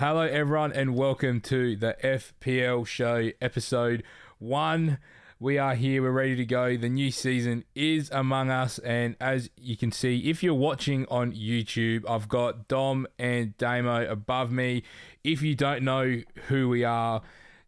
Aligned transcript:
Hello, 0.00 0.22
everyone, 0.22 0.72
and 0.72 0.94
welcome 0.94 1.42
to 1.42 1.76
the 1.76 1.94
FPL 2.02 2.86
show, 2.86 3.32
episode 3.42 4.02
one. 4.38 4.96
We 5.38 5.58
are 5.58 5.74
here, 5.74 6.00
we're 6.00 6.10
ready 6.10 6.36
to 6.36 6.46
go. 6.46 6.78
The 6.78 6.88
new 6.88 7.10
season 7.10 7.64
is 7.74 8.08
among 8.10 8.48
us, 8.48 8.78
and 8.78 9.14
as 9.20 9.50
you 9.58 9.76
can 9.76 9.92
see, 9.92 10.30
if 10.30 10.42
you're 10.42 10.54
watching 10.54 11.04
on 11.10 11.32
YouTube, 11.32 12.08
I've 12.08 12.30
got 12.30 12.66
Dom 12.66 13.08
and 13.18 13.54
Damo 13.58 14.10
above 14.10 14.50
me. 14.50 14.84
If 15.22 15.42
you 15.42 15.54
don't 15.54 15.82
know 15.82 16.22
who 16.48 16.70
we 16.70 16.82
are, 16.82 17.20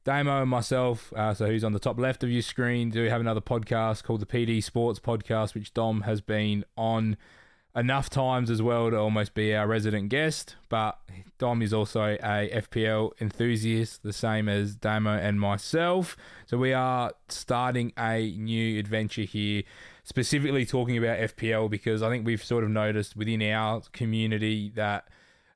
Damo 0.04 0.40
and 0.40 0.50
myself, 0.50 1.12
uh, 1.14 1.34
so 1.34 1.48
who's 1.48 1.64
on 1.64 1.74
the 1.74 1.78
top 1.78 1.98
left 1.98 2.24
of 2.24 2.30
your 2.30 2.40
screen, 2.40 2.88
do 2.88 3.02
we 3.02 3.10
have 3.10 3.20
another 3.20 3.42
podcast 3.42 4.04
called 4.04 4.20
the 4.20 4.26
PD 4.26 4.64
Sports 4.64 4.98
Podcast, 4.98 5.52
which 5.54 5.74
Dom 5.74 6.00
has 6.00 6.22
been 6.22 6.64
on 6.78 7.18
enough 7.74 8.10
times 8.10 8.50
as 8.50 8.60
well 8.60 8.90
to 8.90 8.96
almost 8.96 9.34
be 9.34 9.54
our 9.54 9.66
resident 9.66 10.08
guest. 10.08 10.56
But 10.68 10.98
Dom 11.38 11.62
is 11.62 11.72
also 11.72 12.02
a 12.22 12.50
FPL 12.52 13.12
enthusiast, 13.20 14.02
the 14.02 14.12
same 14.12 14.48
as 14.48 14.74
Damo 14.74 15.16
and 15.16 15.40
myself. 15.40 16.16
So 16.46 16.58
we 16.58 16.72
are 16.72 17.12
starting 17.28 17.92
a 17.98 18.34
new 18.36 18.78
adventure 18.78 19.22
here, 19.22 19.62
specifically 20.04 20.66
talking 20.66 20.98
about 20.98 21.18
FPL 21.18 21.70
because 21.70 22.02
I 22.02 22.10
think 22.10 22.26
we've 22.26 22.44
sort 22.44 22.64
of 22.64 22.70
noticed 22.70 23.16
within 23.16 23.42
our 23.42 23.82
community 23.92 24.70
that 24.74 25.08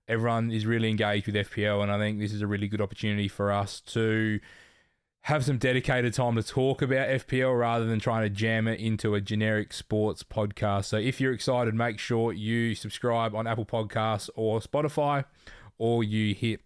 everyone 0.08 0.50
is 0.50 0.66
really 0.66 0.88
engaged 0.88 1.26
with 1.26 1.34
FPL, 1.34 1.82
and 1.82 1.90
I 1.90 1.98
think 1.98 2.18
this 2.18 2.32
is 2.32 2.40
a 2.40 2.46
really 2.46 2.68
good 2.68 2.80
opportunity 2.80 3.28
for 3.28 3.50
us 3.50 3.80
to 3.80 4.40
have 5.26 5.44
some 5.44 5.58
dedicated 5.58 6.14
time 6.14 6.36
to 6.36 6.42
talk 6.42 6.80
about 6.80 7.08
FPL 7.08 7.58
rather 7.58 7.84
than 7.84 7.98
trying 7.98 8.22
to 8.22 8.30
jam 8.30 8.68
it 8.68 8.78
into 8.78 9.16
a 9.16 9.20
generic 9.20 9.72
sports 9.72 10.22
podcast. 10.22 10.84
So 10.84 10.98
if 10.98 11.20
you're 11.20 11.32
excited, 11.32 11.74
make 11.74 11.98
sure 11.98 12.32
you 12.32 12.76
subscribe 12.76 13.34
on 13.34 13.44
Apple 13.44 13.66
Podcasts 13.66 14.30
or 14.36 14.60
Spotify, 14.60 15.24
or 15.78 16.04
you 16.04 16.32
hit 16.32 16.60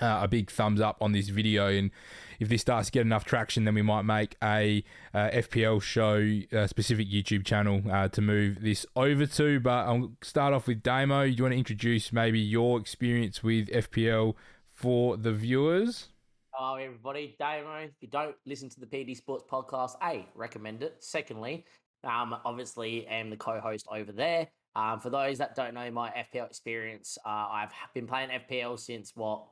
uh, 0.00 0.18
a 0.22 0.26
big 0.26 0.50
thumbs 0.50 0.80
up 0.80 0.96
on 1.00 1.12
this 1.12 1.28
video. 1.28 1.68
And 1.68 1.92
if 2.40 2.48
this 2.48 2.62
starts 2.62 2.86
to 2.88 2.92
get 2.92 3.02
enough 3.02 3.24
traction, 3.24 3.64
then 3.64 3.76
we 3.76 3.82
might 3.82 4.02
make 4.02 4.34
a 4.42 4.82
uh, 5.14 5.30
FPL 5.30 5.80
show 5.80 6.40
uh, 6.52 6.66
specific 6.66 7.08
YouTube 7.08 7.44
channel 7.44 7.80
uh, 7.88 8.08
to 8.08 8.20
move 8.20 8.60
this 8.62 8.84
over 8.96 9.24
to. 9.24 9.60
But 9.60 9.86
I'll 9.86 10.10
start 10.20 10.52
off 10.52 10.66
with 10.66 10.82
Damo. 10.82 11.26
Do 11.26 11.30
you 11.30 11.44
want 11.44 11.52
to 11.52 11.58
introduce 11.58 12.12
maybe 12.12 12.40
your 12.40 12.80
experience 12.80 13.44
with 13.44 13.68
FPL 13.68 14.34
for 14.72 15.16
the 15.16 15.32
viewers? 15.32 16.08
Hello, 16.56 16.76
everybody. 16.76 17.34
Damo, 17.36 17.78
if 17.78 17.90
you 18.00 18.06
don't 18.06 18.36
listen 18.46 18.68
to 18.68 18.78
the 18.78 18.86
PD 18.86 19.16
Sports 19.16 19.42
podcast, 19.50 19.96
A, 20.04 20.24
recommend 20.36 20.84
it. 20.84 20.94
Secondly, 21.00 21.64
um, 22.04 22.36
obviously, 22.44 23.08
am 23.08 23.28
the 23.28 23.36
co 23.36 23.58
host 23.58 23.88
over 23.90 24.12
there. 24.12 24.46
Um, 24.76 25.00
for 25.00 25.10
those 25.10 25.36
that 25.38 25.56
don't 25.56 25.74
know 25.74 25.90
my 25.90 26.10
FPL 26.10 26.46
experience, 26.46 27.18
uh, 27.26 27.48
I've 27.50 27.72
been 27.92 28.06
playing 28.06 28.28
FPL 28.30 28.78
since 28.78 29.10
what, 29.16 29.46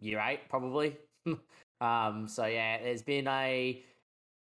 year 0.00 0.20
eight, 0.26 0.48
probably. 0.48 0.96
um, 1.80 2.26
so, 2.26 2.46
yeah, 2.46 2.82
there's 2.82 3.02
been 3.02 3.28
a 3.28 3.84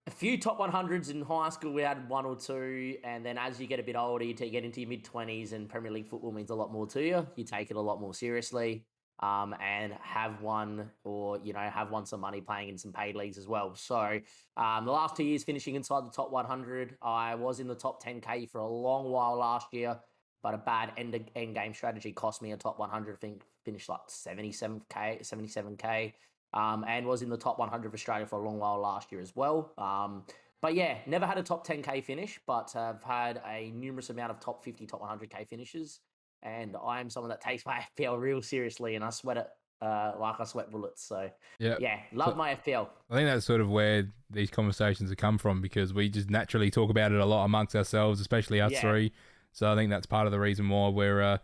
a 0.07 0.11
few 0.11 0.39
top 0.39 0.59
100s 0.59 1.11
in 1.11 1.21
high 1.21 1.51
school. 1.51 1.75
We 1.75 1.83
had 1.83 2.09
one 2.09 2.25
or 2.25 2.37
two, 2.37 2.97
and 3.05 3.25
then 3.25 3.37
as 3.37 3.61
you 3.61 3.67
get 3.67 3.81
a 3.81 3.83
bit 3.83 3.97
older, 3.97 4.25
you 4.25 4.33
get 4.33 4.65
into 4.65 4.81
your 4.81 4.89
mid 4.89 5.05
20s, 5.05 5.53
and 5.53 5.69
Premier 5.69 5.93
League 5.93 6.09
football 6.09 6.33
means 6.33 6.49
a 6.49 6.55
lot 6.55 6.73
more 6.73 6.87
to 6.87 7.03
you. 7.03 7.27
You 7.37 7.45
take 7.45 7.71
it 7.71 7.77
a 7.77 7.81
lot 7.83 8.01
more 8.01 8.15
seriously 8.15 8.87
um, 9.23 9.55
and 9.61 9.95
have 10.03 10.41
won 10.43 10.91
or 11.05 11.39
you 11.43 11.53
know 11.53 11.61
have 11.61 11.91
won 11.91 12.05
some 12.05 12.21
money 12.21 12.41
playing 12.41 12.69
in 12.69 12.77
some 12.77 12.93
paid 12.93 13.15
leagues 13.15 13.39
as 13.39 13.47
well. 13.47 13.75
So 13.75 14.19
um, 14.57 14.85
the 14.85 14.91
last 14.91 15.17
two 15.17 15.25
years 15.25 15.45
finishing 15.45 15.77
inside 15.77 16.05
the 16.05 16.11
top 16.11 16.31
100, 16.33 16.97
I 17.01 17.37
was 17.37 17.61
in 17.61 17.69
the 17.69 17.75
top 17.75 18.03
10k 18.03 18.51
for 18.51 18.59
a 18.59 18.69
long 18.69 19.11
while 19.11 19.37
last 19.37 19.69
year, 19.73 19.97
but 20.43 20.55
a 20.55 20.59
bad 20.59 20.93
end 20.97 21.19
end 21.37 21.55
game 21.55 21.73
strategy 21.73 22.13
cost 22.13 22.43
me 22.43 22.53
a 22.53 22.57
top 22.57 22.79
100. 22.79 23.15
I 23.15 23.17
think 23.17 23.43
finished 23.65 23.89
like 23.89 24.09
77k, 24.09 25.23
77k, 25.23 26.13
um, 26.53 26.85
and 26.87 27.07
was 27.07 27.23
in 27.23 27.31
the 27.31 27.39
top 27.39 27.59
100 27.61 27.87
of 27.87 27.95
Australia 27.95 28.27
for 28.27 28.41
a 28.41 28.45
long 28.45 28.59
while 28.59 28.81
last 28.81 29.13
year 29.13 29.21
as 29.21 29.37
well. 29.37 29.73
Um, 29.79 30.25
but 30.61 30.75
yeah, 30.75 30.99
never 31.07 31.27
had 31.27 31.39
a 31.39 31.43
top 31.43 31.67
10k 31.67 32.05
finish, 32.05 32.41
but 32.47 32.73
have 32.75 33.03
had 33.03 33.41
a 33.49 33.71
numerous 33.73 34.11
amount 34.11 34.31
of 34.31 34.41
top 34.41 34.65
50, 34.65 34.87
top 34.87 35.01
100k 35.01 35.49
finishes 35.49 36.01
and 36.43 36.77
I 36.83 37.01
am 37.01 37.11
someone 37.11 37.31
that 37.31 37.41
takes 37.41 37.65
my 37.67 37.85
FPL 37.99 38.19
real 38.19 38.43
seriously, 38.43 38.95
and 38.97 39.05
I 39.05 39.11
sweat 39.11 39.37
it 39.37 39.49
uh, 39.83 40.13
like 40.19 40.37
I 40.39 40.45
sweat 40.45 40.71
bullets. 40.71 41.03
So 41.05 41.29
yeah, 41.59 41.77
yeah, 41.81 41.99
love 42.13 42.31
so, 42.31 42.37
my 42.37 42.55
FPL. 42.55 42.89
I 43.11 43.17
think 43.17 43.29
that's 43.29 43.45
sort 43.45 43.61
of 43.61 43.71
where 43.71 44.09
these 44.31 44.51
conversations 44.51 45.11
have 45.11 45.19
come 45.19 45.39
from 45.39 45.61
because 45.61 45.93
we 45.93 46.09
just 46.09 46.31
naturally 46.31 46.71
talk 46.71 46.91
about 46.91 47.13
it 47.13 47.21
a 47.21 47.27
lot 47.27 47.45
amongst 47.45 47.75
ourselves, 47.75 48.21
especially 48.21 48.61
us 48.61 48.73
yeah. 48.73 48.81
three. 48.81 49.13
So 49.53 49.71
I 49.71 49.75
think 49.75 49.91
that's 49.91 50.07
part 50.07 50.27
of 50.27 50.33
the 50.33 50.41
reason 50.41 50.69
why 50.69 50.89
we're 50.89 51.21
uh, 51.21 51.39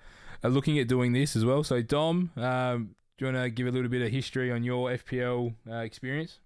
looking 0.45 0.79
at 0.79 0.89
doing 0.89 1.13
this 1.13 1.37
as 1.37 1.45
well. 1.45 1.63
So 1.63 1.83
Dom, 1.83 2.31
um, 2.37 2.95
do 3.19 3.27
you 3.27 3.33
want 3.33 3.45
to 3.45 3.51
give 3.51 3.67
a 3.67 3.71
little 3.71 3.91
bit 3.91 4.03
of 4.03 4.11
history 4.11 4.53
on 4.53 4.63
your 4.63 4.91
FPL 4.91 5.55
uh, 5.69 5.77
experience? 5.79 6.39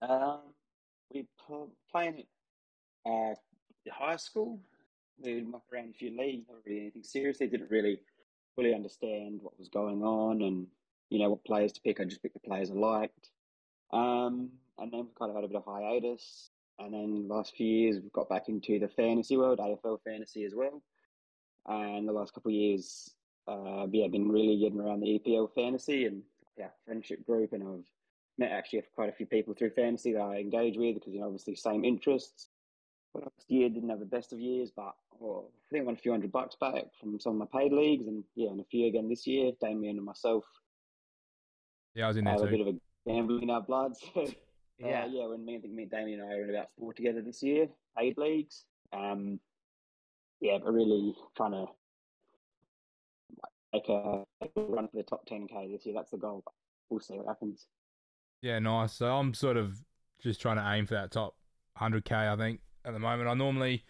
Um, 0.00 0.40
we 1.12 1.26
playing 1.90 2.24
uh, 3.04 3.34
high 3.90 4.16
school 4.16 4.60
we 5.18 5.34
would 5.34 5.48
muck 5.48 5.62
around 5.72 5.90
a 5.90 5.98
few 5.98 6.16
leagues, 6.16 6.46
not 6.48 6.58
really 6.66 6.80
anything 6.80 7.02
serious. 7.02 7.38
They 7.38 7.46
didn't 7.46 7.70
really 7.70 8.00
fully 8.56 8.74
understand 8.74 9.40
what 9.42 9.58
was 9.58 9.68
going 9.68 10.02
on 10.02 10.42
and 10.42 10.66
you 11.10 11.18
know 11.18 11.30
what 11.30 11.44
players 11.44 11.72
to 11.72 11.80
pick. 11.80 12.00
I 12.00 12.04
just 12.04 12.22
picked 12.22 12.34
the 12.34 12.40
players 12.40 12.70
I 12.70 12.74
liked. 12.74 13.30
Um, 13.92 14.50
and 14.78 14.92
then 14.92 15.00
we 15.00 15.10
kind 15.18 15.30
of 15.30 15.36
had 15.36 15.44
a 15.44 15.48
bit 15.48 15.56
of 15.56 15.64
hiatus. 15.64 16.50
And 16.78 16.92
then 16.92 17.28
the 17.28 17.34
last 17.34 17.54
few 17.56 17.66
years, 17.66 18.00
we've 18.02 18.12
got 18.12 18.28
back 18.28 18.48
into 18.48 18.78
the 18.80 18.88
fantasy 18.88 19.36
world, 19.36 19.60
AFL 19.60 19.98
fantasy 20.04 20.44
as 20.44 20.54
well. 20.54 20.82
And 21.66 22.08
the 22.08 22.12
last 22.12 22.34
couple 22.34 22.50
of 22.50 22.56
years, 22.56 23.14
uh, 23.46 23.86
yeah, 23.92 24.08
been 24.08 24.28
really 24.28 24.58
getting 24.58 24.80
around 24.80 25.00
the 25.00 25.20
EPL 25.20 25.54
fantasy 25.54 26.06
and 26.06 26.22
yeah, 26.58 26.68
friendship 26.84 27.24
group. 27.24 27.52
And 27.52 27.62
I've 27.62 27.86
met 28.38 28.50
actually 28.50 28.82
quite 28.94 29.08
a 29.08 29.12
few 29.12 29.26
people 29.26 29.54
through 29.54 29.70
fantasy 29.70 30.12
that 30.12 30.20
I 30.20 30.38
engage 30.38 30.76
with 30.76 30.96
because 30.96 31.14
you 31.14 31.20
know 31.20 31.26
obviously 31.26 31.54
same 31.54 31.84
interests. 31.84 32.48
Last 33.14 33.48
year 33.48 33.68
didn't 33.68 33.90
have 33.90 34.00
the 34.00 34.06
best 34.06 34.32
of 34.32 34.40
years, 34.40 34.70
but 34.74 34.94
well, 35.18 35.50
I 35.52 35.70
think 35.70 35.82
I 35.82 35.86
won 35.86 35.94
a 35.94 35.98
few 35.98 36.10
hundred 36.10 36.32
bucks 36.32 36.56
back 36.60 36.84
from 37.00 37.18
some 37.20 37.40
of 37.40 37.48
my 37.52 37.60
paid 37.60 37.72
leagues, 37.72 38.06
and 38.06 38.24
yeah, 38.34 38.50
and 38.50 38.60
a 38.60 38.64
few 38.64 38.88
again 38.88 39.08
this 39.08 39.26
year. 39.26 39.52
Damien 39.60 39.96
and 39.96 40.04
myself. 40.04 40.44
Yeah, 41.94 42.06
I 42.06 42.08
was 42.08 42.16
in 42.16 42.24
there 42.24 42.32
have 42.32 42.42
too. 42.42 42.48
a 42.48 42.50
bit 42.50 42.60
of 42.60 42.66
a 42.68 42.74
gambling 43.06 43.44
in 43.44 43.50
our 43.50 43.62
blood. 43.62 43.92
So, 43.96 44.88
yeah, 44.88 45.04
uh, 45.04 45.06
yeah. 45.06 45.26
When 45.28 45.44
me, 45.44 45.56
I 45.56 45.60
think 45.60 45.72
me, 45.72 45.84
Damien, 45.84 46.18
and 46.18 46.28
I 46.28 46.34
are 46.34 46.42
in 46.42 46.50
about 46.50 46.70
four 46.76 46.92
together 46.92 47.22
this 47.22 47.42
year, 47.44 47.68
paid 47.96 48.18
leagues. 48.18 48.64
Um, 48.92 49.38
yeah, 50.40 50.58
but 50.58 50.72
really 50.72 51.14
trying 51.36 51.52
to 51.52 51.66
make 53.72 53.88
a, 53.88 54.24
make 54.40 54.50
a 54.56 54.60
run 54.60 54.88
for 54.88 54.96
the 54.96 55.04
top 55.04 55.24
ten 55.26 55.46
k 55.46 55.70
this 55.70 55.86
year. 55.86 55.94
That's 55.94 56.10
the 56.10 56.16
goal. 56.16 56.42
But 56.44 56.54
we'll 56.90 56.98
see 56.98 57.14
what 57.14 57.28
happens. 57.28 57.66
Yeah, 58.42 58.58
nice. 58.58 58.94
So 58.94 59.06
I'm 59.06 59.32
sort 59.32 59.56
of 59.56 59.78
just 60.20 60.40
trying 60.40 60.56
to 60.56 60.68
aim 60.72 60.86
for 60.86 60.94
that 60.94 61.10
top 61.10 61.36
100k. 61.80 62.12
I 62.12 62.36
think 62.36 62.60
at 62.84 62.92
the 62.92 62.98
moment. 62.98 63.28
I 63.28 63.34
normally 63.34 63.84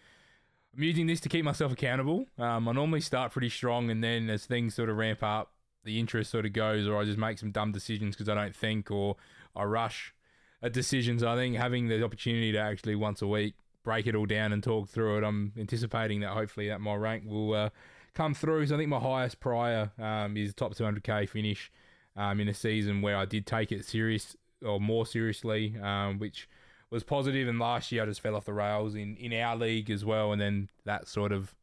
I'm 0.75 0.83
using 0.83 1.07
this 1.07 1.21
to 1.21 1.29
keep 1.29 1.45
myself 1.45 1.71
accountable. 1.71 2.25
Um, 2.37 2.67
I 2.67 2.73
normally 2.73 2.99
start 2.99 3.31
pretty 3.31 3.49
strong, 3.49 3.89
and 3.89 4.03
then 4.03 4.29
as 4.29 4.45
things 4.45 4.75
sort 4.75 4.89
of 4.89 4.97
ramp 4.97 5.23
up, 5.23 5.51
the 5.85 5.99
interest 5.99 6.31
sort 6.31 6.45
of 6.45 6.51
goes, 6.51 6.87
or 6.87 6.99
I 6.99 7.05
just 7.05 7.17
make 7.17 7.39
some 7.39 7.51
dumb 7.51 7.71
decisions 7.71 8.15
because 8.15 8.27
I 8.27 8.35
don't 8.35 8.55
think, 8.55 8.91
or 8.91 9.15
I 9.55 9.63
rush 9.63 10.13
at 10.61 10.73
decisions. 10.73 11.23
I 11.23 11.35
think 11.35 11.55
having 11.55 11.87
the 11.87 12.03
opportunity 12.03 12.51
to 12.51 12.57
actually 12.57 12.95
once 12.95 13.21
a 13.21 13.27
week 13.27 13.53
break 13.83 14.07
it 14.07 14.15
all 14.15 14.25
down 14.25 14.51
and 14.51 14.61
talk 14.61 14.89
through 14.89 15.19
it, 15.19 15.23
I'm 15.23 15.53
anticipating 15.57 16.19
that 16.21 16.31
hopefully 16.31 16.67
that 16.67 16.81
my 16.81 16.95
rank 16.95 17.23
will 17.25 17.53
uh, 17.53 17.69
come 18.13 18.33
through. 18.33 18.65
So 18.67 18.75
I 18.75 18.77
think 18.77 18.89
my 18.89 18.99
highest 18.99 19.39
prior 19.39 19.91
um, 19.97 20.35
is 20.35 20.53
top 20.53 20.73
200k 20.73 21.29
finish 21.29 21.71
um, 22.17 22.39
in 22.41 22.49
a 22.49 22.53
season 22.53 23.01
where 23.01 23.15
I 23.15 23.25
did 23.25 23.45
take 23.45 23.71
it 23.71 23.85
serious 23.85 24.35
or 24.65 24.81
more 24.81 25.05
seriously, 25.05 25.75
um, 25.81 26.19
which 26.19 26.49
was 26.89 27.03
positive, 27.03 27.47
and 27.47 27.59
last 27.59 27.91
year 27.91 28.03
I 28.03 28.05
just 28.05 28.21
fell 28.21 28.35
off 28.35 28.45
the 28.45 28.53
rails 28.53 28.95
in, 28.95 29.15
in 29.17 29.33
our 29.33 29.55
league 29.55 29.89
as 29.89 30.05
well, 30.05 30.31
and 30.31 30.41
then 30.41 30.69
that 30.85 31.07
sort 31.07 31.31
of 31.31 31.55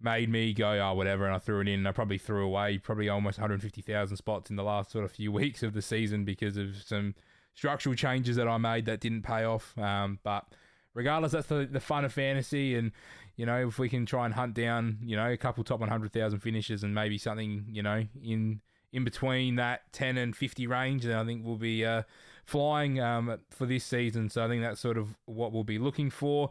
made 0.00 0.28
me 0.28 0.52
go, 0.52 0.70
oh, 0.70 0.94
whatever, 0.94 1.26
and 1.26 1.34
I 1.34 1.38
threw 1.38 1.60
it 1.60 1.68
in. 1.68 1.80
And 1.80 1.88
I 1.88 1.92
probably 1.92 2.18
threw 2.18 2.44
away 2.44 2.78
probably 2.78 3.08
almost 3.08 3.38
150,000 3.38 4.16
spots 4.16 4.50
in 4.50 4.56
the 4.56 4.62
last 4.62 4.90
sort 4.90 5.04
of 5.04 5.12
few 5.12 5.32
weeks 5.40 5.62
of 5.62 5.72
the 5.72 5.82
season 5.82 6.24
because 6.24 6.56
of 6.56 6.76
some 6.84 7.14
structural 7.54 7.94
changes 7.94 8.36
that 8.36 8.48
I 8.48 8.58
made 8.58 8.86
that 8.86 9.00
didn't 9.00 9.22
pay 9.22 9.44
off. 9.44 9.76
Um, 9.78 10.18
but 10.22 10.46
regardless, 10.94 11.32
that's 11.32 11.48
the, 11.48 11.68
the 11.70 11.80
fun 11.80 12.04
of 12.04 12.12
fantasy, 12.12 12.74
and 12.74 12.92
you 13.36 13.44
know, 13.44 13.68
if 13.68 13.78
we 13.78 13.88
can 13.88 14.06
try 14.06 14.24
and 14.24 14.34
hunt 14.34 14.54
down, 14.54 14.98
you 15.02 15.16
know, 15.16 15.30
a 15.30 15.36
couple 15.36 15.62
top 15.62 15.80
100,000 15.80 16.38
finishes 16.38 16.82
and 16.82 16.94
maybe 16.94 17.18
something, 17.18 17.66
you 17.70 17.82
know, 17.82 18.04
in 18.22 18.60
in 18.92 19.04
between 19.04 19.56
that 19.56 19.92
10 19.92 20.16
and 20.16 20.34
50 20.34 20.66
range, 20.66 21.04
then 21.04 21.18
I 21.18 21.24
think 21.24 21.44
we'll 21.44 21.56
be 21.56 21.84
uh, 21.84 22.02
flying 22.46 23.00
um, 23.00 23.38
for 23.50 23.66
this 23.66 23.84
season. 23.84 24.30
So 24.30 24.44
I 24.44 24.48
think 24.48 24.62
that's 24.62 24.80
sort 24.80 24.96
of 24.96 25.16
what 25.26 25.52
we'll 25.52 25.64
be 25.64 25.78
looking 25.78 26.10
for. 26.10 26.50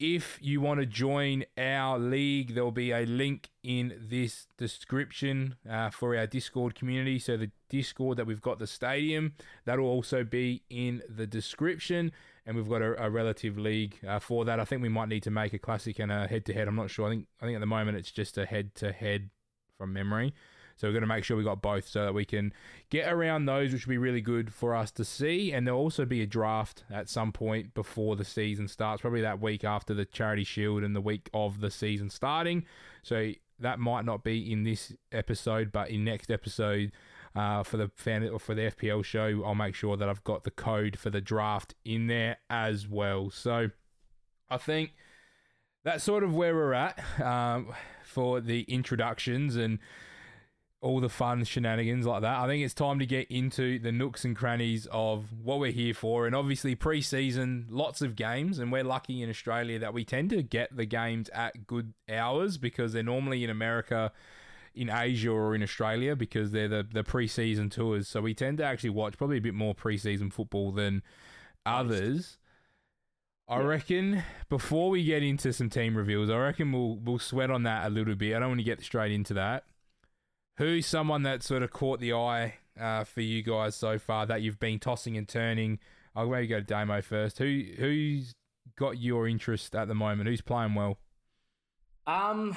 If 0.00 0.38
you 0.40 0.60
want 0.60 0.78
to 0.78 0.86
join 0.86 1.44
our 1.56 1.98
league, 1.98 2.54
there'll 2.54 2.70
be 2.70 2.92
a 2.92 3.04
link 3.04 3.48
in 3.64 3.94
this 3.98 4.46
description 4.56 5.56
uh, 5.68 5.90
for 5.90 6.16
our 6.16 6.26
Discord 6.26 6.76
community. 6.76 7.18
So 7.18 7.36
the 7.36 7.50
Discord 7.68 8.16
that 8.18 8.26
we've 8.26 8.40
got 8.40 8.60
the 8.60 8.66
stadium, 8.66 9.34
that'll 9.64 9.86
also 9.86 10.22
be 10.22 10.62
in 10.70 11.02
the 11.08 11.26
description. 11.26 12.12
And 12.46 12.56
we've 12.56 12.68
got 12.68 12.80
a, 12.80 13.06
a 13.06 13.10
relative 13.10 13.58
league 13.58 13.98
uh, 14.06 14.20
for 14.20 14.44
that. 14.44 14.60
I 14.60 14.64
think 14.64 14.82
we 14.82 14.88
might 14.88 15.08
need 15.08 15.24
to 15.24 15.32
make 15.32 15.52
a 15.52 15.58
classic 15.58 15.98
and 15.98 16.12
a 16.12 16.28
head 16.28 16.44
to 16.46 16.54
head. 16.54 16.68
I'm 16.68 16.76
not 16.76 16.90
sure. 16.90 17.06
I 17.06 17.10
think 17.10 17.26
I 17.42 17.46
think 17.46 17.56
at 17.56 17.60
the 17.60 17.66
moment 17.66 17.96
it's 17.96 18.12
just 18.12 18.38
a 18.38 18.46
head 18.46 18.74
to 18.76 18.92
head 18.92 19.30
from 19.76 19.92
memory. 19.92 20.32
So 20.78 20.86
we're 20.86 20.92
going 20.92 21.02
to 21.02 21.08
make 21.08 21.24
sure 21.24 21.36
we 21.36 21.44
got 21.44 21.60
both 21.60 21.88
so 21.88 22.04
that 22.04 22.14
we 22.14 22.24
can 22.24 22.52
get 22.88 23.12
around 23.12 23.46
those, 23.46 23.72
which 23.72 23.86
will 23.86 23.92
be 23.92 23.98
really 23.98 24.20
good 24.20 24.52
for 24.52 24.74
us 24.74 24.90
to 24.92 25.04
see. 25.04 25.52
And 25.52 25.66
there'll 25.66 25.80
also 25.80 26.04
be 26.04 26.22
a 26.22 26.26
draft 26.26 26.84
at 26.88 27.08
some 27.08 27.32
point 27.32 27.74
before 27.74 28.14
the 28.14 28.24
season 28.24 28.68
starts, 28.68 29.02
probably 29.02 29.20
that 29.22 29.40
week 29.40 29.64
after 29.64 29.92
the 29.92 30.04
Charity 30.04 30.44
Shield 30.44 30.84
and 30.84 30.94
the 30.94 31.00
week 31.00 31.28
of 31.34 31.60
the 31.60 31.70
season 31.70 32.10
starting. 32.10 32.64
So 33.02 33.32
that 33.58 33.80
might 33.80 34.04
not 34.04 34.22
be 34.22 34.52
in 34.52 34.62
this 34.62 34.92
episode, 35.10 35.72
but 35.72 35.90
in 35.90 36.04
next 36.04 36.30
episode. 36.30 36.92
Uh, 37.36 37.62
for 37.62 37.76
the 37.76 37.90
fan 37.94 38.26
or 38.26 38.40
for 38.40 38.54
the 38.54 38.62
FPL 38.62 39.04
show, 39.04 39.42
I'll 39.44 39.54
make 39.54 39.74
sure 39.74 39.96
that 39.96 40.08
I've 40.08 40.24
got 40.24 40.44
the 40.44 40.50
code 40.50 40.98
for 40.98 41.10
the 41.10 41.20
draft 41.20 41.74
in 41.84 42.06
there 42.06 42.38
as 42.50 42.88
well. 42.88 43.30
So 43.30 43.68
I 44.50 44.56
think 44.56 44.94
that's 45.84 46.02
sort 46.02 46.24
of 46.24 46.34
where 46.34 46.54
we're 46.54 46.72
at 46.72 46.98
um, 47.20 47.72
for 48.04 48.40
the 48.40 48.62
introductions 48.62 49.56
and 49.56 49.78
all 50.80 51.00
the 51.00 51.08
fun 51.08 51.42
shenanigans 51.44 52.06
like 52.06 52.22
that. 52.22 52.38
I 52.38 52.46
think 52.46 52.64
it's 52.64 52.74
time 52.74 53.00
to 53.00 53.06
get 53.06 53.28
into 53.30 53.78
the 53.78 53.90
nooks 53.90 54.24
and 54.24 54.36
crannies 54.36 54.86
of 54.92 55.26
what 55.42 55.58
we're 55.58 55.72
here 55.72 55.94
for. 55.94 56.26
And 56.26 56.36
obviously, 56.36 56.74
pre-season, 56.74 57.66
lots 57.68 58.00
of 58.00 58.14
games, 58.14 58.58
and 58.58 58.70
we're 58.70 58.84
lucky 58.84 59.22
in 59.22 59.28
Australia 59.28 59.78
that 59.80 59.92
we 59.92 60.04
tend 60.04 60.30
to 60.30 60.42
get 60.42 60.76
the 60.76 60.84
games 60.84 61.28
at 61.30 61.66
good 61.66 61.94
hours 62.08 62.58
because 62.58 62.92
they're 62.92 63.02
normally 63.02 63.42
in 63.42 63.50
America, 63.50 64.12
in 64.72 64.88
Asia, 64.88 65.30
or 65.30 65.54
in 65.54 65.64
Australia 65.64 66.14
because 66.14 66.52
they're 66.52 66.68
the 66.68 66.86
the 66.88 67.02
pre-season 67.02 67.70
tours. 67.70 68.06
So 68.06 68.20
we 68.20 68.34
tend 68.34 68.58
to 68.58 68.64
actually 68.64 68.90
watch 68.90 69.18
probably 69.18 69.38
a 69.38 69.42
bit 69.42 69.54
more 69.54 69.74
pre-season 69.74 70.30
football 70.30 70.70
than 70.70 71.02
others. 71.66 72.38
I 73.48 73.60
reckon 73.60 74.22
before 74.48 74.90
we 74.90 75.02
get 75.02 75.22
into 75.22 75.52
some 75.52 75.70
team 75.70 75.96
reveals, 75.96 76.30
I 76.30 76.36
reckon 76.36 76.70
we'll 76.70 76.96
we'll 76.96 77.18
sweat 77.18 77.50
on 77.50 77.64
that 77.64 77.86
a 77.86 77.90
little 77.90 78.14
bit. 78.14 78.36
I 78.36 78.38
don't 78.38 78.50
want 78.50 78.60
to 78.60 78.64
get 78.64 78.80
straight 78.82 79.10
into 79.10 79.34
that. 79.34 79.64
Who's 80.58 80.86
someone 80.86 81.22
that 81.22 81.44
sort 81.44 81.62
of 81.62 81.70
caught 81.70 82.00
the 82.00 82.14
eye 82.14 82.54
uh, 82.78 83.04
for 83.04 83.20
you 83.20 83.42
guys 83.44 83.76
so 83.76 83.96
far 83.96 84.26
that 84.26 84.42
you've 84.42 84.58
been 84.58 84.80
tossing 84.80 85.16
and 85.16 85.28
turning? 85.28 85.78
I'll 86.16 86.28
maybe 86.28 86.48
go 86.48 86.58
to 86.58 86.64
Damo 86.64 87.00
first. 87.00 87.38
Who 87.38 87.62
who's 87.78 88.34
got 88.76 88.98
your 88.98 89.28
interest 89.28 89.76
at 89.76 89.86
the 89.86 89.94
moment? 89.94 90.28
Who's 90.28 90.40
playing 90.40 90.74
well? 90.74 90.98
Um, 92.08 92.56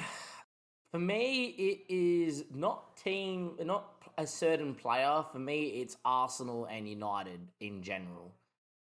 for 0.90 0.98
me, 0.98 1.54
it 1.56 1.92
is 1.94 2.44
not 2.52 2.96
team, 2.96 3.52
not 3.62 3.92
a 4.18 4.26
certain 4.26 4.74
player. 4.74 5.24
For 5.30 5.38
me, 5.38 5.66
it's 5.66 5.96
Arsenal 6.04 6.64
and 6.64 6.88
United 6.88 7.38
in 7.60 7.84
general. 7.84 8.34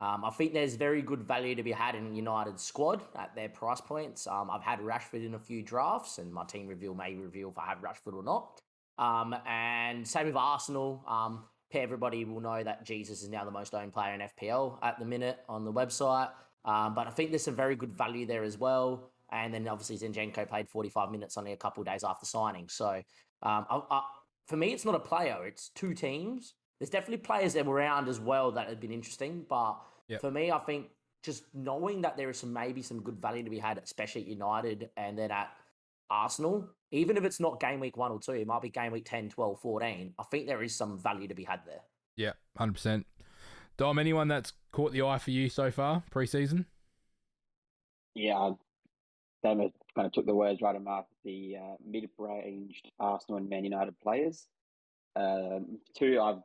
Um, 0.02 0.26
I 0.26 0.30
think 0.30 0.52
there's 0.52 0.76
very 0.76 1.00
good 1.00 1.22
value 1.22 1.54
to 1.54 1.62
be 1.62 1.72
had 1.72 1.94
in 1.94 2.14
United's 2.14 2.62
squad 2.62 3.00
at 3.14 3.34
their 3.34 3.48
price 3.48 3.80
points. 3.80 4.26
Um, 4.26 4.50
I've 4.50 4.62
had 4.62 4.80
Rashford 4.80 5.24
in 5.24 5.32
a 5.32 5.38
few 5.38 5.62
drafts, 5.62 6.18
and 6.18 6.30
my 6.30 6.44
team 6.44 6.66
reveal 6.66 6.94
may 6.94 7.14
reveal 7.14 7.48
if 7.48 7.56
I 7.56 7.64
have 7.64 7.78
Rashford 7.78 8.12
or 8.12 8.22
not. 8.22 8.60
Um, 8.98 9.34
and 9.46 10.06
same 10.06 10.26
with 10.26 10.36
Arsenal. 10.36 11.04
Um, 11.06 11.44
everybody 11.72 12.24
will 12.24 12.40
know 12.40 12.62
that 12.62 12.84
Jesus 12.84 13.22
is 13.22 13.28
now 13.28 13.44
the 13.44 13.50
most 13.50 13.74
owned 13.74 13.92
player 13.92 14.14
in 14.14 14.20
FPL 14.20 14.78
at 14.82 14.98
the 14.98 15.04
minute 15.04 15.38
on 15.48 15.64
the 15.64 15.72
website. 15.72 16.30
Um, 16.64 16.94
but 16.94 17.06
I 17.06 17.10
think 17.10 17.30
there's 17.30 17.44
some 17.44 17.56
very 17.56 17.76
good 17.76 17.92
value 17.92 18.26
there 18.26 18.42
as 18.42 18.58
well. 18.58 19.10
And 19.30 19.52
then 19.52 19.66
obviously 19.68 19.98
Zinchenko 19.98 20.48
played 20.48 20.68
45 20.68 21.10
minutes 21.10 21.36
only 21.36 21.52
a 21.52 21.56
couple 21.56 21.82
of 21.82 21.86
days 21.86 22.04
after 22.04 22.24
signing. 22.26 22.68
So 22.68 22.88
um, 23.42 23.66
I, 23.68 23.80
I, 23.90 24.02
for 24.46 24.56
me, 24.56 24.72
it's 24.72 24.84
not 24.84 24.94
a 24.94 25.00
player; 25.00 25.44
it's 25.44 25.70
two 25.70 25.92
teams. 25.92 26.54
There's 26.78 26.90
definitely 26.90 27.18
players 27.18 27.56
around 27.56 28.08
as 28.08 28.20
well 28.20 28.52
that 28.52 28.68
have 28.68 28.80
been 28.80 28.92
interesting. 28.92 29.44
But 29.48 29.78
Yep. 30.08 30.20
for 30.20 30.30
me, 30.30 30.52
I 30.52 30.58
think 30.58 30.86
just 31.24 31.44
knowing 31.52 32.02
that 32.02 32.16
there 32.16 32.30
is 32.30 32.38
some 32.38 32.52
maybe 32.52 32.82
some 32.82 33.02
good 33.02 33.20
value 33.20 33.42
to 33.42 33.50
be 33.50 33.58
had, 33.58 33.78
especially 33.78 34.22
at 34.22 34.28
United 34.28 34.90
and 34.96 35.18
then 35.18 35.30
at 35.32 35.50
Arsenal, 36.10 36.68
even 36.90 37.16
if 37.16 37.24
it's 37.24 37.40
not 37.40 37.60
game 37.60 37.80
week 37.80 37.96
one 37.96 38.12
or 38.12 38.20
two, 38.20 38.32
it 38.32 38.46
might 38.46 38.62
be 38.62 38.68
game 38.68 38.92
week 38.92 39.04
10, 39.04 39.30
12, 39.30 39.60
14. 39.60 40.14
I 40.18 40.22
think 40.24 40.46
there 40.46 40.62
is 40.62 40.74
some 40.74 40.98
value 40.98 41.28
to 41.28 41.34
be 41.34 41.44
had 41.44 41.60
there. 41.66 41.80
Yeah, 42.16 42.32
hundred 42.56 42.74
percent. 42.74 43.06
Dom, 43.76 43.98
anyone 43.98 44.28
that's 44.28 44.52
caught 44.72 44.92
the 44.92 45.02
eye 45.02 45.18
for 45.18 45.30
you 45.30 45.48
so 45.48 45.70
far 45.70 46.02
pre-season? 46.10 46.66
Yeah, 48.14 48.52
Damo 49.42 49.70
kind 49.94 50.06
of 50.06 50.12
took 50.12 50.26
the 50.26 50.34
words 50.34 50.62
right 50.62 50.70
out 50.70 50.76
of 50.76 50.82
mouth. 50.82 51.06
The 51.24 51.56
uh, 51.60 51.74
mid-ranged 51.84 52.90
Arsenal 52.98 53.38
and 53.38 53.48
Man 53.48 53.64
United 53.64 53.98
players. 54.00 54.46
Um, 55.14 55.78
two 55.96 56.20
I've 56.20 56.40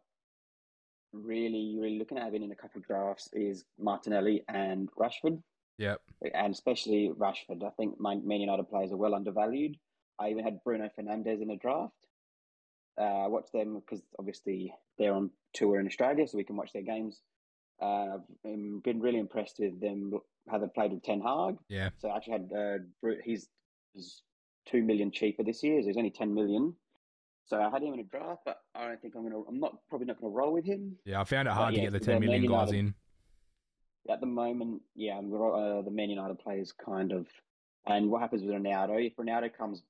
really, 1.13 1.77
really 1.79 1.97
looking 1.97 2.17
at 2.17 2.23
having 2.23 2.43
in 2.43 2.51
a 2.51 2.55
couple 2.55 2.79
of 2.79 2.87
drafts 2.87 3.29
is 3.33 3.65
Martinelli 3.79 4.43
and 4.47 4.89
Rashford, 4.99 5.41
Yep. 5.81 6.01
and 6.35 6.53
especially 6.53 7.11
Rashford. 7.17 7.63
I 7.65 7.71
think 7.71 7.99
my 7.99 8.15
Man 8.15 8.41
United 8.41 8.69
players 8.69 8.91
are 8.91 8.97
well 8.97 9.15
undervalued. 9.15 9.77
I 10.19 10.29
even 10.29 10.43
had 10.43 10.63
Bruno 10.63 10.89
Fernandes 10.97 11.41
in 11.41 11.49
a 11.49 11.57
draft. 11.57 11.93
Uh, 12.99 13.23
I 13.25 13.27
watched 13.27 13.51
them 13.51 13.79
because 13.79 14.03
obviously 14.19 14.73
they're 14.99 15.13
on 15.13 15.31
tour 15.53 15.79
in 15.79 15.87
Australia, 15.87 16.27
so 16.27 16.37
we 16.37 16.43
can 16.43 16.55
watch 16.55 16.71
their 16.73 16.83
games. 16.83 17.21
Uh, 17.81 18.15
I've 18.15 18.43
been 18.43 18.99
really 18.99 19.17
impressed 19.17 19.55
with 19.57 19.81
them 19.81 20.13
how 20.47 20.59
they 20.59 20.67
played 20.67 20.91
with 20.91 21.01
Ten 21.03 21.21
Hag. 21.21 21.57
Yeah. 21.67 21.89
So 21.97 22.09
I 22.09 22.17
actually 22.17 22.33
had 22.33 22.51
uh, 22.55 23.09
he's, 23.23 23.47
he's 23.93 24.21
two 24.67 24.83
million 24.83 25.11
cheaper 25.11 25.43
this 25.43 25.63
year. 25.63 25.81
So 25.81 25.87
he's 25.87 25.97
only 25.97 26.11
ten 26.11 26.33
million. 26.35 26.75
So 27.45 27.59
I 27.59 27.69
had 27.69 27.81
him 27.81 27.93
in 27.95 27.99
a 27.99 28.03
draft, 28.03 28.41
but 28.45 28.57
I 28.75 28.87
don't 28.87 29.01
think 29.01 29.15
I'm 29.15 29.23
gonna. 29.23 29.41
I'm 29.41 29.59
not 29.59 29.77
probably 29.89 30.05
not 30.05 30.21
gonna 30.21 30.31
roll 30.31 30.53
with 30.53 30.65
him 30.65 30.97
Yeah, 31.05 31.21
I 31.21 31.23
found 31.23 31.47
it 31.47 31.51
But 31.51 31.55
hard 31.55 31.73
yeah, 31.73 31.79
to 31.79 31.85
get 31.87 31.93
the 31.93 31.99
the 31.99 32.05
ten 32.05 32.21
million 32.21 32.45
guys 32.45 32.71
in. 32.71 32.93
At 34.09 34.19
the 34.19 34.27
moment. 34.27 34.81
Yeah, 34.95 35.17
uh, 35.17 35.81
the 35.81 35.91
Man 35.91 36.09
United 36.09 36.39
players 36.39 36.73
kind 36.73 37.11
of. 37.11 37.27
And 37.87 38.11
what 38.11 38.21
happens 38.21 38.43
with 38.43 38.53
Ronaldo? 38.53 39.05
If 39.05 39.15
Ronaldo 39.15 39.55
comes 39.55 39.81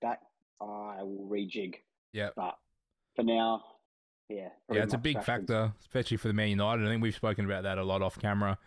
back, 0.00 0.20
I 0.60 1.02
will 1.02 1.28
rejig. 1.30 1.76
Yeah. 2.12 2.30
But 2.34 2.56
for 3.14 3.22
now, 3.22 3.62
yeah. 4.28 4.48
Yeah, 4.70 4.82
it's 4.82 4.94
a 4.94 4.98
big 4.98 5.22
factor, 5.22 5.72
especially 5.80 6.16
for 6.16 6.28
the 6.28 6.34
Man 6.34 6.48
United. 6.48 6.86
I 6.86 6.88
think 6.88 7.02
we've 7.02 7.14
spoken 7.14 7.44
about 7.44 7.64
that 7.64 7.78
a 7.78 7.84
lot 7.84 8.00
off 8.00 8.18
camera, 8.18 8.58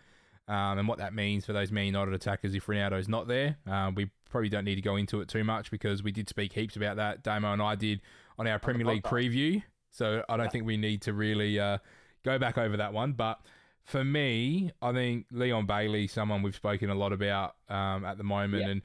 um, 0.46 0.78
and 0.78 0.86
what 0.86 0.98
that 0.98 1.14
means 1.14 1.46
for 1.46 1.52
those 1.52 1.72
Man 1.72 1.86
United 1.86 2.14
attackers 2.14 2.54
if 2.54 2.66
Ronaldo's 2.66 3.08
not 3.08 3.26
there. 3.26 3.56
Um, 3.66 3.94
we 3.94 4.10
probably 4.30 4.50
don't 4.50 4.64
need 4.64 4.74
to 4.76 4.82
go 4.82 4.96
into 4.96 5.20
it 5.20 5.28
too 5.28 5.44
much 5.44 5.70
because 5.70 6.02
we 6.02 6.12
did 6.12 6.28
speak 6.28 6.52
heaps 6.52 6.76
about 6.76 6.96
that. 6.96 7.22
Damo 7.22 7.52
and 7.52 7.62
I 7.62 7.74
did 7.76 8.02
on 8.38 8.46
our 8.46 8.58
Premier 8.58 8.86
League 8.86 9.04
preview, 9.04 9.62
so 9.90 10.22
I 10.28 10.36
don't 10.36 10.52
think 10.52 10.66
we 10.66 10.76
need 10.76 11.02
to 11.02 11.12
really 11.12 11.58
uh, 11.58 11.78
go 12.24 12.38
back 12.38 12.58
over 12.58 12.76
that 12.76 12.92
one. 12.92 13.12
But 13.12 13.40
for 13.84 14.02
me, 14.04 14.72
I 14.82 14.92
think 14.92 15.26
Leon 15.30 15.66
Bailey, 15.66 16.06
someone 16.06 16.42
we've 16.42 16.54
spoken 16.54 16.90
a 16.90 16.94
lot 16.94 17.12
about 17.12 17.54
um, 17.68 18.04
at 18.04 18.18
the 18.18 18.24
moment, 18.24 18.62
Yeah. 18.64 18.70
and 18.70 18.82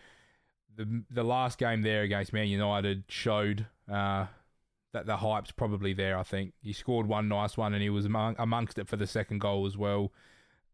the 0.75 1.03
the 1.09 1.23
last 1.23 1.57
game 1.57 1.81
there 1.81 2.03
against 2.03 2.33
Man 2.33 2.47
United 2.47 3.03
showed. 3.07 3.67
Uh, 3.91 4.27
that 4.91 5.05
the 5.05 5.17
hype's 5.17 5.51
probably 5.51 5.93
there. 5.93 6.17
I 6.17 6.23
think 6.23 6.53
he 6.63 6.73
scored 6.73 7.05
one 7.05 7.27
nice 7.27 7.55
one, 7.55 7.75
and 7.75 7.83
he 7.83 7.91
was 7.91 8.05
among, 8.05 8.35
amongst 8.39 8.79
it 8.79 8.87
for 8.87 8.95
the 8.95 9.06
second 9.06 9.37
goal 9.37 9.68
as 9.68 9.77
well. 9.77 10.11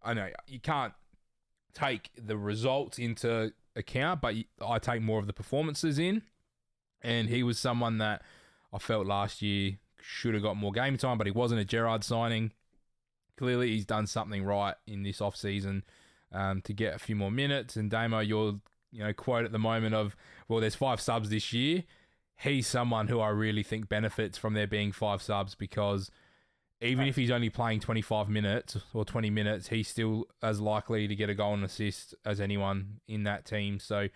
I 0.02 0.14
know 0.14 0.30
you 0.48 0.62
can't 0.62 0.94
take 1.74 2.12
the 2.16 2.38
results 2.38 2.98
into 2.98 3.52
account, 3.76 4.22
but 4.22 4.34
I 4.66 4.80
take 4.80 5.02
more 5.02 5.20
of 5.20 5.28
the 5.28 5.34
performances 5.34 6.00
in. 6.00 6.22
And 7.02 7.28
he 7.28 7.44
was 7.44 7.60
someone 7.60 7.98
that 7.98 8.22
I 8.72 8.78
felt 8.78 9.06
last 9.06 9.42
year 9.42 9.80
should 10.00 10.34
have 10.34 10.44
got 10.44 10.56
more 10.56 10.72
game 10.72 10.96
time, 10.96 11.18
but 11.18 11.28
he 11.28 11.32
wasn't 11.32 11.60
a 11.60 11.66
Gerrard 11.66 12.06
signing. 12.06 12.54
Clearly, 13.38 13.70
he's 13.72 13.86
done 13.86 14.08
something 14.08 14.44
right 14.44 14.76
in 14.88 15.04
this 15.04 15.22
off 15.22 15.36
season 15.36 15.84
um, 16.32 16.62
to 16.62 16.74
get 16.74 16.96
a 16.96 17.00
few 17.00 17.16
more 17.16 17.32
minutes. 17.32 17.76
And 17.76 17.90
Damo, 17.90 18.20
your 18.20 18.60
you 18.92 19.04
know 19.04 19.14
quote 19.14 19.46
at 19.46 19.52
the 19.52 19.60
moment 19.60 19.96
of 19.96 20.16
well, 20.48 20.60
there's 20.60 20.76
five 20.76 21.02
subs 21.02 21.30
this 21.30 21.52
year 21.52 21.84
he's 22.38 22.68
someone 22.68 23.08
who 23.08 23.20
I 23.20 23.30
really 23.30 23.64
think 23.64 23.90
benefits 23.90 24.38
from 24.38 24.54
there 24.54 24.68
being 24.68 24.92
five 24.92 25.22
subs 25.22 25.56
because 25.56 26.12
even 26.82 27.08
if 27.08 27.16
he's 27.16 27.32
only 27.32 27.50
playing 27.50 27.80
25 27.80 28.30
minutes 28.30 28.78
or 28.94 29.06
20 29.06 29.30
minutes, 29.30 29.70
he's 29.70 29.88
still 29.88 30.26
as 30.44 30.60
likely 30.60 31.08
to 31.08 31.16
get 31.16 31.30
a 31.30 31.34
goal 31.34 31.54
and 31.54 31.64
assist 31.64 32.14
as 32.26 32.42
anyone 32.42 33.00
in 33.08 33.24
that 33.24 33.46
team. 33.46 33.80
So 33.80 34.10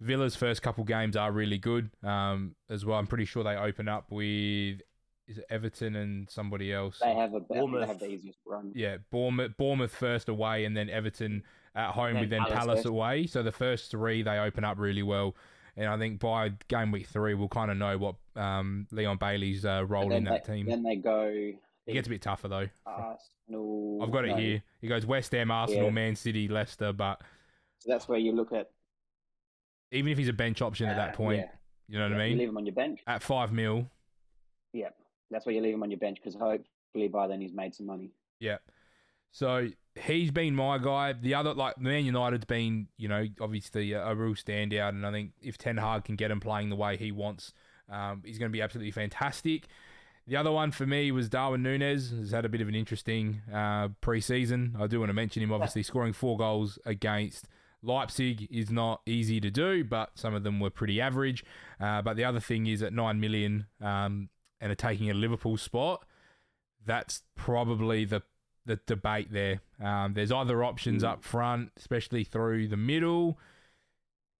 Villa's 0.00 0.36
first 0.36 0.62
couple 0.62 0.84
games 0.84 1.16
are 1.16 1.32
really 1.32 1.58
good 1.58 1.90
um, 2.02 2.54
as 2.68 2.84
well. 2.84 2.98
I'm 2.98 3.06
pretty 3.06 3.24
sure 3.24 3.42
they 3.42 3.56
open 3.56 3.88
up 3.88 4.10
with 4.10 4.82
is 5.26 5.38
it 5.38 5.46
Everton 5.50 5.96
and 5.96 6.28
somebody 6.28 6.72
else. 6.72 6.98
They 7.00 7.14
have 7.14 7.34
a 7.34 7.40
they 7.48 7.86
have 7.86 7.98
the 7.98 8.10
easiest 8.10 8.38
run. 8.46 8.72
Yeah, 8.74 8.98
Bournemouth, 9.10 9.56
Bournemouth 9.56 9.94
first 9.94 10.28
away, 10.28 10.64
and 10.64 10.76
then 10.76 10.90
Everton 10.90 11.42
at 11.74 11.90
home 11.90 12.14
Then 12.14 12.20
with 12.20 12.30
then 12.30 12.42
Palace 12.42 12.54
Palace 12.54 12.84
away. 12.84 13.26
So 13.26 13.42
the 13.42 13.52
first 13.52 13.90
three 13.90 14.22
they 14.22 14.38
open 14.38 14.64
up 14.64 14.78
really 14.78 15.02
well, 15.02 15.34
and 15.76 15.88
I 15.88 15.98
think 15.98 16.20
by 16.20 16.52
game 16.68 16.92
week 16.92 17.06
three 17.06 17.34
we'll 17.34 17.48
kind 17.48 17.70
of 17.70 17.76
know 17.76 17.96
what 17.98 18.16
um, 18.36 18.86
Leon 18.92 19.16
Bailey's 19.16 19.64
uh, 19.64 19.84
role 19.86 20.12
in 20.12 20.24
that 20.24 20.44
they, 20.44 20.56
team. 20.56 20.66
Then 20.66 20.82
they 20.82 20.96
go. 20.96 21.24
It 21.86 21.92
gets 21.92 22.06
a 22.06 22.10
bit 22.10 22.22
tougher 22.22 22.48
though. 22.48 22.68
Arsenal. 22.86 24.00
I've 24.02 24.10
got 24.10 24.24
it 24.24 24.28
no. 24.28 24.36
here. 24.36 24.62
He 24.80 24.88
goes 24.88 25.04
West 25.04 25.32
Ham, 25.32 25.50
Arsenal, 25.50 25.84
Yeah. 25.84 25.90
Man 25.90 26.16
City, 26.16 26.48
Leicester, 26.48 26.92
but 26.92 27.20
So 27.78 27.90
that's 27.90 28.08
where 28.08 28.18
you 28.18 28.32
look 28.32 28.52
at. 28.52 28.70
even 29.92 30.10
if 30.10 30.18
he's 30.18 30.28
a 30.28 30.32
bench 30.32 30.62
option 30.62 30.88
at 30.88 30.94
uh, 30.94 31.06
that 31.06 31.14
point, 31.14 31.40
yeah, 31.40 31.48
you 31.88 31.98
know 31.98 32.04
what 32.08 32.16
yeah, 32.16 32.22
I 32.22 32.24
You 32.24 32.30
mean? 32.30 32.38
leave 32.38 32.48
him 32.48 32.56
on 32.56 32.66
your 32.66 32.74
bench. 32.74 33.00
At 33.06 33.22
five 33.22 33.52
mil, 33.52 33.76
Yeah, 33.76 33.84
that's 35.30 35.46
why 35.46 35.52
you 35.52 35.60
leave 35.60 35.74
him 35.74 35.82
on 35.82 35.90
your 35.90 36.00
bench 36.00 36.18
because 36.22 36.34
hopefully 36.34 37.08
by 37.08 37.26
then 37.26 37.40
he's 37.40 37.52
made 37.52 37.74
some 37.74 37.86
money. 37.86 38.10
Yeah. 38.40 38.58
So 39.32 39.68
he's 39.96 40.30
been 40.30 40.54
my 40.54 40.78
guy. 40.78 41.12
The 41.12 41.34
other, 41.34 41.54
like 41.54 41.78
Man 41.80 42.04
United's 42.04 42.44
been, 42.44 42.86
you 42.96 43.08
know, 43.08 43.26
obviously 43.40 43.92
a, 43.92 44.06
a 44.06 44.14
real 44.14 44.34
standout, 44.34 44.90
and 44.90 45.04
I 45.04 45.10
think 45.10 45.32
if 45.42 45.58
Ten 45.58 45.76
Hag 45.76 46.04
can 46.04 46.14
get 46.16 46.30
him 46.30 46.40
playing 46.40 46.70
the 46.70 46.76
way 46.76 46.96
he 46.96 47.10
wants 47.10 47.52
Um, 47.88 48.22
he's 48.24 48.38
going 48.38 48.50
to 48.50 48.52
be 48.52 48.62
absolutely 48.62 48.92
fantastic. 48.92 49.66
The 50.26 50.36
other 50.36 50.50
one 50.50 50.70
for 50.70 50.86
me 50.86 51.12
was 51.12 51.28
Darwin 51.28 51.62
Nunez. 51.62 52.10
Has 52.10 52.30
had 52.30 52.44
a 52.44 52.48
bit 52.48 52.60
of 52.60 52.68
an 52.68 52.74
interesting 52.74 53.42
uh, 53.52 53.88
preseason. 54.00 54.80
I 54.80 54.86
do 54.86 55.00
want 55.00 55.10
to 55.10 55.14
mention 55.14 55.42
him. 55.42 55.52
Obviously, 55.52 55.82
scoring 55.82 56.12
four 56.14 56.38
goals 56.38 56.78
against 56.86 57.46
Leipzig 57.82 58.48
is 58.50 58.70
not 58.70 59.02
easy 59.04 59.38
to 59.40 59.50
do, 59.50 59.84
but 59.84 60.12
some 60.14 60.32
of 60.34 60.42
them 60.42 60.60
were 60.60 60.70
pretty 60.70 60.98
average. 61.00 61.44
Uh, 61.78 62.00
but 62.00 62.16
the 62.16 62.24
other 62.24 62.40
thing 62.40 62.66
is 62.66 62.82
at 62.82 62.92
nine 62.94 63.20
million 63.20 63.66
um, 63.82 64.30
and 64.64 64.72
are 64.72 64.76
taking 64.76 65.08
a 65.10 65.14
Liverpool 65.14 65.56
spot. 65.56 66.04
That's 66.84 67.22
probably 67.36 68.04
the 68.04 68.22
the 68.66 68.80
debate 68.86 69.30
there. 69.30 69.60
Um, 69.78 70.14
there's 70.14 70.32
other 70.32 70.64
options 70.64 71.02
Mm. 71.04 71.08
up 71.08 71.22
front, 71.22 71.72
especially 71.76 72.24
through 72.24 72.68
the 72.68 72.78
middle. 72.78 73.38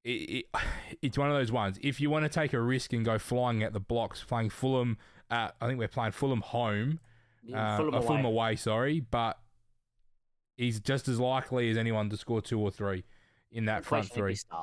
It, 0.02 0.10
it, 0.10 0.46
it's 1.02 1.18
one 1.18 1.30
of 1.30 1.36
those 1.36 1.52
ones. 1.52 1.78
If 1.82 2.00
you 2.00 2.08
want 2.10 2.24
to 2.24 2.28
take 2.30 2.54
a 2.54 2.60
risk 2.60 2.92
and 2.94 3.04
go 3.04 3.18
flying 3.18 3.62
at 3.62 3.72
the 3.74 3.80
blocks, 3.80 4.24
playing 4.24 4.50
Fulham 4.50 4.96
I 5.30 5.50
think 5.66 5.78
we're 5.78 5.88
playing 5.88 6.12
Fulham 6.12 6.40
home, 6.42 7.00
Yeah, 7.42 7.74
uh, 7.74 7.76
Fulham 7.76 7.94
uh, 7.94 7.98
away. 7.98 8.06
Fulham 8.06 8.24
away, 8.24 8.56
sorry, 8.56 9.00
but 9.00 9.38
he's 10.56 10.80
just 10.80 11.08
as 11.08 11.18
likely 11.18 11.70
as 11.70 11.76
anyone 11.76 12.08
to 12.10 12.16
score 12.16 12.40
two 12.40 12.60
or 12.60 12.70
three 12.70 13.04
in 13.50 13.64
that 13.66 13.82
The 13.82 13.88
front 13.88 14.08
question 14.08 14.24
if 14.24 14.28
he 14.30 14.36
three. 14.36 14.58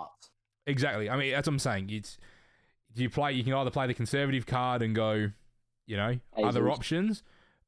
Exactly. 0.67 1.09
I 1.09 1.17
mean, 1.17 1.31
that's 1.31 1.47
what 1.47 1.53
I'm 1.53 1.59
saying. 1.59 1.89
It's 1.89 2.17
you 2.95 3.09
play. 3.09 3.33
You 3.33 3.43
can 3.43 3.53
either 3.53 3.69
play 3.71 3.87
the 3.87 3.93
conservative 3.93 4.45
card 4.45 4.81
and 4.81 4.95
go, 4.95 5.31
you 5.91 5.97
know, 5.97 6.17
other 6.41 6.69
options, 6.69 7.21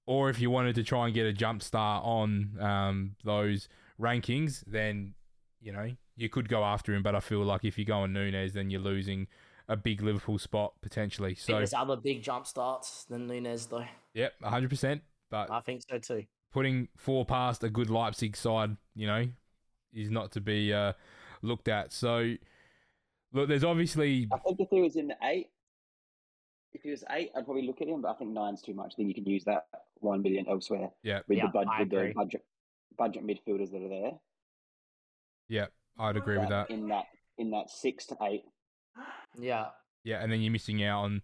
or 0.05 0.29
if 0.29 0.39
you 0.39 0.49
wanted 0.49 0.75
to 0.75 0.83
try 0.83 1.05
and 1.07 1.13
get 1.13 1.25
a 1.25 1.33
jump 1.33 1.61
start 1.61 2.05
on 2.05 2.57
um, 2.61 3.15
those 3.25 3.67
rankings, 3.99 4.63
then 4.65 5.13
you 5.59 5.73
know 5.73 5.91
you 6.15 6.29
could 6.29 6.47
go 6.47 6.63
after 6.63 6.93
him. 6.93 7.03
But 7.03 7.15
I 7.15 7.19
feel 7.19 7.43
like 7.43 7.65
if 7.65 7.77
you 7.77 7.83
go 7.83 7.97
on 7.99 8.13
Nunez, 8.13 8.53
then 8.53 8.69
you're 8.69 8.79
losing 8.79 9.27
a 9.67 9.75
big 9.75 10.01
Liverpool 10.01 10.39
spot 10.39 10.71
potentially. 10.81 11.35
So, 11.35 11.57
there's 11.57 11.73
other 11.73 11.97
big 11.97 12.23
jump 12.23 12.47
starts 12.47 13.03
than 13.03 13.27
Nunez, 13.27 13.65
though. 13.65 13.83
yep, 14.13 14.31
100. 14.39 14.69
percent 14.69 15.01
But 15.29 15.51
I 15.51 15.59
think 15.59 15.81
so 15.89 15.99
too. 15.99 16.23
putting 16.53 16.87
four 16.95 17.25
past 17.25 17.61
a 17.65 17.69
good 17.69 17.89
Leipzig 17.89 18.37
side, 18.37 18.77
you 18.95 19.05
know, 19.05 19.25
is 19.93 20.09
not 20.09 20.31
to 20.31 20.39
be 20.39 20.71
uh, 20.73 20.93
looked 21.41 21.67
at. 21.67 21.91
So, 21.91 22.35
look, 23.33 23.49
there's 23.49 23.65
obviously 23.65 24.29
I 24.31 24.37
think 24.37 24.61
if 24.61 24.69
he 24.69 24.81
was 24.81 24.95
in 24.95 25.09
the 25.09 25.17
eight, 25.23 25.47
if 26.73 26.81
he 26.81 26.89
was 26.91 27.03
eight, 27.11 27.31
I'd 27.35 27.45
probably 27.45 27.65
look 27.67 27.81
at 27.81 27.87
him. 27.87 28.01
But 28.01 28.11
I 28.11 28.13
think 28.15 28.31
nine's 28.31 28.61
too 28.61 28.73
much. 28.73 28.95
Then 28.97 29.07
you 29.07 29.13
can 29.13 29.25
use 29.25 29.43
that 29.45 29.65
one 29.99 30.21
million 30.21 30.45
elsewhere 30.47 30.89
yeah, 31.03 31.19
with 31.27 31.37
Yeah, 31.37 31.45
the 31.47 31.51
bud- 31.51 31.67
I 31.71 31.79
with 31.81 31.89
the 31.89 31.97
agree. 31.97 32.13
budget 32.13 32.45
budget 32.97 33.25
midfielders 33.25 33.71
that 33.71 33.81
are 33.81 33.89
there. 33.89 34.11
yeah, 35.49 35.65
I'd 35.97 36.17
agree 36.17 36.37
with 36.37 36.49
that. 36.49 36.69
In 36.69 36.87
that 36.89 37.05
in 37.37 37.51
that 37.51 37.69
six 37.69 38.05
to 38.07 38.17
eight, 38.23 38.43
Yeah. 39.39 39.67
Yeah, 40.03 40.21
and 40.21 40.29
then 40.31 40.41
you're 40.41 40.51
missing 40.51 40.83
out 40.83 41.03
on 41.03 41.21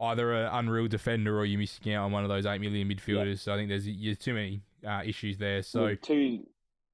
either 0.00 0.32
an 0.32 0.48
unreal 0.52 0.88
defender 0.88 1.38
or 1.38 1.44
you're 1.44 1.60
missing 1.60 1.94
out 1.94 2.04
on 2.04 2.10
one 2.12 2.24
of 2.24 2.28
those 2.28 2.44
eight 2.46 2.60
million 2.60 2.88
midfielders. 2.88 3.38
So 3.38 3.52
I 3.54 3.56
think 3.56 3.68
there's 3.68 3.84
there's 3.86 4.18
too 4.18 4.34
many 4.34 4.62
uh, 4.86 5.02
issues 5.04 5.38
there. 5.38 5.62
So 5.62 5.84
with 5.84 6.00
two, 6.02 6.44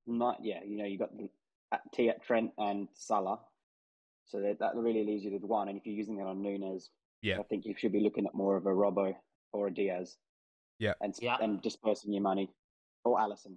not 0.07 0.39
yeah, 0.43 0.61
you 0.67 0.77
know, 0.77 0.85
you've 0.85 1.01
got 1.01 1.17
the 1.17 1.31
uh, 1.73 1.79
T 1.95 2.11
at 2.11 2.23
Trent 2.23 2.51
and 2.59 2.89
Salah, 2.95 3.41
so 4.27 4.41
that 4.43 4.59
that 4.61 4.75
really 4.77 5.05
leaves 5.05 5.25
you 5.25 5.33
with 5.33 5.43
one. 5.45 5.69
And 5.69 5.79
if 5.79 5.87
you're 5.87 5.95
using 5.97 6.17
that 6.19 6.27
on 6.27 6.43
Nunez, 6.43 6.91
Yeah. 7.23 7.39
I 7.41 7.43
think 7.45 7.65
you 7.67 7.75
should 7.77 7.93
be 7.93 8.01
looking 8.01 8.27
at 8.27 8.35
more 8.35 8.57
of 8.57 8.67
a 8.67 8.71
Robbo 8.71 9.15
or 9.53 9.67
a 9.69 9.75
Diaz. 9.75 10.17
Yeah. 10.79 10.93
and 11.01 11.15
Yeah. 11.21 11.37
and 11.41 11.61
dispersing 11.61 12.13
your 12.13 12.23
money, 12.23 12.51
or 13.05 13.19
Alisson. 13.19 13.57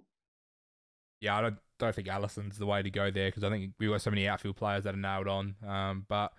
yeah, 1.20 1.36
I 1.38 1.40
don't 1.42 1.56
don't 1.78 1.94
think 1.94 2.08
Alisson's 2.08 2.58
the 2.58 2.66
way 2.66 2.82
to 2.82 2.90
go 2.90 3.10
there 3.10 3.28
because 3.28 3.44
I 3.44 3.50
think 3.50 3.72
we've 3.78 3.90
got 3.90 4.00
so 4.02 4.10
many 4.10 4.26
outfield 4.28 4.56
players 4.56 4.84
that 4.84 4.94
are 4.94 4.98
nailed 4.98 5.28
on. 5.28 5.54
Um, 5.66 6.04
but 6.08 6.32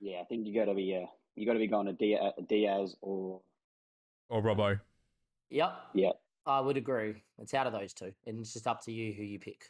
Yeah, 0.00 0.20
I 0.20 0.24
think 0.24 0.46
you 0.46 0.54
got 0.54 0.66
to 0.66 0.74
be 0.74 0.84
yeah, 0.84 1.06
you 1.34 1.44
got 1.46 1.52
to 1.54 1.58
be 1.58 1.66
going 1.66 1.86
to 1.86 1.92
Diaz, 1.92 2.32
Diaz 2.48 2.96
or 3.02 3.42
or 4.30 4.42
Robbo. 4.42 4.80
Yep. 5.50 5.72
Yeah. 5.94 6.12
I 6.46 6.60
would 6.60 6.76
agree. 6.78 7.22
It's 7.38 7.52
out 7.54 7.66
of 7.66 7.72
those 7.74 7.92
two, 7.92 8.12
and 8.26 8.40
it's 8.40 8.52
just 8.54 8.66
up 8.66 8.80
to 8.84 8.92
you 8.92 9.12
who 9.12 9.22
you 9.22 9.38
pick. 9.38 9.66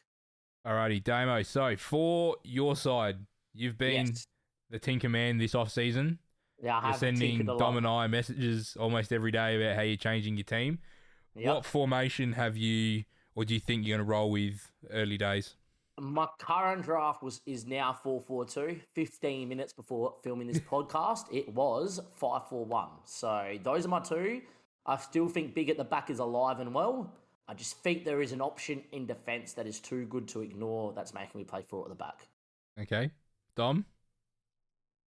Alrighty, 0.66 1.02
Damo. 1.02 1.42
So 1.42 1.76
for 1.76 2.36
your 2.44 2.76
side, 2.76 3.16
you've 3.52 3.76
been 3.76 4.06
Yes. 4.06 4.26
the 4.70 4.78
Tinker 4.78 5.08
Man 5.08 5.36
this 5.38 5.54
off 5.56 5.70
season. 5.72 6.18
Yeah, 6.62 6.78
I 6.78 6.80
You're 6.80 6.90
have 6.92 6.96
sending 7.00 7.44
Dom 7.44 7.60
along. 7.60 7.76
and 7.78 7.86
I 7.86 8.06
messages 8.06 8.76
almost 8.78 9.12
every 9.12 9.32
day 9.32 9.60
about 9.60 9.76
how 9.76 9.82
you're 9.82 9.96
changing 9.96 10.36
your 10.36 10.44
team. 10.44 10.78
Yep. 11.34 11.46
What 11.46 11.64
formation 11.64 12.32
have 12.34 12.56
you, 12.56 13.04
or 13.34 13.44
do 13.44 13.52
you 13.54 13.60
think 13.60 13.84
you're 13.84 13.96
going 13.96 14.06
to 14.06 14.10
roll 14.10 14.30
with 14.30 14.70
early 14.90 15.18
days? 15.18 15.56
My 16.00 16.26
current 16.38 16.82
draft 16.84 17.22
was 17.22 17.40
is 17.46 17.66
now 17.66 17.98
4-4-2. 18.04 18.80
15 18.94 19.48
minutes 19.48 19.72
before 19.72 20.14
filming 20.22 20.46
this 20.46 20.58
podcast, 20.70 21.24
it 21.32 21.52
was 21.52 22.00
5-4-1. 22.20 22.88
So 23.04 23.58
those 23.62 23.84
are 23.84 23.88
my 23.88 24.00
two. 24.00 24.42
I 24.86 24.96
still 24.98 25.28
think 25.28 25.54
big 25.54 25.68
at 25.68 25.76
the 25.76 25.84
back 25.84 26.10
is 26.10 26.18
alive 26.20 26.60
and 26.60 26.72
well. 26.72 27.12
I 27.48 27.54
just 27.54 27.76
think 27.82 28.04
there 28.04 28.22
is 28.22 28.32
an 28.32 28.40
option 28.40 28.82
in 28.92 29.06
defense 29.06 29.52
that 29.54 29.66
is 29.66 29.80
too 29.80 30.06
good 30.06 30.28
to 30.28 30.42
ignore 30.42 30.92
that's 30.92 31.12
making 31.12 31.38
me 31.40 31.44
play 31.44 31.62
four 31.68 31.82
at 31.84 31.88
the 31.88 31.94
back. 31.96 32.28
Okay, 32.80 33.10
Dom. 33.56 33.84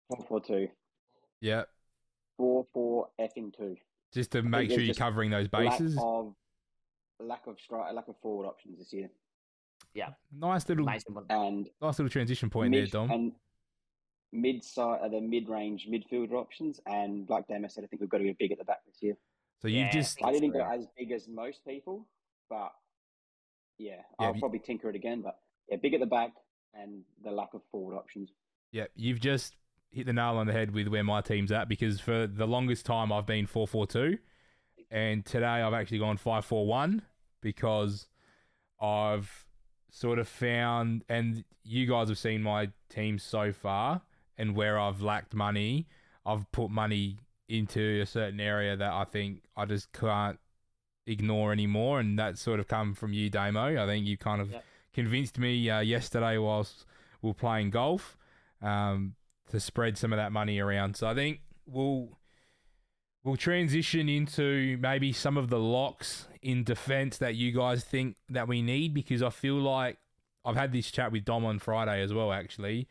four 0.10 0.26
four 0.28 0.40
two, 0.42 0.68
Yeah, 1.42 1.64
four 2.38 2.66
four 2.74 3.10
effing 3.20 3.56
two. 3.56 3.76
just 4.14 4.32
to 4.32 4.42
make 4.44 4.70
sure 4.70 4.80
you're 4.80 4.94
covering 4.96 5.32
those 5.32 5.48
bases. 5.48 5.70
Lack 5.70 5.80
bases. 5.80 5.98
of 6.02 6.36
lack 7.20 7.48
of 7.48 7.58
stri- 7.58 7.94
lack 7.94 8.08
of 8.08 8.16
forward 8.22 8.46
options 8.48 8.80
this 8.80 8.92
year, 8.94 9.10
Yeah. 9.94 10.10
Nice 10.32 10.68
little, 10.70 10.88
and 10.90 11.70
nice 11.82 12.00
little 12.00 12.10
transition 12.10 12.50
point 12.50 12.72
mid, 12.72 12.84
there, 12.92 13.02
Dom. 13.02 13.12
and 13.12 13.32
mid 14.32 14.64
side 14.64 15.02
are 15.02 15.06
uh, 15.06 15.10
the 15.10 15.22
mid 15.22 15.50
range 15.50 15.88
midfielder 15.92 16.34
options. 16.34 16.80
And 16.86 17.30
like 17.30 17.48
Damo 17.48 17.68
said, 17.68 17.84
I 17.84 17.88
think 17.88 18.02
we've 18.02 18.10
got 18.10 18.20
to 18.20 18.24
be 18.24 18.36
big 18.40 18.52
at 18.52 18.58
the 18.58 18.64
back 18.64 18.84
this 18.86 19.02
year. 19.02 19.16
So 19.62 19.68
you've 19.68 19.86
Yeah. 19.88 19.92
just 19.92 20.24
I 20.24 20.32
didn't 20.32 20.52
go 20.54 20.62
as 20.64 20.88
big 20.98 21.12
as 21.12 21.28
most 21.28 21.64
people, 21.66 22.08
but 22.50 22.72
yeah, 23.78 23.98
Yeah, 24.20 24.28
I'll 24.28 24.34
but- 24.34 24.40
probably 24.40 24.60
tinker 24.60 24.90
it 24.90 24.96
again. 24.96 25.22
But 25.22 25.38
yeah, 25.70 25.78
big 25.78 25.94
at 25.94 26.00
the 26.00 26.06
back 26.08 26.34
and 26.74 27.04
the 27.24 27.32
lack 27.32 27.54
of 27.54 27.62
forward 27.72 27.96
options. 27.96 28.32
Yeah, 28.72 28.86
you've 28.96 29.20
just 29.20 29.56
hit 29.92 30.06
the 30.06 30.14
nail 30.14 30.38
on 30.38 30.48
the 30.48 30.54
head 30.54 30.74
with 30.74 30.88
where 30.88 31.04
my 31.04 31.22
team's 31.22 31.52
at 31.52 31.68
because 31.68 32.00
for 32.00 32.26
the 32.28 32.48
longest 32.48 32.86
time 32.86 33.12
I've 33.12 33.26
been 33.26 33.46
4 33.46 33.68
4 33.68 33.88
2, 33.88 34.18
and 34.90 35.26
today 35.26 35.46
I've 35.46 35.74
actually 35.74 36.00
gone 36.00 36.18
5 36.18 36.46
4 36.46 36.66
1 36.66 37.02
because 37.42 38.08
I've 38.80 39.46
sort 39.90 40.20
of 40.20 40.28
found, 40.28 41.04
and 41.10 41.44
you 41.64 41.86
guys 41.88 42.08
have 42.10 42.18
seen 42.18 42.42
my 42.42 42.70
team 42.90 43.20
so 43.20 43.52
far, 43.52 44.02
and 44.38 44.56
where 44.56 44.80
I've 44.80 45.02
lacked 45.02 45.34
money, 45.34 45.88
I've 46.26 46.50
put 46.52 46.72
money 46.72 47.18
into 47.50 48.00
a 48.02 48.06
certain 48.06 48.40
area 48.40 48.78
that 48.78 48.92
I 48.92 49.04
think 49.04 49.44
I 49.58 49.66
just 49.66 49.92
can't 49.92 50.40
ignore 51.06 51.52
anymore, 51.52 52.00
and 52.00 52.18
that's 52.18 52.42
sort 52.42 52.60
of 52.60 52.68
come 52.68 52.94
from 52.94 53.12
you, 53.12 53.30
Damo. 53.30 53.82
I 53.82 53.86
think 53.86 54.06
you 54.06 54.18
kind 54.18 54.42
of 54.42 54.52
Yep. 54.52 54.64
convinced 54.94 55.38
me 55.38 55.70
uh, 55.70 55.82
yesterday 55.82 56.38
whilst 56.38 56.86
we 57.22 57.32
are 57.32 57.34
playing 57.34 57.72
golf 57.72 58.18
um, 58.62 59.16
to 59.52 59.60
spread 59.60 59.98
some 59.98 60.12
of 60.12 60.18
that 60.18 60.32
money 60.32 60.60
around. 60.60 60.96
So 60.96 61.08
I 61.08 61.14
think 61.14 61.42
we'll 61.66 62.18
we'll 63.24 63.38
transition 63.38 64.10
into 64.10 64.78
maybe 64.80 65.14
some 65.14 65.38
of 65.38 65.50
the 65.50 65.60
locks 65.60 66.28
in 66.42 66.64
defense 66.64 67.18
that 67.20 67.36
you 67.36 67.52
guys 67.52 67.84
think 67.84 68.16
that 68.30 68.48
we 68.48 68.62
need 68.62 68.94
because 68.94 69.22
I 69.22 69.30
feel 69.30 69.56
like 69.56 69.98
I've 70.44 70.56
had 70.56 70.72
this 70.72 70.90
chat 70.90 71.12
with 71.12 71.26
Dom 71.26 71.46
on 71.46 71.60
Friday 71.60 72.02
as 72.02 72.14
well. 72.14 72.32
Actually, 72.32 72.88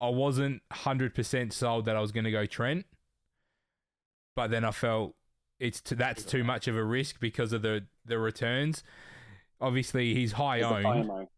I 0.00 0.10
wasn't 0.10 0.62
hundred 0.70 1.14
percent 1.14 1.52
sold 1.52 1.86
that 1.86 1.96
I 1.96 2.00
was 2.00 2.12
going 2.12 2.24
to 2.24 2.30
go 2.30 2.46
Trent, 2.46 2.86
but 4.36 4.50
then 4.50 4.64
I 4.64 4.70
felt 4.70 5.14
it's 5.58 5.80
to, 5.82 5.94
that's 5.94 6.24
too 6.24 6.44
much 6.44 6.68
of 6.68 6.76
a 6.76 6.84
risk 6.84 7.20
because 7.20 7.52
of 7.52 7.62
the 7.62 7.86
the 8.04 8.18
returns. 8.18 8.82
Obviously, 9.60 10.12
he's 10.14 10.32
high 10.32 10.60
owned. 10.60 11.28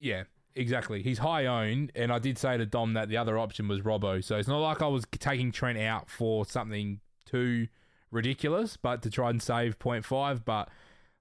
Yeah, 0.00 0.24
exactly. 0.58 1.02
He's 1.02 1.18
high 1.18 1.46
owned, 1.46 1.92
and 1.94 2.12
I 2.12 2.18
did 2.18 2.36
say 2.38 2.56
to 2.56 2.66
Dom 2.66 2.94
that 2.94 3.08
the 3.08 3.16
other 3.16 3.38
option 3.38 3.68
was 3.68 3.80
Robbo. 3.80 4.22
So 4.22 4.36
it's 4.36 4.48
not 4.48 4.58
like 4.58 4.82
I 4.82 4.86
was 4.86 5.04
taking 5.18 5.52
Trent 5.52 5.78
out 5.78 6.10
for 6.10 6.44
something 6.44 7.00
too 7.24 7.68
ridiculous, 8.10 8.76
but 8.76 9.02
to 9.02 9.10
try 9.10 9.30
and 9.30 9.42
save 9.42 9.78
0.5. 9.78 10.44
But 10.44 10.68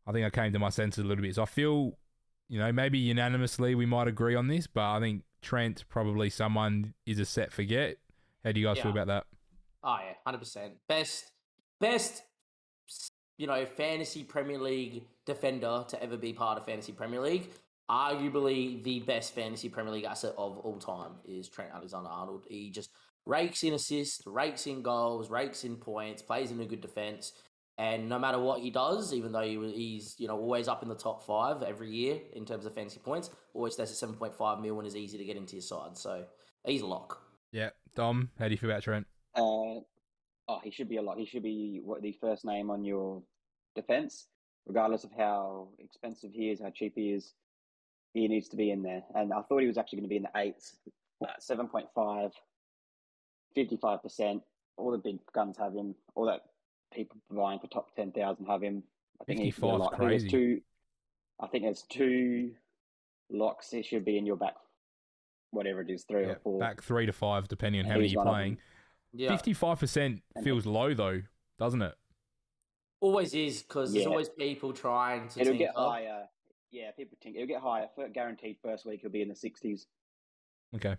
I 0.06 0.12
think 0.12 0.26
I 0.26 0.30
came 0.30 0.54
to 0.54 0.60
my 0.60 0.70
senses 0.70 1.04
a 1.04 1.08
little 1.08 1.22
bit. 1.22 1.36
So 1.36 1.44
I 1.44 1.46
feel, 1.46 1.98
you 2.50 2.60
know, 2.60 2.72
maybe 2.72 2.98
unanimously 2.98 3.76
we 3.76 3.86
might 3.86 4.08
agree 4.08 4.36
on 4.36 4.48
this, 4.48 4.68
but 4.68 4.84
I 4.84 5.00
think 5.00 5.24
Trent 5.42 5.86
probably 5.90 6.30
someone 6.30 6.94
is 7.06 7.20
a 7.20 7.26
set 7.26 7.54
forget. 7.54 7.98
How 8.44 8.52
do 8.52 8.60
you 8.60 8.66
guys 8.66 8.80
feel 8.80 8.92
about 8.92 9.08
that? 9.08 9.26
Oh 9.84 9.98
yeah, 10.02 10.14
hundred 10.26 10.40
percent. 10.40 10.74
Best, 10.88 11.32
best, 11.80 12.24
you 13.38 13.48
know, 13.48 13.66
fantasy 13.66 14.24
Premier 14.24 14.60
League 14.60 15.04
defender 15.26 15.86
to 15.90 16.02
ever 16.02 16.18
be 16.18 16.34
part 16.34 16.58
of 16.58 16.66
fantasy 16.66 16.92
Premier 16.92 17.22
League. 17.22 17.50
Arguably 17.90 18.84
the 18.84 19.00
best 19.00 19.34
fantasy 19.34 19.70
Premier 19.70 19.94
League 19.94 20.04
asset 20.04 20.34
of 20.38 20.58
all 20.58 20.78
time 20.78 21.14
is 21.26 21.48
Trent 21.48 21.72
Alexander-Arnold. 21.74 22.46
He 22.50 22.70
just 22.70 22.90
rakes 23.26 23.64
in 23.64 23.74
assists, 23.74 24.26
rakes 24.26 24.68
in 24.68 24.82
goals, 24.82 25.30
rakes 25.30 25.64
in 25.64 25.78
points, 25.78 26.22
plays 26.22 26.52
in 26.52 26.60
a 26.60 26.66
good 26.66 26.82
defense, 26.82 27.32
and 27.78 28.10
no 28.10 28.18
matter 28.20 28.40
what 28.40 28.60
he 28.60 28.72
does, 28.72 29.14
even 29.14 29.32
though 29.32 29.42
he, 29.42 29.58
he's 29.74 30.16
you 30.18 30.28
know 30.28 30.38
always 30.38 30.68
up 30.68 30.84
in 30.84 30.90
the 30.90 30.96
top 30.96 31.26
five 31.26 31.64
every 31.64 31.90
year 31.90 32.20
in 32.34 32.46
terms 32.46 32.66
of 32.66 32.74
fantasy 32.74 33.00
points, 33.00 33.30
always 33.54 33.74
stays 33.74 33.92
at 33.92 33.96
seven 33.96 34.16
point 34.16 34.34
five 34.34 34.60
mil 34.60 34.78
and 34.80 34.88
is 34.88 34.96
easy 34.96 35.18
to 35.18 35.24
get 35.24 35.38
into 35.38 35.56
your 35.56 35.62
side. 35.62 35.96
So 35.96 36.26
he's 36.66 36.82
a 36.82 36.88
lock. 36.88 37.22
Yeah, 37.52 37.70
Dom, 37.96 38.32
how 38.38 38.46
do 38.46 38.52
you 38.52 38.58
feel 38.58 38.70
about 38.70 38.84
Trent? 38.84 39.08
Uh, 39.36 39.80
oh, 40.50 40.60
he 40.64 40.72
should 40.72 40.90
be 40.90 40.98
a 40.98 41.02
lock. 41.02 41.18
He 41.18 41.26
should 41.26 41.44
be 41.44 41.80
what 41.84 42.02
the 42.02 42.18
first 42.20 42.44
name 42.44 42.70
on 42.70 42.84
your 42.84 43.24
defense, 43.76 44.28
regardless 44.66 45.04
of 45.04 45.12
how 45.18 45.70
expensive 45.80 46.32
he 46.34 46.50
is, 46.50 46.60
how 46.60 46.72
cheap 46.72 46.94
he 46.96 47.12
is. 47.12 47.34
He 48.14 48.28
needs 48.28 48.48
to 48.50 48.56
be 48.56 48.72
in 48.72 48.82
there. 48.82 49.04
And 49.16 49.32
I 49.34 49.42
thought 49.44 49.60
he 49.62 49.68
was 49.68 49.78
actually 49.78 49.98
going 50.00 50.10
to 50.10 50.10
be 50.10 50.18
in 50.18 50.24
the 50.24 50.40
eights, 50.40 50.78
uh, 51.24 51.28
7.5, 51.40 52.32
55%. 53.56 54.42
All 54.78 54.92
the 54.92 54.98
big 54.98 55.20
guns 55.34 55.58
have 55.58 55.74
him. 55.74 55.96
All 56.16 56.26
that 56.26 56.42
people 56.94 57.18
buying 57.32 57.60
for 57.60 57.68
top 57.68 57.96
10,000 57.96 58.46
have 58.46 58.62
him. 58.62 58.84
I 59.22 59.24
think 59.26 59.40
he 59.40 59.46
needs 59.46 59.58
to 59.58 59.66
a 59.66 59.68
lot. 59.68 59.94
I 59.94 59.98
think 59.98 60.10
there's 60.10 60.24
crazy. 60.24 60.30
two. 60.30 60.62
I 61.42 61.48
think 61.48 61.64
there's 61.64 61.84
two 61.90 62.52
locks. 63.32 63.72
He 63.72 63.82
should 63.84 64.06
be 64.06 64.18
in 64.18 64.26
your 64.26 64.36
back, 64.38 64.56
whatever 65.52 65.82
it 65.82 65.90
is, 65.90 66.04
three 66.04 66.24
Yeah, 66.24 66.34
or 66.34 66.40
four. 66.44 66.60
back 66.60 66.82
three 66.84 67.06
to 67.08 67.14
five, 67.14 67.48
depending 67.48 67.80
on 67.82 67.86
And 67.86 67.92
how 67.94 67.98
many 68.00 68.10
you're 68.10 68.24
playing. 68.24 68.58
Yeah, 69.14 69.30
Fifty-five 69.30 69.80
percent 69.80 70.22
And- 70.36 70.44
feels 70.44 70.66
low 70.66 70.94
though, 70.94 71.22
doesn't 71.60 71.82
it? 71.82 71.96
always 73.00 73.34
is 73.36 73.62
because 73.62 73.94
there's 73.94 74.08
always 74.08 74.28
people 74.30 74.74
trying 74.74 75.28
to. 75.30 75.40
It'll 75.42 75.54
tinker. 75.54 75.66
get 75.66 75.76
higher. 75.76 76.28
Yeah, 76.72 76.92
people 76.92 77.18
think 77.22 77.36
it'll 77.36 77.48
get 77.48 77.62
higher. 77.62 77.88
For 77.96 78.08
guaranteed 78.10 78.58
first 78.62 78.86
week, 78.86 79.02
he'll 79.02 79.10
be 79.12 79.22
in 79.22 79.30
the 79.30 79.36
sixties. 79.36 79.88
Okay. 80.76 80.96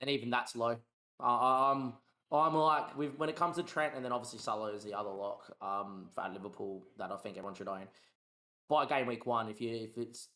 and 0.00 0.10
even 0.10 0.30
that's 0.30 0.54
low. 0.54 0.76
Uh, 1.22 1.70
um, 1.72 1.94
I'm 2.32 2.54
like 2.54 2.96
with 2.96 3.16
when 3.18 3.28
it 3.28 3.36
comes 3.36 3.56
to 3.56 3.62
Trent, 3.62 3.94
and 3.94 4.04
then 4.04 4.12
obviously 4.12 4.38
Salah 4.38 4.72
is 4.72 4.84
the 4.84 4.94
other 4.94 5.10
lock 5.10 5.50
um, 5.60 6.08
for 6.14 6.28
Liverpool 6.32 6.84
that 6.98 7.10
I 7.10 7.16
think 7.16 7.36
everyone 7.36 7.54
should 7.54 7.68
own. 7.68 7.88
By 8.68 8.86
game 8.86 9.06
week 9.06 9.26
one, 9.26 9.48
if 9.48 9.60
you 9.60 9.74
if 9.74 9.98
it's 9.98 10.28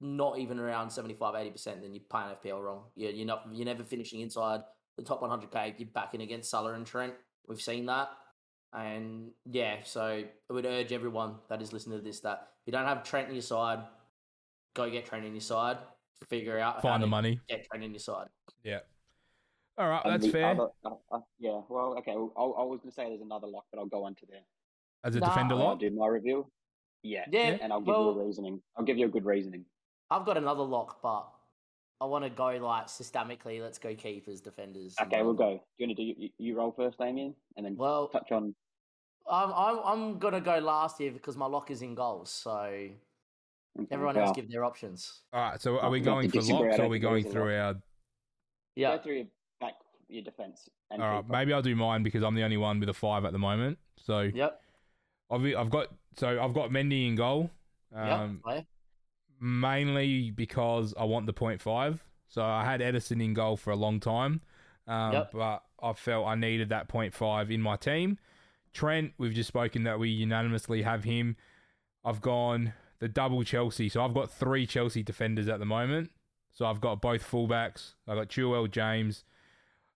not 0.00 0.38
even 0.38 0.58
around 0.58 0.90
75 0.90 1.34
80 1.34 1.50
percent, 1.50 1.82
then 1.82 1.94
you're 1.94 2.02
playing 2.08 2.34
FPL 2.44 2.62
wrong. 2.62 2.82
You're, 2.96 3.12
you're 3.12 3.26
not 3.26 3.46
you're 3.52 3.64
never 3.64 3.84
finishing 3.84 4.20
inside 4.20 4.60
the 4.96 5.02
top 5.02 5.22
100k. 5.22 5.74
You're 5.78 5.88
backing 5.94 6.20
against 6.22 6.50
Salah 6.50 6.74
and 6.74 6.84
Trent. 6.86 7.14
We've 7.48 7.60
seen 7.60 7.86
that, 7.86 8.10
and 8.72 9.30
yeah, 9.50 9.76
so 9.84 10.02
I 10.02 10.52
would 10.52 10.66
urge 10.66 10.92
everyone 10.92 11.36
that 11.48 11.60
is 11.62 11.72
listening 11.72 11.98
to 11.98 12.04
this 12.04 12.20
that 12.20 12.48
if 12.62 12.66
you 12.66 12.72
don't 12.72 12.86
have 12.86 13.02
Trent 13.04 13.28
in 13.28 13.34
your 13.34 13.42
side, 13.42 13.80
go 14.74 14.88
get 14.90 15.06
Trent 15.06 15.24
in 15.24 15.32
your 15.32 15.40
side. 15.40 15.78
Figure 16.28 16.58
out 16.58 16.76
how 16.76 16.80
Find 16.80 17.02
the 17.02 17.06
to 17.06 17.10
money. 17.10 17.40
Get 17.48 17.66
Trent 17.68 17.84
in 17.84 17.90
your 17.90 17.98
side. 17.98 18.28
Yeah. 18.62 18.80
All 19.78 19.88
right, 19.88 20.02
And 20.04 20.14
that's 20.22 20.30
fair. 20.32 20.50
other- 20.50 20.68
uh, 20.84 20.90
uh, 21.10 21.18
yeah, 21.38 21.60
well, 21.68 21.96
okay. 21.98 22.12
Well, 22.14 22.32
I, 22.36 22.42
I 22.42 22.64
was 22.64 22.78
going 22.80 22.90
to 22.90 22.94
say 22.94 23.08
there's 23.08 23.22
another 23.22 23.46
lock, 23.46 23.64
but 23.72 23.78
I'll 23.80 23.86
go 23.86 24.04
on 24.04 24.14
to 24.16 24.26
there. 24.26 24.42
As 25.02 25.16
a 25.16 25.20
Nah, 25.20 25.28
defender 25.28 25.54
I'll 25.54 25.60
lock. 25.60 25.80
do 25.80 25.90
my 25.90 26.06
review. 26.06 26.46
Yeah, 27.02 27.24
Yeah, 27.30 27.56
and 27.60 27.72
I'll 27.72 27.80
give 27.80 27.88
well- 27.88 28.12
you 28.14 28.20
a 28.20 28.24
reasoning. 28.26 28.62
I'll 28.76 28.84
give 28.84 28.98
you 28.98 29.06
a 29.06 29.08
good 29.08 29.24
reasoning. 29.24 29.64
I've 30.10 30.24
got 30.26 30.36
another 30.36 30.62
lock, 30.62 31.00
but 31.02 31.26
I 32.00 32.04
want 32.04 32.24
to 32.24 32.30
go 32.30 32.48
like 32.58 32.86
systemically. 32.86 33.60
Let's 33.62 33.78
go 33.78 33.94
keepers, 33.94 34.40
defenders. 34.40 34.94
Okay, 35.00 35.22
we'll 35.22 35.32
go. 35.34 35.54
Do 35.54 35.60
you 35.78 35.86
want 35.86 35.96
to 35.96 36.02
do 36.04 36.20
you, 36.20 36.28
you 36.38 36.56
roll 36.56 36.72
first, 36.72 36.98
Damien, 36.98 37.34
and 37.56 37.64
then 37.64 37.76
Well, 37.76 38.08
touch 38.08 38.30
on? 38.30 38.54
I'm, 39.30 39.52
I'm 39.52 39.78
I'm 39.84 40.18
gonna 40.18 40.40
go 40.40 40.58
last 40.58 40.98
here 40.98 41.12
because 41.12 41.36
my 41.36 41.46
lock 41.46 41.70
is 41.70 41.82
in 41.82 41.94
goals. 41.94 42.30
So 42.30 42.52
okay, 42.52 42.96
everyone 43.90 44.16
well, 44.16 44.26
else 44.26 44.36
give 44.36 44.50
their 44.50 44.64
options. 44.64 45.22
All 45.32 45.40
right. 45.40 45.60
So 45.60 45.78
are 45.78 45.90
we 45.90 46.00
going 46.00 46.28
for 46.30 46.38
it's 46.38 46.48
a 46.48 46.52
great 46.52 46.62
locks 46.70 46.78
or 46.78 46.84
are 46.84 46.88
we 46.88 46.98
going 46.98 47.24
through 47.24 47.56
our? 47.56 47.74
Yeah, 48.74 48.96
Go 48.96 49.02
through 49.02 49.14
your 49.14 49.26
back 49.60 49.74
your 50.08 50.22
defense. 50.22 50.68
And 50.90 51.02
All 51.02 51.16
right. 51.16 51.28
Maybe 51.28 51.52
I'll 51.52 51.62
do 51.62 51.76
mine 51.76 52.02
because 52.02 52.22
I'm 52.22 52.34
the 52.34 52.42
only 52.42 52.56
one 52.56 52.80
with 52.80 52.88
a 52.88 52.94
five 52.94 53.24
at 53.24 53.32
the 53.32 53.38
moment. 53.38 53.78
So 53.98 54.20
yep, 54.20 54.60
I've 55.30 55.44
I've 55.56 55.70
got 55.70 55.88
so 56.16 56.40
I've 56.42 56.54
got 56.54 56.70
Mendy 56.70 57.08
in 57.08 57.16
goal. 57.16 57.50
yep. 57.94 58.06
Um, 58.06 58.40
player. 58.44 58.64
mainly 59.40 60.30
because 60.30 60.94
I 60.98 61.04
want 61.04 61.26
the 61.26 61.32
point 61.32 61.60
five. 61.60 62.02
So 62.28 62.42
I 62.42 62.64
had 62.64 62.80
Ederson 62.80 63.22
in 63.22 63.34
goal 63.34 63.58
for 63.58 63.72
a 63.72 63.76
long 63.76 64.00
time, 64.00 64.40
um, 64.86 65.12
Yep. 65.12 65.30
but 65.34 65.62
I 65.82 65.92
felt 65.92 66.26
I 66.26 66.34
needed 66.34 66.70
that 66.70 66.88
point 66.88 67.12
five 67.12 67.50
in 67.50 67.60
my 67.60 67.76
team. 67.76 68.18
Trent, 68.72 69.12
we've 69.18 69.34
just 69.34 69.48
spoken 69.48 69.84
that 69.84 69.98
we 69.98 70.08
unanimously 70.08 70.82
have 70.82 71.04
him. 71.04 71.36
I've 72.04 72.20
gone 72.20 72.72
the 72.98 73.08
double 73.08 73.42
Chelsea, 73.44 73.88
so 73.88 74.04
I've 74.04 74.14
got 74.14 74.30
three 74.30 74.66
Chelsea 74.66 75.02
defenders 75.02 75.48
at 75.48 75.58
the 75.58 75.66
moment. 75.66 76.10
So 76.52 76.66
I've 76.66 76.80
got 76.80 77.00
both 77.00 77.28
fullbacks. 77.28 77.94
I've 78.06 78.16
got 78.16 78.28
Chilwell, 78.28 78.70
James, 78.70 79.24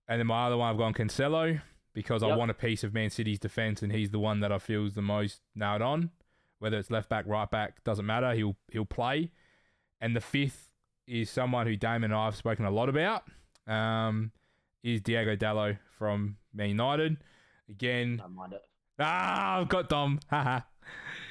and 0.09 0.19
then 0.19 0.27
my 0.27 0.47
other 0.47 0.57
one 0.57 0.71
I've 0.71 0.79
gone 0.79 0.95
Cancelo 0.95 1.61
because 1.93 2.23
I 2.23 2.35
want 2.35 2.51
a 2.51 2.55
piece 2.55 2.85
of 2.85 2.93
Man 2.93 3.11
City's 3.11 3.39
defense, 3.39 3.83
and 3.83 3.91
he's 3.93 4.11
the 4.11 4.19
one 4.19 4.41
that 4.41 4.53
I 4.53 4.59
feel 4.59 4.85
is 4.85 4.95
the 4.95 5.03
most 5.03 5.41
nailed 5.55 5.83
on. 5.83 6.11
Whether 6.59 6.79
it's 6.79 6.91
left 6.91 7.09
back, 7.09 7.27
right 7.27 7.51
back, 7.51 7.85
doesn't 7.85 8.05
matter. 8.07 8.33
He'll 8.35 8.57
he'll 8.71 8.85
play. 8.85 9.31
And 10.01 10.15
the 10.15 10.21
fifth 10.21 10.71
is 11.07 11.31
someone 11.31 11.67
who 11.67 11.77
Damon 11.77 12.11
and 12.11 12.15
I 12.15 12.27
have 12.27 12.37
spoken 12.37 12.65
a 12.65 12.71
lot 12.71 12.89
about. 12.89 13.23
Um, 13.67 14.33
is 14.83 15.01
Diego 15.01 15.37
Dalot 15.37 15.79
from 15.99 16.37
Man 16.55 16.69
United. 16.69 17.17
Again, 17.69 18.19
Don't 18.19 18.35
mind 18.35 18.53
it. 18.53 18.63
ah, 18.99 19.59
I've 19.61 19.69
got 19.69 19.89
Dom. 19.89 20.21
Haha. 20.31 20.61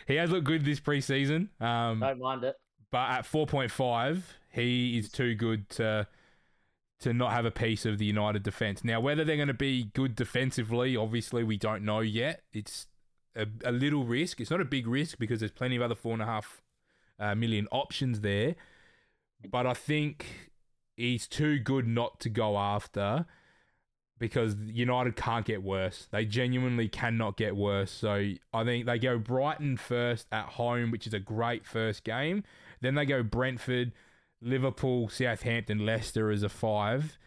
he 0.07 0.15
has 0.15 0.31
looked 0.31 0.45
good 0.45 0.65
this 0.65 0.79
preseason. 0.79 1.49
Um, 1.61 1.99
Don't 1.99 2.19
mind 2.19 2.43
it. 2.43 2.55
but 2.91 3.09
at 3.09 3.25
4.5, 3.25 4.21
he 4.51 4.97
is 4.97 5.09
too 5.09 5.35
good 5.35 5.69
to 5.71 6.07
to 7.01 7.13
not 7.13 7.33
have 7.33 7.43
a 7.45 7.51
piece 7.51 7.85
of 7.85 7.97
the 7.97 8.05
United 8.05 8.41
defense. 8.41 8.83
Now, 8.83 9.01
whether 9.01 9.25
they're 9.25 9.35
going 9.35 9.49
to 9.49 9.53
be 9.53 9.91
good 9.93 10.15
defensively, 10.15 10.95
obviously 10.95 11.43
we 11.43 11.57
don't 11.57 11.83
know 11.83 11.99
yet. 11.99 12.43
It's 12.53 12.87
a, 13.35 13.45
a 13.65 13.71
little 13.73 14.05
risk. 14.05 14.39
It's 14.39 14.49
not 14.49 14.61
a 14.61 14.65
big 14.65 14.87
risk 14.87 15.17
because 15.19 15.39
there's 15.41 15.51
plenty 15.51 15.75
of 15.75 15.81
other 15.81 15.93
four 15.93 16.13
and 16.13 16.21
a 16.21 16.25
half 16.25 16.61
uh, 17.19 17.35
million 17.35 17.67
options 17.69 18.21
there. 18.21 18.55
But 19.51 19.67
I 19.67 19.73
think 19.73 20.51
he's 20.95 21.27
too 21.27 21.59
good 21.59 21.85
not 21.85 22.21
to 22.21 22.29
go 22.29 22.57
after 22.57 23.25
because 24.17 24.55
United 24.55 25.15
can't 25.15 25.45
get 25.45 25.61
worse. 25.61 26.07
They 26.11 26.25
genuinely 26.25 26.87
cannot 26.87 27.37
get 27.37 27.55
worse. 27.55 27.91
So 27.91 28.31
I 28.53 28.63
think 28.63 28.85
they 28.85 28.97
go 28.97 29.17
Brighton 29.17 29.77
first 29.77 30.27
at 30.31 30.45
home, 30.45 30.91
which 30.91 31.05
is 31.05 31.13
a 31.13 31.19
great 31.19 31.65
first 31.65 32.03
game. 32.03 32.43
Then 32.81 32.95
they 32.95 33.05
go 33.05 33.23
Brentford, 33.23 33.91
Liverpool, 34.41 35.09
Southampton, 35.09 35.85
Leicester 35.85 36.31
as 36.31 36.43
a 36.43 36.49
five. 36.49 37.17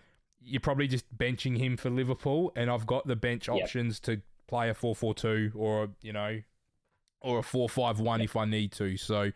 You're 0.41 0.61
probably 0.61 0.89
just 0.89 1.17
benching 1.17 1.59
him 1.59 1.77
for 1.77 1.91
Liverpool, 1.91 2.53
and 2.57 2.71
I've 2.71 2.87
got 2.87 3.07
the 3.07 3.17
bench 3.17 3.49
Yep. 3.49 3.63
options 3.63 4.01
to 4.01 4.23
play 4.47 4.71
a 4.71 4.75
four-four-two 4.75 5.53
or 5.55 5.91
you 6.01 6.13
know, 6.13 6.41
or 7.21 7.41
a 7.41 7.43
four-five-one 7.43 8.21
if 8.23 8.35
I 8.37 8.45
need 8.47 8.73
to. 8.73 8.97
So 8.97 9.33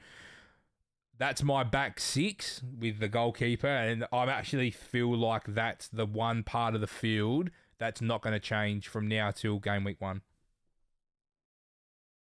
that's 1.18 1.42
my 1.42 1.62
back 1.64 2.01
six 2.01 2.62
with 2.79 2.98
the 2.98 3.09
goalkeeper, 3.09 3.66
and 3.68 4.07
I 4.12 4.25
actually 4.27 4.70
feel 4.70 5.16
like 5.16 5.44
that's 5.46 5.88
the 5.88 6.07
one 6.07 6.42
part 6.42 6.75
of 6.75 6.81
the 6.81 6.87
field 6.87 7.51
that's 7.79 8.01
not 8.01 8.22
going 8.22 8.33
to 8.33 8.40
change 8.40 8.88
from 8.88 9.09
now 9.09 9.31
till 9.31 9.59
game 9.59 9.85
week 9.85 10.01
one. 10.01 10.22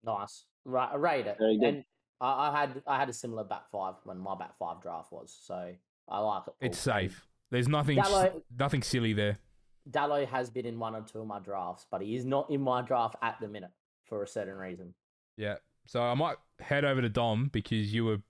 Nice. 0.04 0.44
Right, 0.64 0.90
I 0.92 0.96
rate 0.96 1.26
it. 1.26 1.36
And 1.40 1.84
I, 2.20 2.48
I 2.48 2.60
had 2.60 2.82
I 2.86 2.98
had 2.98 3.08
a 3.08 3.12
similar 3.12 3.44
back 3.44 3.70
five 3.70 3.94
when 4.04 4.18
my 4.18 4.34
back 4.34 4.56
five 4.58 4.80
draft 4.82 5.12
was, 5.12 5.36
so 5.42 5.74
I 6.08 6.18
like 6.18 6.42
it. 6.46 6.54
It's 6.60 6.78
safe. 6.78 7.26
There's 7.50 7.68
nothing, 7.68 7.98
s- 7.98 8.08
Dalot- 8.08 8.42
nothing 8.58 8.82
silly 8.82 9.12
there. 9.12 9.38
Dalot 9.90 10.28
has 10.28 10.50
been 10.50 10.66
in 10.66 10.78
one 10.78 10.94
or 10.94 11.02
two 11.02 11.20
of 11.20 11.26
my 11.26 11.40
drafts, 11.40 11.86
but 11.90 12.00
he 12.02 12.14
is 12.14 12.24
not 12.24 12.50
in 12.50 12.60
my 12.60 12.82
draft 12.82 13.16
at 13.22 13.38
the 13.40 13.48
minute 13.48 13.70
for 14.04 14.22
a 14.22 14.26
certain 14.28 14.54
reason. 14.54 14.94
Yeah. 15.36 15.56
So 15.86 16.02
I 16.02 16.14
might 16.14 16.36
head 16.60 16.84
over 16.84 17.00
to 17.02 17.08
Dom 17.08 17.48
because 17.52 17.92
you 17.92 18.04
were 18.04 18.18
quite 18.18 18.22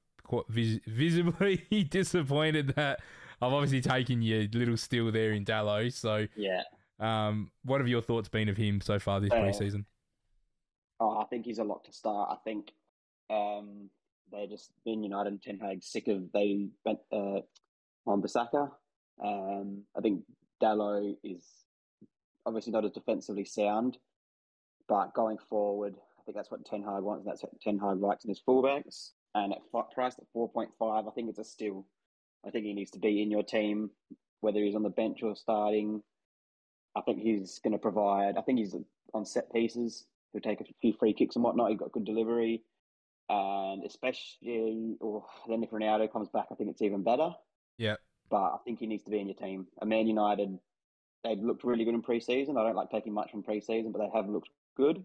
vis- 0.48 0.80
visibly 0.86 1.56
disappointed 1.90 2.68
that 2.76 3.00
I've 3.42 3.52
obviously 3.52 3.80
taken 3.80 4.22
your 4.22 4.42
little 4.52 4.76
steal 4.76 5.10
there 5.10 5.32
in 5.32 5.44
Dalot. 5.44 5.92
So, 5.92 6.26
Yeah. 6.36 6.62
um, 6.98 7.50
what 7.64 7.80
have 7.80 7.88
your 7.88 8.02
thoughts 8.02 8.28
been 8.28 8.48
of 8.48 8.56
him 8.56 8.80
so 8.80 8.98
far 8.98 9.20
this 9.20 9.30
Uh, 9.32 9.36
preseason? 9.36 9.84
Oh, 11.00 11.16
I 11.18 11.24
think 11.24 11.46
he's 11.46 11.58
a 11.58 11.64
lot 11.64 11.84
to 11.84 11.92
start. 11.92 12.30
I 12.30 12.36
think 12.44 12.72
um, 13.30 13.88
they 14.30 14.46
just 14.46 14.72
been 14.84 15.02
United 15.02 15.30
and 15.32 15.42
Ten 15.42 15.58
Hag 15.58 15.82
sick 15.82 16.08
of 16.08 16.30
they 16.32 16.68
went 16.84 16.98
uh, 17.10 17.40
on 18.06 18.20
Bissaka. 18.20 18.70
Um, 19.22 19.82
I 19.96 20.00
think 20.00 20.24
Dalot 20.62 21.16
is 21.24 21.42
obviously 22.44 22.72
not 22.72 22.84
as 22.84 22.90
defensively 22.92 23.44
sound, 23.46 23.96
but 24.88 25.14
going 25.14 25.38
forward, 25.48 25.94
I 26.18 26.22
think 26.24 26.36
that's 26.36 26.50
what 26.50 26.64
Ten 26.66 26.82
Hag 26.82 27.02
wants. 27.02 27.24
That's 27.24 27.42
what 27.42 27.58
Ten 27.62 27.78
Hag 27.78 28.00
likes 28.00 28.24
in 28.24 28.28
his 28.28 28.42
fullbacks. 28.46 29.12
And 29.34 29.52
at 29.52 29.60
fi- 29.70 29.82
priced 29.94 30.18
at 30.18 30.24
four 30.32 30.48
point 30.48 30.70
five, 30.78 31.06
I 31.06 31.10
think 31.10 31.28
it's 31.28 31.38
a 31.38 31.44
steal. 31.44 31.86
I 32.46 32.50
think 32.50 32.64
he 32.64 32.72
needs 32.72 32.90
to 32.92 32.98
be 32.98 33.22
in 33.22 33.30
your 33.30 33.42
team, 33.42 33.90
whether 34.40 34.60
he's 34.60 34.74
on 34.74 34.82
the 34.82 34.90
bench 34.90 35.22
or 35.22 35.36
starting. 35.36 36.02
I 36.96 37.02
think 37.02 37.20
he's 37.20 37.60
going 37.62 37.72
to 37.72 37.78
provide. 37.78 38.36
I 38.36 38.40
think 38.42 38.58
he's 38.58 38.74
on 39.14 39.24
set 39.24 39.52
pieces. 39.52 40.06
He'll 40.32 40.40
take 40.40 40.60
a 40.60 40.64
few 40.80 40.92
free 40.92 41.12
kicks 41.12 41.36
and 41.36 41.44
whatnot. 41.44 41.70
He's 41.70 41.78
got 41.78 41.92
good 41.92 42.04
delivery, 42.04 42.62
and 43.28 43.84
especially, 43.84 44.96
or 45.00 45.24
then 45.48 45.62
if 45.62 45.70
Ronaldo 45.70 46.10
comes 46.12 46.28
back, 46.28 46.46
I 46.50 46.54
think 46.56 46.70
it's 46.70 46.82
even 46.82 47.04
better. 47.04 47.30
Yeah. 47.78 47.96
But 48.30 48.42
I 48.42 48.56
think 48.64 48.78
he 48.78 48.86
needs 48.86 49.04
to 49.04 49.10
be 49.10 49.20
in 49.20 49.26
your 49.26 49.36
team. 49.36 49.66
A 49.82 49.86
Man 49.86 50.06
United, 50.06 50.58
they've 51.24 51.38
looked 51.38 51.64
really 51.64 51.84
good 51.84 51.94
in 51.94 52.02
pre-season. 52.02 52.56
I 52.56 52.62
don't 52.62 52.76
like 52.76 52.90
taking 52.90 53.12
much 53.12 53.30
from 53.30 53.42
pre-season, 53.42 53.92
but 53.92 53.98
they 53.98 54.10
have 54.12 54.28
looked 54.28 54.50
good. 54.76 55.04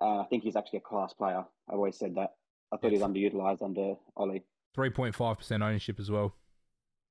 Uh, 0.00 0.20
I 0.20 0.26
think 0.30 0.42
he's 0.44 0.56
actually 0.56 0.78
a 0.78 0.82
class 0.82 1.12
player. 1.12 1.44
I've 1.68 1.76
always 1.76 1.98
said 1.98 2.14
that. 2.14 2.34
I 2.72 2.76
thought 2.76 2.90
he 2.92 2.98
was 2.98 3.06
underutilized 3.08 3.62
under 3.62 3.94
Ole. 4.16 4.40
3.5% 4.76 5.62
ownership 5.62 5.98
as 5.98 6.10
well. 6.10 6.34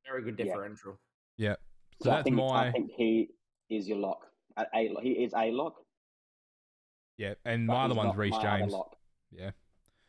Very 0.05 0.23
good 0.23 0.37
differential. 0.37 0.99
Yeah. 1.37 1.55
So, 2.01 2.05
So 2.05 2.11
I 2.11 2.15
that's 2.15 2.23
think 2.25 2.35
my. 2.37 2.67
I 2.67 2.71
think 2.71 2.91
he 2.95 3.29
is 3.69 3.87
your 3.87 3.97
lock. 3.97 4.19
at 4.55 4.67
a 4.73 4.95
he 5.01 5.11
is 5.11 5.33
a 5.35 5.51
lock. 5.51 5.75
Yeah, 7.17 7.33
and 7.45 7.65
my 7.65 7.85
other 7.85 7.95
one's 7.95 8.09
not 8.09 8.17
Reece 8.17 8.31
my 8.33 8.37
other 8.37 8.59
James. 8.59 8.73
Lock. 8.73 8.95
Yeah. 9.31 9.51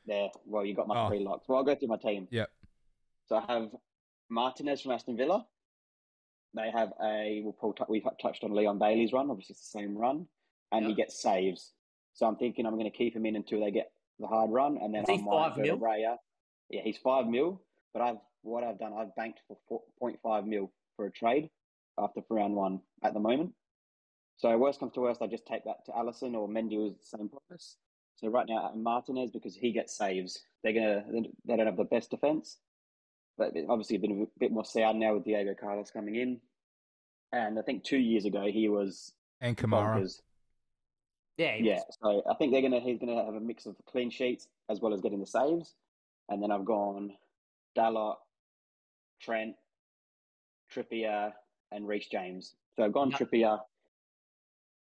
There, 0.07 0.29
well, 0.47 0.65
you 0.65 0.75
got 0.75 0.87
my 0.89 1.05
Oh. 1.05 1.09
three 1.09 1.21
locks. 1.21 1.49
Well, 1.49 1.59
I'll 1.59 1.65
go 1.65 1.75
through 1.75 1.89
my 1.89 1.97
team. 1.97 2.29
Yep. 2.31 2.51
So 3.27 3.37
I 3.37 3.53
have 3.53 3.71
Martinez 4.31 4.83
from 4.83 4.93
Aston 4.93 5.17
Villa. 5.17 5.47
They 6.55 6.71
have 6.71 6.93
a 7.03 7.41
well, 7.45 7.57
Paul, 7.59 7.75
we've 7.89 8.05
touched 8.23 8.45
on 8.45 8.53
Leon 8.55 8.79
Bailey's 8.79 9.13
run. 9.13 9.31
Obviously, 9.31 9.55
it's 9.55 9.71
the 9.73 9.79
same 9.81 9.97
run, 9.97 10.27
and 10.73 10.87
he 10.87 10.95
gets 10.95 11.21
saves. 11.23 11.73
So 12.15 12.27
I'm 12.27 12.37
thinking 12.37 12.67
I'm 12.67 12.75
going 12.79 12.91
to 12.91 12.97
keep 12.97 13.15
him 13.17 13.27
in 13.27 13.37
until 13.37 13.61
they 13.61 13.71
get 13.71 13.91
the 14.19 14.27
hard 14.27 14.51
run, 14.51 14.79
and 14.79 14.95
then 14.95 15.03
Is 15.05 15.09
he 15.11 15.15
I 15.17 15.19
might 15.19 15.31
five 15.31 15.57
go 15.57 15.63
mil? 15.63 15.79
to 15.79 15.85
Raya. 15.85 16.17
Yeah, 16.71 16.83
he's 16.83 16.99
five 16.99 17.27
mil. 17.27 17.63
But 17.93 18.03
I've 18.03 18.17
what 18.43 18.65
I've 18.65 18.79
done, 18.79 18.93
I've 18.93 19.15
banked 19.17 19.41
for 19.49 19.83
4.5 20.01 20.47
mil 20.47 20.71
for 20.97 21.07
a 21.07 21.11
trade 21.11 21.51
after 21.99 22.23
round 22.31 22.55
one 22.55 22.81
at 23.03 23.13
the 23.15 23.21
moment. 23.21 23.53
So 24.37 24.57
worst 24.57 24.79
comes 24.79 24.93
to 24.93 25.01
worst, 25.01 25.21
I 25.21 25.27
just 25.27 25.47
take 25.47 25.65
that 25.65 25.85
to 25.87 25.93
Alisson 25.93 26.35
or 26.35 26.49
Mendy 26.49 26.79
was 26.79 26.95
the 26.95 27.17
same 27.19 27.29
price. 27.29 27.77
So 28.17 28.29
right 28.29 28.47
now 28.49 28.71
uh, 28.73 28.77
Martinez 28.77 29.31
because 29.33 29.57
he 29.57 29.73
gets 29.73 29.97
saves. 29.97 30.41
They're 30.63 30.73
gonna 30.73 31.05
they 31.45 31.57
don't 31.57 31.67
have 31.67 31.77
the 31.77 31.85
best 31.85 32.11
defense, 32.11 32.59
but 33.37 33.53
obviously 33.69 33.99
been 33.99 34.23
a 34.23 34.39
bit 34.39 34.53
more 34.53 34.65
sound 34.65 35.01
now 35.01 35.15
with 35.15 35.25
Diego 35.25 35.55
Carlos 35.59 35.91
coming 35.91 36.15
in. 36.17 36.41
And 37.33 37.59
I 37.59 37.63
think 37.63 37.85
two 37.85 37.99
years 37.99 38.25
ago 38.25 38.45
he 38.49 38.69
was 38.69 39.13
And 39.41 39.57
Kamara. 39.57 40.01
bonkers. 40.01 40.21
Yeah, 41.39 41.55
he 41.57 41.63
Yeah, 41.63 41.77
was. 41.77 41.99
so 42.03 42.23
I 42.31 42.35
think 42.35 42.53
they're 42.53 42.63
gonna 42.63 42.81
he's 42.81 42.99
gonna 42.99 43.25
have 43.25 43.35
a 43.35 43.41
mix 43.41 43.67
of 43.67 43.77
clean 43.87 44.11
sheets 44.11 44.49
as 44.69 44.81
well 44.81 44.93
as 44.93 45.01
getting 45.01 45.21
the 45.21 45.27
saves. 45.27 45.75
And 46.29 46.43
then 46.43 46.51
I've 46.51 46.65
gone 46.65 47.13
Dalot, 47.77 48.17
Trent, 49.23 49.55
Trippier, 50.75 51.33
and 51.73 51.89
Reece 51.89 52.09
James. 52.09 52.55
So 52.77 52.85
I've 52.85 52.93
gone 52.93 53.11
Yep. 53.11 53.21
Trippier, 53.21 53.59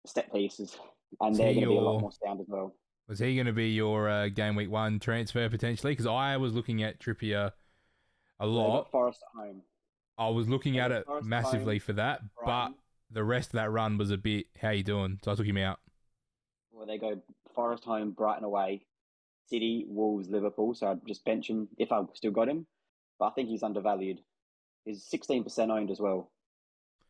step 0.05 0.31
pieces, 0.33 0.77
and 1.21 1.33
Is 1.33 1.37
they're 1.37 1.53
going 1.53 1.61
to 1.63 1.69
be 1.69 1.75
a 1.75 1.81
lot 1.81 2.01
more 2.01 2.11
sound 2.11 2.41
as 2.41 2.47
well. 2.47 2.73
Was 3.07 3.19
he 3.19 3.35
going 3.35 3.47
to 3.47 3.53
be 3.53 3.69
your 3.69 4.09
uh, 4.09 4.29
game 4.29 4.55
week 4.55 4.69
one 4.69 4.99
transfer 4.99 5.49
potentially? 5.49 5.91
Because 5.91 6.05
I 6.05 6.37
was 6.37 6.53
looking 6.53 6.83
at 6.83 6.99
Trippier 6.99 7.51
a 8.39 8.45
lot. 8.45 8.77
got 8.83 8.91
Forest 8.91 9.23
at 9.33 9.39
home. 9.39 9.61
I 10.17 10.29
was 10.29 10.49
looking 10.49 10.73
they've 10.73 10.83
at 10.83 10.91
it 10.91 11.05
Forest 11.05 11.27
massively 11.27 11.75
home, 11.75 11.79
for 11.79 11.93
that, 11.93 12.21
but 12.45 12.71
the 13.11 13.23
rest 13.23 13.49
of 13.49 13.53
that 13.53 13.71
run 13.71 13.97
was 13.97 14.11
a 14.11 14.17
bit, 14.17 14.47
how 14.61 14.69
you 14.71 14.83
doing? 14.83 15.19
So 15.23 15.31
I 15.31 15.35
took 15.35 15.45
him 15.45 15.57
out. 15.57 15.79
They 16.89 16.97
go 16.97 17.21
Forest 17.53 17.83
home, 17.85 18.11
Brighton 18.11 18.43
away, 18.43 18.81
City, 19.47 19.85
Wolves, 19.87 20.27
Liverpool. 20.27 20.73
So 20.73 20.87
I'd 20.87 21.07
just 21.07 21.23
bench 21.23 21.47
him 21.47 21.67
if 21.77 21.91
I've 21.91 22.07
still 22.15 22.31
got 22.31 22.49
him. 22.49 22.65
But 23.19 23.27
I 23.27 23.29
think 23.31 23.49
he's 23.49 23.61
undervalued. 23.61 24.19
He's 24.85 25.07
16% 25.07 25.69
owned 25.69 25.91
as 25.91 25.99
well. 25.99 26.31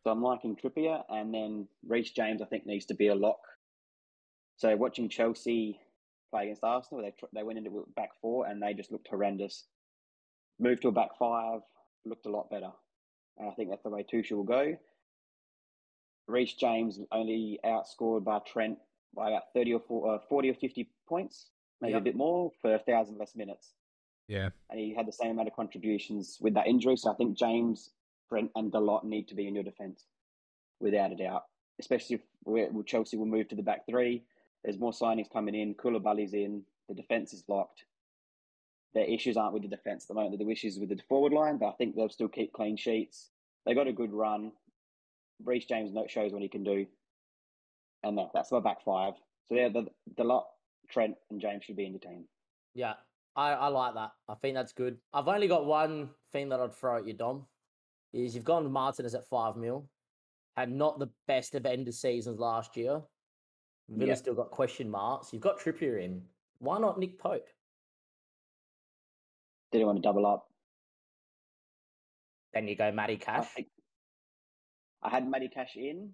So 0.04 0.10
I'm 0.10 0.22
liking 0.22 0.54
Trippier. 0.54 1.02
And 1.08 1.32
then 1.32 1.66
Reece 1.88 2.10
James, 2.10 2.42
I 2.42 2.44
think, 2.44 2.66
needs 2.66 2.84
to 2.86 2.94
be 2.94 3.08
a 3.08 3.14
lock. 3.14 3.40
So 4.56 4.76
watching 4.76 5.08
Chelsea 5.08 5.80
play 6.30 6.44
against 6.44 6.62
Arsenal, 6.62 7.02
they, 7.02 7.14
they 7.32 7.42
went 7.42 7.58
into 7.58 7.86
back 7.96 8.10
four 8.20 8.46
and 8.46 8.62
they 8.62 8.74
just 8.74 8.92
looked 8.92 9.08
horrendous. 9.08 9.64
Moved 10.58 10.82
to 10.82 10.88
a 10.88 10.92
back 10.92 11.16
five, 11.18 11.60
looked 12.04 12.26
a 12.26 12.30
lot 12.30 12.50
better. 12.50 12.70
And 13.38 13.48
I 13.48 13.52
think 13.54 13.70
that's 13.70 13.82
the 13.82 13.88
way 13.88 14.04
Tuchel 14.04 14.32
will 14.32 14.44
go. 14.44 14.76
Reece 16.26 16.52
James 16.52 17.00
only 17.10 17.58
outscored 17.64 18.24
by 18.24 18.40
Trent 18.40 18.76
by 19.14 19.28
about 19.28 19.52
30 19.54 19.74
or 19.74 19.80
40, 19.80 20.08
uh, 20.08 20.18
40 20.28 20.50
or 20.50 20.54
50 20.54 20.88
points, 21.08 21.50
maybe 21.80 21.92
Yep. 21.92 22.00
a 22.00 22.04
bit 22.04 22.16
more 22.16 22.50
for 22.62 22.74
a 22.74 22.78
thousand 22.78 23.18
less 23.18 23.34
minutes. 23.34 23.74
Yeah. 24.28 24.50
And 24.68 24.78
he 24.78 24.94
had 24.94 25.06
the 25.06 25.12
same 25.12 25.32
amount 25.32 25.48
of 25.48 25.54
contributions 25.54 26.38
with 26.40 26.54
that 26.54 26.68
injury. 26.68 26.96
So 26.96 27.10
I 27.10 27.14
think 27.16 27.36
James, 27.36 27.90
Trent, 28.28 28.50
and 28.54 28.70
Dalot 28.72 29.04
need 29.04 29.26
to 29.28 29.34
be 29.34 29.48
in 29.48 29.54
your 29.54 29.64
defence 29.64 30.06
without 30.78 31.12
a 31.12 31.16
doubt. 31.16 31.44
Especially 31.80 32.16
if 32.16 32.22
we're, 32.44 32.70
Chelsea 32.84 33.16
will 33.16 33.26
move 33.26 33.48
to 33.48 33.56
the 33.56 33.62
back 33.62 33.86
three. 33.86 34.24
There's 34.62 34.78
more 34.78 34.92
signings 34.92 35.30
coming 35.30 35.54
in. 35.54 35.74
Koulibaly's 35.74 36.34
in. 36.34 36.64
The 36.88 36.94
defence 36.94 37.32
is 37.32 37.48
locked. 37.48 37.84
Their 38.94 39.04
issues 39.04 39.36
aren't 39.36 39.54
with 39.54 39.62
the 39.62 39.68
defence 39.68 40.04
at 40.04 40.08
the 40.08 40.14
moment. 40.14 40.38
The 40.38 40.50
issues 40.50 40.78
with 40.78 40.90
the 40.90 41.00
forward 41.08 41.32
line, 41.32 41.58
but 41.58 41.68
I 41.68 41.72
think 41.72 41.96
they'll 41.96 42.08
still 42.08 42.28
keep 42.28 42.52
clean 42.52 42.76
sheets. 42.76 43.30
They 43.64 43.74
got 43.74 43.86
a 43.88 43.92
good 43.92 44.12
run. 44.12 44.52
Reece 45.44 45.64
James 45.64 45.90
shows 46.08 46.32
what 46.32 46.42
he 46.42 46.48
can 46.48 46.64
do, 46.64 46.86
and 48.02 48.16
that, 48.18 48.30
that's 48.34 48.52
my 48.52 48.60
back 48.60 48.82
five. 48.84 49.14
So 49.48 49.54
yeah, 49.56 49.68
the 49.68 49.86
the 50.16 50.24
lot 50.24 50.46
Trent 50.88 51.14
and 51.30 51.40
James 51.40 51.64
should 51.64 51.76
be 51.76 51.84
in 51.86 51.92
your 51.92 52.00
team. 52.00 52.24
Yeah, 52.74 52.94
I, 53.36 53.50
I 53.52 53.68
like 53.68 53.94
that. 53.94 54.10
I 54.28 54.34
think 54.34 54.54
that's 54.54 54.72
good. 54.72 54.98
I've 55.12 55.28
only 55.28 55.48
got 55.48 55.66
one 55.66 56.10
thing 56.32 56.48
that 56.50 56.60
I'd 56.60 56.74
throw 56.74 56.98
at 56.98 57.06
you, 57.06 57.12
Dom. 57.14 57.46
Is 58.12 58.34
you've 58.34 58.44
gone 58.44 58.70
Martinez 58.70 59.14
at 59.14 59.24
five 59.28 59.56
mil, 59.56 59.88
had 60.56 60.70
not 60.70 60.98
the 60.98 61.08
best 61.28 61.54
of 61.54 61.64
end 61.66 61.86
of 61.88 61.94
seasons 61.94 62.38
last 62.40 62.76
year. 62.76 63.00
Villa 63.88 64.08
Yeah. 64.10 64.14
still 64.14 64.34
got 64.34 64.50
question 64.50 64.90
marks. 64.90 65.32
You've 65.32 65.42
got 65.42 65.58
Trippier 65.58 66.02
in. 66.02 66.22
Why 66.58 66.78
not 66.78 66.98
Nick 66.98 67.18
Pope? 67.18 67.46
Didn't 69.72 69.86
want 69.86 69.98
to 69.98 70.02
double 70.02 70.26
up. 70.26 70.48
Then 72.52 72.66
you 72.66 72.74
go 72.76 72.90
Matty 72.90 73.14
I 73.14 73.16
Cash. 73.16 73.48
think 73.48 73.68
I 75.02 75.08
had 75.08 75.28
Matty 75.28 75.48
Cash 75.48 75.76
in, 75.76 76.10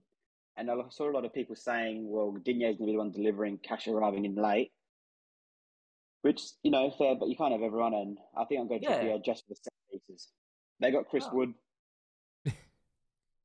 and 0.57 0.71
I 0.71 0.75
saw 0.91 1.11
a 1.11 1.13
lot 1.13 1.25
of 1.25 1.33
people 1.35 1.55
saying, 1.57 2.09
"Well, 2.11 2.33
Digne's 2.43 2.77
going 2.79 2.79
to 2.79 2.85
be 2.87 2.93
the 2.93 2.99
one 2.99 3.11
delivering, 3.13 3.59
Cash 3.59 3.89
arriving 3.89 4.25
in 4.25 4.35
late," 4.35 4.73
which 6.23 6.43
you 6.63 6.71
know 6.71 6.91
fair, 6.91 7.15
but 7.15 7.29
you 7.29 7.37
can't 7.37 7.53
have 7.53 7.63
everyone. 7.63 7.95
And 7.95 8.19
I 8.37 8.45
think 8.45 8.61
I'm 8.61 8.69
going 8.69 8.81
to 8.83 8.87
Yeah. 8.89 9.01
Trippier 9.03 9.25
just 9.25 9.45
for 9.47 9.55
the 9.55 9.57
set 9.63 9.73
pieces. 9.91 10.33
They 10.81 10.91
got 10.91 11.09
Chris 11.09 11.25
Oh. 11.31 11.35
Wood. 11.35 11.55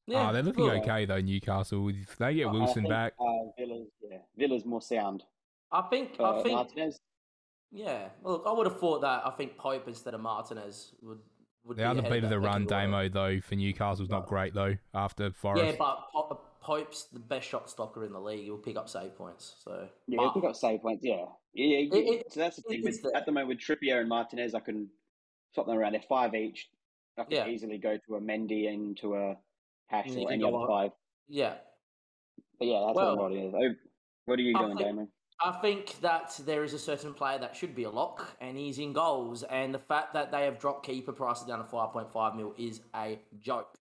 Yeah, 0.07 0.29
oh, 0.29 0.33
they're 0.33 0.43
looking 0.43 0.65
cool. 0.65 0.71
okay 0.81 1.05
though, 1.05 1.21
Newcastle. 1.21 1.87
If 1.89 2.17
they 2.17 2.33
get 2.33 2.47
I- 2.47 2.49
I 2.49 2.51
Wilson 2.51 2.73
think, 2.83 2.89
back, 2.89 3.13
Uh, 3.19 3.51
Villa's, 3.57 3.87
yeah, 4.01 4.17
Villa's 4.35 4.65
more 4.65 4.81
sound. 4.81 5.23
I 5.71 5.83
think. 5.83 6.15
For 6.17 6.25
I 6.25 6.43
think. 6.43 6.55
Martinez, 6.55 6.99
Yeah. 7.71 8.09
Look, 8.23 8.43
I 8.45 8.51
would 8.51 8.65
have 8.67 8.79
thought 8.79 9.01
that. 9.01 9.25
I 9.25 9.29
think 9.31 9.57
Pope 9.57 9.87
instead 9.87 10.13
of 10.13 10.19
Martinez 10.21 10.93
would. 11.01 11.19
would 11.63 11.77
the 11.77 11.81
be 11.83 11.85
other 11.85 11.99
ahead 11.99 12.11
beat 12.11 12.23
of 12.25 12.29
the 12.31 12.39
run, 12.39 12.63
pecking 12.67 12.73
order. 12.93 13.07
Damo, 13.07 13.09
though, 13.09 13.39
for 13.41 13.55
Newcastle 13.55 14.03
Newcastle's 14.05 14.09
not 14.09 14.27
great 14.27 14.53
though, 14.53 14.75
after 14.93 15.31
Forest. 15.31 15.63
Yeah, 15.63 15.75
but 15.77 16.09
Po- 16.11 16.41
Pope's 16.61 17.05
the 17.05 17.19
best 17.19 17.47
shot 17.47 17.69
stopper 17.69 18.05
in 18.05 18.13
the 18.13 18.19
league. 18.19 18.43
He'll 18.43 18.57
pick 18.57 18.77
up 18.77 18.87
save 18.87 19.15
points. 19.15 19.55
So 19.63 19.87
yeah, 20.07 20.17
but- 20.17 20.27
if 20.29 20.35
we 20.35 20.41
got 20.41 20.55
save 20.57 20.81
points, 20.81 21.03
yeah, 21.03 21.25
yeah. 21.53 21.65
yeah, 21.79 21.95
It- 21.97 22.07
it- 22.27 22.31
so 22.33 22.39
that's 22.39 22.57
the 22.57 22.61
thing. 22.63 22.83
With, 22.83 23.01
the- 23.01 23.11
at 23.15 23.25
the 23.25 23.31
moment 23.31 23.49
with 23.49 23.57
Trippier 23.59 23.99
and 23.99 24.07
Martinez, 24.09 24.53
I 24.53 24.59
can 24.59 24.89
swap 25.53 25.65
them 25.67 25.77
around. 25.77 25.93
They're 25.93 26.01
five 26.01 26.35
each. 26.35 26.69
I 27.17 27.23
can 27.23 27.31
Yeah. 27.33 27.47
easily 27.47 27.77
go 27.77 27.97
to 27.97 28.15
a 28.15 28.21
Mendy 28.21 28.69
and 28.73 28.95
to 28.99 29.15
a 29.15 29.37
Cash 29.89 30.05
And 30.07 30.21
you 30.21 30.27
or 30.27 30.31
any 30.31 30.43
other 30.43 30.65
five. 30.67 30.91
yeah, 31.27 31.57
But 32.59 32.67
yeah, 32.67 32.83
that's 32.85 32.95
Well, 32.95 33.17
what 33.17 33.31
it 33.33 33.39
is. 33.43 33.53
Oh, 33.55 33.75
What 34.25 34.37
are 34.37 34.41
you 34.43 34.55
I 34.55 34.61
doing, 34.61 34.77
think- 34.77 34.87
Damon? 34.87 35.11
I 35.43 35.51
think 35.61 35.99
that 36.01 36.39
there 36.45 36.63
is 36.63 36.73
a 36.75 36.79
certain 36.79 37.15
player 37.15 37.39
that 37.39 37.55
should 37.55 37.73
be 37.73 37.83
a 37.85 37.89
lock, 37.89 38.37
and 38.39 38.55
he's 38.55 38.77
in 38.77 38.93
goals. 38.93 39.41
And 39.41 39.73
the 39.73 39.79
fact 39.79 40.13
that 40.13 40.31
they 40.31 40.45
have 40.45 40.59
dropped 40.59 40.85
keeper 40.85 41.11
prices 41.11 41.47
down 41.47 41.57
to 41.57 41.65
five 41.65 41.91
point 41.91 42.11
five 42.11 42.35
mil 42.35 42.53
is 42.59 42.81
a 42.95 43.19
joke. 43.39 43.75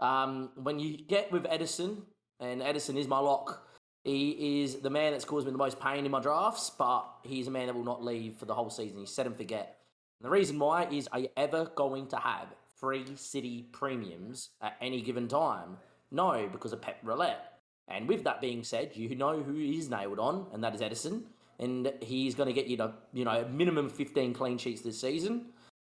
Um, 0.00 0.50
when 0.56 0.80
you 0.80 0.98
get 0.98 1.30
with 1.30 1.44
Ederson, 1.44 2.04
and 2.44 2.62
Ederson 2.62 2.96
is 2.96 3.08
my 3.08 3.18
lock. 3.18 3.66
He 4.04 4.62
is 4.62 4.76
the 4.76 4.90
man 4.90 5.12
that's 5.12 5.24
caused 5.24 5.46
me 5.46 5.52
the 5.52 5.58
most 5.58 5.80
pain 5.80 6.04
in 6.04 6.10
my 6.10 6.20
drafts, 6.20 6.70
but 6.70 7.06
he's 7.22 7.46
a 7.46 7.50
man 7.50 7.66
that 7.66 7.74
will 7.74 7.84
not 7.84 8.04
leave 8.04 8.34
for 8.34 8.44
the 8.44 8.54
whole 8.54 8.68
season. 8.68 8.98
He's 8.98 9.10
set 9.10 9.26
and 9.26 9.36
forget. 9.36 9.78
And 10.20 10.26
the 10.26 10.30
reason 10.30 10.58
why 10.58 10.84
is 10.84 11.08
are 11.08 11.20
you 11.20 11.28
ever 11.36 11.70
going 11.74 12.06
to 12.08 12.16
have 12.16 12.48
free 12.76 13.06
city 13.16 13.66
premiums 13.72 14.50
at 14.60 14.76
any 14.80 15.00
given 15.00 15.26
time? 15.26 15.78
No, 16.10 16.48
because 16.52 16.72
of 16.74 16.82
Pep 16.82 16.98
Roulette. 17.02 17.60
And 17.88 18.06
with 18.06 18.24
that 18.24 18.40
being 18.40 18.62
said, 18.62 18.92
you 18.94 19.14
know 19.14 19.42
who 19.42 19.56
is 19.56 19.88
nailed 19.88 20.18
on, 20.18 20.46
and 20.52 20.62
that 20.62 20.74
is 20.74 20.80
Ederson. 20.80 21.22
And 21.58 21.92
he's 22.00 22.34
going 22.34 22.48
to 22.48 22.52
get 22.52 22.66
you 22.66 22.76
to, 22.78 22.92
you 23.12 23.24
know, 23.24 23.42
a 23.42 23.48
minimum 23.48 23.88
15 23.88 24.34
clean 24.34 24.58
sheets 24.58 24.82
this 24.82 25.00
season. 25.00 25.46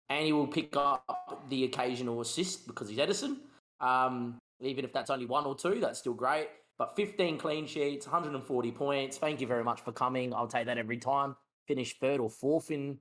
And 0.10 0.26
he 0.26 0.34
will 0.34 0.48
pick 0.48 0.76
up 0.76 1.46
the 1.50 1.64
occasional 1.64 2.20
assist 2.20 2.68
because 2.68 2.90
he's 2.90 2.98
Ederson. 2.98 3.38
Um, 3.80 4.41
even 4.62 4.86
if 4.86 4.94
that's 4.94 5.10
only 5.10 5.26
one 5.26 5.46
or 5.46 5.56
two, 5.56 5.80
that's 5.80 6.00
still 6.00 6.14
great. 6.14 6.48
But 6.78 6.96
15 6.96 7.38
clean 7.38 7.68
sheets, 7.68 8.08
140 8.08 8.72
points. 8.72 9.18
Thank 9.18 9.42
you 9.42 9.48
very 9.48 9.64
much 9.64 9.82
for 9.82 9.92
coming. 9.92 10.34
I'll 10.34 10.48
take 10.48 10.66
that 10.66 10.78
every 10.78 10.98
time. 10.98 11.36
Finished 11.68 12.00
third 12.00 12.20
or 12.20 12.30
fourth 12.30 12.72
in 12.72 12.98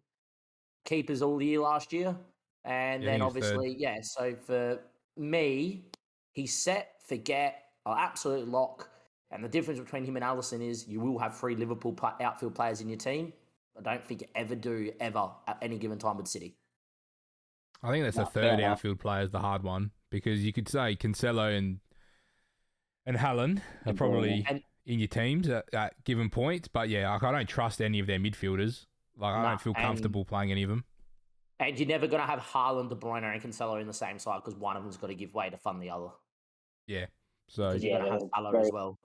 keepers 0.84 1.22
all 1.22 1.40
year 1.40 1.60
last 1.60 1.92
year. 1.92 2.16
And 2.64 3.02
Yeah, 3.02 3.10
then 3.10 3.20
he 3.20 3.24
was 3.24 3.34
third. 3.34 3.56
obviously, 3.56 3.76
yeah, 3.78 3.96
so 4.02 4.34
for 4.34 4.80
me, 5.16 5.86
he's 6.32 6.54
set, 6.54 6.96
forget, 7.06 7.64
I'll 7.86 7.94
absolute 7.94 8.48
lock. 8.48 8.90
And 9.30 9.42
the 9.42 9.48
difference 9.48 9.80
between 9.80 10.04
him 10.04 10.16
and 10.16 10.24
Alisson 10.24 10.60
is 10.60 10.86
you 10.88 11.00
will 11.00 11.18
have 11.18 11.38
three 11.38 11.54
Liverpool 11.54 11.96
outfield 12.20 12.54
players 12.54 12.80
in 12.80 12.88
your 12.88 12.98
team. 12.98 13.32
I 13.78 13.82
don't 13.82 14.04
think 14.04 14.22
you 14.22 14.26
ever 14.34 14.56
do, 14.56 14.92
ever, 15.00 15.30
at 15.46 15.56
any 15.62 15.78
given 15.78 15.98
time 15.98 16.16
with 16.18 16.28
City. 16.28 16.56
I 17.82 17.92
think 17.92 18.04
that's 18.04 18.16
No, 18.16 18.24
the 18.24 18.30
third 18.30 18.60
outfield 18.60 18.98
player 18.98 19.22
is 19.22 19.30
the 19.30 19.38
hard 19.38 19.62
one 19.62 19.90
because 20.10 20.44
you 20.44 20.52
could 20.52 20.68
say 20.68 20.96
Cancelo 20.96 21.56
and 21.56 21.80
and 23.06 23.16
Haaland 23.16 23.58
are 23.58 23.90
And 23.90 23.98
probably 23.98 24.44
And- 24.48 24.62
in 24.86 24.98
your 24.98 25.08
teams 25.08 25.48
at, 25.48 25.72
at 25.72 26.02
given 26.04 26.30
points, 26.30 26.68
but 26.68 26.88
yeah, 26.88 27.10
like, 27.12 27.22
I 27.22 27.32
don't 27.32 27.48
trust 27.48 27.80
any 27.80 27.98
of 28.00 28.06
their 28.06 28.18
midfielders. 28.18 28.86
Like 29.16 29.34
I 29.34 29.42
Nah, 29.42 29.48
don't 29.50 29.60
feel 29.60 29.72
and- 29.76 29.84
comfortable 29.84 30.24
playing 30.24 30.50
any 30.50 30.62
of 30.62 30.68
them. 30.70 30.84
And 31.58 31.78
you're 31.78 31.88
never 31.88 32.06
going 32.06 32.22
to 32.22 32.26
have 32.26 32.40
Haaland, 32.40 32.88
De 32.88 32.94
Bruyne, 32.96 33.22
and 33.22 33.42
Cancelo 33.42 33.80
in 33.80 33.86
the 33.86 33.92
same 33.92 34.18
side 34.18 34.40
because 34.42 34.58
one 34.58 34.76
of 34.78 34.82
them's 34.82 34.96
got 34.96 35.08
to 35.08 35.14
give 35.14 35.34
way 35.34 35.50
to 35.50 35.58
fund 35.58 35.82
the 35.82 35.90
other. 35.90 36.08
Yeah, 36.86 37.06
so 37.48 37.72
Yeah, 37.72 37.76
you're 37.76 37.98
going 37.98 38.04
to 38.06 38.10
have 38.12 38.20
that's 38.20 38.30
Salah 38.34 38.50
very- 38.52 38.64
as 38.64 38.70
well. 38.72 38.98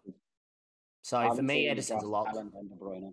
So 1.04 1.18
I 1.18 1.36
for 1.36 1.42
me, 1.44 1.68
Ederson's 1.68 1.90
a 1.90 1.94
Josh 1.96 2.04
lock. 2.06 2.28
And 2.36 2.52
De 2.52 3.12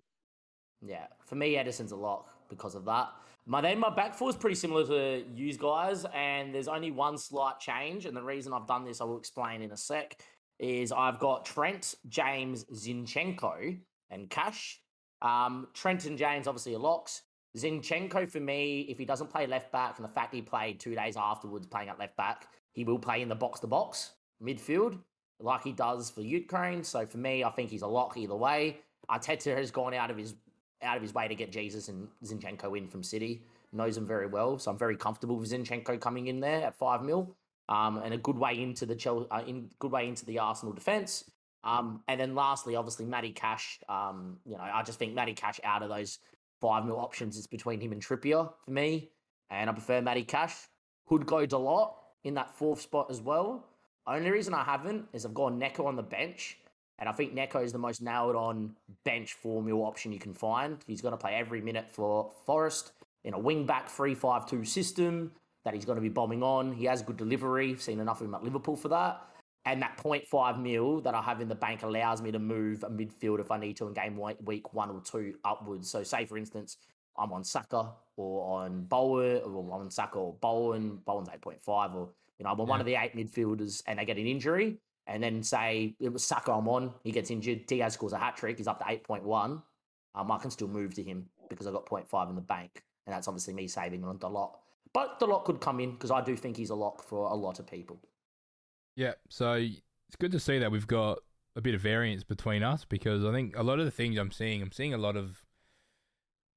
Yeah, 0.80 1.06
for 1.24 1.34
me, 1.34 1.54
Ederson's 1.56 1.92
a 1.92 1.96
lock 1.96 2.48
because 2.48 2.74
of 2.74 2.84
that. 2.86 3.12
My 3.44 3.60
then 3.60 3.78
my 3.80 3.90
back 3.90 4.14
four 4.14 4.30
is 4.30 4.36
pretty 4.36 4.54
similar 4.54 4.86
to 4.86 5.24
you 5.34 5.52
guys, 5.56 6.06
and 6.14 6.54
there's 6.54 6.68
only 6.68 6.90
one 6.90 7.18
slight 7.18 7.58
change. 7.58 8.06
And 8.06 8.16
the 8.16 8.22
reason 8.22 8.52
I've 8.52 8.66
done 8.66 8.84
this, 8.84 9.00
I 9.00 9.04
will 9.04 9.18
explain 9.18 9.62
in 9.62 9.72
a 9.72 9.76
sec. 9.76 10.20
Is 10.58 10.92
I've 10.92 11.18
got 11.18 11.44
Trent, 11.44 11.96
James, 12.08 12.64
Zinchenko, 12.66 13.80
and 14.10 14.30
Cash. 14.30 14.80
Um, 15.20 15.66
Trent 15.74 16.04
and 16.04 16.16
James 16.16 16.46
obviously 16.46 16.74
are 16.74 16.78
locks. 16.78 17.22
Zinchenko 17.56 18.30
for 18.30 18.38
me, 18.38 18.82
if 18.88 18.96
he 18.96 19.04
doesn't 19.04 19.28
play 19.28 19.46
left 19.46 19.72
back, 19.72 19.98
and 19.98 20.04
the 20.04 20.12
fact 20.12 20.32
he 20.32 20.40
played 20.40 20.78
two 20.78 20.94
days 20.94 21.16
afterwards 21.16 21.66
playing 21.66 21.88
at 21.88 21.98
left 21.98 22.16
back, 22.16 22.46
he 22.72 22.84
will 22.84 22.98
play 22.98 23.22
in 23.22 23.28
the 23.28 23.34
box 23.34 23.58
to 23.60 23.66
box 23.66 24.12
midfield 24.42 24.98
like 25.40 25.62
he 25.64 25.72
does 25.72 26.10
for 26.10 26.20
Ukraine. 26.20 26.84
So 26.84 27.04
for 27.06 27.18
me, 27.18 27.42
I 27.42 27.50
think 27.50 27.70
he's 27.70 27.82
a 27.82 27.86
lock 27.86 28.16
either 28.16 28.36
way. 28.36 28.78
Arteta 29.10 29.56
has 29.56 29.70
gone 29.70 29.94
out 29.94 30.10
of 30.10 30.16
his 30.16 30.34
out 30.82 30.96
of 30.96 31.02
his 31.02 31.14
way 31.14 31.28
to 31.28 31.34
get 31.34 31.52
Jesus 31.52 31.88
and 31.88 32.08
Zinchenko 32.24 32.76
in 32.76 32.88
from 32.88 33.02
City. 33.02 33.42
Knows 33.72 33.96
him 33.96 34.06
very 34.06 34.26
well, 34.26 34.58
so 34.58 34.70
I'm 34.70 34.78
very 34.78 34.96
comfortable 34.96 35.36
with 35.36 35.50
Zinchenko 35.50 35.98
coming 36.00 36.26
in 36.26 36.40
there 36.40 36.62
at 36.66 36.74
five 36.74 37.02
mil, 37.02 37.34
um, 37.70 37.98
and 38.04 38.12
a 38.12 38.18
good 38.18 38.36
way 38.36 38.60
into 38.60 38.84
the 38.84 39.26
uh, 39.30 39.42
in 39.46 39.70
good 39.78 39.90
way 39.90 40.08
into 40.08 40.26
the 40.26 40.38
Arsenal 40.38 40.74
defense. 40.74 41.24
Um, 41.64 42.02
and 42.08 42.20
then 42.20 42.34
lastly, 42.34 42.76
obviously, 42.76 43.06
Matty 43.06 43.30
Cash. 43.30 43.80
Um, 43.88 44.36
you 44.44 44.56
know, 44.56 44.62
I 44.62 44.82
just 44.82 44.98
think 44.98 45.14
Matty 45.14 45.32
Cash 45.32 45.58
out 45.64 45.82
of 45.82 45.88
those 45.88 46.18
five 46.60 46.84
mil 46.84 46.98
options 46.98 47.36
is 47.38 47.46
between 47.46 47.80
him 47.80 47.92
and 47.92 48.02
Trippier 48.02 48.52
for 48.64 48.70
me, 48.70 49.10
and 49.50 49.70
I 49.70 49.72
prefer 49.72 50.02
Matty 50.02 50.24
Cash. 50.24 50.54
Could 51.08 51.24
go 51.24 51.46
Dalot 51.46 51.94
in 52.24 52.34
that 52.34 52.54
fourth 52.54 52.80
spot 52.80 53.06
as 53.10 53.20
well. 53.20 53.66
Only 54.06 54.30
reason 54.30 54.54
I 54.54 54.64
haven't 54.64 55.06
is 55.12 55.24
I've 55.24 55.34
got 55.34 55.52
Neko 55.52 55.86
on 55.86 55.96
the 55.96 56.02
bench, 56.02 56.58
and 57.02 57.08
I 57.08 57.12
think 57.12 57.34
Neco 57.34 57.60
is 57.60 57.72
the 57.72 57.80
most 57.80 58.00
nailed 58.00 58.36
on 58.36 58.76
bench 59.04 59.32
formula 59.32 59.82
option 59.82 60.12
you 60.12 60.20
can 60.20 60.32
find. 60.32 60.78
He's 60.86 61.00
going 61.00 61.10
to 61.10 61.18
play 61.18 61.34
every 61.34 61.60
minute 61.60 61.90
for 61.90 62.30
Forest 62.46 62.92
in 63.24 63.34
a 63.34 63.38
wing 63.40 63.66
back 63.66 63.88
3 63.88 64.14
5 64.14 64.48
2 64.48 64.64
system 64.64 65.32
that 65.64 65.74
he's 65.74 65.84
going 65.84 65.96
to 65.96 66.00
be 66.02 66.08
bombing 66.08 66.44
on. 66.44 66.72
He 66.72 66.84
has 66.84 67.02
good 67.02 67.16
delivery, 67.16 67.76
seen 67.76 67.98
enough 67.98 68.20
of 68.20 68.28
him 68.28 68.34
at 68.36 68.44
Liverpool 68.44 68.76
for 68.76 68.86
that. 68.90 69.20
And 69.64 69.82
that 69.82 69.98
0.5 70.00 70.62
mil 70.62 71.00
that 71.00 71.12
I 71.12 71.22
have 71.22 71.40
in 71.40 71.48
the 71.48 71.56
bank 71.56 71.82
allows 71.82 72.22
me 72.22 72.30
to 72.30 72.38
move 72.38 72.84
a 72.84 72.88
midfield 72.88 73.40
if 73.40 73.50
I 73.50 73.58
need 73.58 73.76
to 73.78 73.88
in 73.88 73.94
game 73.94 74.16
week- 74.16 74.72
one 74.72 74.88
or 74.88 75.00
two 75.00 75.34
upwards. 75.44 75.90
So, 75.90 76.04
say 76.04 76.24
for 76.24 76.38
instance, 76.38 76.76
I'm 77.18 77.32
on 77.32 77.42
Saka 77.42 77.94
or 78.16 78.60
on 78.60 78.84
Bowen, 78.84 79.42
or 79.42 79.58
I'm 79.58 79.72
on 79.72 79.90
Saka 79.90 80.18
or 80.18 80.34
Bowen. 80.34 80.98
Bowen's 81.04 81.30
8.5, 81.30 81.96
or 81.96 82.10
you 82.38 82.44
know, 82.44 82.52
I'm 82.52 82.60
on 82.60 82.68
one 82.68 82.78
of 82.78 82.86
the 82.86 82.94
eight 82.94 83.16
midfielders 83.16 83.82
and 83.88 83.98
they 83.98 84.04
get 84.04 84.18
an 84.18 84.28
injury. 84.28 84.78
And 85.06 85.22
then 85.22 85.42
say 85.42 85.94
it 85.98 86.12
was 86.12 86.24
Saka 86.24 86.52
I'm 86.52 86.68
on, 86.68 86.92
he 87.02 87.10
gets 87.10 87.30
injured, 87.30 87.66
Diaz 87.66 87.94
scores 87.94 88.12
a 88.12 88.18
hat 88.18 88.36
trick, 88.36 88.58
he's 88.58 88.68
up 88.68 88.78
to 88.78 88.84
8.1. 88.84 89.62
Um, 90.14 90.30
I 90.30 90.38
can 90.38 90.50
still 90.50 90.68
move 90.68 90.94
to 90.94 91.02
him 91.02 91.26
because 91.48 91.66
I've 91.66 91.72
got 91.72 91.86
0.5 91.86 92.28
in 92.30 92.36
the 92.36 92.40
bank. 92.40 92.82
And 93.06 93.14
that's 93.14 93.26
obviously 93.26 93.54
me 93.54 93.66
saving 93.66 94.04
on 94.04 94.18
Dalot. 94.18 94.52
But 94.92 95.18
Dalot 95.18 95.44
could 95.44 95.60
come 95.60 95.80
in 95.80 95.92
because 95.92 96.10
I 96.10 96.22
do 96.22 96.36
think 96.36 96.56
he's 96.56 96.70
a 96.70 96.74
lock 96.74 97.02
for 97.02 97.26
a 97.26 97.34
lot 97.34 97.58
of 97.58 97.66
people. 97.66 97.98
Yeah, 98.94 99.14
so 99.28 99.54
it's 99.54 100.16
good 100.18 100.32
to 100.32 100.40
see 100.40 100.58
that 100.58 100.70
we've 100.70 100.86
got 100.86 101.18
a 101.56 101.60
bit 101.60 101.74
of 101.74 101.80
variance 101.80 102.24
between 102.24 102.62
us 102.62 102.84
because 102.84 103.24
I 103.24 103.32
think 103.32 103.56
a 103.56 103.62
lot 103.62 103.78
of 103.78 103.84
the 103.84 103.90
things 103.90 104.18
I'm 104.18 104.30
seeing, 104.30 104.62
I'm 104.62 104.72
seeing 104.72 104.94
a 104.94 104.98
lot 104.98 105.16
of 105.16 105.42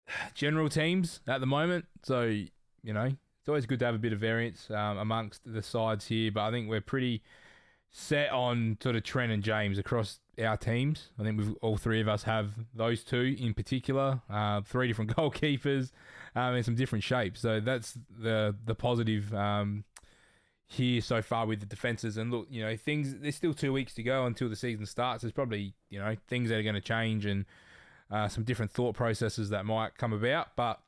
general 0.33 0.69
teams 0.69 1.21
at 1.27 1.39
the 1.39 1.47
moment. 1.47 1.85
So, 2.03 2.23
you 2.23 2.93
know, 2.93 3.05
it's 3.05 3.49
always 3.49 3.65
good 3.65 3.79
to 3.79 3.85
have 3.85 3.95
a 3.95 3.99
bit 3.99 4.13
of 4.13 4.19
variance 4.19 4.69
um, 4.69 4.97
amongst 4.97 5.41
the 5.45 5.61
sides 5.61 6.07
here, 6.07 6.31
but 6.31 6.41
I 6.41 6.51
think 6.51 6.69
we're 6.69 6.81
pretty 6.81 7.21
set 7.97 8.29
on 8.29 8.77
sort 8.83 8.97
of 8.97 9.03
Trent 9.03 9.31
and 9.31 9.41
James 9.41 9.77
across 9.77 10.19
our 10.43 10.57
teams. 10.57 11.11
I 11.17 11.23
think 11.23 11.37
we've 11.37 11.55
all 11.61 11.77
three 11.77 12.01
of 12.01 12.09
us 12.09 12.23
have 12.23 12.51
those 12.73 13.05
two 13.05 13.37
in 13.39 13.53
particular, 13.53 14.19
uh, 14.29 14.61
three 14.63 14.89
different 14.89 15.11
goalkeepers 15.15 15.91
um, 16.35 16.55
in 16.55 16.63
some 16.63 16.75
different 16.75 17.05
shapes. 17.05 17.39
So 17.39 17.61
that's 17.61 17.97
the 18.19 18.53
the 18.65 18.75
positive 18.75 19.33
um, 19.33 19.85
here 20.67 20.99
so 20.99 21.21
far 21.21 21.45
with 21.45 21.61
the 21.61 21.65
defenses. 21.65 22.17
And 22.17 22.31
look, 22.31 22.47
you 22.49 22.61
know, 22.61 22.75
things 22.75 23.15
there's 23.15 23.37
still 23.37 23.53
two 23.53 23.71
weeks 23.71 23.93
to 23.93 24.03
go 24.03 24.25
until 24.25 24.49
the 24.49 24.57
season 24.57 24.85
starts. 24.85 25.21
There's 25.21 25.31
probably 25.31 25.73
you 25.89 25.97
know 25.97 26.17
things 26.27 26.49
that 26.49 26.57
are 26.57 26.63
going 26.63 26.75
to 26.75 26.81
change 26.81 27.25
and 27.25 27.45
uh, 28.11 28.27
some 28.27 28.43
different 28.43 28.71
thought 28.71 28.97
processes 28.97 29.51
that 29.51 29.65
might 29.65 29.97
come 29.97 30.11
about. 30.11 30.57
But 30.57 30.81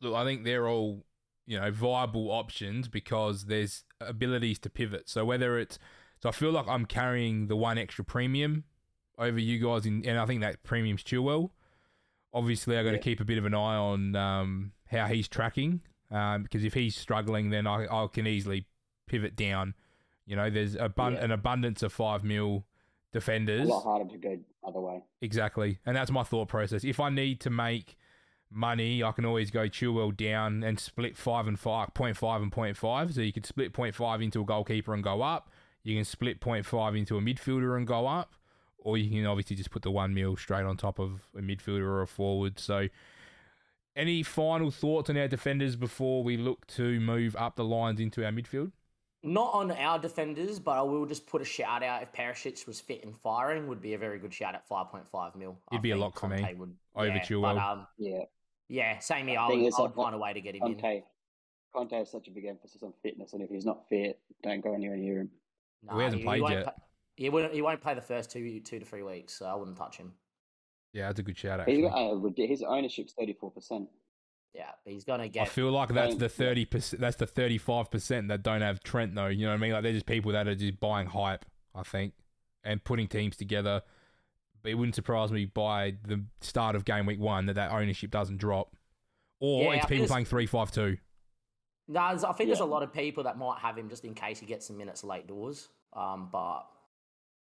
look, 0.00 0.14
I 0.14 0.24
think 0.24 0.44
they're 0.44 0.66
all 0.66 1.04
you 1.46 1.60
know 1.60 1.70
viable 1.70 2.30
options 2.30 2.88
because 2.88 3.44
there's 3.44 3.84
abilities 4.00 4.58
to 4.60 4.70
pivot. 4.70 5.10
So 5.10 5.26
whether 5.26 5.58
it's 5.58 5.78
so 6.22 6.28
I 6.28 6.32
feel 6.32 6.52
like 6.52 6.66
I'm 6.68 6.86
carrying 6.86 7.48
the 7.48 7.56
one 7.56 7.78
extra 7.78 8.04
premium 8.04 8.64
over 9.18 9.38
you 9.38 9.58
guys, 9.58 9.84
in, 9.86 10.04
and 10.06 10.18
I 10.18 10.26
think 10.26 10.40
that 10.42 10.62
premium's 10.62 11.02
Chilwell. 11.02 11.50
Obviously, 12.34 12.78
I 12.78 12.82
got 12.82 12.90
to 12.90 12.96
Yeah. 12.96 13.02
keep 13.02 13.20
a 13.20 13.24
bit 13.24 13.38
of 13.38 13.44
an 13.44 13.54
eye 13.54 13.76
on 13.76 14.16
um, 14.16 14.72
how 14.90 15.06
he's 15.06 15.28
tracking 15.28 15.80
um, 16.10 16.42
because 16.42 16.64
if 16.64 16.74
he's 16.74 16.96
struggling, 16.96 17.50
then 17.50 17.66
I, 17.66 17.86
I 17.86 18.06
can 18.06 18.26
easily 18.26 18.66
pivot 19.06 19.36
down. 19.36 19.74
You 20.26 20.36
know, 20.36 20.48
there's 20.48 20.76
abun- 20.76 21.14
Yeah. 21.14 21.24
an 21.24 21.30
abundance 21.30 21.82
of 21.82 21.92
five 21.92 22.24
mil 22.24 22.64
defenders. 23.12 23.68
A 23.68 23.72
lot 23.72 23.82
harder 23.84 24.10
to 24.10 24.16
go 24.18 24.38
other 24.66 24.80
way. 24.80 25.02
Exactly. 25.20 25.78
And 25.84 25.94
that's 25.96 26.10
my 26.10 26.22
thought 26.22 26.48
process. 26.48 26.84
If 26.84 27.00
I 27.00 27.10
need 27.10 27.40
to 27.40 27.50
make 27.50 27.96
money, 28.50 29.02
I 29.02 29.12
can 29.12 29.24
always 29.24 29.50
go 29.50 29.68
Chilwell 29.68 30.16
down 30.16 30.62
and 30.62 30.78
split 30.78 31.16
5 31.16 31.46
and 31.48 31.58
5, 31.58 31.92
0.5 31.94 32.42
and 32.42 32.52
0.5. 32.52 33.14
So 33.14 33.20
you 33.20 33.32
could 33.32 33.44
split 33.46 33.72
0.5 33.72 34.22
into 34.22 34.40
a 34.40 34.44
goalkeeper 34.44 34.94
and 34.94 35.02
go 35.02 35.20
up. 35.22 35.50
You 35.84 35.96
can 35.96 36.04
split 36.04 36.40
0.5 36.40 36.96
into 36.98 37.16
a 37.16 37.20
midfielder 37.20 37.76
and 37.76 37.86
go 37.86 38.06
up. 38.06 38.34
Or 38.78 38.98
you 38.98 39.10
can 39.10 39.26
obviously 39.26 39.54
just 39.54 39.70
put 39.70 39.82
the 39.82 39.90
1 39.90 40.12
mil 40.12 40.36
straight 40.36 40.64
on 40.64 40.76
top 40.76 40.98
of 40.98 41.28
a 41.36 41.40
midfielder 41.40 41.82
or 41.82 42.02
a 42.02 42.06
forward. 42.06 42.58
So 42.58 42.88
any 43.94 44.22
final 44.22 44.70
thoughts 44.70 45.10
on 45.10 45.16
our 45.16 45.28
defenders 45.28 45.76
before 45.76 46.24
we 46.24 46.36
look 46.36 46.66
to 46.68 46.98
move 46.98 47.36
up 47.36 47.56
the 47.56 47.64
lines 47.64 48.00
into 48.00 48.24
our 48.24 48.32
midfield? 48.32 48.72
Not 49.24 49.54
on 49.54 49.70
our 49.70 50.00
defenders, 50.00 50.58
but 50.58 50.72
I 50.72 50.82
will 50.82 51.06
just 51.06 51.26
put 51.26 51.40
a 51.42 51.44
shout 51.44 51.84
out 51.84 52.02
if 52.02 52.12
Perisic 52.12 52.66
was 52.66 52.80
fit 52.80 53.04
and 53.04 53.14
firing, 53.22 53.68
would 53.68 53.80
be 53.80 53.94
a 53.94 53.98
very 53.98 54.18
good 54.18 54.34
shout 54.34 54.56
at 54.56 54.68
5.5 54.68 55.36
mil. 55.36 55.56
I 55.70 55.76
He'd 55.76 55.82
be 55.82 55.92
a 55.92 55.94
think 55.94 56.02
lock 56.02 56.18
for 56.18 56.28
me, 56.28 56.54
Would, 56.58 56.74
over 56.96 57.06
yeah, 57.06 57.20
Chilwell. 57.20 57.54
But, 57.54 57.58
um, 57.58 57.86
Yeah, 57.98 58.24
yeah, 58.68 58.98
same 58.98 59.28
here. 59.28 59.38
I 59.38 59.46
I 59.46 59.48
would, 59.50 59.60
it's 59.60 59.78
I 59.78 59.82
like 59.82 59.94
find 59.94 60.14
a 60.16 60.18
way 60.18 60.32
to 60.32 60.40
get 60.40 60.56
him 60.56 60.62
in. 60.64 60.74
Conte. 60.74 61.02
Conte 61.72 61.96
has 61.96 62.10
such 62.10 62.26
a 62.26 62.30
big 62.32 62.46
emphasis 62.46 62.82
on 62.82 62.92
fitness, 63.00 63.32
and 63.32 63.42
if 63.42 63.50
he's 63.50 63.64
not 63.64 63.88
fit, 63.88 64.18
don't 64.42 64.60
go 64.60 64.74
anywhere 64.74 64.96
near 64.96 65.20
him. 65.20 65.30
Well, 65.84 65.98
he 65.98 66.04
hasn't 66.04 66.22
played 66.24 66.42
won't 66.42 66.54
yet. 66.54 66.64
Play, 66.64 66.74
he 67.16 67.28
won't. 67.30 67.52
He 67.52 67.62
won't 67.62 67.80
play 67.80 67.94
the 67.94 68.00
first 68.02 68.30
two 68.30 68.60
two 68.60 68.78
to 68.78 68.84
three 68.84 69.02
weeks, 69.02 69.34
so 69.34 69.46
I 69.46 69.54
wouldn't 69.54 69.76
touch 69.76 69.96
him. 69.96 70.12
Yeah, 70.92 71.06
that's 71.08 71.18
a 71.20 71.22
good 71.22 71.36
shout, 71.38 71.66
He's 71.66 71.84
actually. 71.84 72.30
got, 72.30 72.38
uh, 72.38 72.46
his 72.46 72.62
ownership's 72.62 73.12
thirty 73.14 73.32
four 73.32 73.50
percent. 73.50 73.88
Yeah, 74.54 74.70
he's 74.84 75.04
gonna 75.04 75.28
get. 75.28 75.42
I 75.42 75.44
feel 75.46 75.70
like 75.70 75.88
that's 75.88 76.16
the 76.16 76.28
thirty 76.28 76.64
percent. 76.66 77.00
That's 77.00 77.16
the 77.16 77.26
thirty-five 77.26 77.90
percent 77.90 78.28
that 78.28 78.42
don't 78.42 78.60
have 78.60 78.82
Trent, 78.82 79.14
though. 79.14 79.28
You 79.28 79.46
know 79.46 79.52
what 79.52 79.58
I 79.58 79.60
mean? 79.62 79.72
Like 79.72 79.82
they're 79.82 79.92
just 79.92 80.06
people 80.06 80.32
that 80.32 80.46
are 80.46 80.54
just 80.54 80.78
buying 80.78 81.06
hype. 81.06 81.44
I 81.74 81.82
think, 81.82 82.12
and 82.64 82.84
putting 82.84 83.08
teams 83.08 83.34
together. 83.36 83.82
But 84.62 84.72
it 84.72 84.74
wouldn't 84.74 84.94
surprise 84.94 85.32
me 85.32 85.46
by 85.46 85.94
the 86.06 86.22
start 86.42 86.76
of 86.76 86.84
game 86.84 87.06
week 87.06 87.18
one 87.18 87.46
that 87.46 87.54
that 87.54 87.72
ownership 87.72 88.10
doesn't 88.10 88.36
drop, 88.36 88.76
or 89.40 89.64
Yeah, 89.64 89.78
it's 89.78 89.86
people 89.86 90.04
it's- 90.04 90.10
playing 90.10 90.26
three-five-two. 90.26 90.82
No, 90.90 90.96
there's- 91.92 92.24
I 92.24 92.32
think 92.32 92.48
there's 92.48 92.60
a 92.60 92.64
lot 92.64 92.82
of 92.82 92.92
people 92.92 93.24
that 93.24 93.36
might 93.38 93.58
have 93.60 93.76
him 93.78 93.88
just 93.88 94.04
in 94.04 94.14
case 94.14 94.38
he 94.38 94.46
gets 94.46 94.66
some 94.66 94.76
minutes 94.76 95.02
late 95.04 95.26
doors. 95.26 95.68
Um, 95.92 96.28
but 96.30 96.62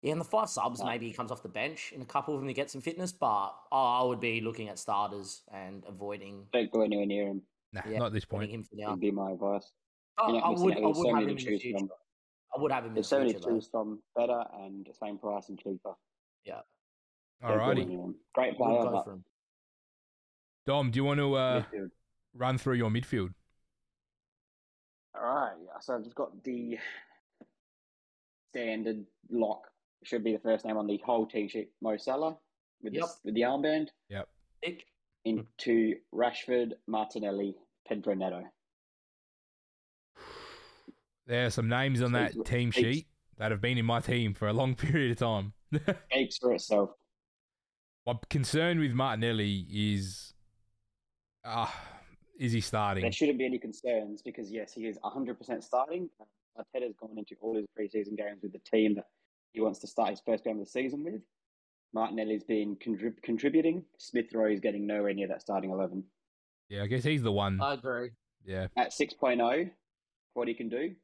yeah, 0.03 0.13
and 0.13 0.21
the 0.21 0.25
five 0.25 0.49
subs, 0.49 0.83
maybe 0.83 1.07
he 1.07 1.13
comes 1.13 1.31
off 1.31 1.43
the 1.43 1.49
bench 1.49 1.93
in 1.93 2.01
a 2.01 2.07
couple 2.07 2.35
of 2.35 2.41
them 2.41 2.49
to 2.49 2.55
get 2.55 2.71
some 2.71 2.81
fitness. 2.81 3.13
But 3.13 3.51
oh, 3.73 4.01
I 4.01 4.03
would 4.05 4.21
be 4.21 4.41
looking 4.41 4.69
at 4.69 4.79
starters 4.79 5.43
and 5.53 5.85
avoiding 5.87 6.47
Don't 6.53 6.71
go 6.71 6.83
anywhere 6.83 7.07
near 7.07 7.27
him. 7.29 7.43
Nah, 7.73 7.83
Yeah, 7.87 7.99
not 7.99 8.07
at 8.07 8.13
this 8.13 8.25
point. 8.25 8.51
him 8.51 8.65
for 8.65 8.75
now. 8.77 8.91
Would 8.93 9.01
be 9.01 9.11
my 9.11 9.33
advice. 9.33 9.71
I, 10.19 10.23
I 10.25 10.31
would, 10.31 10.37
out. 10.37 10.45
I 10.45 10.49
There's 10.49 10.61
would 10.63 10.97
so 10.97 11.05
have 11.15 11.15
many 11.15 11.25
him 11.25 11.27
to 11.27 11.31
in 11.31 11.37
the 11.37 11.51
choose 11.51 11.63
future. 11.63 11.79
from. 11.79 11.89
I 12.57 12.61
would 12.61 12.73
have 12.73 12.85
him 12.85 12.89
in 12.89 12.95
the 12.95 12.99
There's 12.99 13.09
so 13.09 13.19
many 13.19 13.31
future. 13.31 13.43
to 13.45 13.49
though. 13.51 13.55
choose 13.57 13.69
from. 13.69 14.03
Better 14.17 14.45
and 14.55 14.85
the 14.87 14.95
same 14.95 15.19
price 15.19 15.49
and 15.51 15.59
cheaper. 15.59 15.95
Don't 16.47 16.57
go 17.43 17.47
Alrighty. 17.59 18.15
Great 18.35 18.47
I 18.47 18.49
would 18.49 18.57
player, 18.57 18.85
go 18.85 19.03
but. 19.07 19.19
Dom, 20.67 20.91
do 20.91 20.97
you 20.99 21.05
want 21.05 21.19
to 21.19 21.35
uh, 21.35 21.63
run 22.35 22.59
through 22.59 22.75
your 22.75 22.91
midfield? 22.91 23.33
All 25.15 25.23
right. 25.23 25.53
So 25.81 25.95
I've 25.95 26.05
just 26.05 26.17
got 26.17 26.43
the 26.45 26.79
standard 28.53 29.05
lock. 29.31 29.63
Should 30.03 30.25
be 30.25 30.33
the 30.33 30.39
first 30.39 30.65
name 30.65 30.77
on 30.77 30.87
the 30.87 31.01
whole 31.05 31.27
T-sheet. 31.27 31.71
Mo 31.83 31.97
Salah 31.97 32.37
with 32.83 32.95
Yep. 32.95 33.03
the, 33.03 33.09
with 33.25 33.35
the 33.35 33.43
armband 33.43 33.89
Nick, 34.65 34.87
into 35.25 35.97
Rashford, 36.15 36.73
Martinelli, 36.87 37.55
Pedro 37.87 38.15
Neto. 38.15 38.43
There 41.27 41.47
are 41.47 41.51
some 41.51 41.69
names 41.69 42.03
on 42.03 42.13
that 42.13 42.35
team 42.47 42.71
sheet 42.71 43.07
that 43.37 43.51
have 43.51 43.61
been 43.61 43.79
in 43.79 43.85
my 43.85 44.01
team 44.01 44.35
for 44.35 44.49
a 44.49 44.53
long 44.53 44.75
period 44.77 45.13
of 45.13 45.19
time. 45.19 45.53
Speaks 46.11 46.39
for 46.39 46.53
itself. 46.53 46.91
My 48.07 48.15
concern 48.29 48.81
with 48.81 48.93
Martinelli 48.93 49.67
is, 49.71 50.33
uh, 51.45 51.69
is 52.41 52.53
he 52.53 52.61
starting? 52.61 53.03
There 53.03 53.13
shouldn't 53.13 53.39
be 53.39 53.45
any 53.45 53.59
concerns 53.59 54.23
because 54.23 54.51
yes, 54.51 54.73
he 54.73 54.87
is 54.87 54.99
100% 55.05 55.63
starting. 55.63 56.09
Arteta's 56.59 56.95
gone 56.99 57.17
into 57.17 57.37
all 57.43 57.55
his 57.55 57.67
preseason 57.79 58.17
games 58.17 58.41
with 58.43 58.53
the 58.53 58.59
team 58.61 58.95
that 58.95 59.05
he 59.53 59.61
wants 59.61 59.79
to 59.81 59.87
start 59.87 60.11
his 60.11 60.23
first 60.25 60.43
game 60.43 60.59
of 60.59 60.65
the 60.65 60.71
season 60.71 61.05
with. 61.05 61.21
Martinelli's 61.93 62.43
been 62.43 62.77
contrib- 62.77 63.23
contributing. 63.23 63.85
Smith 63.99 64.27
Rowe 64.33 64.51
is 64.51 64.61
getting 64.61 64.87
nowhere 64.87 65.13
near 65.13 65.29
that 65.29 65.43
starting 65.43 65.71
11. 65.71 66.03
Yeah, 66.71 66.85
I 66.85 66.87
guess 66.87 67.05
he's 67.05 67.23
the 67.23 67.33
one. 67.33 67.61
I 67.61 67.75
agree. 67.75 68.11
yeah. 68.45 68.69
At 68.77 68.93
6.0, 68.93 69.71
what 70.35 70.49
he 70.49 70.55
can 70.55 70.69
do, 70.69 70.95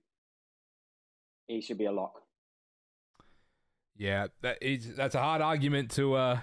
he 1.48 1.60
should 1.60 1.78
be 1.78 1.86
a 1.86 1.92
lock. 1.92 2.22
Yeah, 3.98 4.28
that 4.42 4.58
is 4.62 4.94
that's 4.94 5.14
a 5.14 5.20
hard 5.20 5.40
argument 5.40 5.90
to 5.92 6.14
uh 6.14 6.38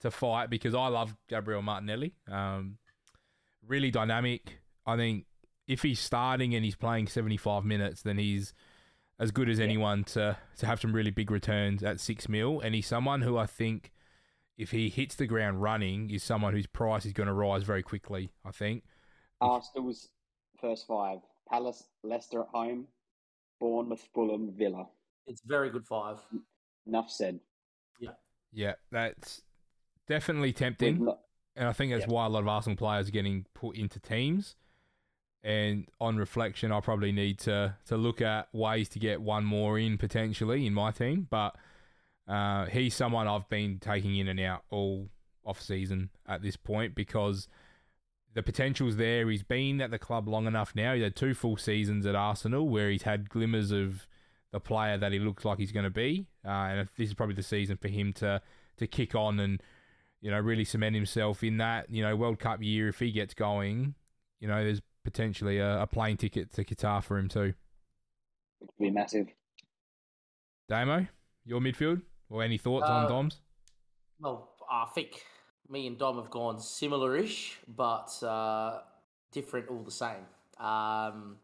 to 0.00 0.10
fight 0.10 0.50
because 0.50 0.74
I 0.74 0.88
love 0.88 1.16
Gabriel 1.26 1.62
Martinelli. 1.62 2.12
Um, 2.30 2.76
really 3.68 3.90
dynamic. 3.90 4.58
I 4.86 4.96
think 4.96 5.26
if 5.66 5.82
he's 5.82 6.00
starting 6.00 6.54
and 6.54 6.64
he's 6.64 6.76
playing 6.76 7.06
seventy 7.08 7.36
five 7.36 7.64
minutes, 7.64 8.02
then 8.02 8.18
he's 8.18 8.52
as 9.20 9.30
good 9.30 9.48
as 9.48 9.58
Yeah. 9.58 9.64
anyone 9.64 10.04
to 10.04 10.36
to 10.58 10.66
have 10.66 10.80
some 10.80 10.92
really 10.92 11.10
big 11.10 11.30
returns 11.30 11.82
at 11.82 12.00
six 12.00 12.28
mil. 12.28 12.60
And 12.60 12.74
he's 12.74 12.86
someone 12.86 13.22
who 13.22 13.36
I 13.36 13.46
think 13.46 13.92
if 14.56 14.70
he 14.70 14.88
hits 14.88 15.14
the 15.14 15.26
ground 15.26 15.62
running 15.62 16.10
is 16.10 16.22
someone 16.22 16.52
whose 16.54 16.66
price 16.66 17.04
is 17.06 17.12
going 17.12 17.26
to 17.28 17.32
rise 17.32 17.62
very 17.62 17.82
quickly. 17.82 18.32
I 18.44 18.50
think. 18.50 18.84
Arsenal's 19.40 20.08
first 20.60 20.86
five 20.86 21.18
Palace, 21.48 21.84
Leicester 22.02 22.40
at 22.42 22.48
home, 22.48 22.88
Bournemouth, 23.60 24.06
Fulham, 24.14 24.52
Villa. 24.52 24.86
It's 25.26 25.42
very 25.46 25.70
good 25.70 25.86
five. 25.86 26.18
Enough 26.86 27.10
said. 27.10 27.40
Yeah, 28.50 28.72
that's 28.90 29.42
definitely 30.08 30.48
We've 30.48 30.56
tempting. 30.56 31.04
not- 31.04 31.20
And 31.58 31.68
I 31.68 31.72
think 31.72 31.92
that's 31.92 32.02
Yep. 32.02 32.10
why 32.10 32.26
a 32.26 32.28
lot 32.28 32.40
of 32.40 32.48
Arsenal 32.48 32.76
players 32.76 33.08
are 33.08 33.12
getting 33.12 33.44
put 33.52 33.76
into 33.76 33.98
teams. 34.00 34.56
And 35.42 35.88
on 36.00 36.16
reflection, 36.16 36.72
I 36.72 36.80
probably 36.80 37.12
need 37.12 37.38
to 37.40 37.76
to 37.86 37.96
look 37.96 38.20
at 38.20 38.52
ways 38.54 38.88
to 38.90 38.98
get 38.98 39.20
one 39.20 39.44
more 39.44 39.78
in 39.78 39.98
potentially 39.98 40.66
in 40.66 40.74
my 40.74 40.90
team. 40.90 41.26
But 41.30 41.56
uh, 42.26 42.66
he's 42.66 42.94
someone 42.94 43.26
I've 43.26 43.48
been 43.48 43.78
taking 43.78 44.16
in 44.16 44.28
and 44.28 44.40
out 44.40 44.64
all 44.70 45.08
off 45.44 45.60
season 45.62 46.10
at 46.26 46.42
this 46.42 46.56
point 46.56 46.94
because 46.94 47.48
the 48.34 48.42
potential's 48.42 48.96
there. 48.96 49.28
He's 49.30 49.42
been 49.42 49.80
at 49.80 49.90
the 49.90 49.98
club 49.98 50.28
long 50.28 50.46
enough 50.46 50.74
now. 50.74 50.94
He 50.94 51.02
had 51.02 51.16
two 51.16 51.34
full 51.34 51.56
seasons 51.56 52.04
at 52.04 52.14
Arsenal 52.14 52.68
where 52.68 52.90
he's 52.90 53.02
had 53.02 53.30
glimmers 53.30 53.70
of 53.70 54.06
the 54.52 54.60
player 54.60 54.98
that 54.98 55.12
he 55.12 55.18
looks 55.18 55.44
like 55.44 55.58
he's 55.58 55.72
going 55.72 55.84
to 55.84 55.90
be. 55.90 56.26
Uh, 56.44 56.48
and 56.50 56.88
this 56.98 57.08
is 57.08 57.14
probably 57.14 57.34
the 57.34 57.42
season 57.42 57.76
for 57.76 57.88
him 57.88 58.12
to 58.14 58.42
to 58.76 58.86
kick 58.86 59.14
on 59.14 59.40
and 59.40 59.62
you 60.20 60.30
know, 60.30 60.38
really 60.40 60.64
cement 60.64 60.94
himself 60.94 61.42
in 61.44 61.58
that, 61.58 61.90
you 61.90 62.02
know, 62.02 62.16
World 62.16 62.38
Cup 62.38 62.62
year. 62.62 62.88
If 62.88 62.98
he 62.98 63.12
gets 63.12 63.34
going, 63.34 63.94
you 64.40 64.48
know, 64.48 64.62
there's 64.64 64.80
potentially 65.04 65.58
a, 65.58 65.82
a 65.82 65.86
plane 65.86 66.16
ticket 66.16 66.52
to 66.54 66.64
Qatar 66.64 67.02
for 67.02 67.18
him 67.18 67.28
too. 67.28 67.54
Which 68.58 68.70
would 68.78 68.84
be 68.84 68.90
massive. 68.90 69.28
Damo, 70.68 71.06
your 71.44 71.60
midfield 71.60 72.02
or 72.28 72.42
any 72.42 72.58
thoughts 72.58 72.86
on 72.86 73.04
Uh, 73.04 73.08
Dom's? 73.08 73.40
Well, 74.20 74.50
I 74.70 74.86
think 74.94 75.24
me 75.68 75.86
and 75.86 75.96
Dom 75.96 76.16
have 76.16 76.30
gone 76.30 76.58
similar-ish, 76.58 77.58
but 77.68 78.22
uh, 78.22 78.80
different 79.32 79.68
all 79.68 79.82
the 79.82 79.90
same. 79.90 80.26
Um, 80.58 81.36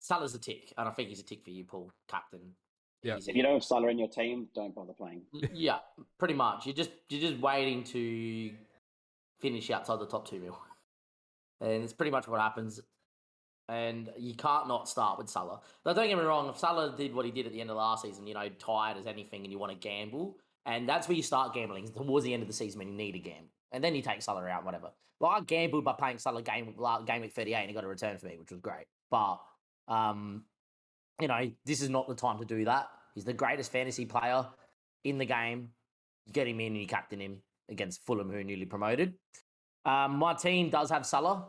Salah's 0.00 0.34
a 0.34 0.38
tick, 0.38 0.72
and 0.76 0.88
I 0.88 0.92
think 0.92 1.08
he's 1.08 1.20
a 1.20 1.24
tick 1.24 1.44
for 1.44 1.50
you, 1.50 1.64
Paul, 1.64 1.92
captain. 2.08 2.54
Yeah. 3.02 3.16
If 3.16 3.34
you 3.34 3.42
don't 3.42 3.54
have 3.54 3.64
Salah 3.64 3.88
in 3.88 3.98
your 3.98 4.08
team, 4.08 4.48
don't 4.54 4.74
bother 4.74 4.92
playing. 4.92 5.22
Yeah, 5.52 5.78
pretty 6.18 6.34
much. 6.34 6.66
You're 6.66 6.74
just 6.74 6.90
you're 7.08 7.20
just 7.20 7.40
waiting 7.40 7.82
to 7.84 8.50
finish 9.40 9.70
outside 9.70 9.98
the 9.98 10.06
top 10.06 10.28
two 10.28 10.38
mil, 10.38 10.58
and 11.60 11.82
it's 11.82 11.92
pretty 11.92 12.12
much 12.12 12.28
what 12.28 12.40
happens. 12.40 12.80
And 13.68 14.10
you 14.18 14.34
can't 14.34 14.68
not 14.68 14.88
start 14.88 15.18
with 15.18 15.28
Salah. 15.28 15.60
Now, 15.86 15.92
don't 15.92 16.08
get 16.08 16.18
me 16.18 16.24
wrong. 16.24 16.48
If 16.48 16.58
Salah 16.58 16.94
did 16.96 17.14
what 17.14 17.24
he 17.24 17.30
did 17.30 17.46
at 17.46 17.52
the 17.52 17.60
end 17.60 17.70
of 17.70 17.76
last 17.76 18.02
season, 18.02 18.26
you 18.26 18.34
know, 18.34 18.48
tired 18.58 18.98
as 18.98 19.06
anything, 19.06 19.42
and 19.44 19.52
you 19.52 19.58
want 19.58 19.72
to 19.72 19.78
gamble, 19.78 20.36
and 20.66 20.88
that's 20.88 21.08
where 21.08 21.16
you 21.16 21.22
start 21.22 21.54
gambling 21.54 21.88
towards 21.88 22.24
the 22.24 22.34
end 22.34 22.42
of 22.42 22.48
the 22.48 22.54
season 22.54 22.78
when 22.80 22.88
you 22.88 22.94
need 22.94 23.14
a 23.14 23.18
gamble, 23.18 23.50
and 23.72 23.82
then 23.82 23.94
you 23.94 24.02
take 24.02 24.20
Salah 24.20 24.46
out, 24.46 24.64
whatever. 24.64 24.90
Well, 25.20 25.30
I 25.30 25.40
gambled 25.40 25.84
by 25.84 25.92
playing 25.92 26.18
Salah 26.18 26.42
game 26.42 26.74
la- 26.76 27.02
game 27.02 27.22
week 27.22 27.32
38, 27.32 27.54
and 27.54 27.68
he 27.68 27.74
got 27.74 27.84
a 27.84 27.88
return 27.88 28.18
for 28.18 28.26
me, 28.26 28.36
which 28.38 28.50
was 28.50 28.60
great. 28.60 28.86
But 29.10 29.38
um, 29.88 30.44
you 31.20 31.28
know, 31.28 31.50
this 31.64 31.82
is 31.82 31.90
not 31.90 32.08
the 32.08 32.14
time 32.14 32.38
to 32.38 32.44
do 32.44 32.64
that. 32.64 32.88
He's 33.14 33.24
the 33.24 33.32
greatest 33.32 33.70
fantasy 33.70 34.06
player 34.06 34.46
in 35.04 35.18
the 35.18 35.26
game. 35.26 35.70
You 36.26 36.32
get 36.32 36.46
him 36.46 36.60
in 36.60 36.72
and 36.72 36.80
you 36.80 36.86
captain 36.86 37.20
him 37.20 37.42
against 37.68 38.04
Fulham, 38.06 38.30
who 38.30 38.38
are 38.38 38.44
newly 38.44 38.66
promoted. 38.66 39.14
Um, 39.84 40.16
my 40.16 40.34
team 40.34 40.70
does 40.70 40.90
have 40.90 41.04
Salah. 41.04 41.46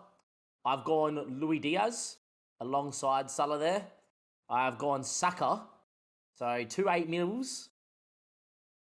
I've 0.66 0.84
gone 0.84 1.40
Luis 1.40 1.62
Diaz 1.62 2.18
alongside 2.60 3.30
Salah 3.30 3.60
there. 3.60 3.86
I've 4.50 4.78
gone 4.78 5.04
Saka. 5.04 5.64
So 6.36 6.66
two 6.68 6.90
eight 6.90 7.10
mils. 7.10 7.70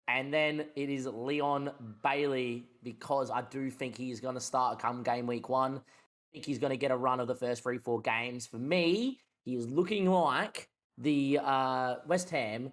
And 0.08 0.34
then 0.34 0.66
it 0.74 0.90
is 0.90 1.06
Leon 1.06 1.70
Bailey 2.02 2.64
because 2.82 3.30
I 3.30 3.42
do 3.42 3.70
think 3.70 3.96
he 3.96 4.10
is 4.10 4.20
going 4.20 4.34
to 4.34 4.40
start 4.40 4.78
come 4.78 5.02
game 5.02 5.26
week 5.26 5.48
one. 5.48 5.76
I 5.76 6.32
think 6.32 6.44
he's 6.44 6.58
going 6.58 6.70
to 6.70 6.76
get 6.76 6.90
a 6.90 6.96
run 6.96 7.20
of 7.20 7.28
the 7.28 7.34
first 7.34 7.62
three, 7.62 7.78
four 7.78 8.00
games. 8.00 8.46
For 8.46 8.58
me, 8.58 9.20
he 9.44 9.54
is 9.54 9.68
looking 9.68 10.10
like 10.10 10.68
the 10.98 11.38
uh, 11.42 11.96
West 12.06 12.30
Ham 12.30 12.72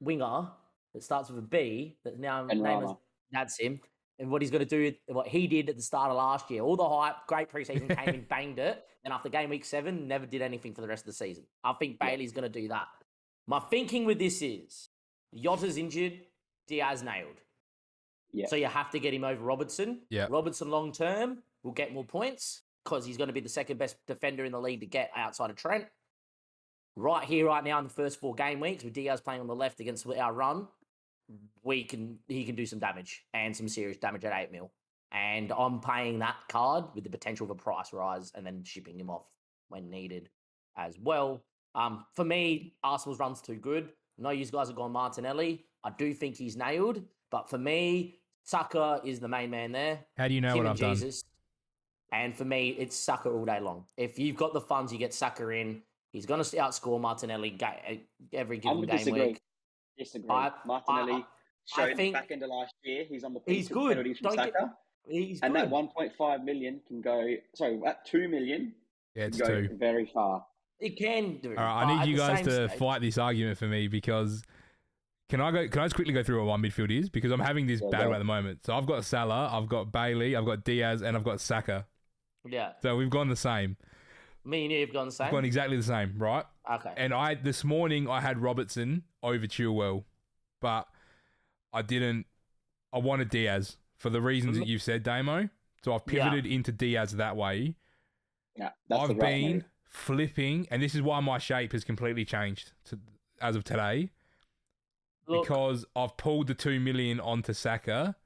winger 0.00 0.48
that 0.94 1.02
starts 1.02 1.28
with 1.30 1.38
a 1.38 1.46
B 1.46 1.96
that's 2.04 2.18
now 2.18 2.40
And 2.40 2.48
named 2.60 2.66
as 2.66 2.82
Rama. 2.82 2.98
that's 3.32 3.58
him. 3.58 3.80
And 4.20 4.30
what 4.30 4.42
he's 4.42 4.50
going 4.50 4.66
to 4.66 4.90
do, 4.90 4.92
what 5.06 5.28
he 5.28 5.46
did 5.46 5.68
at 5.68 5.76
the 5.76 5.82
start 5.82 6.10
of 6.10 6.16
last 6.16 6.50
year, 6.50 6.62
all 6.62 6.76
the 6.76 6.88
hype, 6.88 7.14
great 7.28 7.48
preseason, 7.50 7.88
came 7.96 8.14
and 8.14 8.28
banged 8.28 8.58
it, 8.58 8.84
and 9.04 9.12
after 9.14 9.28
game 9.28 9.48
week 9.50 9.64
seven, 9.64 10.08
never 10.08 10.26
did 10.26 10.42
anything 10.42 10.74
for 10.74 10.80
the 10.80 10.88
rest 10.88 11.02
of 11.02 11.06
the 11.06 11.12
season. 11.12 11.44
I 11.62 11.72
think 11.74 11.98
Yeah. 12.00 12.08
Bailey's 12.08 12.32
going 12.32 12.50
to 12.50 12.60
do 12.60 12.66
that. 12.68 12.88
My 13.46 13.60
thinking 13.60 14.04
with 14.06 14.18
this 14.18 14.42
is 14.42 14.88
Jota's 15.32 15.76
injured, 15.76 16.20
Diaz 16.66 17.02
nailed. 17.02 17.40
Yeah. 18.32 18.46
So 18.48 18.56
you 18.56 18.66
have 18.66 18.90
to 18.90 18.98
get 18.98 19.14
him 19.14 19.24
over 19.24 19.42
Robertson. 19.42 20.00
Yeah. 20.10 20.26
Robertson 20.28 20.68
long 20.70 20.90
term 20.92 21.38
will 21.62 21.72
get 21.72 21.92
more 21.94 22.04
points 22.04 22.62
because 22.84 23.06
he's 23.06 23.16
going 23.16 23.28
to 23.28 23.32
be 23.32 23.40
the 23.40 23.48
second 23.48 23.78
best 23.78 23.96
defender 24.06 24.44
in 24.44 24.52
the 24.52 24.60
league 24.60 24.80
to 24.80 24.86
get 24.86 25.10
outside 25.16 25.48
of 25.50 25.56
Trent. 25.56 25.86
Right 26.98 27.22
here, 27.22 27.46
right 27.46 27.62
now, 27.62 27.78
in 27.78 27.84
the 27.84 27.90
first 27.90 28.18
four 28.18 28.34
game 28.34 28.58
weeks, 28.58 28.82
with 28.82 28.92
Diaz 28.92 29.20
playing 29.20 29.40
on 29.40 29.46
the 29.46 29.54
left 29.54 29.78
against 29.78 30.04
our 30.04 30.32
run, 30.32 30.66
we 31.62 31.84
can 31.84 32.18
he 32.26 32.44
can 32.44 32.56
do 32.56 32.66
some 32.66 32.80
damage 32.80 33.22
and 33.32 33.56
some 33.56 33.68
serious 33.68 33.98
damage 33.98 34.24
at 34.24 34.32
eight 34.36 34.50
mil. 34.50 34.72
And 35.12 35.52
I'm 35.56 35.80
paying 35.80 36.18
that 36.18 36.34
card 36.48 36.86
with 36.96 37.04
the 37.04 37.10
potential 37.10 37.44
of 37.44 37.50
a 37.50 37.54
price 37.54 37.92
rise 37.92 38.32
and 38.34 38.44
then 38.44 38.64
shipping 38.64 38.98
him 38.98 39.10
off 39.10 39.30
when 39.68 39.88
needed 39.88 40.28
as 40.76 40.98
well. 40.98 41.44
Um, 41.76 42.04
for 42.16 42.24
me, 42.24 42.74
Arsenal's 42.82 43.20
run's 43.20 43.40
too 43.40 43.54
good. 43.54 43.90
I 44.18 44.22
know 44.22 44.30
you 44.30 44.44
guys 44.46 44.66
have 44.66 44.76
gone 44.76 44.90
Martinelli. 44.90 45.66
I 45.84 45.90
do 45.96 46.12
think 46.12 46.36
he's 46.36 46.56
nailed, 46.56 47.00
but 47.30 47.48
for 47.48 47.58
me, 47.58 48.18
Saka 48.42 49.00
is 49.04 49.20
the 49.20 49.28
main 49.28 49.50
man 49.50 49.70
there. 49.70 50.00
How 50.16 50.26
do 50.26 50.34
you 50.34 50.40
know 50.40 50.50
him 50.50 50.64
what 50.64 50.66
I've 50.66 50.78
done? 50.78 50.94
Jesus. 50.96 51.22
And 52.10 52.36
for 52.36 52.44
me, 52.44 52.70
it's 52.70 52.96
Saka 52.96 53.28
all 53.28 53.44
day 53.44 53.60
long. 53.60 53.84
If 53.96 54.18
you've 54.18 54.36
got 54.36 54.52
the 54.52 54.60
funds, 54.60 54.92
you 54.92 54.98
get 54.98 55.14
Saka 55.14 55.48
in. 55.50 55.82
He's 56.12 56.26
going 56.26 56.42
to 56.42 56.56
outscore 56.56 57.00
Martinelli 57.00 57.50
ga- 57.50 57.80
eh, 57.86 57.96
every 58.32 58.56
I 58.56 58.60
given 58.60 58.78
would 58.80 58.88
game 58.88 58.98
disagree. 58.98 59.26
week. 59.28 59.40
Disagree. 59.98 60.30
I- 60.30 60.52
Martinelli 60.64 61.12
I 61.12 61.24
showed 61.66 61.96
think- 61.96 62.14
back 62.14 62.30
end 62.30 62.42
of 62.42 62.50
last 62.50 62.74
year. 62.82 63.04
He's 63.08 63.24
on 63.24 63.34
the 63.34 63.40
He's 63.46 63.56
piece 63.56 63.66
of 63.66 63.72
good. 63.74 63.88
penalties 63.90 64.18
from 64.18 64.28
Don't 64.34 64.44
get- 64.46 64.54
Saka. 64.54 64.76
He's 65.08 65.40
and 65.40 65.54
good. 65.54 65.62
that 65.62 65.70
1.5 65.70 66.44
million 66.44 66.80
can 66.86 67.00
go. 67.00 67.34
Sorry, 67.54 67.80
at 67.86 68.04
2 68.06 68.28
million 68.28 68.74
Yeah, 69.14 69.24
it's 69.24 69.38
can 69.38 69.46
go 69.46 69.66
two. 69.68 69.76
very 69.76 70.06
far. 70.06 70.46
It 70.80 70.96
can 70.96 71.38
do. 71.38 71.50
All 71.50 71.56
right, 71.56 71.84
I 71.84 72.04
need 72.04 72.10
you 72.10 72.16
guys 72.16 72.44
to 72.44 72.68
stage- 72.68 72.78
fight 72.78 73.00
this 73.00 73.18
argument 73.18 73.58
for 73.58 73.66
me 73.66 73.88
because 73.88 74.42
can 75.28 75.40
I 75.40 75.50
go? 75.50 75.68
Can 75.68 75.80
I 75.82 75.84
just 75.86 75.94
quickly 75.94 76.14
go 76.14 76.22
through 76.22 76.44
what 76.46 76.58
my 76.58 76.68
midfield 76.68 76.90
is 76.96 77.10
because 77.10 77.32
I'm 77.32 77.40
having 77.40 77.66
this 77.66 77.80
Yeah, 77.82 77.88
battle 77.90 78.08
go. 78.10 78.14
at 78.14 78.18
the 78.18 78.24
moment. 78.24 78.64
So 78.64 78.74
I've 78.74 78.86
got 78.86 79.04
Salah, 79.04 79.50
I've 79.52 79.68
got 79.68 79.90
Bailey, 79.92 80.36
I've 80.36 80.46
got 80.46 80.64
Diaz, 80.64 81.02
and 81.02 81.16
I've 81.16 81.24
got 81.24 81.40
Saka. 81.40 81.86
Yeah, 82.46 82.72
So 82.80 82.96
we've 82.96 83.10
gone 83.10 83.28
the 83.28 83.36
same. 83.36 83.76
Me 84.44 84.64
and 84.64 84.72
you 84.72 84.80
have 84.80 84.92
gone 84.92 85.06
the 85.06 85.12
same. 85.12 85.30
gone 85.30 85.44
exactly 85.44 85.76
the 85.76 85.82
same, 85.82 86.14
right? 86.18 86.44
okay. 86.70 86.92
And 86.96 87.12
I 87.14 87.34
this 87.34 87.64
morning 87.64 88.08
I 88.08 88.20
had 88.20 88.38
Robertson 88.40 89.02
over 89.22 89.46
Chilwell, 89.46 90.04
but 90.60 90.86
I 91.72 91.82
didn't. 91.82 92.26
I 92.92 92.98
wanted 92.98 93.28
Diaz 93.30 93.76
for 93.96 94.10
the 94.10 94.20
reasons 94.22 94.56
that 94.58 94.66
you've 94.66 94.82
said, 94.82 95.02
Damo. 95.02 95.48
So 95.84 95.94
I've 95.94 96.02
Yeah. 96.06 96.24
pivoted 96.30 96.46
into 96.46 96.72
Diaz 96.72 97.12
that 97.16 97.36
way. 97.36 97.74
Yeah, 98.56 98.70
that's 98.88 99.02
the 99.08 99.10
I've 99.14 99.16
right 99.18 99.20
been 99.20 99.52
move. 99.56 99.64
flipping, 99.84 100.66
and 100.70 100.82
this 100.82 100.94
is 100.94 101.02
why 101.02 101.20
my 101.20 101.38
shape 101.38 101.72
has 101.72 101.84
completely 101.84 102.24
changed 102.24 102.72
to, 102.86 102.98
as 103.40 103.54
of 103.54 103.62
today 103.64 104.10
Look, 105.26 105.42
because 105.42 105.84
I've 105.94 106.16
pulled 106.16 106.46
the 106.48 106.54
two 106.54 106.80
million 106.80 107.20
onto 107.20 107.52
Saka, 107.52 108.16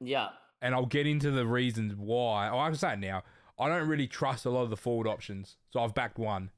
yeah, 0.00 0.30
and 0.62 0.74
I'll 0.74 0.86
get 0.86 1.06
into 1.06 1.30
the 1.30 1.46
reasons 1.46 1.94
why. 1.96 2.48
Oh, 2.48 2.58
I 2.58 2.68
can 2.68 2.76
say 2.78 2.92
it 2.94 2.98
now. 3.00 3.22
I 3.62 3.68
don't 3.68 3.88
really 3.88 4.06
trust 4.06 4.44
a 4.44 4.50
lot 4.50 4.62
of 4.62 4.70
the 4.70 4.76
forward 4.76 5.06
options, 5.06 5.56
so 5.70 5.80
I've 5.80 5.94
backed 5.94 6.18
one 6.18 6.50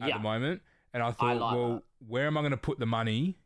at 0.00 0.08
yeah. 0.08 0.16
the 0.18 0.22
moment, 0.22 0.62
and 0.94 1.02
I 1.02 1.10
thought, 1.10 1.36
like 1.38 1.54
well, 1.54 1.72
that. 1.74 1.82
where 2.06 2.26
am 2.26 2.36
I 2.38 2.42
going 2.42 2.50
to 2.52 2.56
put 2.56 2.78
the 2.78 2.86
money? 2.86 3.38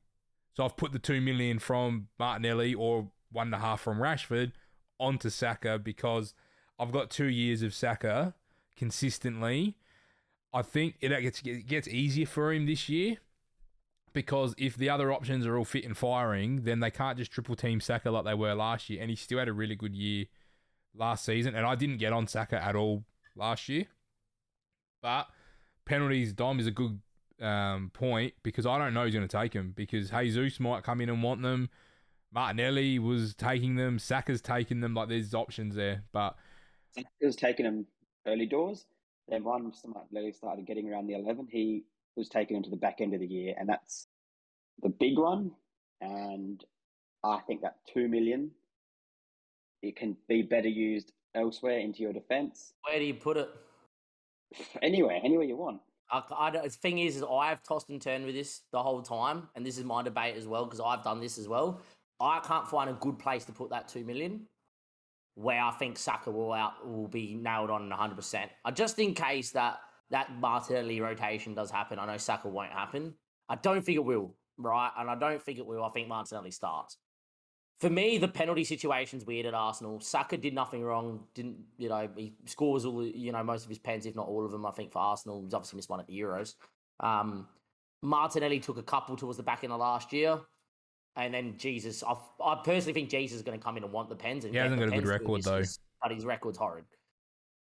So 0.57 0.65
I've 0.65 0.77
put 0.77 0.93
the 0.93 0.99
two 0.99 1.21
million 1.21 1.59
from 1.59 2.09
Martinelli 2.19 2.75
or 2.75 3.11
one 3.33 3.47
and 3.49 3.55
a 3.55 3.59
half 3.59 3.81
from 3.81 3.99
Rashford 3.99 4.53
onto 4.99 5.31
Saka 5.31 5.79
because 5.79 6.35
I've 6.79 6.93
got 6.93 7.09
two 7.11 7.27
years 7.29 7.63
of 7.63 7.73
Saka 7.73 8.35
consistently. 8.77 9.77
I 10.53 10.63
think 10.63 10.97
it 11.01 11.09
gets 11.23 11.41
it 11.43 11.67
gets 11.67 11.87
easier 11.89 12.27
for 12.27 12.53
him 12.53 12.67
this 12.67 12.89
year. 12.89 13.19
because 14.13 14.55
if 14.59 14.77
the 14.77 14.89
other 14.91 15.13
options 15.13 15.47
are 15.47 15.57
all 15.57 15.65
fit 15.65 15.85
and 15.85 15.97
firing, 15.97 16.63
then 16.65 16.81
they 16.81 16.91
can't 16.91 17.17
just 17.17 17.31
triple 17.31 17.55
team 17.55 17.81
Saka 17.81 18.11
like 18.11 18.25
they 18.25 18.35
were 18.35 18.55
last 18.55 18.91
year. 18.91 19.01
And 19.01 19.11
he 19.11 19.17
still 19.17 19.39
had 19.39 19.49
a 19.49 19.53
really 19.53 19.77
good 19.77 19.95
year 19.95 20.27
last 20.95 21.25
season. 21.25 21.55
And 21.55 21.67
I 21.67 21.75
didn't 21.75 21.99
get 21.99 22.13
on 22.13 22.27
Saka 22.27 22.63
at 22.63 22.77
all 22.77 23.05
last 23.37 23.69
year. 23.69 23.87
But 25.03 25.27
penalties, 25.85 26.33
Dom 26.33 26.61
is 26.61 26.67
a 26.67 26.71
good 26.71 27.01
um, 27.41 27.91
point 27.93 28.35
because 28.43 28.67
I 28.67 28.79
don't 28.79 28.95
know 28.95 29.05
who's 29.05 29.15
going 29.15 29.27
to 29.27 29.37
take 29.37 29.53
them 29.53 29.73
because 29.75 30.11
Jesus 30.11 30.61
might 30.61 30.83
come 30.83 31.01
in 31.01 31.09
and 31.09 31.23
want 31.23 31.43
them. 31.43 31.71
Martinelli 32.33 32.99
was 32.99 33.35
taking 33.35 33.77
them. 33.77 33.99
Saka's 33.99 34.41
taking 34.41 34.81
them. 34.81 34.95
Like 34.95 35.09
there's 35.09 35.35
options 35.35 35.75
there. 35.75 36.05
But 36.13 36.37
Saka's 36.95 37.37
taking 37.37 37.65
them 37.65 37.87
early 38.27 38.47
doors. 38.47 38.87
Then 39.29 39.45
once 39.45 39.83
Martinelli 39.87 40.33
started 40.33 40.67
getting 40.67 40.91
around 40.91 41.07
the 41.07 41.15
11, 41.15 41.49
he 41.51 41.85
was 42.17 42.29
taken 42.29 42.57
into 42.57 42.71
the 42.71 42.77
back 42.77 43.01
end 43.01 43.15
of 43.15 43.21
the 43.21 43.27
year, 43.27 43.55
and 43.59 43.69
that's 43.69 44.09
the 44.83 44.89
big 44.89 45.17
one. 45.17 45.53
And 46.01 46.63
I 47.23 47.39
think 47.47 47.63
that 47.63 47.77
two 47.93 48.09
million 48.09 48.51
it 49.83 49.97
can 49.97 50.17
be 50.29 50.43
better 50.43 50.69
used 50.69 51.13
elsewhere 51.35 51.79
into 51.79 52.03
your 52.03 52.13
defense. 52.13 52.73
Where 52.87 52.99
do 52.99 53.05
you 53.05 53.15
put 53.15 53.37
it? 53.37 53.49
Anywhere, 54.83 55.21
anywhere 55.23 55.47
you 55.47 55.57
want. 55.57 55.81
I, 56.11 56.23
I, 56.37 56.51
the 56.51 56.69
thing 56.69 56.99
is, 56.99 57.17
is 57.17 57.23
I've 57.23 57.63
tossed 57.63 57.89
and 57.89 58.03
turned 58.03 58.27
with 58.27 58.35
this 58.35 58.63
the 58.73 58.83
whole 58.83 59.03
time, 59.03 59.49
and 59.55 59.65
this 59.65 59.79
is 59.79 59.85
my 59.85 60.03
debate 60.03 60.37
as 60.37 60.47
well 60.47 60.65
because 60.65 60.81
I've 60.81 61.05
done 61.05 61.21
this 61.21 61.39
as 61.39 61.47
well. 61.47 61.81
I 62.21 62.41
can't 62.41 62.67
find 62.67 62.91
a 62.91 62.95
good 62.95 63.19
place 63.19 63.45
to 63.47 63.53
put 63.53 63.71
that 63.71 63.89
two 63.89 64.05
million 64.05 64.47
where 65.35 65.63
I 65.63 65.71
think 65.71 65.97
Saka 65.97 66.31
will 66.31 66.53
out 66.53 66.87
will 66.87 67.09
be 67.09 67.35
nailed 67.35 67.71
on 67.71 67.89
100. 67.89 68.15
percent 68.15 68.51
I 68.65 68.73
Just 68.73 68.99
in 68.99 69.15
case 69.15 69.53
that 69.53 69.79
that 70.11 70.37
Martinelli 70.39 71.01
rotation 71.01 71.55
does 71.55 71.71
happen, 71.71 71.99
I 71.99 72.07
know 72.07 72.17
Saka 72.17 72.49
won't 72.49 72.73
happen. 72.73 73.15
I 73.49 73.55
don't 73.55 73.83
think 73.83 73.97
it 73.97 74.05
will, 74.05 74.35
right? 74.59 74.91
And 74.99 75.09
I 75.09 75.15
don't 75.15 75.41
think 75.41 75.59
it 75.59 75.67
will. 75.67 75.85
I 75.85 75.91
think 75.91 76.09
Martinelli 76.09 76.51
starts. 76.51 76.99
For 77.81 77.89
me, 77.89 78.19
the 78.19 78.29
penalty 78.29 78.65
situation's 78.65 79.25
weird 79.25 79.47
at 79.47 79.55
Arsenal. 79.55 80.01
Saka 80.01 80.37
did 80.37 80.55
nothing 80.55 80.83
wrong. 80.83 81.25
Didn't 81.35 81.57
you 81.79 81.89
know? 81.89 82.09
He 82.15 82.35
scores 82.45 82.85
all 82.85 83.05
you 83.05 83.33
know 83.33 83.43
most 83.43 83.65
of 83.65 83.71
his 83.71 83.79
pens, 83.79 84.05
if 84.05 84.15
not 84.15 84.27
all 84.27 84.45
of 84.45 84.53
them. 84.53 84.67
I 84.67 84.71
think 84.71 84.93
for 84.93 84.99
Arsenal, 84.99 85.43
he's 85.43 85.55
obviously 85.55 85.79
missed 85.79 85.89
one 85.89 86.01
at 86.01 86.07
the 86.07 86.19
Euros. 86.19 86.55
Um, 87.01 87.49
Martinelli 88.03 88.61
took 88.61 88.79
a 88.79 88.83
couple 88.83 89.17
towards 89.17 89.37
the 89.37 89.43
back 89.43 89.65
end 89.65 89.73
of 89.73 89.81
last 89.81 90.13
year. 90.13 90.41
And 91.17 91.35
then 91.35 91.55
Jesus, 91.59 92.03
I, 92.03 92.15
I 92.43 92.61
personally 92.65 92.93
think 92.93 93.11
Jesus 93.11 93.37
is 93.37 93.43
going 93.43 93.59
to 93.59 93.63
come 93.63 93.77
in 93.77 93.85
and 93.85 93.93
want 93.93 94.09
the 94.09 94.17
pens. 94.17 94.45
And 94.45 94.55
he 94.55 94.59
hasn't 94.59 94.81
got 94.81 94.89
a 94.89 94.93
good 94.93 95.07
record 95.07 95.43
though. 95.43 95.63
But 96.03 96.13
his 96.13 96.25
record's 96.25 96.57
horrid. 96.57 96.85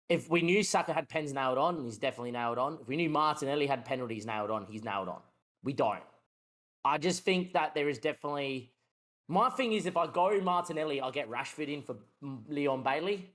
If 0.10 0.30
we 0.30 0.42
knew 0.42 0.62
Saka 0.62 0.94
had 0.94 1.08
pens 1.08 1.34
nailed 1.34 1.58
on, 1.58 1.84
he's 1.84 1.98
definitely 1.98 2.32
nailed 2.32 2.58
on. 2.58 2.78
If 2.82 2.88
we 2.88 2.98
knew 2.98 3.10
Martinelli 3.10 3.66
had 3.66 3.86
penalties 3.86 4.26
nailed 4.26 4.52
on, 4.52 4.66
he's 4.70 4.84
nailed 4.84 5.08
on. 5.08 5.22
We 5.64 5.74
don't. 5.74 6.04
I 6.84 6.98
just 6.98 7.24
think 7.24 7.54
that 7.54 7.74
there 7.74 7.88
is 7.88 7.98
definitely. 8.00 8.74
My 9.32 9.50
thing 9.50 9.72
is, 9.72 9.86
if 9.86 9.96
I 9.96 10.08
go 10.08 10.42
Martinelli, 10.42 11.00
I'll 11.00 11.10
get 11.10 11.30
Rashford 11.30 11.74
in 11.74 11.82
for 11.84 11.96
Leon 12.50 12.84
Bailey, 12.84 13.30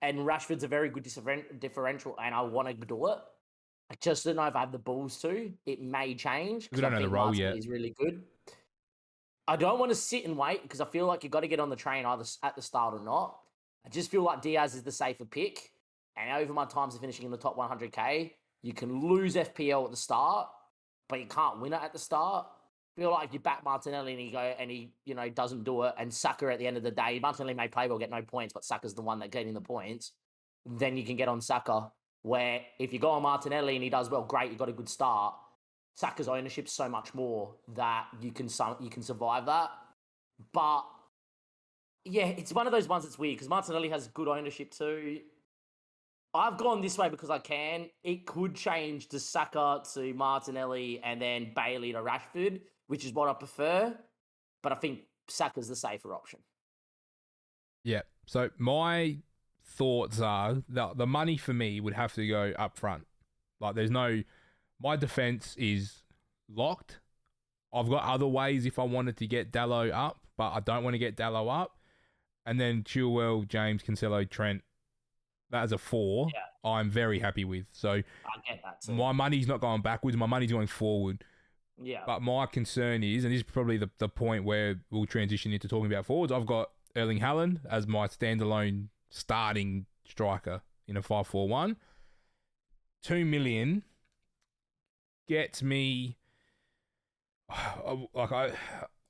and 0.00 0.20
Rashford's 0.20 0.64
a 0.64 0.68
very 0.68 0.88
good 0.88 1.06
differential, 1.60 2.16
and 2.22 2.34
I 2.34 2.40
want 2.40 2.68
to 2.68 2.86
do 2.86 3.08
it. 3.08 3.18
I 3.90 3.96
just 4.00 4.24
don't 4.24 4.36
know 4.36 4.46
if 4.46 4.56
I 4.56 4.60
have 4.60 4.72
the 4.72 4.78
balls 4.78 5.20
to. 5.20 5.52
It 5.66 5.82
may 5.82 6.14
change. 6.14 6.70
We 6.72 6.80
don't 6.80 6.92
know 6.92 7.02
the 7.02 7.08
role 7.10 7.34
yet. 7.34 7.54
He's 7.54 7.68
really 7.68 7.94
good. 7.98 8.22
I 9.46 9.56
don't 9.56 9.78
want 9.78 9.90
to 9.90 9.94
sit 9.94 10.24
and 10.24 10.38
wait 10.38 10.62
because 10.62 10.80
I 10.80 10.86
feel 10.86 11.04
like 11.04 11.22
you've 11.22 11.32
got 11.32 11.40
to 11.40 11.48
get 11.48 11.60
on 11.60 11.68
the 11.68 11.76
train 11.76 12.06
either 12.06 12.24
at 12.42 12.56
the 12.56 12.62
start 12.62 12.94
or 12.94 13.04
not. 13.04 13.38
I 13.84 13.90
just 13.90 14.10
feel 14.10 14.22
like 14.22 14.40
Diaz 14.40 14.74
is 14.74 14.84
the 14.84 14.90
safer 14.90 15.26
pick. 15.26 15.70
And 16.16 16.32
over 16.42 16.54
my 16.54 16.64
times 16.64 16.94
of 16.94 17.02
finishing 17.02 17.26
in 17.26 17.30
the 17.30 17.36
top 17.36 17.58
100k, 17.58 18.32
you 18.62 18.72
can 18.72 19.02
lose 19.02 19.34
FPL 19.34 19.84
at 19.84 19.90
the 19.90 19.98
start, 19.98 20.48
but 21.10 21.20
you 21.20 21.26
can't 21.26 21.60
win 21.60 21.74
it 21.74 21.82
at 21.82 21.92
the 21.92 21.98
start. 21.98 22.46
Feel 22.96 23.10
like 23.10 23.28
if 23.28 23.34
you 23.34 23.40
back 23.40 23.62
Martinelli 23.62 24.12
and 24.12 24.20
he 24.20 24.30
go 24.30 24.38
and 24.38 24.70
he, 24.70 24.92
you 25.04 25.14
know, 25.14 25.28
doesn't 25.28 25.64
do 25.64 25.82
it, 25.82 25.94
and 25.98 26.12
Saka 26.12 26.50
at 26.50 26.58
the 26.58 26.66
end 26.66 26.76
of 26.76 26.82
the 26.82 26.90
day, 26.90 27.18
Martinelli 27.20 27.54
may 27.54 27.68
play 27.68 27.88
well, 27.88 27.98
get 27.98 28.10
no 28.10 28.22
points, 28.22 28.54
but 28.54 28.64
Saka's 28.64 28.94
the 28.94 29.02
one 29.02 29.18
that 29.18 29.30
getting 29.30 29.52
the 29.52 29.60
points. 29.60 30.12
Then 30.64 30.96
you 30.96 31.04
can 31.04 31.16
get 31.16 31.28
on 31.28 31.40
Saka. 31.40 31.92
Where 32.22 32.62
if 32.78 32.92
you 32.92 32.98
go 32.98 33.10
on 33.10 33.22
Martinelli 33.22 33.76
and 33.76 33.84
he 33.84 33.90
does 33.90 34.10
well, 34.10 34.22
great, 34.22 34.50
you 34.50 34.56
got 34.56 34.68
a 34.68 34.72
good 34.72 34.88
start. 34.88 35.34
Saka's 35.94 36.28
ownership 36.28 36.68
so 36.68 36.88
much 36.88 37.14
more 37.14 37.54
that 37.74 38.06
you 38.20 38.32
can 38.32 38.48
you 38.80 38.90
can 38.90 39.02
survive 39.02 39.46
that. 39.46 39.70
But 40.52 40.82
yeah, 42.04 42.26
it's 42.26 42.52
one 42.52 42.66
of 42.66 42.72
those 42.72 42.88
ones 42.88 43.04
that's 43.04 43.18
weird 43.18 43.36
because 43.36 43.48
Martinelli 43.48 43.88
has 43.90 44.08
good 44.08 44.28
ownership 44.28 44.70
too. 44.70 45.20
I've 46.34 46.58
gone 46.58 46.82
this 46.82 46.98
way 46.98 47.08
because 47.08 47.30
I 47.30 47.38
can. 47.38 47.88
It 48.04 48.26
could 48.26 48.54
change 48.54 49.08
to 49.08 49.18
Saka 49.18 49.82
to 49.94 50.12
Martinelli 50.12 51.00
and 51.02 51.20
then 51.20 51.52
Bailey 51.54 51.92
to 51.92 51.98
Rashford, 51.98 52.60
which 52.86 53.04
is 53.04 53.12
what 53.12 53.28
I 53.28 53.32
prefer. 53.32 53.94
But 54.62 54.72
I 54.72 54.76
think 54.76 55.00
Saka's 55.28 55.68
the 55.68 55.76
safer 55.76 56.14
option. 56.14 56.40
Yeah. 57.84 58.02
So 58.26 58.50
my 58.58 59.18
thoughts 59.64 60.20
are 60.20 60.62
that 60.68 60.96
the 60.96 61.06
money 61.06 61.36
for 61.36 61.52
me 61.52 61.80
would 61.80 61.94
have 61.94 62.14
to 62.14 62.26
go 62.26 62.52
up 62.58 62.76
front. 62.76 63.06
Like 63.60 63.74
there's 63.74 63.90
no 63.90 64.22
my 64.80 64.96
defense 64.96 65.54
is 65.58 66.02
locked. 66.52 67.00
I've 67.72 67.88
got 67.88 68.04
other 68.04 68.26
ways 68.26 68.66
if 68.66 68.78
I 68.78 68.84
wanted 68.84 69.16
to 69.18 69.26
get 69.26 69.52
Dallo 69.52 69.92
up, 69.92 70.18
but 70.36 70.52
I 70.52 70.60
don't 70.60 70.84
want 70.84 70.94
to 70.94 70.98
get 70.98 71.16
Dallo 71.16 71.62
up. 71.62 71.78
And 72.44 72.60
then 72.60 72.84
Chilwell, 72.84 73.46
James, 73.48 73.82
Cancelo, 73.82 74.28
Trent. 74.28 74.62
That 75.50 75.64
is 75.64 75.72
a 75.72 75.78
four. 75.78 76.28
Yeah. 76.32 76.70
I'm 76.70 76.90
very 76.90 77.18
happy 77.18 77.44
with. 77.44 77.66
So 77.72 77.90
I 77.90 78.02
get 78.48 78.60
that. 78.64 78.82
Too. 78.82 78.92
My 78.92 79.12
money's 79.12 79.46
not 79.46 79.60
going 79.60 79.82
backwards. 79.82 80.16
My 80.16 80.26
money's 80.26 80.52
going 80.52 80.66
forward. 80.66 81.24
Yeah. 81.82 82.02
But 82.06 82.22
my 82.22 82.46
concern 82.46 83.02
is, 83.02 83.24
and 83.24 83.32
this 83.32 83.40
is 83.40 83.42
probably 83.42 83.76
the, 83.76 83.90
the 83.98 84.08
point 84.08 84.44
where 84.44 84.80
we'll 84.90 85.06
transition 85.06 85.52
into 85.52 85.68
talking 85.68 85.90
about 85.92 86.06
forwards. 86.06 86.32
I've 86.32 86.46
got 86.46 86.70
Erling 86.96 87.20
Haaland 87.20 87.60
as 87.70 87.86
my 87.86 88.06
standalone 88.06 88.86
starting 89.10 89.86
striker 90.04 90.62
in 90.88 90.96
a 90.96 91.02
5 91.02 91.26
4 91.26 91.48
1. 91.48 91.76
Two 93.02 93.24
million 93.24 93.82
gets 95.28 95.62
me. 95.62 96.16
Like 98.14 98.32
I, 98.32 98.50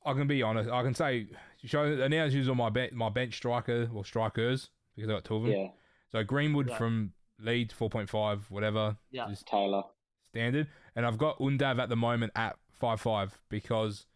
I 0.04 0.12
can 0.12 0.26
be 0.26 0.42
honest. 0.42 0.70
I 0.70 0.82
can 0.82 0.94
say 0.94 1.28
show 1.64 1.84
announce 1.84 2.32
who's 2.32 2.48
on 2.48 2.56
my 2.56 2.70
bench, 2.70 2.92
my 2.92 3.08
bench 3.08 3.34
striker 3.34 3.88
or 3.92 4.04
strikers 4.04 4.70
because 4.94 5.10
I 5.10 5.14
got 5.14 5.24
two 5.24 5.36
of 5.36 5.42
them. 5.44 5.52
Yeah. 5.52 5.68
So 6.12 6.22
Greenwood 6.22 6.68
yeah. 6.68 6.78
from 6.78 7.12
Leeds, 7.40 7.72
four 7.72 7.90
point 7.90 8.08
five, 8.08 8.44
whatever. 8.50 8.96
Yeah. 9.10 9.28
Just 9.28 9.46
Taylor. 9.46 9.82
Standard, 10.28 10.68
and 10.96 11.06
I've 11.06 11.18
got 11.18 11.38
Undav 11.38 11.78
at 11.78 11.88
the 11.88 11.96
moment 11.96 12.32
at 12.34 12.56
five 12.72 13.00
five 13.00 13.38
because 13.48 14.06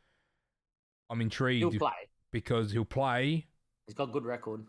I'm 1.09 1.21
intrigued. 1.21 1.71
He'll 1.71 1.79
play 1.79 2.09
because 2.33 2.73
he'll 2.73 2.85
play. 2.85 3.47
He's 3.87 3.95
got 3.95 4.13
good 4.13 4.25
record. 4.25 4.67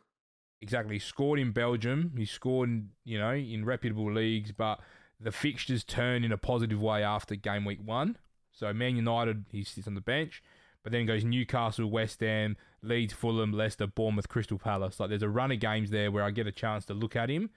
Exactly. 0.62 0.96
He 0.96 1.00
scored 1.00 1.40
in 1.40 1.52
Belgium. 1.52 2.14
He 2.16 2.26
scored, 2.26 2.90
you 3.04 3.18
know, 3.18 3.32
in 3.32 3.66
reputable 3.66 4.12
leagues, 4.12 4.52
but 4.52 4.80
the 5.20 5.32
fixtures 5.32 5.84
turn 5.84 6.24
in 6.24 6.32
a 6.32 6.38
positive 6.38 6.80
way 6.80 7.04
after 7.04 7.36
game 7.36 7.66
week 7.66 7.80
one. 7.84 8.18
So 8.52 8.72
Man 8.74 8.96
United, 8.96 9.46
he 9.52 9.64
sits 9.64 9.88
on 9.88 9.96
the 9.96 10.02
bench, 10.02 10.44
but 10.84 10.92
then 10.92 11.06
goes 11.06 11.24
Newcastle, 11.24 11.90
West 11.90 12.20
Ham, 12.20 12.58
Leeds, 12.84 13.14
Fulham, 13.14 13.54
Leicester, 13.54 13.88
Bournemouth, 13.88 14.28
Crystal 14.28 14.60
Palace. 14.60 15.00
Like 15.00 15.10
there's 15.10 15.24
a 15.24 15.30
run 15.30 15.52
of 15.52 15.60
games 15.60 15.90
there 15.90 16.12
where 16.12 16.24
I 16.24 16.32
get 16.32 16.48
a 16.48 16.52
chance 16.52 16.86
to 16.86 16.94
look 16.94 17.16
at 17.16 17.30
him. 17.30 17.50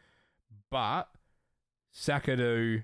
But 0.71 1.09
Saka 1.91 2.37
to 2.37 2.83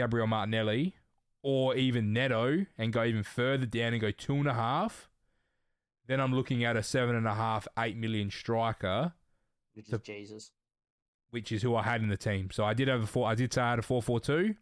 Gabriel 0.00 0.26
Martinelli, 0.26 0.94
or 1.42 1.74
even 1.74 2.12
Neto, 2.12 2.66
and 2.78 2.92
go 2.92 3.04
even 3.04 3.22
further 3.22 3.66
down 3.66 3.92
and 3.92 4.00
go 4.00 4.10
two 4.10 4.34
and 4.34 4.48
a 4.48 4.54
half. 4.54 5.08
Then 6.06 6.20
I'm 6.20 6.34
looking 6.34 6.64
at 6.64 6.76
a 6.76 6.82
seven 6.82 7.14
and 7.14 7.26
a 7.26 7.34
half, 7.34 7.68
eight 7.78 7.96
million 7.96 8.30
striker. 8.30 9.12
Which 9.74 9.86
is 9.86 9.90
to, 9.90 9.98
Jesus 9.98 10.52
which 11.30 11.52
is 11.52 11.62
who 11.62 11.74
I 11.74 11.82
had 11.82 12.02
in 12.02 12.08
the 12.08 12.16
team. 12.16 12.50
So 12.52 12.64
I 12.64 12.74
did 12.74 12.88
have 12.88 13.02
a 13.02 13.06
four. 13.06 13.28
I 13.28 13.34
did 13.34 13.52
say 13.52 13.62
I 13.62 13.70
had 13.70 13.78
a 13.78 13.82
four 13.82 14.02
four 14.02 14.20
two. 14.20 14.56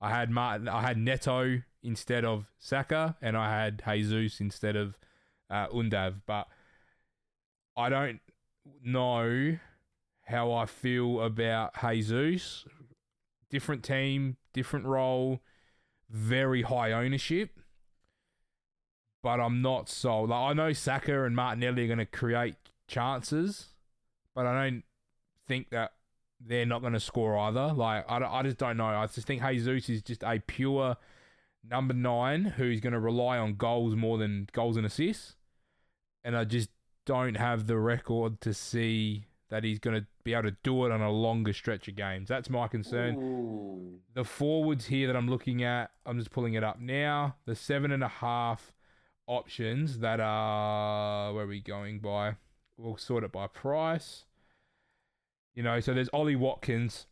I 0.00 0.10
had 0.10 0.30
Martin. 0.30 0.68
I 0.68 0.82
had 0.82 0.98
Neto 0.98 1.62
instead 1.82 2.24
of 2.24 2.46
Saka, 2.58 3.16
and 3.22 3.36
I 3.36 3.64
had 3.64 3.82
Jesus 3.88 4.40
instead 4.40 4.76
of 4.76 4.98
uh, 5.48 5.68
Undav. 5.68 6.22
But 6.26 6.48
I 7.76 7.88
don't 7.88 8.20
know 8.82 9.58
how 10.24 10.52
I 10.52 10.66
feel 10.66 11.20
about 11.22 11.72
Jesus. 11.80 12.64
Different 13.48 13.84
team, 13.84 14.36
different 14.56 14.86
role, 14.86 15.42
very 16.10 16.62
high 16.62 16.90
ownership. 16.90 17.60
But 19.22 19.40
I'm 19.40 19.62
not 19.62 19.88
sold. 19.88 20.30
Like 20.30 20.50
I 20.50 20.52
know 20.54 20.72
Saka 20.72 21.24
and 21.24 21.36
Martinelli 21.36 21.84
are 21.84 21.86
going 21.86 21.98
to 21.98 22.06
create 22.06 22.56
chances, 22.88 23.68
but 24.34 24.46
I 24.46 24.64
don't 24.64 24.82
think 25.46 25.70
that 25.70 25.92
they're 26.40 26.66
not 26.66 26.80
going 26.80 26.92
to 26.92 27.00
score 27.00 27.36
either. 27.38 27.72
Like 27.72 28.04
I, 28.08 28.18
I 28.18 28.42
just 28.42 28.58
don't 28.58 28.76
know. 28.76 28.86
I 28.86 29.06
just 29.06 29.26
think 29.26 29.42
Jesus 29.42 29.88
is 29.88 30.02
just 30.02 30.22
a 30.22 30.40
pure 30.46 30.96
number 31.68 31.94
nine 31.94 32.44
who's 32.44 32.80
going 32.80 32.92
to 32.92 33.00
rely 33.00 33.38
on 33.38 33.54
goals 33.54 33.94
more 33.94 34.18
than 34.18 34.48
goals 34.52 34.76
and 34.76 34.86
assists, 34.86 35.36
and 36.24 36.36
I 36.36 36.44
just 36.44 36.70
don't 37.04 37.36
have 37.36 37.66
the 37.66 37.78
record 37.78 38.40
to 38.42 38.54
see 38.54 39.26
that 39.48 39.62
he's 39.64 39.78
going 39.78 40.00
to 40.00 40.06
be 40.24 40.32
able 40.34 40.44
to 40.50 40.56
do 40.62 40.86
it 40.86 40.92
on 40.92 41.00
a 41.00 41.10
longer 41.10 41.52
stretch 41.52 41.86
of 41.88 41.94
games. 41.96 42.28
That's 42.28 42.50
my 42.50 42.66
concern. 42.68 43.14
Ooh. 43.16 44.00
The 44.14 44.24
forwards 44.24 44.86
here 44.86 45.06
that 45.06 45.14
I'm 45.16 45.28
looking 45.28 45.62
at, 45.62 45.90
I'm 46.04 46.18
just 46.18 46.30
pulling 46.32 46.54
it 46.54 46.64
up 46.64 46.80
now. 46.80 47.36
The 47.46 47.54
seven 47.54 47.92
and 47.92 48.02
a 48.02 48.08
half 48.08 48.72
options 49.26 49.98
that 50.00 50.20
are 50.20 51.32
where 51.32 51.44
are 51.44 51.48
we 51.48 51.60
going 51.60 52.00
by? 52.00 52.36
We'll 52.76 52.96
sort 52.96 53.24
it 53.24 53.32
by 53.32 53.46
price. 53.46 54.24
You 55.54 55.62
know, 55.62 55.80
so 55.80 55.94
there's 55.94 56.10
Ollie 56.12 56.36
Watkins. 56.36 57.06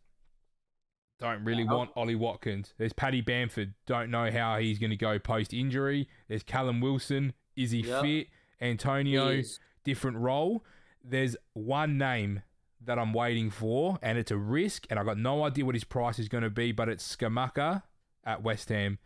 Don't 1.21 1.45
really 1.45 1.65
want 1.65 1.91
Ollie 1.97 2.17
Watkins. 2.17 2.75
There's 2.77 2.93
Paddy 2.93 3.21
Bamford. 3.21 3.75
Don't 3.87 4.11
know 4.11 4.31
how 4.31 4.59
he's 4.59 4.79
going 4.79 4.91
to 4.91 4.97
go 4.97 5.19
post 5.19 5.55
injury. 5.55 6.09
There's 6.29 6.43
Callum 6.43 6.81
Wilson. 6.81 7.33
Is 7.57 7.71
he 7.71 7.81
Yep. 7.81 8.03
fit? 8.03 8.27
Antonio 8.61 9.31
Yes. 9.31 9.59
different 9.85 10.17
role. 10.19 10.65
There's 11.05 11.37
one 11.53 11.99
name 11.99 12.43
that 12.83 12.99
I'm 12.99 13.13
waiting 13.13 13.51
for, 13.51 13.99
and 14.03 14.19
it's 14.19 14.31
a 14.31 14.37
risk, 14.37 14.87
and 14.91 14.99
I've 14.99 15.07
got 15.07 15.19
no 15.19 15.45
idea 15.45 15.65
what 15.65 15.75
his 15.75 15.85
price 15.85 16.19
is 16.19 16.29
going 16.29 16.45
to 16.45 16.51
be, 16.51 16.73
but 16.73 16.89
it's 16.89 17.17
Scamacca 17.17 17.83
at 18.25 18.43
West 18.43 18.69
Ham. 18.71 18.99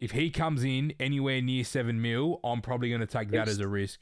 If 0.00 0.12
he 0.12 0.30
comes 0.30 0.64
in 0.64 0.94
anywhere 0.98 1.42
near 1.42 1.64
seven 1.64 2.00
mil, 2.00 2.40
I'm 2.44 2.60
probably 2.62 2.88
going 2.88 3.00
to 3.00 3.06
take 3.06 3.30
that 3.30 3.48
as 3.48 3.58
a 3.58 3.68
risk. 3.68 4.00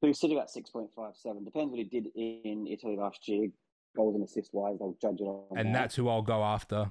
Who's 0.00 0.20
sitting 0.20 0.38
at 0.38 0.48
6.57. 0.48 1.44
Depends 1.44 1.70
what 1.70 1.78
he 1.78 1.84
did 1.84 2.06
in 2.14 2.66
Italy 2.68 2.96
last 2.96 3.26
year. 3.26 3.48
Goals 3.96 4.14
and 4.14 4.22
assists 4.24 4.52
wise, 4.52 4.78
they'll 4.78 4.96
judge 5.00 5.20
it 5.20 5.24
on 5.24 5.58
And 5.58 5.74
that. 5.74 5.80
that's 5.80 5.94
who 5.96 6.08
I'll 6.08 6.22
go 6.22 6.44
after. 6.44 6.90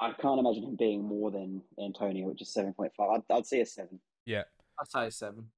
I 0.00 0.12
can't 0.12 0.40
imagine 0.40 0.64
him 0.64 0.76
being 0.76 1.04
more 1.04 1.30
than 1.30 1.62
Antonio, 1.78 2.26
which 2.26 2.40
is 2.42 2.52
7.5. 2.56 2.90
I'd, 2.98 3.22
I'd 3.34 3.46
say 3.46 3.60
a 3.60 3.66
7. 3.66 4.00
Yeah. 4.26 4.42
I'd 4.80 4.88
say 4.88 5.06
a 5.06 5.10
seven. 5.10 5.50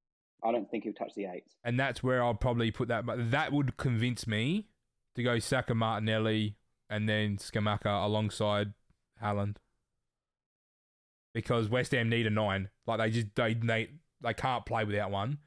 I 0.43 0.51
don't 0.51 0.69
think 0.69 0.83
he'll 0.83 0.93
touch 0.93 1.13
the 1.15 1.25
8. 1.25 1.43
And 1.63 1.79
that's 1.79 2.03
where 2.03 2.23
I'll 2.23 2.33
probably 2.35 2.71
put 2.71 2.87
that. 2.89 3.05
But 3.05 3.31
that 3.31 3.51
would 3.51 3.77
convince 3.77 4.27
me 4.27 4.67
to 5.15 5.23
go 5.23 5.39
Saka 5.39 5.73
Martinelli 5.73 6.55
and 6.89 7.09
then 7.09 7.37
Scamacca 7.37 8.05
alongside 8.05 8.73
Haaland. 9.21 9.55
Because 11.33 11.69
West 11.69 11.91
Ham 11.91 12.09
need 12.09 12.25
a 12.27 12.29
nine. 12.31 12.69
Like 12.85 12.99
they 12.99 13.09
just 13.11 13.27
they 13.35 13.53
they, 13.53 13.89
they 14.21 14.33
can't 14.33 14.65
play 14.65 14.83
without 14.83 15.11
one. 15.11 15.39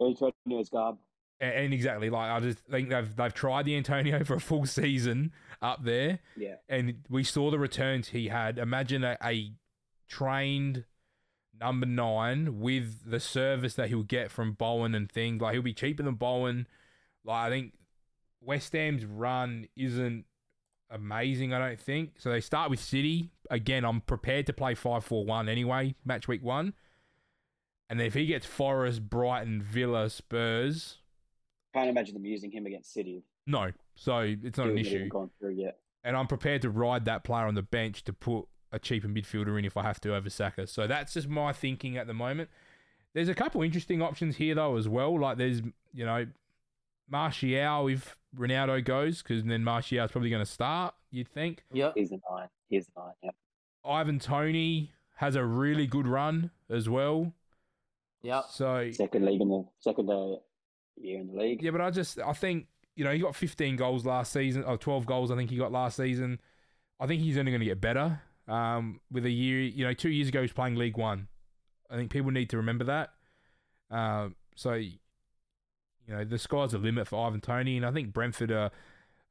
Antonio's 0.00 0.68
garb. 0.68 0.98
And, 1.40 1.52
and 1.54 1.74
exactly, 1.74 2.10
like 2.10 2.30
I 2.30 2.40
just 2.40 2.58
think 2.70 2.90
they've 2.90 3.16
they've 3.16 3.32
tried 3.32 3.64
the 3.66 3.76
Antonio 3.76 4.24
for 4.24 4.34
a 4.34 4.40
full 4.40 4.66
season 4.66 5.32
up 5.62 5.84
there, 5.84 6.18
Yeah. 6.36 6.56
and 6.68 7.04
we 7.08 7.24
saw 7.24 7.50
the 7.50 7.58
returns 7.58 8.08
he 8.08 8.28
had. 8.28 8.58
Imagine 8.58 9.04
a, 9.04 9.16
a 9.22 9.52
trained 10.08 10.84
number 11.60 11.86
nine 11.86 12.60
with 12.60 13.10
the 13.10 13.20
service 13.20 13.74
that 13.74 13.88
he'll 13.88 14.02
get 14.02 14.30
from 14.30 14.52
Bowen 14.52 14.94
and 14.94 15.10
things. 15.10 15.40
Like 15.42 15.54
he'll 15.54 15.62
be 15.62 15.72
cheaper 15.74 16.02
than 16.02 16.14
Bowen. 16.14 16.66
Like 17.24 17.46
I 17.46 17.50
think 17.50 17.74
West 18.40 18.72
Ham's 18.72 19.04
run 19.04 19.66
isn't 19.76 20.24
amazing. 20.90 21.52
I 21.52 21.58
don't 21.58 21.80
think 21.80 22.12
so. 22.18 22.30
They 22.30 22.40
start 22.40 22.70
with 22.70 22.80
City 22.80 23.30
again. 23.50 23.84
I'm 23.84 24.00
prepared 24.00 24.46
to 24.46 24.52
play 24.52 24.74
five 24.74 25.04
four 25.04 25.24
one 25.24 25.48
anyway. 25.48 25.94
Match 26.04 26.28
week 26.28 26.42
one. 26.42 26.74
And 27.90 28.00
if 28.02 28.14
he 28.14 28.26
gets 28.26 28.44
Forest, 28.44 29.08
Brighton, 29.08 29.62
Villa, 29.62 30.10
Spurs, 30.10 30.98
Can't 31.74 31.88
imagine 31.88 32.14
them 32.14 32.26
using 32.26 32.50
him 32.50 32.66
against 32.66 32.92
City. 32.92 33.24
no. 33.46 33.72
So 33.94 34.18
it's 34.20 34.56
not 34.58 34.68
an 34.68 34.76
Given 34.76 34.82
that 34.84 34.88
he 34.90 34.96
issue. 34.96 35.08
gone 35.08 35.30
through 35.40 35.54
yet. 35.54 35.78
and 36.04 36.16
I'm 36.16 36.28
prepared 36.28 36.62
to 36.62 36.70
ride 36.70 37.06
that 37.06 37.24
player 37.24 37.46
on 37.46 37.54
the 37.54 37.62
bench 37.62 38.04
to 38.04 38.12
put 38.12 38.46
a 38.72 38.78
cheaper 38.78 39.08
midfielder 39.08 39.58
in 39.58 39.64
if 39.64 39.76
I 39.76 39.82
have 39.82 40.00
to 40.00 40.14
over 40.14 40.30
Saka. 40.30 40.66
So 40.66 40.86
that's 40.86 41.14
just 41.14 41.28
my 41.28 41.52
thinking 41.52 41.96
at 41.96 42.06
the 42.06 42.14
moment. 42.14 42.50
There's 43.14 43.28
a 43.28 43.34
couple 43.34 43.62
interesting 43.62 44.02
options 44.02 44.36
here 44.36 44.54
though 44.54 44.76
as 44.76 44.88
well. 44.88 45.18
Like 45.18 45.38
there's 45.38 45.62
you 45.92 46.04
know 46.04 46.26
Martial 47.10 47.88
if 47.88 48.16
Ronaldo 48.36 48.84
goes 48.84 49.22
because 49.22 49.44
then 49.44 49.64
Martial's 49.64 50.10
probably 50.10 50.30
going 50.30 50.44
to 50.44 50.50
start. 50.50 50.94
You'd 51.10 51.28
think 51.28 51.64
Yep. 51.72 51.94
He's 51.96 52.10
the 52.10 52.20
9. 52.30 52.48
He's 52.68 52.86
the 52.86 52.92
9. 53.00 53.12
Yep. 53.22 53.34
Ivan 53.84 54.18
Toney 54.18 54.92
has 55.16 55.34
a 55.34 55.44
really 55.44 55.86
good 55.86 56.06
run 56.06 56.50
as 56.68 56.88
well. 56.88 57.32
Yep. 58.22 58.44
So 58.50 58.90
Second 58.92 59.24
league 59.24 59.40
in 59.40 59.48
the 59.48 59.64
second 59.80 60.10
uh, 60.10 60.36
year 60.96 61.20
in 61.20 61.28
the 61.28 61.40
league. 61.40 61.62
Yeah, 61.62 61.70
but 61.70 61.80
I 61.80 61.90
just 61.90 62.18
I 62.18 62.32
think 62.32 62.66
you 62.94 63.04
know 63.04 63.12
he 63.12 63.20
got 63.20 63.34
15 63.34 63.76
goals 63.76 64.04
last 64.04 64.32
season, 64.32 64.64
or 64.64 64.76
12 64.76 65.06
goals 65.06 65.30
I 65.30 65.36
think 65.36 65.50
he 65.50 65.56
got 65.56 65.72
last 65.72 65.96
season. 65.96 66.40
I 67.00 67.06
think 67.06 67.22
he's 67.22 67.38
only 67.38 67.52
going 67.52 67.60
to 67.60 67.66
get 67.66 67.80
better. 67.80 68.20
Um, 68.48 69.00
with 69.10 69.26
a 69.26 69.30
year, 69.30 69.60
you 69.60 69.84
know, 69.84 69.92
two 69.92 70.08
years 70.08 70.28
ago 70.28 70.40
he 70.40 70.44
was 70.44 70.52
playing 70.52 70.76
League 70.76 70.96
One. 70.96 71.28
I 71.90 71.96
think 71.96 72.10
people 72.10 72.30
need 72.30 72.50
to 72.50 72.56
remember 72.56 72.84
that. 72.84 73.10
Um, 73.90 74.36
so 74.54 74.74
you 74.74 74.98
know 76.08 76.24
the 76.24 76.38
sky's 76.38 76.72
the 76.72 76.78
limit 76.78 77.08
for 77.08 77.26
Ivan 77.26 77.40
Toney, 77.40 77.76
and 77.76 77.84
I 77.86 77.92
think 77.92 78.12
Brentford 78.12 78.50
are 78.50 78.70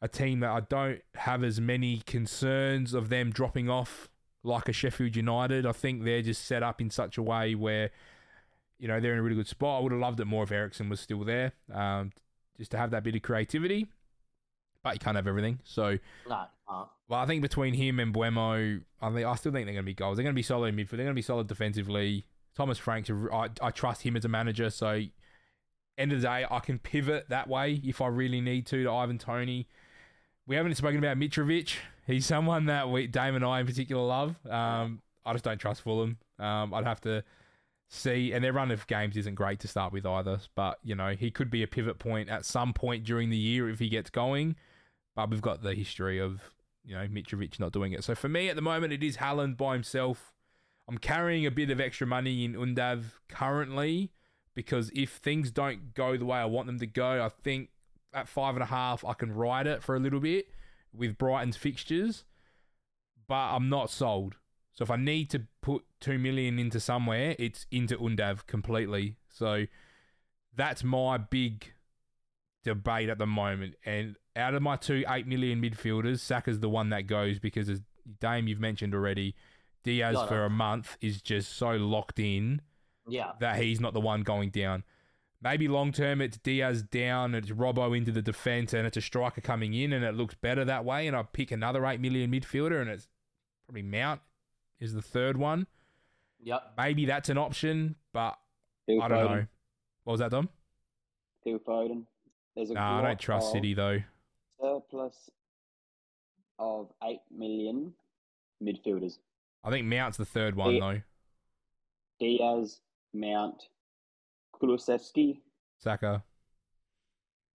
a 0.02 0.08
team 0.08 0.42
that 0.42 0.52
I 0.52 0.60
don't 0.62 1.02
have 1.16 1.44
as 1.44 1.60
many 1.60 2.02
concerns 2.06 2.94
of 2.94 3.10
them 3.10 3.32
dropping 3.32 3.70
off 3.70 4.10
like 4.44 4.70
a 4.70 4.74
Sheffield 4.74 5.16
United. 5.16 5.66
I 5.66 5.72
think 5.72 6.04
they're 6.04 6.22
just 6.22 6.46
set 6.46 6.62
up 6.62 6.80
in 6.80 6.92
such 6.92 7.18
a 7.18 7.24
way 7.24 7.56
where 7.56 7.92
you 8.80 8.88
know, 8.88 9.00
they're 9.00 9.14
in 9.14 9.20
a 9.20 9.24
really 9.24 9.36
good 9.36 9.48
spot. 9.48 9.80
I 9.80 9.84
would 9.84 9.92
have 9.92 10.02
loved 10.02 10.20
it 10.20 10.26
more 10.26 10.44
if 10.44 10.52
Eriksen 10.52 10.90
was 10.90 11.00
still 11.00 11.24
there, 11.24 11.54
um, 11.74 12.12
just 12.58 12.72
to 12.72 12.78
have 12.78 12.92
that 12.92 13.04
bit 13.04 13.16
of 13.16 13.22
creativity. 13.22 13.88
But 14.84 14.94
you 14.94 15.00
can't 15.00 15.16
have 15.16 15.28
everything. 15.28 15.60
So, 15.64 15.98
No, 16.30 16.46
well, 17.10 17.20
I 17.20 17.26
think 17.26 17.42
between 17.42 17.74
him 17.74 18.00
and 18.00 18.14
Mbeumo, 18.14 18.82
I 19.02 19.10
think 19.12 19.26
I 19.26 19.36
still 19.36 19.52
think 19.52 19.66
they're 19.66 19.74
going 19.74 19.78
to 19.78 19.84
be 19.84 19.94
goals. 19.94 20.18
They're 20.18 20.24
going 20.24 20.34
to 20.34 20.38
be 20.38 20.44
solid 20.44 20.76
midfield. 20.76 20.92
They're 20.92 21.00
going 21.00 21.08
to 21.10 21.14
be 21.14 21.22
solid 21.22 21.48
defensively. 21.48 22.26
Thomas 22.56 22.78
Frank's, 22.78 23.10
I 23.62 23.72
trust 23.72 24.02
him 24.02 24.16
as 24.18 24.26
a 24.26 24.30
manager. 24.30 24.70
So, 24.70 25.02
end 25.98 26.12
of 26.12 26.22
the 26.22 26.28
day, 26.28 26.46
I 26.50 26.60
can 26.60 26.80
pivot 26.80 27.30
that 27.30 27.48
way 27.48 27.82
if 27.84 28.02
I 28.02 28.08
really 28.08 28.42
need 28.42 28.66
to 28.68 28.84
to 28.84 28.92
Ivan 28.92 29.18
Toney. 29.18 29.68
We 30.46 30.56
haven't 30.56 30.76
spoken 30.76 30.98
about 30.98 31.18
Mitrovic. 31.18 31.76
He's 32.06 32.26
someone 32.26 32.68
that 32.68 32.90
we, 32.90 33.08
Dame 33.08 33.36
and 33.36 33.44
I 33.44 33.60
in 33.60 33.66
particular 33.66 34.02
love. 34.02 34.36
Um, 34.50 35.02
I 35.26 35.34
just 35.34 35.44
don't 35.44 35.58
trust 35.58 35.82
Fulham. 35.82 36.18
Um, 36.40 36.74
I'd 36.74 36.86
have 36.86 37.02
to 37.02 37.24
see, 37.90 38.34
and 38.34 38.44
their 38.44 38.54
run 38.54 38.72
of 38.72 38.88
games 38.88 39.18
isn't 39.18 39.36
great 39.36 39.60
to 39.62 39.68
start 39.68 39.94
with 39.94 40.06
either. 40.06 40.40
But 40.56 40.80
you 40.84 40.96
know, 40.96 41.10
he 41.10 41.32
could 41.32 41.50
be 41.50 41.64
a 41.64 41.68
pivot 41.68 42.00
point 42.00 42.30
at 42.30 42.46
some 42.46 42.74
point 42.74 43.04
during 43.04 43.30
the 43.30 43.38
year 43.38 43.70
if 43.70 43.80
he 43.80 43.90
gets 43.90 44.10
going. 44.10 44.56
But 45.16 45.30
we've 45.30 45.42
got 45.42 45.64
the 45.64 45.74
history 45.74 46.20
of 46.20 46.42
you 46.86 46.96
know 46.96 47.08
Mitrovic 47.08 47.60
not 47.60 47.72
doing 47.72 47.94
it. 47.94 48.04
So 48.04 48.16
for 48.16 48.30
me 48.30 48.50
at 48.50 48.56
the 48.56 48.62
moment, 48.62 48.94
it 48.94 49.04
is 49.04 49.18
Haaland 49.18 49.58
by 49.58 49.74
himself. 49.74 50.34
I'm 50.88 50.98
carrying 50.98 51.46
a 51.46 51.52
bit 51.52 51.70
of 51.70 51.82
extra 51.82 52.08
money 52.08 52.46
in 52.46 52.54
Undav 52.54 53.04
currently 53.28 54.12
because 54.56 54.90
if 54.96 55.12
things 55.12 55.52
don't 55.52 55.94
go 55.94 56.16
the 56.18 56.26
way 56.26 56.38
I 56.38 56.46
want 56.46 56.68
them 56.68 56.80
to 56.80 56.88
go, 56.88 57.24
I 57.24 57.30
think 57.30 57.70
at 58.14 58.30
five 58.30 58.56
and 58.56 58.64
a 58.64 58.68
half 58.68 59.04
I 59.04 59.14
can 59.14 59.34
ride 59.34 59.68
it 59.68 59.84
for 59.84 59.96
a 59.96 60.00
little 60.00 60.22
bit 60.22 60.48
with 60.94 61.18
Brighton's 61.18 61.58
fixtures. 61.58 62.24
But 63.28 63.54
I'm 63.54 63.68
not 63.68 63.90
sold. 63.90 64.38
So 64.78 64.84
if 64.84 64.92
I 64.92 64.96
need 64.96 65.30
to 65.32 65.42
put 65.62 65.84
two 66.00 66.20
million 66.20 66.60
into 66.60 66.80
somewhere, 66.80 67.36
it's 67.40 67.66
into 67.72 67.98
Undav 67.98 68.46
completely. 68.46 69.18
So 69.28 69.66
that's 70.56 70.84
my 70.84 71.18
big 71.18 71.74
debate 72.64 73.10
at 73.10 73.18
the 73.18 73.26
moment. 73.26 73.76
And 73.86 74.16
out 74.36 74.54
of 74.54 74.62
my 74.62 74.76
two 74.76 75.04
eight 75.10 75.26
million 75.26 75.62
midfielders, 75.62 76.20
Saka's 76.20 76.60
the 76.60 76.70
one 76.70 76.90
that 76.90 77.08
goes 77.08 77.40
because 77.40 77.70
as 77.70 77.82
Dame 78.20 78.48
you've 78.48 78.60
mentioned 78.60 78.94
already, 78.94 79.36
Diaz 79.84 80.16
Got 80.16 80.30
for 80.30 80.44
it. 80.44 80.48
a 80.48 80.50
month 80.50 80.96
is 81.02 81.22
just 81.22 81.54
so 81.54 81.72
locked 81.72 82.20
in 82.20 82.62
Yeah. 83.08 83.32
that 83.40 83.60
he's 83.62 83.80
not 83.82 83.94
the 83.94 84.00
one 84.02 84.22
going 84.22 84.50
down. 84.52 84.84
Maybe 85.42 85.68
long 85.68 85.92
term 85.92 86.22
it's 86.22 86.38
Diaz 86.38 86.84
down, 86.84 87.34
it's 87.34 87.50
Robbo 87.50 87.98
into 87.98 88.12
the 88.12 88.22
defense, 88.22 88.74
and 88.74 88.86
it's 88.86 88.98
a 88.98 89.02
striker 89.02 89.42
coming 89.42 89.74
in, 89.74 89.92
and 89.94 90.04
it 90.06 90.14
looks 90.16 90.36
better 90.36 90.64
that 90.66 90.86
way. 90.86 91.08
And 91.08 91.16
I 91.16 91.24
pick 91.24 91.52
another 91.52 91.86
eight 91.86 92.00
million 92.00 92.32
midfielder, 92.32 92.80
and 92.80 92.90
it's 92.90 93.08
probably 93.68 93.82
Mount 93.84 94.22
is 94.80 94.94
the 94.94 95.02
third 95.02 95.38
one. 95.38 95.68
Yep. 96.44 96.74
Maybe 96.78 97.06
that's 97.06 97.30
an 97.30 97.38
option, 97.38 97.96
but 98.14 98.38
Phil 98.86 99.02
I 99.02 99.08
don't 99.08 99.18
Foden. 99.28 99.30
know. 99.32 99.46
What 100.04 100.12
was 100.14 100.20
that, 100.20 100.32
Dom? 100.32 100.50
Phil 101.44 101.60
Foden. 101.60 102.04
There's 102.56 102.70
a 102.72 102.74
Nah, 102.74 103.00
I 103.00 103.02
don't 103.02 103.20
trust 103.20 103.52
City 103.52 103.74
though. 103.74 104.00
Surplus 104.62 105.30
of 106.60 106.92
8 107.04 107.20
million 107.36 107.94
midfielders. 108.64 109.20
I 109.64 109.70
think 109.70 109.86
Mount's 109.88 110.18
the 110.18 110.26
third 110.26 110.56
one 110.56 110.76
Yeah. 110.76 110.80
though. 110.80 111.02
Diaz, 112.20 112.82
Mount, 113.14 113.62
Kulusevski, 114.56 115.40
Saka. 115.78 116.24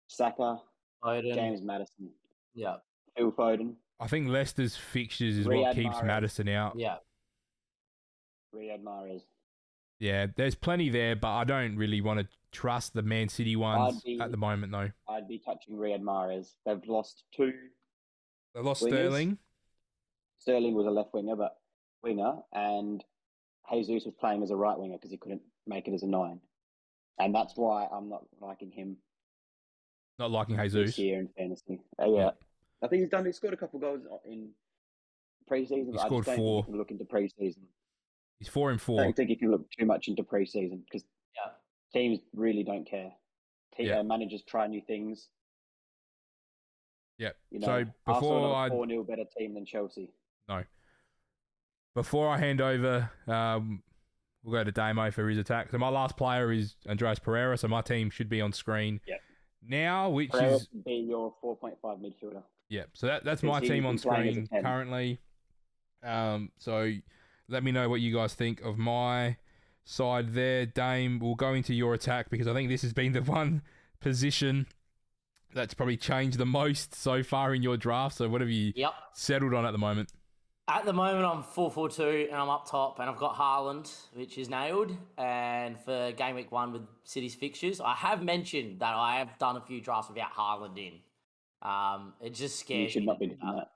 Saka, 0.08 0.60
Foden. 1.04 1.34
James 1.34 1.62
Maddison, 1.62 2.10
Yeah. 2.54 2.76
Phil 3.16 3.30
Foden, 3.32 3.76
I 4.00 4.06
think 4.08 4.28
Leicester's 4.28 4.76
fixtures 4.76 5.36
is 5.38 5.46
Riyad 5.46 5.60
what 5.62 5.74
keeps 5.76 5.96
Mahrez. 5.96 6.04
Maddison 6.06 6.48
out. 6.48 6.78
Yeah. 6.78 6.98
Riyad 8.54 8.82
Mahrez. 8.82 9.22
Yeah, 10.00 10.26
there's 10.36 10.54
plenty 10.54 10.90
there, 10.90 11.16
but 11.16 11.28
I 11.32 11.44
don't 11.44 11.76
really 11.76 12.00
want 12.00 12.20
to 12.20 12.28
trust 12.52 12.94
the 12.94 13.02
Man 13.02 13.28
City 13.28 13.56
ones 13.56 14.00
be- 14.02 14.18
at 14.20 14.30
the 14.30 14.36
moment 14.36 14.72
though. 14.72 14.90
I'd 15.08 15.28
be 15.28 15.38
touching 15.38 15.74
Riyad 15.76 16.02
Mahrez. 16.02 16.52
They've 16.64 16.80
lost 16.86 17.24
two. 17.36 17.52
They 18.54 18.60
lost 18.60 18.82
Wingers? 18.82 18.88
Sterling. 18.90 19.38
Sterling 20.38 20.74
was 20.74 20.86
a 20.86 20.90
left 20.90 21.12
winger, 21.12 21.34
but 21.36 21.56
winger, 22.02 22.36
and 22.52 23.04
Jesus 23.72 24.04
was 24.04 24.14
playing 24.20 24.42
as 24.42 24.50
a 24.50 24.56
right 24.56 24.78
winger 24.78 24.96
because 24.96 25.10
he 25.10 25.16
couldn't 25.16 25.42
make 25.66 25.88
it 25.88 25.94
as 25.94 26.04
a 26.04 26.06
nine, 26.06 26.40
and 27.18 27.34
that's 27.34 27.54
why 27.56 27.86
I'm 27.90 28.08
not 28.08 28.24
liking 28.40 28.70
him 28.70 28.96
Not 30.18 30.30
liking 30.30 30.56
this 30.56 30.72
Jesus. 30.72 30.98
year 30.98 31.18
in 31.18 31.28
fantasy. 31.36 31.80
Uh, 32.00 32.08
yeah. 32.08 32.30
I 32.82 32.86
think 32.86 33.00
he's 33.00 33.10
done. 33.10 33.26
He 33.26 33.32
scored 33.32 33.54
a 33.54 33.56
couple 33.56 33.80
goals 33.80 34.02
in 34.24 34.50
preseason. 35.50 35.92
He 35.92 35.98
scored 35.98 36.24
four. 36.24 36.62
Think 36.62 36.68
you 36.68 36.72
can 36.72 36.78
look 36.78 36.90
into 36.92 37.04
preseason. 37.04 37.64
He's 38.38 38.48
four 38.48 38.70
and 38.70 38.80
four. 38.80 39.00
I 39.00 39.04
don't 39.04 39.16
think 39.16 39.30
you 39.30 39.36
can 39.36 39.50
look 39.50 39.68
too 39.70 39.84
much 39.84 40.08
into 40.08 40.22
preseason 40.22 40.84
because 40.84 41.04
Yeah. 41.34 41.52
teams 41.92 42.20
really 42.32 42.62
don't 42.62 42.84
care. 42.84 43.12
Te- 43.76 43.84
Yeah. 43.84 43.98
uh, 44.00 44.02
managers 44.04 44.42
try 44.44 44.66
new 44.66 44.80
things. 44.82 45.28
Yeah. 47.18 47.32
You 47.50 47.58
know, 47.60 47.66
So 47.66 47.84
before 48.06 48.54
I 48.54 48.68
four 48.68 48.86
0 48.86 49.02
better 49.04 49.24
team 49.36 49.54
than 49.54 49.66
Chelsea. 49.66 50.12
No. 50.48 50.64
Before 51.94 52.28
I 52.28 52.38
hand 52.38 52.60
over, 52.60 53.10
um, 53.26 53.82
we'll 54.44 54.52
go 54.52 54.62
to 54.64 54.70
Damo 54.70 55.10
for 55.10 55.28
his 55.28 55.38
attack. 55.38 55.70
So 55.70 55.78
my 55.78 55.88
last 55.88 56.16
player 56.16 56.52
is 56.52 56.76
Andreas 56.88 57.18
Pereira. 57.18 57.58
So 57.58 57.66
my 57.66 57.80
team 57.82 58.08
should 58.10 58.28
be 58.28 58.40
on 58.40 58.52
screen 58.52 59.00
Yep. 59.06 59.20
now, 59.62 60.10
which 60.10 60.30
Pereira 60.30 60.54
is 60.54 60.68
be 60.68 60.94
your 60.94 61.34
four 61.40 61.56
point 61.56 61.76
five 61.80 61.98
midfielder. 61.98 62.44
yeah. 62.68 62.84
So 62.92 63.08
that 63.08 63.24
that's 63.24 63.42
my 63.42 63.58
team 63.58 63.84
on 63.84 63.94
he's 63.94 64.04
playing 64.04 64.28
as 64.28 64.36
a 64.36 64.46
screen 64.46 64.62
currently. 64.62 65.20
Um, 66.04 66.52
so 66.58 66.92
let 67.48 67.64
me 67.64 67.72
know 67.72 67.88
what 67.88 68.00
you 68.00 68.14
guys 68.14 68.34
think 68.34 68.60
of 68.62 68.78
my 68.78 69.36
side 69.84 70.34
there. 70.34 70.66
Dame, 70.66 71.18
we'll 71.18 71.34
go 71.34 71.54
into 71.54 71.74
your 71.74 71.94
attack 71.94 72.30
because 72.30 72.46
I 72.46 72.52
think 72.54 72.68
this 72.68 72.82
has 72.82 72.92
been 72.92 73.12
the 73.12 73.22
one 73.22 73.62
position 74.00 74.66
that's 75.54 75.74
probably 75.74 75.96
changed 75.96 76.38
the 76.38 76.46
most 76.46 76.94
so 76.94 77.22
far 77.22 77.54
in 77.54 77.62
your 77.62 77.76
draft. 77.76 78.16
So 78.16 78.28
what 78.28 78.40
have 78.42 78.50
you 78.50 78.72
Yep. 78.76 78.92
settled 79.14 79.54
on 79.54 79.64
at 79.64 79.72
the 79.72 79.78
moment? 79.78 80.10
At 80.70 80.84
the 80.84 80.92
moment, 80.92 81.24
I'm 81.24 81.42
4 81.42 81.70
4 81.70 81.88
2 81.88 82.26
and 82.30 82.36
I'm 82.38 82.50
up 82.50 82.68
top, 82.70 82.98
and 82.98 83.08
I've 83.08 83.16
got 83.16 83.34
Haaland, 83.36 83.90
which 84.12 84.36
is 84.36 84.50
nailed. 84.50 84.94
And 85.16 85.80
for 85.80 86.12
game 86.12 86.34
week 86.36 86.52
one 86.52 86.74
with 86.74 86.82
City's 87.04 87.34
fixtures, 87.34 87.80
I 87.80 87.94
have 87.94 88.22
mentioned 88.22 88.80
that 88.80 88.94
I 88.94 89.16
have 89.18 89.38
done 89.38 89.56
a 89.56 89.62
few 89.62 89.80
drafts 89.80 90.10
without 90.10 90.30
Haaland 90.34 90.76
in. 90.76 90.92
Um, 91.62 92.12
it 92.20 92.34
just 92.34 92.58
scares 92.58 92.82
You 92.82 92.88
should 92.90 93.00
me 93.02 93.06
not 93.06 93.18
be 93.18 93.26
doing 93.28 93.38
that. 93.42 93.70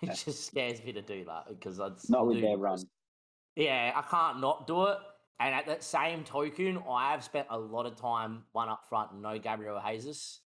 It 0.00 0.14
just 0.24 0.46
scares 0.46 0.82
me 0.82 0.92
to 0.92 1.02
do 1.02 1.24
that 1.26 1.48
because 1.50 1.78
it's 1.78 2.08
Not 2.08 2.26
with 2.26 2.40
their 2.40 2.56
run. 2.56 2.78
Yeah, 3.58 3.90
I 3.96 4.02
can't 4.02 4.40
not 4.40 4.68
do 4.68 4.86
it. 4.86 4.98
And 5.40 5.52
at 5.52 5.66
that 5.66 5.82
same 5.82 6.22
token, 6.22 6.80
I 6.88 7.10
have 7.10 7.24
spent 7.24 7.48
a 7.50 7.58
lot 7.58 7.86
of 7.86 7.96
time 7.96 8.44
one 8.52 8.68
up 8.68 8.84
front, 8.88 9.20
no 9.20 9.36
Gabriel 9.36 9.82
Jesus. 9.84 10.40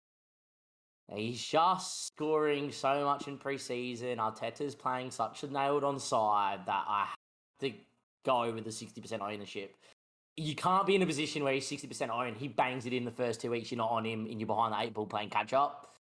He's 1.14 1.44
just 1.44 2.08
scoring 2.08 2.72
so 2.72 3.04
much 3.04 3.28
in 3.28 3.38
preseason. 3.38 4.16
Arteta's 4.16 4.76
playing 4.76 5.12
such 5.12 5.44
a 5.44 5.48
nailed 5.48 5.84
on 5.84 6.00
side 6.00 6.62
that 6.68 6.86
I 6.88 7.08
have 7.08 7.18
to 7.60 7.74
go 8.26 8.54
with 8.54 8.64
the 8.64 8.70
60% 8.70 9.20
ownership. 9.20 9.76
You 10.38 10.56
can't 10.56 10.88
be 10.88 10.96
in 10.96 11.02
a 11.02 11.06
position 11.06 11.44
where 11.44 11.54
he's 11.54 11.70
60% 11.70 12.10
owned. 12.10 12.38
He 12.38 12.48
bangs 12.48 12.86
it 12.86 12.94
in 12.94 13.04
the 13.04 13.12
first 13.12 13.42
two 13.42 13.52
weeks. 13.52 13.72
You're 13.72 13.80
not 13.80 13.92
on 13.92 14.06
him 14.06 14.26
and 14.26 14.40
you're 14.40 14.48
behind 14.48 14.74
the 14.74 14.80
eight 14.80 14.94
ball 14.94 15.06
playing 15.06 15.32
catch 15.32 15.52
up 15.52 15.96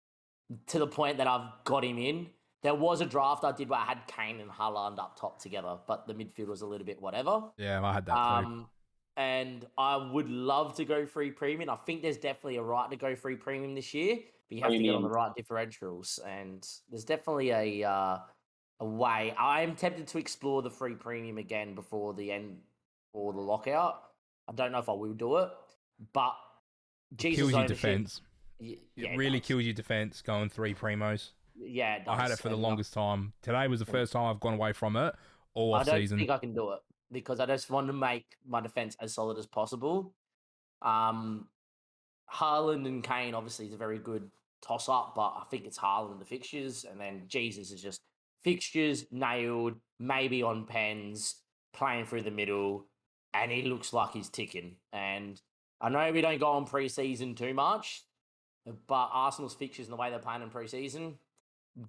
to 0.67 0.79
the 0.79 0.87
point 0.87 1.17
that 1.19 1.27
I've 1.27 1.63
got 1.63 1.85
him 1.85 1.97
in. 1.97 2.27
There 2.63 2.75
was 2.75 3.01
a 3.01 3.05
draft 3.05 3.43
I 3.43 3.51
did 3.51 3.69
where 3.69 3.79
I 3.79 3.85
had 3.85 3.99
Kane 4.07 4.39
and 4.39 4.49
Haaland 4.49 4.97
up 4.99 5.19
top 5.19 5.39
together, 5.41 5.77
but 5.87 6.07
the 6.07 6.13
midfield 6.13 6.47
was 6.47 6.61
a 6.61 6.65
little 6.65 6.85
bit 6.85 7.01
whatever. 7.01 7.43
Yeah, 7.57 7.83
I 7.83 7.93
had 7.93 8.05
that 8.07 8.13
too. 8.15 8.19
Um, 8.47 8.69
and 9.15 9.65
I 9.77 9.95
would 9.97 10.29
love 10.29 10.75
to 10.75 10.85
go 10.85 11.05
free 11.05 11.31
premium. 11.31 11.69
I 11.69 11.75
think 11.75 12.01
there's 12.01 12.17
definitely 12.17 12.57
a 12.57 12.63
right 12.63 12.89
to 12.89 12.95
go 12.97 13.15
free 13.15 13.35
premium 13.35 13.73
this 13.75 13.93
year, 13.93 14.15
but 14.49 14.55
you 14.55 14.61
have 14.63 14.71
to 14.71 14.79
get 14.79 14.95
on 14.95 15.01
the 15.03 15.09
right 15.09 15.31
differentials. 15.37 16.19
And 16.25 16.67
there's 16.89 17.05
definitely 17.05 17.51
a 17.51 17.87
uh, 17.89 18.17
a 18.79 18.85
way. 18.85 19.33
I'm 19.37 19.75
tempted 19.75 20.07
to 20.07 20.17
explore 20.17 20.61
the 20.61 20.69
free 20.69 20.93
premium 20.95 21.37
again 21.37 21.73
before 21.75 22.13
the 22.13 22.31
end 22.31 22.59
or 23.13 23.33
the 23.33 23.41
lockout. 23.41 24.01
I 24.47 24.53
don't 24.53 24.71
know 24.71 24.79
if 24.79 24.89
I 24.89 24.93
will 24.93 25.13
do 25.13 25.37
it, 25.37 25.49
but 26.13 26.35
Jesus 27.15 27.39
kills 27.39 27.51
your 27.53 27.65
defense. 27.67 28.21
y- 28.59 28.67
It 28.67 28.79
yeah, 28.95 29.15
really 29.15 29.39
does. 29.39 29.47
kills 29.47 29.63
your 29.63 29.73
defense 29.73 30.21
going 30.21 30.49
three 30.49 30.73
primos. 30.73 31.31
Yeah, 31.59 31.99
I 32.07 32.15
had 32.15 32.31
it 32.31 32.39
for 32.39 32.49
the 32.49 32.55
longest 32.55 32.93
time. 32.93 33.33
Today 33.41 33.67
was 33.67 33.79
the 33.79 33.85
first 33.85 34.11
time 34.13 34.25
I've 34.25 34.39
gone 34.39 34.53
away 34.53 34.73
from 34.73 34.95
it 34.95 35.15
all 35.57 35.73
I 35.73 35.83
don't 35.83 35.99
season. 35.99 36.19
think 36.19 36.29
I 36.29 36.37
can 36.37 36.53
do 36.53 36.71
it 36.71 36.79
because 37.11 37.39
I 37.39 37.47
just 37.47 37.69
want 37.71 37.87
to 37.87 37.93
make 37.93 38.25
my 38.47 38.61
defense 38.61 38.95
as 39.01 39.15
solid 39.15 39.39
as 39.39 39.47
possible. 39.47 40.13
Um, 40.83 41.47
Haaland 42.31 42.85
and 42.85 43.03
Kane 43.03 43.33
obviously 43.33 43.65
is 43.65 43.73
a 43.73 43.77
very 43.77 43.97
good 43.97 44.29
toss 44.61 44.87
up, 44.87 45.13
but 45.15 45.29
I 45.29 45.43
think 45.49 45.65
it's 45.65 45.79
Haaland 45.79 46.13
in 46.13 46.19
the 46.19 46.25
fixtures, 46.25 46.85
and 46.89 46.99
then 46.99 47.23
Jesus 47.27 47.71
is 47.71 47.81
just 47.81 48.01
fixtures 48.43 49.05
nailed, 49.11 49.75
maybe 49.99 50.43
on 50.43 50.65
pens, 50.65 51.35
playing 51.73 52.05
through 52.05 52.23
the 52.23 52.31
middle, 52.31 52.85
and 53.33 53.51
he 53.51 53.63
looks 53.63 53.93
like 53.93 54.11
he's 54.11 54.29
ticking. 54.29 54.75
And 54.93 55.41
I 55.81 55.89
know 55.89 56.11
we 56.11 56.21
don't 56.21 56.39
go 56.39 56.51
on 56.51 56.67
preseason 56.67 57.35
too 57.35 57.53
much, 57.53 58.03
but 58.87 59.09
Arsenal's 59.11 59.55
fixtures 59.55 59.87
and 59.87 59.93
the 59.93 59.97
way 59.97 60.09
they're 60.09 60.19
playing 60.19 60.43
in 60.43 60.49
preseason, 60.49 61.15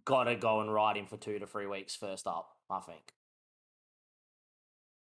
gotta 0.05 0.37
go 0.37 0.61
and 0.61 0.73
ride 0.73 0.97
him 0.97 1.07
for 1.07 1.17
two 1.17 1.39
to 1.39 1.47
three 1.47 1.67
weeks 1.67 1.95
first 1.95 2.27
up. 2.27 2.51
I 2.71 2.81
think. 2.81 3.15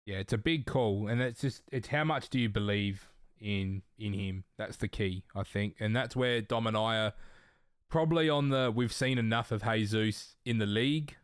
Yeah, 0.06 0.18
it's 0.18 0.34
a 0.34 0.38
big 0.38 0.66
call, 0.66 1.08
and 1.08 1.22
it's 1.22 1.42
just 1.42 1.64
it's 1.72 1.88
how 1.88 2.04
much 2.04 2.30
do 2.30 2.40
you 2.40 2.50
believe 2.50 3.10
in 3.40 3.84
in 3.98 4.14
him? 4.14 4.44
That's 4.58 4.78
the 4.78 4.88
key, 4.88 5.24
I 5.36 5.44
think, 5.44 5.76
and 5.80 5.96
that's 5.96 6.16
where 6.16 6.42
Dom 6.42 6.68
and 6.68 6.78
I 6.78 6.98
are 6.98 7.14
probably 7.90 8.30
on 8.30 8.50
the. 8.50 8.72
We've 8.74 8.94
seen 8.94 9.18
enough 9.18 9.52
of 9.52 9.64
Jesus 9.64 10.36
in 10.46 10.58
the 10.58 10.66
league. 10.66 11.16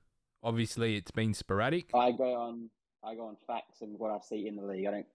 Obviously, 0.41 0.95
it's 0.95 1.12
been 1.12 1.34
sporadic. 1.34 1.89
I 1.93 2.12
go 2.12 2.36
on. 2.36 2.70
I 3.04 3.16
go 3.16 3.28
on 3.28 3.38
facts 3.47 3.82
and 3.82 3.97
what 3.97 4.12
I 4.12 4.20
see 4.20 4.47
in 4.47 4.56
the 4.56 4.64
league. 4.64 4.86
I 4.86 4.91
don't 4.91 5.06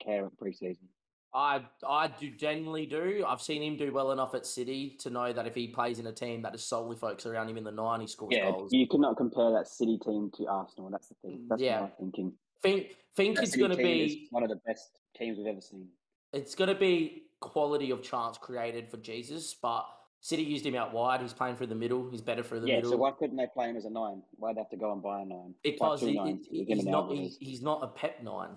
care 0.00 0.26
at 0.26 0.36
preseason. 0.36 0.88
I 1.34 1.62
I 1.86 2.08
do 2.08 2.30
generally 2.30 2.86
do. 2.86 3.24
I've 3.26 3.42
seen 3.42 3.62
him 3.62 3.76
do 3.76 3.92
well 3.92 4.12
enough 4.12 4.34
at 4.34 4.46
City 4.46 4.96
to 5.00 5.10
know 5.10 5.32
that 5.32 5.46
if 5.46 5.54
he 5.54 5.66
plays 5.68 5.98
in 5.98 6.06
a 6.06 6.12
team 6.12 6.42
that 6.42 6.54
is 6.54 6.62
solely 6.64 6.96
focused 6.96 7.26
around 7.26 7.48
him 7.48 7.56
in 7.56 7.64
the 7.64 7.72
nine, 7.72 8.00
he 8.00 8.06
scores 8.06 8.34
Yeah, 8.36 8.50
goals. 8.52 8.72
you 8.72 8.86
cannot 8.86 9.16
compare 9.16 9.50
that 9.50 9.66
City 9.66 9.98
team 9.98 10.30
to 10.36 10.46
Arsenal. 10.46 10.90
That's 10.90 11.08
the 11.08 11.14
thing. 11.22 11.46
That's 11.48 11.60
Yeah. 11.60 11.80
my 11.80 11.88
thinking. 11.98 12.32
Think 12.62 12.96
think 13.16 13.36
That 13.36 13.44
it's 13.44 13.56
going 13.56 13.70
to 13.72 13.76
be 13.76 14.28
one 14.30 14.42
of 14.42 14.48
the 14.48 14.60
best 14.66 15.00
teams 15.16 15.38
we've 15.38 15.46
ever 15.46 15.60
seen. 15.60 15.88
it's 16.32 16.54
going 16.54 16.68
to 16.68 16.74
be 16.74 17.24
quality 17.40 17.90
of 17.90 18.02
chance 18.02 18.38
created 18.38 18.88
for 18.88 18.96
Jesus, 18.98 19.54
but 19.54 19.86
City 20.20 20.42
used 20.42 20.64
him 20.64 20.74
out 20.74 20.92
wide. 20.94 21.20
He's 21.20 21.34
playing 21.34 21.56
through 21.56 21.66
the 21.66 21.74
middle. 21.74 22.08
He's 22.10 22.22
better 22.22 22.42
through 22.42 22.60
the 22.60 22.68
yeah, 22.68 22.76
middle. 22.76 22.92
so 22.92 22.96
why 22.96 23.10
couldn't 23.10 23.36
they 23.36 23.46
play 23.52 23.68
him 23.68 23.76
as 23.76 23.84
a 23.84 23.90
nine? 23.90 24.22
Why'd 24.36 24.56
they 24.56 24.60
have 24.60 24.70
to 24.70 24.76
go 24.76 24.92
and 24.92 25.02
buy 25.02 25.20
a 25.20 25.24
nine? 25.26 25.54
Because 25.62 26.00
he, 26.00 26.16
he- 26.50 26.64
he's 26.64 26.86
not 26.86 27.10
he's, 27.12 27.36
he's 27.38 27.60
not 27.60 27.82
a 27.82 27.88
Pep 27.88 28.22
nine 28.22 28.56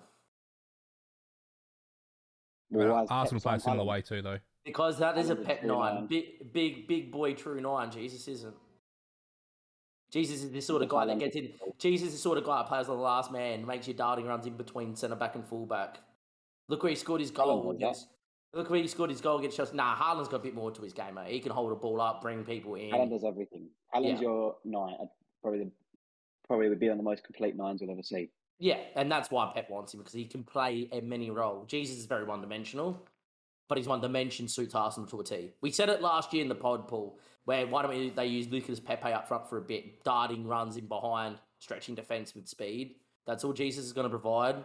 Well, 2.70 3.06
Arsenal 3.08 3.40
Pep 3.40 3.42
play 3.42 3.50
a 3.50 3.54
on 3.54 3.60
similar 3.60 3.84
way 3.84 4.02
too, 4.02 4.22
though. 4.22 4.38
because 4.64 4.98
that 4.98 5.16
is 5.18 5.30
a 5.30 5.34
Haaland's 5.36 5.42
a 5.42 5.44
Pep 5.46 5.60
true 5.60 5.68
nine, 5.68 5.94
nine. 5.94 6.06
big 6.06 6.52
big 6.52 6.86
big 6.88 7.10
boy 7.12 7.34
true 7.34 7.60
nine. 7.60 7.90
Jesus 7.90 8.28
isn't. 8.28 8.54
Jesus 10.10 10.42
is 10.42 10.50
the 10.52 10.60
sort 10.60 10.82
of 10.82 10.88
guy 10.88 11.04
that 11.06 11.18
gets 11.18 11.36
in. 11.36 11.50
Jesus 11.78 12.08
is 12.08 12.14
the 12.14 12.20
sort 12.20 12.38
of 12.38 12.44
guy 12.44 12.58
that 12.58 12.66
plays 12.68 12.88
on 12.88 12.96
the 12.96 13.02
last 13.02 13.30
man, 13.30 13.66
makes 13.66 13.86
your 13.86 13.96
darting 13.96 14.24
runs 14.26 14.46
in 14.46 14.56
between 14.56 14.96
centre 14.96 15.16
back 15.16 15.34
and 15.34 15.44
full 15.46 15.66
back. 15.66 15.98
Look 16.68 16.82
where 16.82 16.90
he 16.90 16.96
scored 16.96 17.20
his 17.20 17.30
goal 17.30 17.62
was 17.62 17.76
that. 17.78 17.84
against. 17.84 18.06
Look 18.54 18.70
where 18.70 18.80
he 18.80 18.88
scored 18.88 19.10
his 19.10 19.20
goal 19.20 19.38
against 19.38 19.58
Chelsea. 19.58 19.76
Nah, 19.76 19.94
Haaland's 19.94 20.28
got 20.28 20.36
a 20.36 20.42
bit 20.42 20.54
more 20.54 20.70
to 20.70 20.80
his 20.82 20.94
game, 20.94 21.14
mate. 21.14 21.30
He 21.30 21.40
can 21.40 21.52
hold 21.52 21.70
a 21.72 21.74
ball 21.74 22.00
up, 22.00 22.22
bring 22.22 22.44
people 22.44 22.74
in. 22.76 22.90
Haaland 22.90 23.10
does 23.10 23.24
everything. 23.24 23.68
Haaland's 23.94 24.20
Yeah. 24.22 24.28
your 24.28 24.56
nine. 24.64 24.96
uh, 24.98 25.04
Probably 25.42 25.64
the, 25.64 25.70
probably 26.46 26.68
would 26.70 26.80
be 26.80 26.88
on 26.88 26.96
the 26.96 27.02
most 27.02 27.22
complete 27.24 27.54
nines 27.56 27.82
we'll 27.82 27.90
ever 27.90 28.02
see. 28.02 28.30
Yeah, 28.58 28.78
and 28.96 29.10
that's 29.10 29.30
why 29.30 29.50
Pep 29.54 29.70
wants 29.70 29.94
him 29.94 30.00
because 30.00 30.12
he 30.14 30.24
can 30.24 30.42
play 30.42 30.88
a 30.92 31.00
many 31.00 31.30
role. 31.30 31.64
Jesus 31.66 31.96
is 31.98 32.06
very 32.06 32.24
one 32.24 32.40
dimensional, 32.40 33.00
but 33.68 33.78
his 33.78 33.86
one 33.86 34.00
dimension 34.00 34.48
suits 34.48 34.74
Arsenal 34.74 35.08
to 35.10 35.20
a 35.20 35.24
T. 35.24 35.50
We 35.60 35.70
said 35.70 35.88
it 35.88 36.02
last 36.02 36.32
year 36.32 36.42
in 36.42 36.48
the 36.48 36.54
pod 36.54 36.88
pool 36.88 37.18
where 37.44 37.66
why 37.66 37.82
don't 37.82 37.90
we, 37.92 38.10
they 38.10 38.26
use 38.26 38.48
Lucas 38.48 38.80
Pepe 38.80 39.12
up 39.12 39.28
front 39.28 39.48
for 39.48 39.58
a 39.58 39.62
bit, 39.62 40.02
darting 40.04 40.46
runs 40.46 40.76
in 40.76 40.86
behind, 40.86 41.36
stretching 41.60 41.94
defense 41.94 42.34
with 42.34 42.48
speed. 42.48 42.96
That's 43.26 43.44
all 43.44 43.52
Jesus 43.52 43.84
is 43.86 43.92
going 43.92 44.04
to 44.06 44.10
provide. 44.10 44.56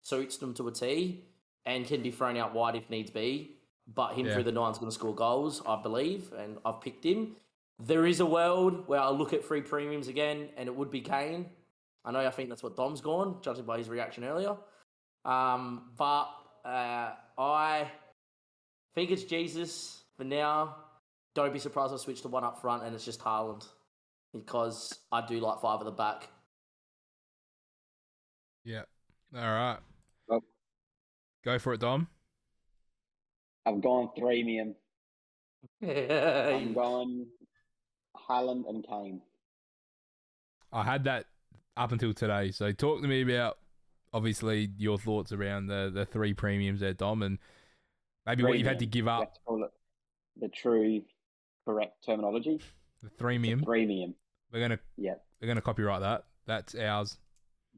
Suits 0.00 0.38
them 0.38 0.54
to 0.54 0.68
a 0.68 0.72
T 0.72 1.24
and 1.66 1.86
can 1.86 2.02
be 2.02 2.10
thrown 2.10 2.36
out 2.36 2.54
wide 2.54 2.74
if 2.74 2.88
needs 2.90 3.10
be. 3.10 3.56
But 3.92 4.14
him 4.14 4.26
Yeah. 4.26 4.34
through 4.34 4.44
the 4.44 4.52
nine's 4.52 4.78
going 4.78 4.90
to 4.90 4.94
score 4.94 5.14
goals, 5.14 5.60
I 5.66 5.80
believe, 5.80 6.32
and 6.32 6.58
I've 6.64 6.80
picked 6.80 7.04
him. 7.04 7.36
There 7.78 8.06
is 8.06 8.20
a 8.20 8.26
world 8.26 8.86
where 8.86 9.00
I'll 9.00 9.16
look 9.16 9.32
at 9.32 9.44
free 9.44 9.60
premiums 9.60 10.06
again, 10.08 10.50
and 10.56 10.68
it 10.68 10.74
would 10.74 10.90
be 10.90 11.00
Kane. 11.00 11.50
I 12.04 12.10
know 12.10 12.20
I 12.20 12.30
think 12.30 12.48
that's 12.48 12.62
what 12.62 12.76
Dom's 12.76 13.00
gone, 13.00 13.36
judging 13.42 13.64
by 13.64 13.78
his 13.78 13.88
reaction 13.88 14.24
earlier. 14.24 14.56
Um, 15.24 15.92
but 15.96 16.28
uh, 16.64 17.10
I 17.38 17.90
think 18.94 19.10
it's 19.10 19.24
Jesus 19.24 20.02
for 20.16 20.24
now. 20.24 20.76
Don't 21.34 21.52
be 21.52 21.58
surprised 21.58 21.94
if 21.94 22.00
I 22.00 22.02
switch 22.02 22.22
to 22.22 22.28
one 22.28 22.44
up 22.44 22.60
front 22.60 22.82
and 22.84 22.94
it's 22.94 23.04
just 23.04 23.20
Haaland 23.20 23.64
because 24.32 24.98
I 25.10 25.24
do 25.24 25.38
like 25.40 25.60
five 25.60 25.80
at 25.80 25.84
the 25.84 25.92
back. 25.92 26.28
Yeah. 28.64 28.82
All 29.34 29.40
right. 29.40 29.78
Well- 30.28 30.44
Go 31.44 31.58
for 31.58 31.72
it, 31.74 31.80
Dom. 31.80 32.06
I've 33.66 33.80
gone 33.80 34.10
premium. 34.18 34.74
I'm 35.82 36.72
going 36.74 37.26
Haaland 38.28 38.68
and 38.68 38.86
Kane. 38.86 39.20
I 40.72 40.82
had 40.82 41.04
that 41.04 41.26
up 41.76 41.92
until 41.92 42.12
today. 42.12 42.50
So 42.50 42.72
talk 42.72 43.02
to 43.02 43.08
me 43.08 43.22
about 43.22 43.58
obviously 44.12 44.70
your 44.76 44.98
thoughts 44.98 45.32
around 45.32 45.66
the 45.66 45.90
the 45.92 46.04
three 46.04 46.34
premiums 46.34 46.80
there, 46.80 46.92
Dom, 46.92 47.22
and 47.22 47.38
maybe 48.26 48.42
what 48.42 48.58
you've 48.58 48.66
had 48.66 48.78
to 48.80 48.86
give 48.86 49.08
up. 49.08 49.34
to 49.34 49.40
call 49.46 49.64
it 49.64 49.70
the 50.36 50.48
true 50.48 51.02
correct 51.66 52.04
terminology. 52.04 52.60
The 53.02 53.10
threemium. 53.10 53.64
Premium. 53.64 54.14
We're 54.52 54.60
gonna 54.60 54.78
Yeah. 54.96 55.14
we're 55.40 55.48
gonna 55.48 55.60
copyright 55.62 56.00
that. 56.00 56.24
That's 56.46 56.74
ours. 56.74 57.18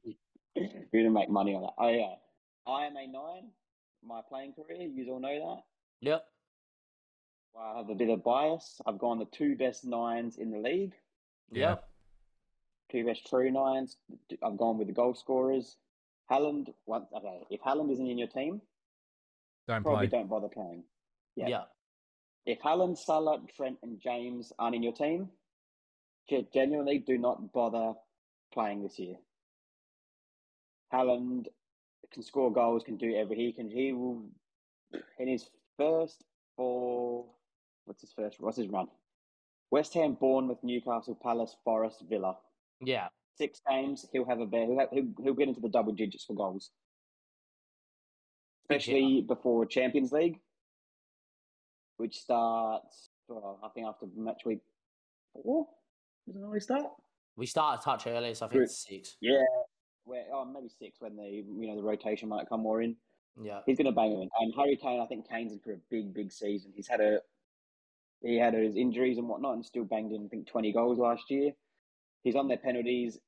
We're 0.57 0.69
gonna 0.93 1.11
make 1.11 1.29
money 1.29 1.55
on 1.55 1.63
that. 1.63 1.75
Oh 1.79 1.89
yeah. 1.89 2.15
I 2.67 2.85
uh, 2.85 2.87
am 2.87 2.97
a 2.97 3.07
nine. 3.07 3.51
My 4.03 4.21
playing 4.29 4.55
career, 4.55 4.83
you 4.89 5.11
all 5.11 5.21
know 5.21 5.29
that. 5.57 5.63
Yep. 6.01 6.25
I 7.59 7.79
have 7.79 7.91
a 7.91 7.95
bit 7.95 8.09
of 8.11 8.23
bias. 8.23 8.81
I've 8.87 8.99
gone 8.99 9.19
the 9.19 9.27
two 9.27 9.57
best 9.57 9.85
nines 9.85 10.39
in 10.39 10.51
the 10.51 10.59
league, 10.59 10.93
Yeah. 11.51 11.71
Yep. 11.71 11.89
Two 12.91 13.05
best 13.05 13.27
true 13.27 13.51
nines. 13.51 13.97
I've 14.43 14.57
gone 14.57 14.79
with 14.79 14.89
the 14.89 14.93
goal 14.93 15.15
scorers. 15.15 15.77
Haaland, 16.31 16.69
once 16.87 17.07
okay, 17.17 17.41
if 17.51 17.61
Haaland 17.63 17.91
isn't 17.93 18.07
in 18.07 18.19
your 18.19 18.29
team, 18.29 18.61
Don't 19.69 19.83
probably 19.83 20.09
play. 20.09 20.19
don't 20.19 20.29
bother 20.29 20.49
playing. 20.49 20.85
Yeah. 21.37 21.49
Yeah. 21.49 21.63
If 22.47 22.61
Haaland, 22.61 22.99
Salah, 22.99 23.41
Trent, 23.57 23.79
and 23.83 24.01
James 24.01 24.53
aren't 24.59 24.77
in 24.77 24.83
your 24.83 24.93
team, 24.93 25.29
genuinely 26.53 26.99
do 26.99 27.19
not 27.19 27.53
bother 27.53 27.95
playing 28.53 28.83
this 28.83 28.99
year. 28.99 29.17
Haaland 30.93 31.47
can 32.13 32.23
score 32.23 32.53
goals, 32.53 32.85
can 32.85 32.97
do 32.97 33.15
everything. 33.15 33.45
he 33.47 33.53
can. 33.53 33.71
He 33.71 33.93
will 33.93 34.23
in 35.19 35.29
his 35.29 35.49
first 35.77 36.25
four. 36.57 37.27
What's 37.87 38.01
his 38.03 38.13
first? 38.13 38.37
What's 38.41 38.57
his 38.59 38.69
run? 38.69 38.87
West 39.71 39.95
Ham, 39.95 40.17
Bournemouth, 40.19 40.63
Newcastle, 40.63 41.19
Palace, 41.21 41.57
Forest, 41.65 42.05
Villa. 42.09 42.37
Yeah. 42.81 43.09
Six 43.37 43.61
games, 43.69 44.07
he'll 44.13 44.27
have 44.27 44.41
a 44.41 44.47
bear. 44.47 44.67
He'll, 44.67 44.79
have, 44.79 44.91
he'll, 44.93 45.09
he'll 45.23 45.35
get 45.35 45.49
into 45.49 45.61
the 45.61 45.69
double 45.69 45.93
digits 45.93 46.25
for 46.25 46.35
goals, 46.35 46.71
especially 48.65 49.25
before 49.27 49.67
Champions 49.67 50.13
League, 50.13 50.39
which 51.97 52.17
starts. 52.17 53.11
Well, 53.29 53.59
I 53.65 53.69
think 53.69 53.87
after 53.87 54.07
match 54.17 54.43
week 54.45 54.61
four. 55.33 55.67
Doesn't 56.27 56.43
it 56.43 56.45
always 56.45 56.63
start? 56.65 56.87
We 57.37 57.47
start 57.47 57.81
a 57.81 57.85
touch 57.85 58.07
earlier, 58.07 58.35
so 58.35 58.47
I 58.47 58.49
think 58.51 58.63
it's 58.63 58.87
six. 58.87 59.17
Yeah, 59.21 59.43
where 60.05 60.25
oh 60.33 60.45
maybe 60.45 60.69
six 60.69 61.01
when 61.01 61.17
the 61.17 61.25
you 61.25 61.67
know 61.67 61.77
the 61.77 61.83
rotation 61.83 62.29
might 62.29 62.49
come 62.49 62.63
more 62.63 62.83
in. 62.83 62.97
Yeah. 63.43 63.61
He's 63.67 63.77
going 63.77 63.87
to 63.87 63.93
bang 63.93 64.13
him. 64.13 64.21
In. 64.21 64.29
And 64.41 64.55
Harry 64.57 64.77
Kane, 64.77 65.01
I 65.01 65.07
think 65.07 65.29
Kane's 65.29 65.53
in 65.53 65.59
for 65.59 65.73
a 65.73 65.79
big, 65.91 66.15
big 66.15 66.31
season. 66.31 66.73
He's 66.77 66.87
had 66.87 67.01
a 67.01 67.19
he 68.23 68.39
had 68.39 68.55
his 68.55 68.77
injuries 68.77 69.19
and 69.19 69.29
whatnot, 69.29 69.55
and 69.55 69.67
still 69.67 69.85
banged 69.85 70.13
in 70.13 70.27
I 70.27 70.29
think 70.29 70.47
twenty 70.47 70.73
goals 70.73 70.99
last 70.99 71.31
year. 71.31 71.53
He's 72.25 72.35
on 72.35 72.49
their 72.49 72.57
penalties. 72.57 73.19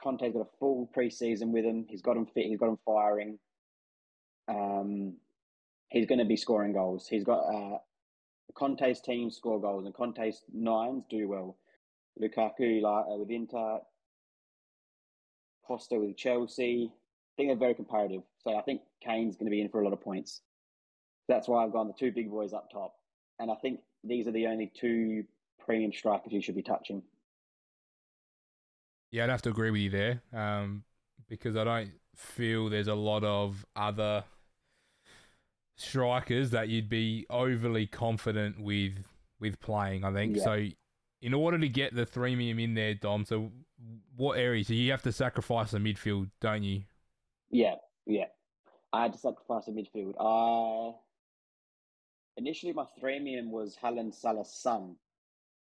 Conte's 0.00 0.32
got 0.32 0.42
a 0.42 0.58
full 0.58 0.90
preseason 0.96 1.50
with 1.50 1.64
him. 1.64 1.86
He's 1.88 2.02
got 2.02 2.16
him 2.16 2.26
fit. 2.26 2.46
He's 2.46 2.58
got 2.58 2.68
him 2.68 2.78
firing. 2.84 3.38
Um, 4.48 5.14
he's 5.88 6.06
going 6.06 6.18
to 6.18 6.24
be 6.24 6.36
scoring 6.36 6.74
goals. 6.74 7.08
He's 7.08 7.24
got 7.24 7.40
uh, 7.40 7.78
Conte's 8.54 9.00
team 9.00 9.30
score 9.30 9.60
goals, 9.60 9.86
and 9.86 9.94
Conte's 9.94 10.42
nines 10.52 11.04
do 11.08 11.26
well. 11.28 11.56
Lukaku 12.20 12.84
uh, 12.84 13.16
with 13.16 13.30
Inter, 13.30 13.78
Costa 15.66 15.98
with 15.98 16.16
Chelsea. 16.16 16.92
I 16.92 17.32
think 17.36 17.48
they're 17.48 17.56
very 17.56 17.74
comparative. 17.74 18.22
So 18.42 18.54
I 18.56 18.62
think 18.62 18.82
Kane's 19.02 19.36
going 19.36 19.46
to 19.46 19.50
be 19.50 19.60
in 19.60 19.70
for 19.70 19.80
a 19.80 19.84
lot 19.84 19.92
of 19.92 20.00
points. 20.00 20.42
That's 21.28 21.48
why 21.48 21.64
I've 21.64 21.72
gone 21.72 21.88
the 21.88 21.94
two 21.98 22.12
big 22.12 22.30
boys 22.30 22.52
up 22.52 22.70
top. 22.70 22.94
And 23.40 23.50
I 23.50 23.54
think 23.56 23.80
these 24.04 24.28
are 24.28 24.32
the 24.32 24.46
only 24.46 24.70
two 24.78 25.24
premium 25.64 25.92
strikers 25.92 26.32
you 26.32 26.42
should 26.42 26.54
be 26.54 26.62
touching. 26.62 27.02
Yeah, 29.14 29.22
I'd 29.22 29.30
have 29.30 29.42
to 29.42 29.50
agree 29.50 29.70
with 29.70 29.80
you 29.80 29.90
there, 29.90 30.22
um, 30.32 30.82
because 31.28 31.56
I 31.56 31.62
don't 31.62 31.92
feel 32.16 32.68
there's 32.68 32.88
a 32.88 32.96
lot 32.96 33.22
of 33.22 33.64
other 33.76 34.24
strikers 35.76 36.50
that 36.50 36.68
you'd 36.68 36.88
be 36.88 37.24
overly 37.30 37.86
confident 37.86 38.58
with 38.60 39.04
with 39.38 39.60
playing. 39.60 40.02
I 40.02 40.12
think 40.12 40.36
Yeah. 40.36 40.42
so. 40.42 40.66
In 41.22 41.32
order 41.32 41.58
to 41.58 41.68
get 41.68 41.94
the 41.94 42.04
threemium 42.04 42.60
in 42.60 42.74
there, 42.74 42.92
Dom, 42.94 43.24
so 43.24 43.52
what 44.16 44.36
areas? 44.36 44.66
So 44.66 44.72
you 44.72 44.90
have 44.90 45.02
to 45.02 45.12
sacrifice 45.12 45.70
the 45.70 45.78
midfield, 45.78 46.32
don't 46.40 46.64
you? 46.64 46.82
Yeah, 47.50 47.76
yeah. 48.06 48.26
I 48.92 49.02
had 49.02 49.12
to 49.12 49.18
sacrifice 49.18 49.68
a 49.68 49.70
midfield. 49.70 50.16
I 50.18 50.98
initially 52.36 52.72
my 52.72 52.86
threemium 53.00 53.50
was 53.50 53.76
Haaland 53.76 54.12
Salah 54.12 54.44
Son, 54.44 54.96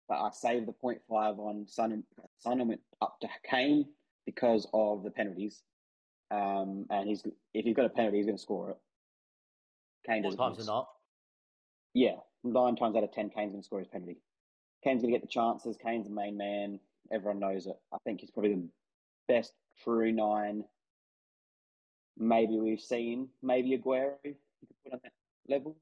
but 0.10 0.22
I 0.22 0.30
saved 0.32 0.66
the 0.68 0.74
0.5 0.74 1.40
on 1.40 1.66
Son 1.68 2.04
and 2.46 2.68
went 2.68 2.82
up 3.02 3.20
to 3.22 3.28
Kane 3.50 3.86
because 4.26 4.68
of 4.74 5.04
the 5.04 5.12
penalties. 5.12 5.62
Um, 6.32 6.86
and 6.90 7.08
he's 7.08 7.24
if 7.54 7.66
he's 7.66 7.76
got 7.76 7.86
a 7.86 7.90
penalty, 7.90 8.18
he's 8.18 8.26
going 8.26 8.38
to 8.38 8.42
score 8.42 8.72
it. 8.72 8.78
Kane 10.06 10.22
doesn't. 10.24 10.38
times 10.38 10.58
miss. 10.58 10.68
not. 10.68 10.88
Yeah, 11.94 12.18
nine 12.44 12.76
times 12.76 12.96
out 12.96 13.04
of 13.04 13.12
ten, 13.12 13.30
Kane's 13.30 13.52
going 13.52 13.62
to 13.62 13.66
score 13.66 13.80
his 13.80 13.88
penalty. 13.88 14.18
Kane's 14.84 15.02
going 15.02 15.14
to 15.14 15.20
get 15.20 15.26
the 15.26 15.32
chances. 15.32 15.78
Kane's 15.84 16.08
the 16.08 16.14
main 16.14 16.38
man. 16.38 16.80
Everyone 17.12 17.40
knows 17.40 17.66
it. 17.66 17.76
I 17.94 17.98
think 18.06 18.22
he's 18.22 18.32
probably 18.32 18.54
the 18.54 18.68
best 19.28 19.54
true 19.84 20.12
nine. 20.12 20.64
Maybe 22.18 22.58
we've 22.60 22.80
seen. 22.82 23.30
Maybe 23.42 23.78
Aguero 23.78 24.14
you 24.24 24.36
could 24.68 24.76
put 24.84 24.94
on 24.94 25.00
that 25.04 25.12
level. 25.54 25.76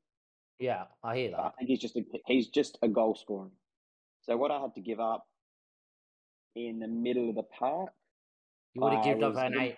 Yeah, 0.60 0.86
I 1.04 1.18
hear 1.18 1.32
But 1.32 1.40
I 1.40 1.44
that. 1.44 1.56
think 1.58 1.70
he's 1.70 1.80
just 1.80 1.96
a, 1.98 2.04
he's 2.26 2.48
just 2.48 2.78
a 2.82 2.88
goal 2.88 3.16
scorer. 3.16 3.50
So 4.22 4.38
what 4.38 4.52
I 4.52 4.60
had 4.60 4.74
to 4.76 4.82
give 4.82 5.00
up 5.00 5.28
in 6.66 6.80
the 6.80 6.88
middle 6.88 7.30
of 7.30 7.36
the 7.36 7.44
park. 7.44 7.92
You 8.74 8.82
would 8.82 8.94
have 8.94 9.04
given 9.04 9.24
up 9.24 9.36
an 9.36 9.78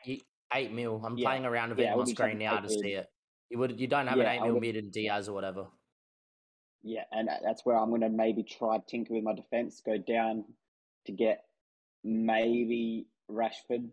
eight 0.54 0.72
mil. 0.72 1.02
I'm 1.04 1.18
Yeah. 1.18 1.28
playing 1.28 1.46
around 1.46 1.70
with 1.70 1.80
it 1.80 1.84
Yeah, 1.84 1.90
I 1.90 1.94
on 1.94 2.00
my 2.00 2.06
screen 2.06 2.40
now 2.40 2.60
to 2.60 2.70
see 2.70 2.94
it. 2.94 3.08
You 3.50 3.58
would 3.60 3.80
you 3.80 3.88
don't 3.88 4.08
have 4.08 4.18
Yeah, 4.18 4.32
an 4.32 4.44
eight 4.44 4.48
mil 4.48 4.60
mid 4.60 4.76
in 4.76 4.90
Diaz 4.90 5.28
or 5.30 5.34
whatever. 5.34 5.68
Yeah, 6.82 7.04
and 7.12 7.30
that's 7.44 7.66
where 7.66 7.78
I'm 7.78 7.90
going 7.90 8.02
to 8.02 8.10
maybe 8.10 8.44
try 8.44 8.80
tinker 8.80 9.14
with 9.14 9.24
my 9.24 9.34
defense, 9.34 9.82
go 9.82 9.98
down 9.98 10.46
to 11.06 11.12
get 11.12 11.44
maybe 12.04 13.08
Rashford 13.30 13.90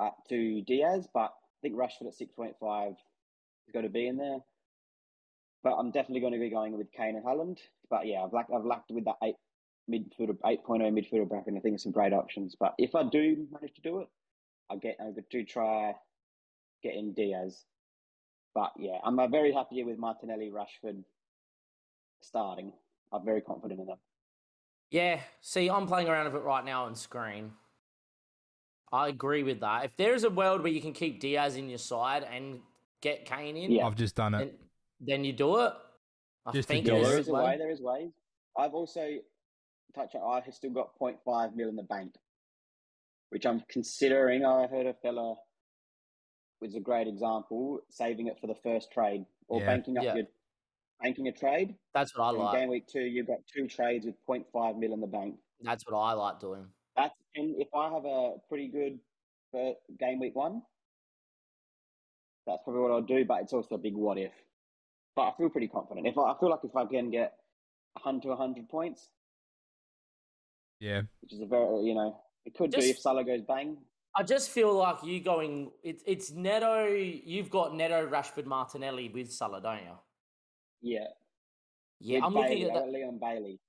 up 0.00 0.16
to 0.28 0.62
Diaz, 0.62 1.08
but 1.12 1.30
I 1.30 1.58
think 1.62 1.76
Rashford 1.76 2.08
at 2.08 2.18
6.5 2.18 2.90
is 2.92 3.72
going 3.72 3.84
to 3.84 3.90
be 3.90 4.06
in 4.08 4.16
there. 4.16 4.38
But 5.62 5.74
I'm 5.74 5.90
definitely 5.90 6.20
going 6.20 6.32
to 6.32 6.38
be 6.38 6.50
going 6.50 6.76
with 6.76 6.90
Kane 6.92 7.16
and 7.16 7.24
Haaland. 7.24 7.58
But 7.90 8.06
yeah, 8.06 8.22
I've 8.22 8.32
lacked, 8.32 8.50
I've 8.52 8.64
lacked 8.64 8.90
with 8.90 9.04
that 9.04 9.16
eight 9.22 9.36
midfielder, 9.88 10.36
8.0 10.44 10.66
midfielder 10.92 11.28
bracket. 11.28 11.54
I 11.56 11.60
think 11.60 11.74
it's 11.74 11.82
some 11.82 11.92
great 11.92 12.12
options. 12.12 12.54
But 12.58 12.74
if 12.78 12.94
I 12.94 13.02
do 13.02 13.46
manage 13.52 13.74
to 13.74 13.80
do 13.82 14.00
it, 14.00 14.08
I 14.70 14.76
get 14.76 14.96
I 15.00 15.10
do 15.30 15.44
try 15.44 15.94
getting 16.82 17.12
Diaz. 17.14 17.64
But 18.54 18.72
yeah, 18.78 18.98
I'm 19.04 19.16
very 19.30 19.52
happy 19.52 19.82
with 19.84 19.98
Martinelli, 19.98 20.50
Rashford 20.50 21.02
starting. 22.20 22.72
I'm 23.12 23.24
very 23.24 23.40
confident 23.40 23.80
in 23.80 23.86
them. 23.86 23.98
Yeah, 24.90 25.20
see, 25.40 25.68
I'm 25.68 25.86
playing 25.86 26.08
around 26.08 26.26
with 26.26 26.34
it 26.36 26.44
right 26.44 26.64
now 26.64 26.84
on 26.86 26.94
screen. 26.94 27.52
I 28.90 29.08
agree 29.08 29.42
with 29.42 29.60
that. 29.60 29.84
If 29.84 29.96
there 29.96 30.14
is 30.14 30.24
a 30.24 30.30
world 30.30 30.62
where 30.62 30.72
you 30.72 30.80
can 30.80 30.94
keep 30.94 31.20
Diaz 31.20 31.56
in 31.56 31.68
your 31.68 31.78
side 31.78 32.24
and 32.24 32.60
get 33.02 33.26
Kane 33.26 33.56
in, 33.56 33.70
Yeah. 33.70 33.86
I've 33.86 33.96
just 33.96 34.14
done 34.16 34.34
it. 34.34 34.38
then, 34.38 35.08
then 35.18 35.24
you 35.24 35.34
do 35.34 35.58
it. 35.60 35.72
I 36.46 36.52
Just 36.52 36.68
think 36.68 36.86
do 36.86 36.92
Yeah, 36.92 36.98
it. 36.98 37.02
there 37.02 37.10
there 37.10 37.20
is 37.20 37.26
is 37.26 37.32
a 37.32 37.34
way. 37.34 37.56
There 37.58 37.70
is 37.70 37.80
ways. 37.82 38.10
I've 38.56 38.72
also 38.72 39.18
touched 39.94 40.14
on. 40.14 40.22
I 40.22 40.44
have 40.44 40.54
still 40.54 40.70
got 40.70 40.98
0.5 40.98 41.54
mil 41.54 41.68
in 41.68 41.76
the 41.76 41.82
bank, 41.82 42.14
which 43.30 43.46
I'm 43.46 43.62
considering. 43.68 44.44
I 44.44 44.66
heard 44.66 44.86
a 44.86 44.94
fella 44.94 45.36
was 46.60 46.74
a 46.74 46.80
great 46.80 47.06
example, 47.06 47.80
saving 47.88 48.26
it 48.26 48.38
for 48.40 48.46
the 48.48 48.54
first 48.62 48.90
trade 48.90 49.24
or 49.46 49.60
Yeah. 49.60 49.66
banking 49.66 49.96
up 49.96 50.04
Yeah. 50.04 50.14
your 50.16 50.26
banking 51.00 51.28
a 51.28 51.32
trade. 51.32 51.78
That's 51.94 52.16
what 52.16 52.24
I 52.24 52.30
in 52.30 52.36
like. 52.44 52.58
game 52.58 52.68
week 52.68 52.86
two, 52.88 53.02
you've 53.02 53.28
got 53.28 53.38
two 53.46 53.68
trades 53.68 54.06
with 54.06 54.16
0.5 54.26 54.76
mil 54.78 54.92
in 54.92 55.00
the 55.00 55.06
bank. 55.06 55.40
That's 55.60 55.86
what 55.88 55.96
I 55.96 56.12
like 56.14 56.40
doing. 56.40 56.72
That's 56.96 57.14
and 57.36 57.54
if 57.60 57.68
I 57.74 57.92
have 57.92 58.04
a 58.04 58.38
pretty 58.48 58.68
good 58.68 58.98
game 59.98 60.18
week 60.18 60.34
one, 60.34 60.62
that's 62.46 62.62
probably 62.64 62.82
what 62.82 62.90
I'll 62.90 63.02
do. 63.02 63.24
But 63.24 63.42
it's 63.42 63.52
also 63.52 63.76
a 63.76 63.78
big 63.78 63.94
what 63.94 64.18
if. 64.18 64.32
But 65.14 65.28
I 65.28 65.36
feel 65.36 65.48
pretty 65.50 65.68
confident. 65.68 66.06
If 66.08 66.18
I, 66.18 66.32
I 66.32 66.38
feel 66.38 66.50
like 66.50 66.64
if 66.64 66.74
I 66.74 66.86
can 66.86 67.10
get 67.10 67.38
100 67.94 68.22
to 68.22 68.28
100 68.30 68.68
points, 68.68 69.10
Yeah. 70.80 71.02
which 71.22 71.32
is 71.32 71.40
a 71.40 71.46
very 71.46 71.82
you 71.84 71.94
know 71.94 72.20
it 72.44 72.54
could 72.54 72.70
do 72.70 72.76
Just- 72.78 72.88
if 72.88 72.98
Salah 73.00 73.24
goes 73.24 73.42
bang. 73.42 73.76
I 74.16 74.22
just 74.24 74.50
feel 74.50 74.74
like 74.74 75.04
you 75.04 75.20
going. 75.20 75.70
It's 75.84 76.02
it's 76.06 76.32
Neto. 76.32 76.86
You've 76.86 77.50
got 77.50 77.74
Neto, 77.76 78.08
Rashford, 78.08 78.46
Martinelli 78.46 79.10
with 79.10 79.30
Salah, 79.30 79.60
don't 79.60 79.82
you? 79.82 79.98
Yeah, 80.80 81.04
Yeah, 82.00 82.16
With 82.18 82.24
I'm 82.24 82.34
looking 82.34 82.62
at 82.64 82.72
that. 82.74 82.82
Uh, 82.84 82.86
Leon 82.86 83.18
Bailey 83.18 83.60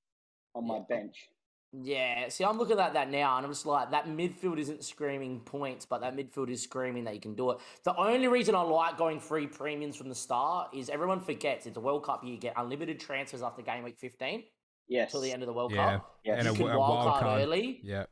on 0.56 0.66
my 0.66 0.78
Yeah. 0.78 0.84
bench. 0.90 1.30
Yeah, 1.72 2.30
see, 2.30 2.44
I'm 2.46 2.58
looking 2.58 2.80
at 2.80 2.94
that 2.94 3.12
now, 3.12 3.38
and 3.38 3.46
I'm 3.46 3.52
just 3.52 3.66
like, 3.68 3.92
that 3.92 4.06
midfield 4.08 4.58
isn't 4.58 4.84
screaming 4.84 5.42
points, 5.42 5.86
but 5.86 6.02
that 6.02 6.16
midfield 6.16 6.50
is 6.50 6.64
screaming 6.64 7.04
that 7.04 7.14
you 7.14 7.22
can 7.22 7.36
do 7.36 7.52
it. 7.52 7.60
The 7.84 7.96
only 7.96 8.28
reason 8.28 8.56
I 8.56 8.62
like 8.62 8.98
going 8.98 9.20
free 9.20 9.46
premiums 9.46 9.96
from 9.96 10.10
the 10.10 10.16
start 10.16 10.74
is 10.74 10.90
everyone 10.90 11.20
forgets 11.20 11.68
it's 11.68 11.78
a 11.78 11.80
World 11.80 12.04
Cup 12.06 12.24
year. 12.24 12.34
You 12.34 12.40
get 12.40 12.54
unlimited 12.58 13.00
transfers 13.00 13.44
after 13.44 13.62
game 13.62 13.84
week 13.84 14.00
15 14.00 14.46
Yes, 14.90 15.12
till 15.12 15.22
the 15.22 15.32
end 15.32 15.44
of 15.44 15.48
the 15.48 15.54
World 15.54 15.72
Yeah. 15.72 15.98
Cup. 15.98 16.20
Yeah, 16.26 16.34
And 16.36 16.46
You 16.46 16.52
a, 16.52 16.56
can 16.56 16.64
a 16.64 16.80
wild 16.80 16.80
wild 16.80 17.08
card 17.12 17.24
card. 17.24 17.42
early. 17.44 17.80
Yeah. 17.84 18.06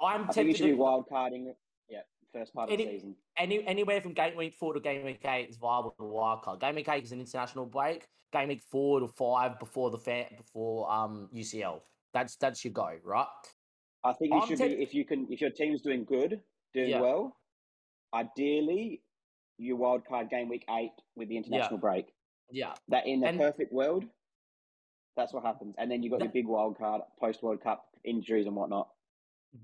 I'm 0.00 0.22
I 0.22 0.26
think 0.26 0.28
you 0.28 0.32
tempted 0.34 0.56
should 0.56 0.64
be 0.64 0.70
to. 0.72 0.76
wild 0.76 1.08
carding. 1.08 1.54
Yeah, 1.88 2.00
first 2.32 2.52
part 2.52 2.70
of 2.72 2.76
the 2.76 2.84
season. 2.84 3.14
Any 3.36 3.64
anywhere 3.66 4.00
from 4.00 4.12
game 4.14 4.36
week 4.36 4.54
four 4.58 4.74
to 4.74 4.80
game 4.80 5.04
week 5.04 5.24
eight 5.24 5.48
is 5.48 5.56
viable 5.56 5.94
for 5.96 6.08
wild 6.08 6.42
card. 6.42 6.60
Game 6.60 6.74
week 6.74 6.88
eight 6.88 7.04
is 7.04 7.12
an 7.12 7.20
international 7.20 7.66
break. 7.66 8.08
Game 8.32 8.48
week 8.48 8.62
four 8.68 8.98
to 8.98 9.06
five 9.06 9.60
before 9.60 9.90
the 9.92 9.98
fan 9.98 10.26
before 10.36 10.90
um 10.90 11.28
UCL. 11.32 11.80
That's 12.12 12.34
that's 12.36 12.64
your 12.64 12.72
go, 12.72 12.90
right? 13.04 13.26
I 14.02 14.12
think 14.14 14.32
you 14.34 14.40
I'm 14.40 14.48
should 14.48 14.58
ten- 14.58 14.70
be 14.76 14.82
if 14.82 14.92
you 14.92 15.04
can 15.04 15.28
if 15.30 15.40
your 15.40 15.50
team's 15.50 15.82
doing 15.82 16.04
good, 16.04 16.40
doing 16.74 16.90
Yeah. 16.90 17.00
well. 17.00 17.36
Ideally, 18.12 19.02
you 19.58 19.76
wild 19.76 20.04
card 20.04 20.28
game 20.30 20.48
week 20.48 20.64
eight 20.68 20.90
with 21.14 21.28
the 21.28 21.36
international 21.36 21.78
break. 21.78 22.12
Yeah. 22.50 22.74
That 22.88 23.06
in 23.06 23.20
the 23.20 23.28
And- 23.28 23.38
perfect 23.38 23.72
world, 23.72 24.04
that's 25.16 25.32
what 25.32 25.44
happens. 25.44 25.74
And 25.78 25.90
then 25.90 26.02
you 26.02 26.10
got 26.10 26.18
The- 26.20 26.26
your 26.26 26.32
big 26.32 26.46
wild 26.46 26.78
card 26.78 27.02
post 27.20 27.42
World 27.42 27.60
Cup 27.62 27.88
injuries 28.04 28.46
and 28.46 28.56
whatnot. 28.56 28.88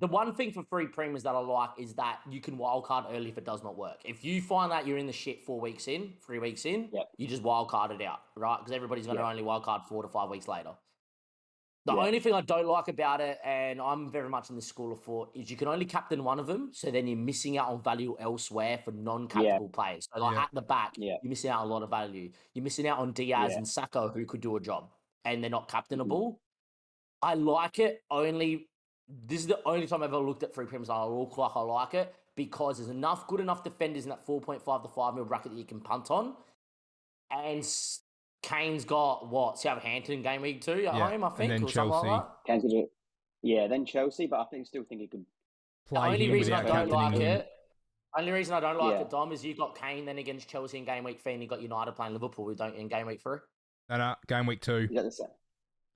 The 0.01 0.07
one 0.07 0.35
thing 0.35 0.53
for 0.53 0.63
free 0.65 0.87
premiums 0.87 1.23
that 1.23 1.35
I 1.35 1.39
like 1.39 1.71
is 1.79 1.95
that 1.95 2.21
you 2.29 2.43
can 2.43 2.59
wild 2.59 2.85
card 2.85 3.07
early 3.11 3.31
if 3.31 3.39
it 3.39 3.45
does 3.45 3.63
not 3.65 3.75
work. 3.77 4.03
If 4.05 4.23
you 4.23 4.43
find 4.43 4.71
that 4.71 4.87
you're 4.87 4.99
in 4.99 5.07
the 5.07 5.13
shit 5.15 5.43
four 5.43 5.59
weeks 5.61 5.89
in, 5.89 6.13
three 6.21 6.39
weeks 6.39 6.67
in, 6.67 6.91
Yep. 6.93 7.11
you 7.17 7.27
just 7.27 7.43
wild 7.43 7.69
card 7.71 7.91
it 7.93 8.03
out, 8.03 8.21
right? 8.37 8.59
Because 8.59 8.73
everybody's 8.73 9.07
going 9.07 9.17
to 9.17 9.23
Yeah. 9.25 9.31
only 9.31 9.43
wildcard 9.43 9.87
four 9.87 10.03
to 10.03 10.09
five 10.09 10.29
weeks 10.29 10.47
later. 10.47 10.77
The 11.87 11.95
Yeah. 11.95 12.05
only 12.05 12.21
thing 12.21 12.35
I 12.35 12.43
don't 12.43 12.67
like 12.67 12.89
about 12.89 13.23
it, 13.23 13.39
and 13.43 13.81
I'm 13.81 14.11
very 14.11 14.29
much 14.29 14.51
in 14.51 14.57
the 14.57 14.61
school 14.63 14.93
of 14.93 15.03
thought, 15.03 15.31
is 15.35 15.51
you 15.51 15.57
can 15.57 15.69
only 15.69 15.87
captain 15.87 16.23
one 16.23 16.39
of 16.39 16.47
them, 16.47 16.71
so 16.75 16.91
then 16.91 17.07
you're 17.07 17.17
missing 17.17 17.57
out 17.57 17.71
on 17.71 17.81
value 17.81 18.15
elsewhere 18.19 18.77
for 18.85 18.91
non-captainable 18.93 19.71
players. 19.71 20.07
So 20.13 20.21
like 20.21 20.35
Yeah. 20.35 20.43
at 20.43 20.51
the 20.53 20.61
back, 20.61 20.97
Yeah. 20.99 21.17
you're 21.23 21.31
missing 21.31 21.51
out 21.51 21.61
on 21.61 21.67
a 21.67 21.71
lot 21.71 21.83
of 21.83 21.89
value. 21.89 22.31
You're 22.53 22.65
missing 22.65 22.87
out 22.87 22.99
on 22.99 23.13
Diaz 23.13 23.55
and 23.57 23.67
Saka 23.67 24.09
who 24.09 24.27
could 24.27 24.43
do 24.43 24.55
a 24.57 24.61
job, 24.61 24.91
and 25.35 25.43
they're 25.43 25.51
not 25.51 25.69
Mm-hmm. 25.69 25.77
captainable. 25.77 26.41
I 27.23 27.35
like 27.35 27.79
it 27.79 28.03
only. 28.11 28.69
This 29.27 29.41
is 29.41 29.47
the 29.47 29.61
only 29.65 29.87
time 29.87 30.03
I've 30.03 30.13
ever 30.13 30.19
looked 30.23 30.43
at 30.43 30.55
free 30.55 30.67
premiums. 30.67 30.91
I 30.91 31.03
look 31.05 31.37
like 31.39 31.53
I 31.55 31.61
like 31.61 31.95
it 31.95 32.15
because 32.37 32.79
there's 32.79 32.91
enough 32.91 33.27
good 33.27 33.41
enough 33.41 33.65
defenders 33.65 34.05
in 34.05 34.11
that 34.11 34.25
4.5 34.27 34.83
to 34.83 34.89
5 34.89 35.15
mil 35.15 35.25
bracket 35.25 35.53
that 35.53 35.59
you 35.59 35.65
can 35.65 35.81
punt 35.81 36.11
on, 36.11 36.35
and 37.31 37.67
Kane's 38.43 38.85
got 38.85 39.29
what 39.29 39.59
Southampton 39.59 40.23
game 40.23 40.43
week 40.43 40.61
two 40.61 40.73
at 40.73 40.83
Yeah, 40.85 41.11
home, 41.11 41.25
I 41.25 41.27
and 41.29 41.37
think, 41.37 41.51
then 41.51 41.63
or 41.65 41.69
something 41.69 41.91
like 41.91 42.03
Chelsea. 42.03 42.09
that. 42.09 42.29
Can't 42.47 42.63
you 42.65 42.71
do- 42.71 42.91
Yeah, 43.43 43.67
then 43.67 43.85
Chelsea, 43.87 44.27
but 44.27 44.41
I 44.41 44.45
think 44.45 44.67
still 44.67 44.85
think 44.85 45.01
he 45.01 45.09
could. 45.09 45.25
Play 45.89 46.01
The 46.01 46.07
only 46.25 46.31
reason 46.31 46.53
I 46.55 46.63
don't 46.63 46.89
like 46.91 47.03
captaining 47.13 47.27
it, 47.27 47.49
only 48.17 48.31
reason 48.33 48.55
I 48.55 48.61
don't 48.61 48.79
like 48.79 48.95
Yeah. 48.97 49.01
it, 49.03 49.11
Dom, 49.11 49.33
is 49.33 49.45
you 49.45 49.55
got 49.55 49.75
Kane 49.77 50.05
then 50.05 50.19
against 50.19 50.49
Chelsea 50.49 50.79
in 50.79 50.85
game 50.85 51.03
week 51.05 51.21
three, 51.21 51.33
and 51.33 51.43
you 51.43 51.49
got 51.49 51.63
United 51.63 51.93
playing 51.93 52.13
Liverpool, 52.13 52.45
who 52.45 52.55
don't 52.55 52.75
in 52.77 52.89
game 52.89 53.07
week 53.07 53.21
three. 53.23 53.39
No, 53.91 53.97
no, 53.97 54.15
game 54.27 54.47
week 54.47 54.61
two. 54.61 54.89
Is 54.91 54.95
that 54.95 55.05
the 55.05 55.11
same? 55.11 55.27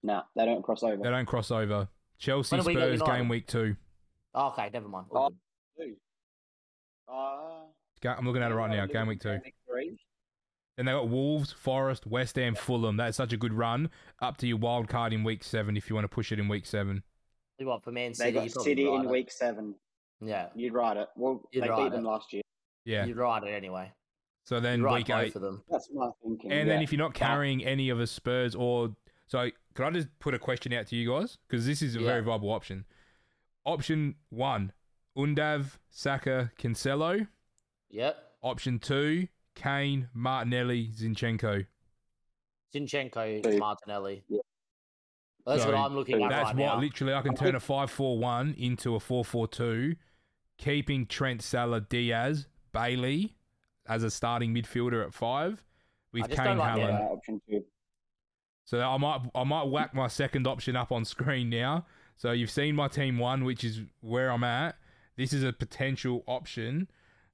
Nah, 0.03 0.23
they 0.35 0.45
don't 0.47 0.63
cross 0.63 0.83
over. 0.83 0.97
They 1.03 1.11
don't 1.11 1.27
cross 1.27 1.51
over. 1.51 1.89
Chelsea 2.19 2.57
When 2.57 2.65
do 2.65 2.67
we 2.69 2.75
get 2.75 2.81
Spurs 2.81 3.01
United? 3.01 3.19
game 3.19 3.29
week 3.29 3.47
two. 3.47 3.77
Oh, 4.35 4.49
okay, 4.49 4.71
never 4.73 4.89
mind. 4.89 5.07
All 5.11 5.31
Oh. 5.33 5.37
good. 5.77 5.97
Uh, 7.09 7.67
Ga- 8.01 8.15
I'm 8.19 8.27
looking 8.27 8.43
at 8.43 8.51
it 8.51 8.55
right 8.55 8.71
now. 8.71 8.87
Game 8.87 9.07
week 9.07 9.21
two. 9.21 9.31
game 9.31 9.41
week 9.45 9.55
three. 9.69 9.97
Then 10.77 10.87
they 10.87 10.93
got 10.93 11.09
Wolves, 11.09 11.53
Forest, 11.53 12.07
West 12.07 12.37
Ham, 12.37 12.55
Fulham. 12.55 12.97
That's 12.97 13.17
such 13.17 13.33
a 13.33 13.37
good 13.37 13.53
run. 13.53 13.91
Up 14.21 14.39
to 14.39 14.47
your 14.47 14.57
wild 14.57 14.89
card 14.89 15.13
in 15.13 15.23
week 15.23 15.45
seven 15.45 15.77
if 15.77 15.89
you 15.91 15.95
want 15.95 16.05
to 16.05 16.09
push 16.09 16.33
it 16.33 16.39
in 16.41 16.49
week 16.49 16.65
seven. 16.67 17.03
You 17.59 17.67
what 17.67 17.85
for 17.85 17.93
Man 17.93 18.15
City, 18.15 18.31
They 18.31 18.35
got 18.35 18.45
you're 18.45 18.53
probably 18.55 18.71
City 18.73 18.87
in 18.89 19.03
it. 19.05 19.09
week 19.11 19.31
seven. 19.31 19.75
Yeah, 20.21 20.49
You'd 20.55 20.73
ride 20.73 20.97
it. 20.97 21.09
Well, 21.17 21.43
You'd 21.53 21.65
they 21.65 21.69
ride 21.69 21.85
beat 21.85 21.91
them 21.93 22.07
it. 22.07 22.09
last 22.09 22.33
year. 22.33 22.43
Yeah. 22.85 23.05
you'd 23.05 23.17
ride 23.17 23.43
it 23.45 23.51
anyway. 23.51 23.93
So 24.45 24.59
then 24.61 24.81
You'd 24.81 24.85
ride 24.87 24.95
week 25.09 25.11
eight. 25.11 25.37
of 25.37 25.43
them. 25.43 25.63
That's 25.71 25.89
my 25.93 26.11
thinking. 26.23 26.51
And 26.51 26.67
yeah. 26.67 26.75
then 26.75 26.83
if 26.83 26.93
you're 26.93 26.99
not 26.99 27.15
carrying 27.15 27.65
any 27.65 27.91
of 27.91 27.99
the 27.99 28.07
Spurs 28.07 28.55
or 28.55 28.95
so, 29.27 29.51
could 29.75 29.87
I 29.87 29.91
just 29.91 30.09
put 30.19 30.35
a 30.35 30.39
question 30.39 30.73
out 30.73 30.87
to 30.89 30.97
you 30.97 31.09
guys 31.09 31.39
because 31.49 31.65
this 31.67 31.81
is 31.81 31.95
a 31.97 32.01
very 32.01 32.23
viable 32.23 32.51
option. 32.53 32.85
Option 33.65 34.17
one: 34.31 34.73
Undav, 35.17 35.79
Saka, 35.91 36.51
Cancelo. 36.59 37.29
Yep. 37.91 38.17
Option 38.43 38.79
two: 38.81 39.29
Kane, 39.55 40.09
Martinelli, 40.13 40.89
Zinchenko. 40.89 41.67
Zinchenko, 42.75 43.59
Martinelli. 43.59 44.25
Yeah. 44.29 44.39
That's 45.47 45.63
So 45.63 45.71
what 45.73 45.79
I'm 45.79 45.95
looking 45.95 46.23
at 46.23 46.31
That's 46.31 46.47
right 46.47 46.57
what 46.57 46.75
now. 46.77 46.81
literally 46.81 47.15
I 47.15 47.21
can 47.23 47.35
turn 47.35 47.55
a 47.55 47.61
five-four-one 47.61 48.55
into 48.57 48.95
a 48.95 49.01
four-four-two, 49.01 49.97
keeping 50.57 51.07
Trent, 51.07 51.43
Salah, 51.43 51.81
Diaz, 51.81 52.47
Bailey 52.73 53.37
as 53.87 54.03
a 54.03 54.11
starting 54.11 54.55
midfielder 54.55 55.05
at 55.05 55.13
five 55.15 55.63
with 56.13 56.25
I 56.25 56.27
just 56.29 56.39
Kane, 56.39 56.47
don't 56.57 56.59
like 56.59 56.77
the- 56.77 56.93
option 56.93 57.41
two. 57.49 57.65
So 58.65 58.81
I 58.81 58.97
might 58.97 59.21
I 59.35 59.45
might 59.45 59.65
whack 59.65 59.93
my 59.95 60.07
second 60.09 60.47
option 60.47 60.77
up 60.77 60.93
on 60.93 61.05
screen 61.05 61.51
now. 61.51 61.87
So 62.17 62.31
you've 62.33 62.51
seen 62.51 62.77
my 62.77 62.89
team 62.89 63.19
one, 63.19 63.45
which 63.45 63.65
is 63.65 63.81
where 64.01 64.31
I'm 64.31 64.45
at. 64.45 64.77
This 65.17 65.33
is 65.33 65.43
a 65.43 65.53
potential 65.53 66.23
option 66.27 66.89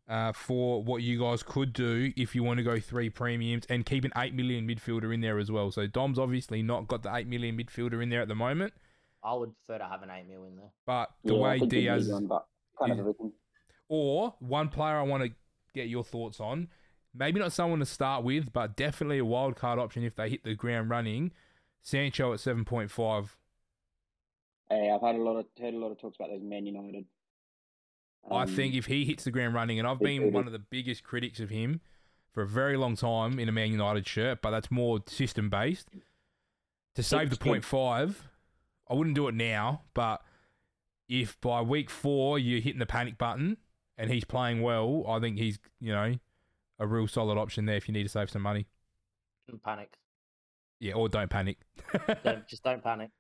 uh, 0.08 0.32
for 0.32 0.82
what 0.82 1.02
you 1.02 1.20
guys 1.20 1.42
could 1.42 1.74
do 1.74 2.10
if 2.16 2.34
you 2.34 2.42
want 2.42 2.56
to 2.58 2.64
go 2.64 2.80
three 2.80 3.10
premiums 3.10 3.66
and 3.68 3.84
keep 3.84 4.04
an 4.04 4.12
eight 4.16 4.32
million 4.34 4.66
midfielder 4.66 5.12
in 5.12 5.20
there 5.20 5.38
as 5.38 5.50
well. 5.50 5.70
So 5.70 5.86
Dom's 5.86 6.18
obviously 6.18 6.62
not 6.62 6.88
got 6.88 7.02
the 7.02 7.14
eight 7.14 7.26
million 7.26 7.58
midfielder 7.58 8.02
in 8.02 8.08
there 8.08 8.22
at 8.22 8.28
the 8.28 8.34
moment, 8.34 8.72
I 9.22 9.34
would 9.34 9.50
prefer 9.66 9.78
to 9.78 9.84
have 9.88 10.02
an 10.02 10.08
eight 10.10 10.26
million 10.26 10.52
in 10.52 10.56
there. 10.56 10.70
but 10.86 11.10
the 11.24 11.34
Yeah, 11.34 11.40
way 11.40 11.58
think 11.58 11.70
Diaz 11.70 12.08
one, 12.08 12.26
but 12.26 12.46
kind 12.80 12.92
of 12.92 12.98
is- 12.98 13.00
everything. 13.00 13.32
or 13.88 14.34
one 14.38 14.70
player 14.70 14.96
I 14.96 15.02
want 15.02 15.24
to 15.24 15.30
get 15.74 15.88
your 15.88 16.04
thoughts 16.04 16.40
on. 16.40 16.68
Maybe 17.14 17.40
not 17.40 17.52
someone 17.52 17.78
to 17.80 17.86
start 17.86 18.22
with, 18.24 18.52
but 18.52 18.76
definitely 18.76 19.18
a 19.18 19.24
wild 19.24 19.56
card 19.56 19.78
option 19.78 20.04
if 20.04 20.14
they 20.14 20.28
hit 20.28 20.44
the 20.44 20.54
ground 20.54 20.90
running. 20.90 21.32
Sancho 21.80 22.32
at 22.32 22.40
seven 22.40 22.64
point 22.64 22.90
five. 22.90 23.36
Hey, 24.68 24.90
I've 24.90 25.00
had 25.00 25.14
a 25.14 25.22
lot 25.22 25.36
of 25.36 25.46
heard 25.58 25.74
a 25.74 25.78
lot 25.78 25.90
of 25.90 25.98
talks 25.98 26.16
about 26.16 26.28
those 26.30 26.42
Man 26.42 26.66
United. 26.66 27.06
I 28.30 28.42
Um, 28.42 28.48
think 28.48 28.74
if 28.74 28.86
he 28.86 29.04
hits 29.04 29.24
the 29.24 29.30
ground 29.30 29.54
running, 29.54 29.78
and 29.78 29.88
I've 29.88 30.00
been 30.00 30.32
one 30.32 30.46
of 30.46 30.52
the 30.52 30.58
biggest 30.58 31.02
critics 31.02 31.40
of 31.40 31.48
him 31.50 31.80
for 32.32 32.42
a 32.42 32.46
very 32.46 32.76
long 32.76 32.94
time 32.94 33.38
in 33.38 33.48
a 33.48 33.52
Man 33.52 33.70
United 33.72 34.06
shirt, 34.06 34.42
but 34.42 34.50
that's 34.50 34.70
more 34.70 35.00
system 35.06 35.48
based. 35.48 35.88
To 36.94 37.02
save 37.02 37.30
the 37.30 37.36
point 37.36 37.64
five, 37.64 38.28
I 38.90 38.94
wouldn't 38.94 39.16
do 39.16 39.28
it 39.28 39.34
now, 39.34 39.82
but 39.94 40.22
if 41.08 41.40
by 41.40 41.62
week 41.62 41.88
four 41.88 42.38
you're 42.38 42.60
hitting 42.60 42.80
the 42.80 42.86
panic 42.86 43.16
button 43.16 43.56
and 43.98 44.10
he's 44.10 44.24
playing 44.24 44.62
well, 44.62 45.04
I 45.06 45.20
think 45.20 45.36
he's 45.36 45.58
you 45.80 45.92
know 45.92 46.14
a 46.78 46.86
real 46.86 47.06
solid 47.08 47.36
option 47.36 47.66
there 47.66 47.76
if 47.76 47.88
you 47.88 47.92
need 47.92 48.04
to 48.04 48.08
save 48.08 48.30
some 48.30 48.42
money. 48.42 48.66
Don't 49.48 49.62
panic. 49.62 49.92
Yeah, 50.80 50.94
or 50.94 51.08
don't 51.08 51.28
panic. 51.28 51.58
Don't, 52.24 52.46
just 52.46 52.62
don't 52.62 52.82
panic. 52.84 53.10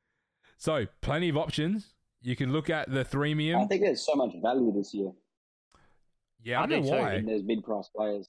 so 0.58 0.86
plenty 1.00 1.28
of 1.28 1.36
options. 1.36 1.94
You 2.22 2.36
can 2.36 2.52
look 2.52 2.70
at 2.70 2.88
the 2.90 3.00
I 3.00 3.66
think 3.66 3.82
there's 3.82 4.04
so 4.04 4.14
much 4.14 4.30
value 4.42 4.72
this 4.72 4.92
year 4.94 5.10
Yeah, 6.42 6.60
I, 6.60 6.64
I 6.64 6.66
don't 6.66 6.84
know 6.84 6.90
why. 6.90 7.14
in 7.14 7.26
those 7.26 7.42
mid-price 7.44 7.88
players. 7.94 8.28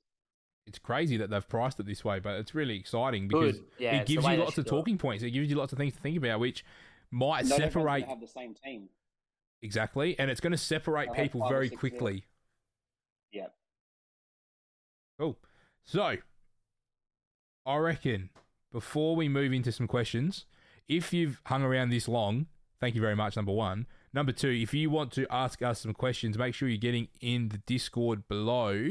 It's 0.67 0.77
crazy 0.79 1.17
that 1.17 1.29
they've 1.31 1.47
priced 1.47 1.79
it 1.79 1.85
this 1.87 2.03
way, 2.05 2.19
but 2.19 2.35
it's 2.39 2.53
really 2.55 2.75
exciting 2.77 3.27
because 3.27 3.59
Yeah, 3.79 3.95
it 3.97 4.07
gives 4.07 4.25
you 4.25 4.37
lots 4.37 4.49
of 4.49 4.53
should 4.55 4.65
do 4.65 4.75
it. 4.75 4.79
talking 4.79 4.97
points. 4.99 5.23
It 5.23 5.31
gives 5.31 5.49
you 5.49 5.55
lots 5.55 5.73
of 5.73 5.79
things 5.79 5.93
to 5.93 5.99
think 5.99 6.17
about, 6.17 6.39
which 6.39 6.63
might 7.11 7.45
Not 7.45 7.57
separate 7.57 8.07
have 8.07 8.21
the 8.21 8.27
same 8.27 8.53
team. 8.53 8.89
exactly, 9.61 10.17
and 10.19 10.29
it's 10.31 10.39
going 10.41 10.51
to 10.51 10.57
separate 10.57 11.07
They'll 11.07 11.15
people 11.23 11.47
very 11.49 11.69
six 11.69 11.79
quickly. 11.79 12.25
Yeah. 13.31 13.47
Cool. 15.19 15.37
So, 15.83 16.17
I 17.65 17.77
reckon 17.77 18.29
before 18.71 19.15
we 19.15 19.27
move 19.29 19.53
into 19.53 19.71
some 19.71 19.87
questions, 19.87 20.45
if 20.87 21.13
you've 21.13 21.41
hung 21.45 21.63
around 21.63 21.89
this 21.89 22.07
long, 22.07 22.47
thank 22.79 22.95
you 22.95 23.01
very 23.01 23.15
much. 23.15 23.35
Number 23.35 23.51
one. 23.51 23.87
Number 24.13 24.31
two, 24.31 24.49
if 24.49 24.73
you 24.73 24.89
want 24.89 25.11
to 25.13 25.27
ask 25.29 25.61
us 25.61 25.81
some 25.81 25.93
questions, 25.93 26.37
make 26.37 26.55
sure 26.55 26.67
you're 26.67 26.77
getting 26.79 27.09
in 27.21 27.49
the 27.49 27.59
Discord 27.59 28.27
below 28.27 28.89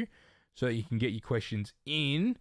so 0.55 0.67
that 0.67 0.75
you 0.75 0.85
can 0.85 0.99
get 0.99 1.11
your 1.11 1.21
questions 1.21 1.73
in 1.87 2.37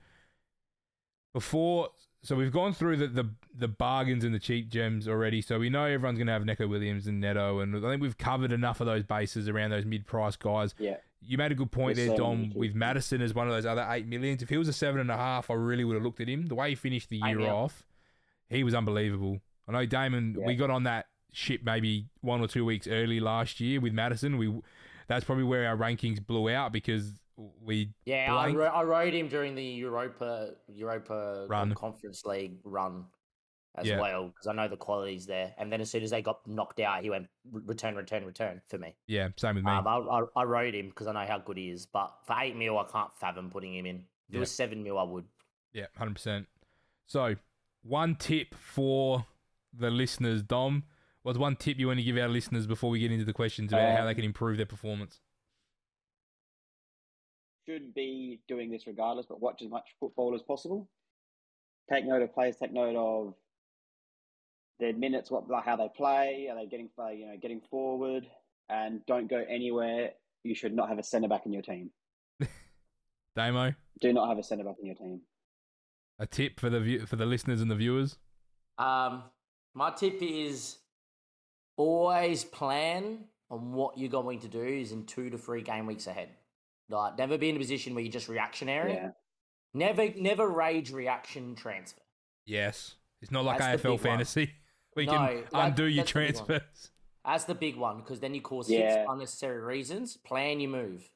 before. 1.34 1.90
So 2.22 2.36
we've 2.36 2.52
gone 2.52 2.74
through 2.74 2.98
the, 2.98 3.08
the 3.08 3.30
the 3.58 3.68
bargains 3.68 4.24
and 4.24 4.34
the 4.34 4.40
cheap 4.40 4.70
gems 4.70 5.08
already. 5.08 5.42
So 5.42 5.58
we 5.60 5.70
know 5.70 5.86
everyone's 5.86 6.18
going 6.18 6.28
to 6.28 6.34
have 6.34 6.46
Neco 6.46 6.68
Williams 6.68 7.08
and 7.08 7.20
Neto, 7.20 7.60
and 7.60 7.76
I 7.76 7.90
think 7.90 8.02
we've 8.02 8.18
covered 8.18 8.52
enough 8.52 8.80
of 8.80 8.86
those 8.86 9.04
bases 9.04 9.48
around 9.48 9.72
those 9.72 9.86
mid-price 9.86 10.36
guys. 10.36 10.76
Yeah. 10.78 10.98
You 11.22 11.38
made 11.38 11.52
a 11.52 11.56
good 11.56 11.72
point 11.72 11.88
With 11.88 11.98
there, 11.98 12.08
seven, 12.08 12.18
Dom, 12.24 12.52
with 12.56 12.74
Maddison 12.76 13.22
as 13.22 13.34
one 13.34 13.48
of 13.48 13.54
those 13.54 13.66
other 13.66 13.86
eight 13.90 14.08
millions. 14.08 14.42
If 14.42 14.50
he 14.50 14.58
was 14.58 14.68
a 14.68 14.74
seven 14.74 15.02
and 15.02 15.12
a 15.12 15.18
half, 15.18 15.50
I 15.50 15.56
really 15.56 15.84
would 15.84 15.96
have 15.96 16.04
looked 16.04 16.22
at 16.22 16.28
him. 16.30 16.46
The 16.46 16.56
way 16.56 16.70
he 16.70 16.76
finished 16.76 17.10
the 17.10 17.18
year 17.18 17.42
off, 17.42 17.84
he 18.50 18.64
was 18.64 18.74
unbelievable. 18.74 19.40
I 19.68 19.72
know 19.74 19.86
Damon. 19.86 20.36
Yeah. 20.40 20.46
We 20.46 20.56
got 20.56 20.70
on 20.70 20.84
that 20.84 21.08
ship 21.34 21.62
maybe 21.64 22.08
one 22.22 22.42
or 22.42 22.48
two 22.48 22.66
weeks 22.66 22.88
early 22.88 23.20
last 23.20 23.60
year 23.60 23.82
with 23.82 23.94
Maddison. 23.94 24.38
We 24.38 24.62
that's 25.08 25.26
probably 25.26 25.44
where 25.44 25.68
our 25.68 25.76
rankings 25.78 26.26
blew 26.26 26.50
out 26.50 26.72
because 26.72 27.14
we 27.62 27.94
Yeah, 28.06 28.34
I, 28.36 28.52
ro- 28.52 28.66
I 28.66 28.84
rode 28.84 29.14
him 29.14 29.28
during 29.28 29.56
the 29.56 29.64
Europa 29.64 30.52
Europa 30.68 31.46
Run. 31.50 31.74
Conference 31.76 32.26
League 32.26 32.58
run 32.64 33.06
as 33.78 33.86
Yeah. 33.88 34.00
well 34.00 34.28
because 34.28 34.48
I 34.48 34.54
know 34.54 34.68
the 34.68 34.76
quality's 34.78 35.26
there. 35.26 35.54
And 35.58 35.72
then 35.72 35.82
as 35.82 35.90
soon 35.92 36.04
as 36.04 36.10
they 36.12 36.22
got 36.22 36.46
knocked 36.48 36.80
out, 36.80 37.04
he 37.04 37.10
went 37.10 37.28
return, 37.52 37.96
return, 37.96 38.26
return 38.26 38.62
for 38.68 38.78
me. 38.78 38.96
yeah 39.08 39.30
same 39.38 39.56
with 39.56 39.64
me. 39.64 39.72
Um, 39.72 39.88
I, 39.88 39.98
I, 39.98 40.24
I 40.36 40.44
rode 40.44 40.74
him 40.76 40.90
because 40.90 41.08
I 41.08 41.14
know 41.14 41.26
how 41.28 41.38
good 41.40 41.58
he 41.58 41.70
is. 41.70 41.86
But 41.86 42.12
for 42.26 42.36
eight 42.40 42.56
mil, 42.56 42.78
I 42.80 42.86
can't 42.86 43.16
fathom 43.16 43.50
putting 43.50 43.74
him 43.76 43.86
in. 43.86 43.96
If 43.98 44.04
Yeah. 44.34 44.38
it 44.38 44.40
was 44.40 44.52
seven 44.52 44.84
mil, 44.84 44.98
I 44.98 45.04
would. 45.04 45.26
Yeah, 45.74 45.86
hundred 45.96 46.16
percent. 46.16 46.48
So, 47.06 47.36
one 47.84 48.16
tip 48.16 48.56
for 48.56 49.26
the 49.74 49.90
listeners, 49.92 50.42
Dom. 50.44 50.84
What's 51.24 51.38
one 51.38 51.56
tip 51.56 51.78
you 51.78 51.88
want 51.88 52.00
to 52.00 52.04
give 52.06 52.18
our 52.18 52.28
listeners 52.30 52.66
before 52.68 52.90
we 52.90 53.00
get 53.00 53.12
into 53.12 53.26
the 53.26 53.34
questions 53.34 53.72
about 53.74 53.96
how 53.98 54.04
they 54.06 54.12
Um, 54.12 54.16
can 54.16 54.24
improve 54.26 54.58
their 54.58 54.66
performance? 54.66 55.20
should 57.68 57.94
be 57.94 58.40
doing 58.48 58.72
this 58.72 58.88
regardless, 58.88 59.26
but 59.28 59.42
watch 59.42 59.62
as 59.62 59.70
much 59.70 59.84
football 60.00 60.34
as 60.34 60.42
possible. 60.42 60.90
Take 61.92 62.06
note 62.06 62.22
of 62.22 62.34
players. 62.34 62.56
Take 62.56 62.72
note 62.72 62.96
of 62.96 63.34
their 64.80 64.94
minutes, 64.94 65.30
what 65.32 65.50
like 65.50 65.66
how 65.66 65.76
they 65.76 65.90
play. 65.96 66.48
Are 66.52 66.56
they 66.56 66.66
getting 66.68 66.90
you 67.16 67.26
know 67.28 67.38
getting 67.42 67.62
forward? 67.70 68.28
And 68.70 69.06
don't 69.06 69.30
go 69.30 69.44
anywhere. 69.50 70.12
You 70.44 70.54
should 70.56 70.74
not 70.76 70.90
have 70.90 71.00
a 71.00 71.04
centre 71.04 71.28
back 71.28 71.46
in 71.46 71.54
your 71.54 71.62
team. 71.62 71.90
Damo, 73.36 73.74
Do 74.02 74.14
not 74.14 74.30
have 74.30 74.38
a 74.38 74.44
centre 74.44 74.64
back 74.64 74.76
in 74.80 74.86
your 74.88 74.96
team. 74.96 75.22
a 76.20 76.26
tip 76.26 76.60
for 76.60 76.70
the 76.70 76.80
view- 76.80 77.06
for 77.06 77.16
the 77.16 77.26
listeners 77.26 77.62
and 77.62 77.70
the 77.70 77.76
viewers. 77.76 78.18
Um, 78.78 79.24
my 79.74 79.92
tip 79.92 80.18
is 80.22 80.78
always 81.78 82.44
plan 82.44 83.26
on 83.50 83.72
what 83.74 83.98
you're 83.98 84.10
going 84.10 84.40
to 84.40 84.48
do 84.48 84.62
is 84.64 84.92
in 84.92 85.06
two 85.06 85.30
to 85.30 85.38
three 85.38 85.62
game 85.62 85.86
weeks 85.86 86.08
ahead. 86.08 86.30
Like, 86.90 87.18
never 87.18 87.38
be 87.38 87.50
in 87.50 87.56
a 87.56 87.60
position 87.60 87.94
where 87.96 88.04
you're 88.04 88.12
just 88.12 88.30
reactionary. 88.30 88.94
Yeah, 88.94 89.10
Never, 89.74 90.10
never 90.18 90.48
rage 90.48 90.92
reaction 90.92 91.54
transfer. 91.56 92.02
Yes, 92.46 92.96
it's 93.22 93.32
not 93.32 93.46
like 93.46 93.60
That's 93.60 93.82
AFL 93.84 94.00
fantasy. 94.00 94.46
one. 94.46 94.50
fantasy. 95.06 95.18
We 95.36 95.36
No, 95.36 95.42
can 95.44 95.48
that- 95.52 95.66
undo 95.68 95.86
your 95.86 96.04
that's 96.04 96.12
the 96.14 96.20
big 96.20 96.36
one. 96.36 96.46
transfers. 96.48 96.92
That's 97.26 97.44
the 97.46 97.56
big 97.56 97.76
one 97.76 97.98
because 97.98 98.20
then 98.20 98.34
you 98.34 98.42
cause 98.42 98.70
Yeah. 98.70 98.94
six 98.94 99.06
unnecessary 99.10 99.60
reasons. 99.62 100.18
Plan 100.18 100.60
your 100.60 100.72
move. 100.72 101.10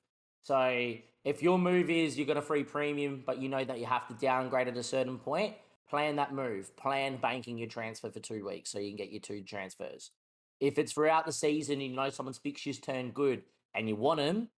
So 0.44 0.94
if 1.24 1.42
your 1.44 1.58
move 1.60 1.90
is 1.90 2.18
you 2.18 2.26
got 2.26 2.38
a 2.38 2.42
free 2.42 2.64
premium, 2.64 3.24
but 3.26 3.38
you 3.38 3.48
know 3.50 3.64
that 3.64 3.80
you 3.80 3.86
have 3.86 4.08
to 4.08 4.14
downgrade 4.16 4.68
at 4.68 4.76
a 4.78 4.84
certain 4.84 5.20
point, 5.20 5.56
plan 5.90 6.16
that 6.18 6.34
move. 6.34 6.76
Plan 6.76 7.18
banking 7.18 7.58
your 7.58 7.68
transfer 7.68 8.10
for 8.12 8.20
two 8.20 8.46
weeks 8.46 8.70
so 8.72 8.80
you 8.80 8.90
can 8.90 8.98
get 8.98 9.12
your 9.12 9.22
two 9.22 9.44
transfers. 9.44 10.12
If 10.60 10.78
it's 10.78 10.94
throughout 10.94 11.26
the 11.26 11.32
season, 11.32 11.76
and 11.82 11.84
you 11.92 11.96
know 11.96 12.10
someone's 12.10 12.38
fixtures 12.40 12.80
turn 12.80 13.12
good 13.12 13.44
and 13.74 13.88
you 13.88 13.96
want 13.96 14.20
them, 14.20 14.50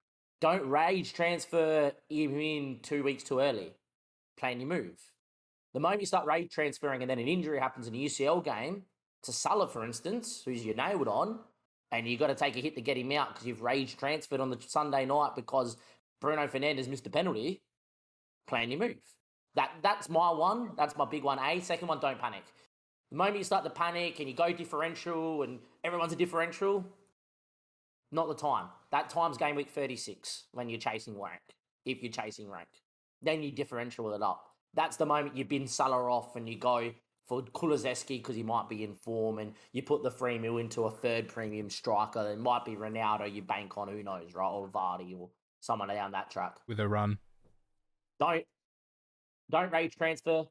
don't 0.42 0.68
rage 0.68 1.14
transfer 1.14 1.94
him 2.10 2.40
in 2.40 2.80
two 2.82 3.04
weeks 3.04 3.24
too 3.24 3.40
early. 3.40 3.74
Plan 4.38 4.60
your 4.60 4.68
move. 4.70 5.00
The 5.74 5.80
moment 5.80 6.02
you 6.02 6.08
start 6.08 6.26
rage 6.28 6.52
transferring 6.52 7.02
and 7.02 7.10
then 7.10 7.20
an 7.20 7.28
injury 7.28 7.60
happens 7.60 7.88
in 7.88 7.94
a 7.96 7.98
UCL 7.98 8.42
game, 8.44 8.86
to 9.24 9.32
Salah, 9.32 9.68
for 9.68 9.84
instance, 9.84 10.44
who's 10.46 10.66
you 10.66 10.74
nailed 10.74 11.08
on, 11.08 11.40
and 11.92 12.08
you've 12.08 12.20
got 12.20 12.28
to 12.28 12.36
take 12.36 12.56
a 12.56 12.60
hit 12.60 12.76
to 12.76 12.82
get 12.82 12.98
him 12.98 13.12
out 13.12 13.34
because 13.34 13.48
you've 13.48 13.62
rage 13.62 13.98
transferred 13.98 14.40
on 14.40 14.50
the 14.50 14.58
Sunday 14.68 15.06
night 15.06 15.32
because 15.36 15.78
Bruno 16.20 16.48
Fernandes 16.48 16.88
missed 16.88 17.06
a 17.08 17.10
penalty. 17.10 17.62
Plan 18.48 18.72
your 18.72 18.80
move. 18.80 18.98
That 19.56 19.72
that's 19.82 20.10
my 20.10 20.32
one. 20.32 20.72
That's 20.76 20.98
my 20.98 21.06
big 21.06 21.24
one. 21.24 21.40
A 21.40 21.60
second 21.60 21.88
one. 21.88 22.00
Don't 22.00 22.20
panic. 22.20 22.44
The 23.12 23.18
moment 23.18 23.38
you 23.38 23.44
start 23.44 23.64
to 23.64 23.70
panic 23.70 24.20
and 24.20 24.28
you 24.28 24.36
go 24.36 24.52
differential 24.52 25.44
and 25.44 25.60
everyone's 25.84 26.14
a 26.14 26.16
differential, 26.16 26.84
not 28.12 28.28
the 28.28 28.34
time. 28.34 28.66
That 28.92 29.10
time's 29.10 29.38
game 29.38 29.56
week 29.56 29.70
thirty 29.70 29.96
six 29.96 30.46
when 30.52 30.70
you're 30.70 30.80
chasing 30.80 31.20
rank. 31.22 31.42
If 31.86 32.02
you're 32.02 32.12
chasing 32.12 32.50
rank, 32.50 32.70
then 33.22 33.44
you 33.44 33.52
differential 33.52 34.14
it 34.14 34.22
up. 34.22 34.44
That's 34.74 34.98
the 34.98 35.06
moment 35.06 35.38
you 35.38 35.46
bin 35.46 35.68
Salah 35.68 36.12
off 36.12 36.36
and 36.36 36.50
you 36.50 36.58
go 36.58 36.92
for 37.26 37.42
Kulusevski 37.42 38.20
because 38.20 38.36
he 38.36 38.44
might 38.44 38.70
be 38.70 38.84
in 38.84 38.96
form, 38.96 39.40
and 39.40 39.54
you 39.72 39.82
put 39.82 40.04
the 40.04 40.12
free 40.12 40.38
mil 40.38 40.58
into 40.58 40.84
a 40.84 40.92
third 40.92 41.28
premium 41.28 41.70
striker. 41.70 42.32
It 42.32 42.40
might 42.40 42.66
be 42.66 42.76
Ronaldo 42.76 43.34
you 43.34 43.42
bank 43.42 43.78
on, 43.78 43.88
who 43.88 44.04
knows, 44.04 44.34
right? 44.34 44.48
Or 44.48 44.68
Vardy 44.68 45.18
or 45.18 45.30
someone 45.60 45.88
down 45.88 46.12
that 46.12 46.30
track. 46.30 46.58
with 46.68 46.80
a 46.80 46.88
run. 46.88 47.18
Don't 48.20 48.44
don't 49.50 49.72
rage 49.72 49.96
transfer. 49.96 50.44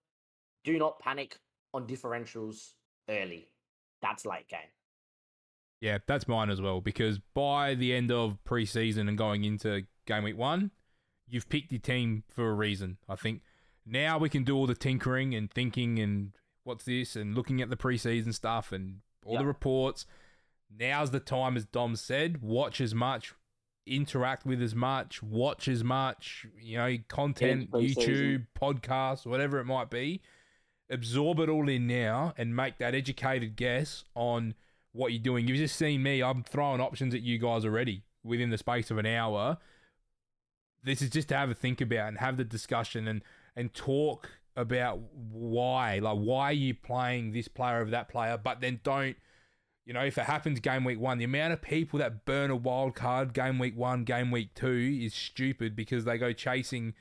Do 0.64 0.78
not 0.78 0.98
panic 1.00 1.36
on 1.74 1.86
differentials 1.86 2.72
early. 3.08 3.48
That's 4.00 4.24
late 4.24 4.48
game. 4.48 4.60
Yeah, 5.80 5.98
that's 6.06 6.28
mine 6.28 6.50
as 6.50 6.60
well. 6.60 6.80
Because 6.80 7.18
by 7.34 7.74
the 7.74 7.92
end 7.94 8.12
of 8.12 8.38
preseason 8.44 9.08
and 9.08 9.18
going 9.18 9.44
into 9.44 9.82
game 10.06 10.24
week 10.24 10.36
one, 10.36 10.70
you've 11.28 11.48
picked 11.48 11.72
your 11.72 11.80
team 11.80 12.22
for 12.28 12.48
a 12.48 12.54
reason. 12.54 12.98
I 13.08 13.16
think 13.16 13.42
now 13.84 14.18
we 14.18 14.28
can 14.28 14.44
do 14.44 14.56
all 14.56 14.66
the 14.66 14.74
tinkering 14.74 15.34
and 15.34 15.50
thinking 15.50 15.98
and 15.98 16.32
what's 16.64 16.84
this 16.84 17.16
and 17.16 17.34
looking 17.34 17.60
at 17.60 17.70
the 17.70 17.76
preseason 17.76 18.32
stuff 18.32 18.72
and 18.72 18.98
all 19.24 19.38
the 19.38 19.46
reports. 19.46 20.06
Now's 20.74 21.10
the 21.10 21.20
time, 21.20 21.56
as 21.56 21.64
Dom 21.64 21.96
said, 21.96 22.40
watch 22.40 22.80
as 22.80 22.94
much, 22.94 23.34
interact 23.86 24.46
with 24.46 24.62
as 24.62 24.74
much, 24.74 25.22
watch 25.22 25.68
as 25.68 25.84
much, 25.84 26.46
you 26.58 26.78
know, 26.78 26.96
content. 27.08 27.70
YouTube, 27.70 28.46
podcasts, 28.60 29.26
whatever 29.26 29.58
it 29.58 29.64
might 29.64 29.90
be. 29.90 30.22
Absorb 30.90 31.40
it 31.40 31.48
all 31.48 31.68
in 31.68 31.86
now 31.86 32.34
and 32.36 32.54
make 32.54 32.78
that 32.78 32.94
educated 32.94 33.56
guess 33.56 34.04
on 34.14 34.54
what 34.92 35.12
you're 35.12 35.22
doing. 35.22 35.48
You've 35.48 35.58
just 35.58 35.76
seen 35.76 36.02
me. 36.02 36.22
I'm 36.22 36.42
throwing 36.42 36.80
options 36.80 37.14
at 37.14 37.22
you 37.22 37.38
guys 37.38 37.64
already 37.64 38.02
within 38.22 38.50
the 38.50 38.58
space 38.58 38.90
of 38.90 38.98
an 38.98 39.06
hour. 39.06 39.58
This 40.84 41.00
is 41.00 41.10
just 41.10 41.28
to 41.28 41.36
have 41.36 41.50
a 41.50 41.54
think 41.54 41.80
about 41.80 42.08
and 42.08 42.18
have 42.18 42.36
the 42.36 42.44
discussion 42.44 43.06
and 43.08 43.22
and 43.54 43.72
talk 43.74 44.30
about 44.56 45.00
why, 45.30 45.98
like 45.98 46.16
why 46.18 46.44
are 46.50 46.52
you 46.52 46.74
playing 46.74 47.32
this 47.32 47.48
player 47.48 47.78
over 47.80 47.90
that 47.90 48.08
player, 48.08 48.36
but 48.42 48.60
then 48.60 48.80
don't. 48.82 49.16
You 49.84 49.92
know, 49.92 50.04
if 50.04 50.16
it 50.16 50.24
happens 50.26 50.60
game 50.60 50.84
week 50.84 51.00
one, 51.00 51.18
the 51.18 51.24
amount 51.24 51.54
of 51.54 51.60
people 51.60 51.98
that 51.98 52.24
burn 52.24 52.50
a 52.52 52.56
wild 52.56 52.94
card 52.94 53.32
game 53.34 53.58
week 53.58 53.76
one, 53.76 54.04
game 54.04 54.30
week 54.30 54.54
two 54.54 54.98
is 55.02 55.12
stupid 55.12 55.74
because 55.74 56.04
they 56.04 56.18
go 56.18 56.32
chasing, 56.32 56.94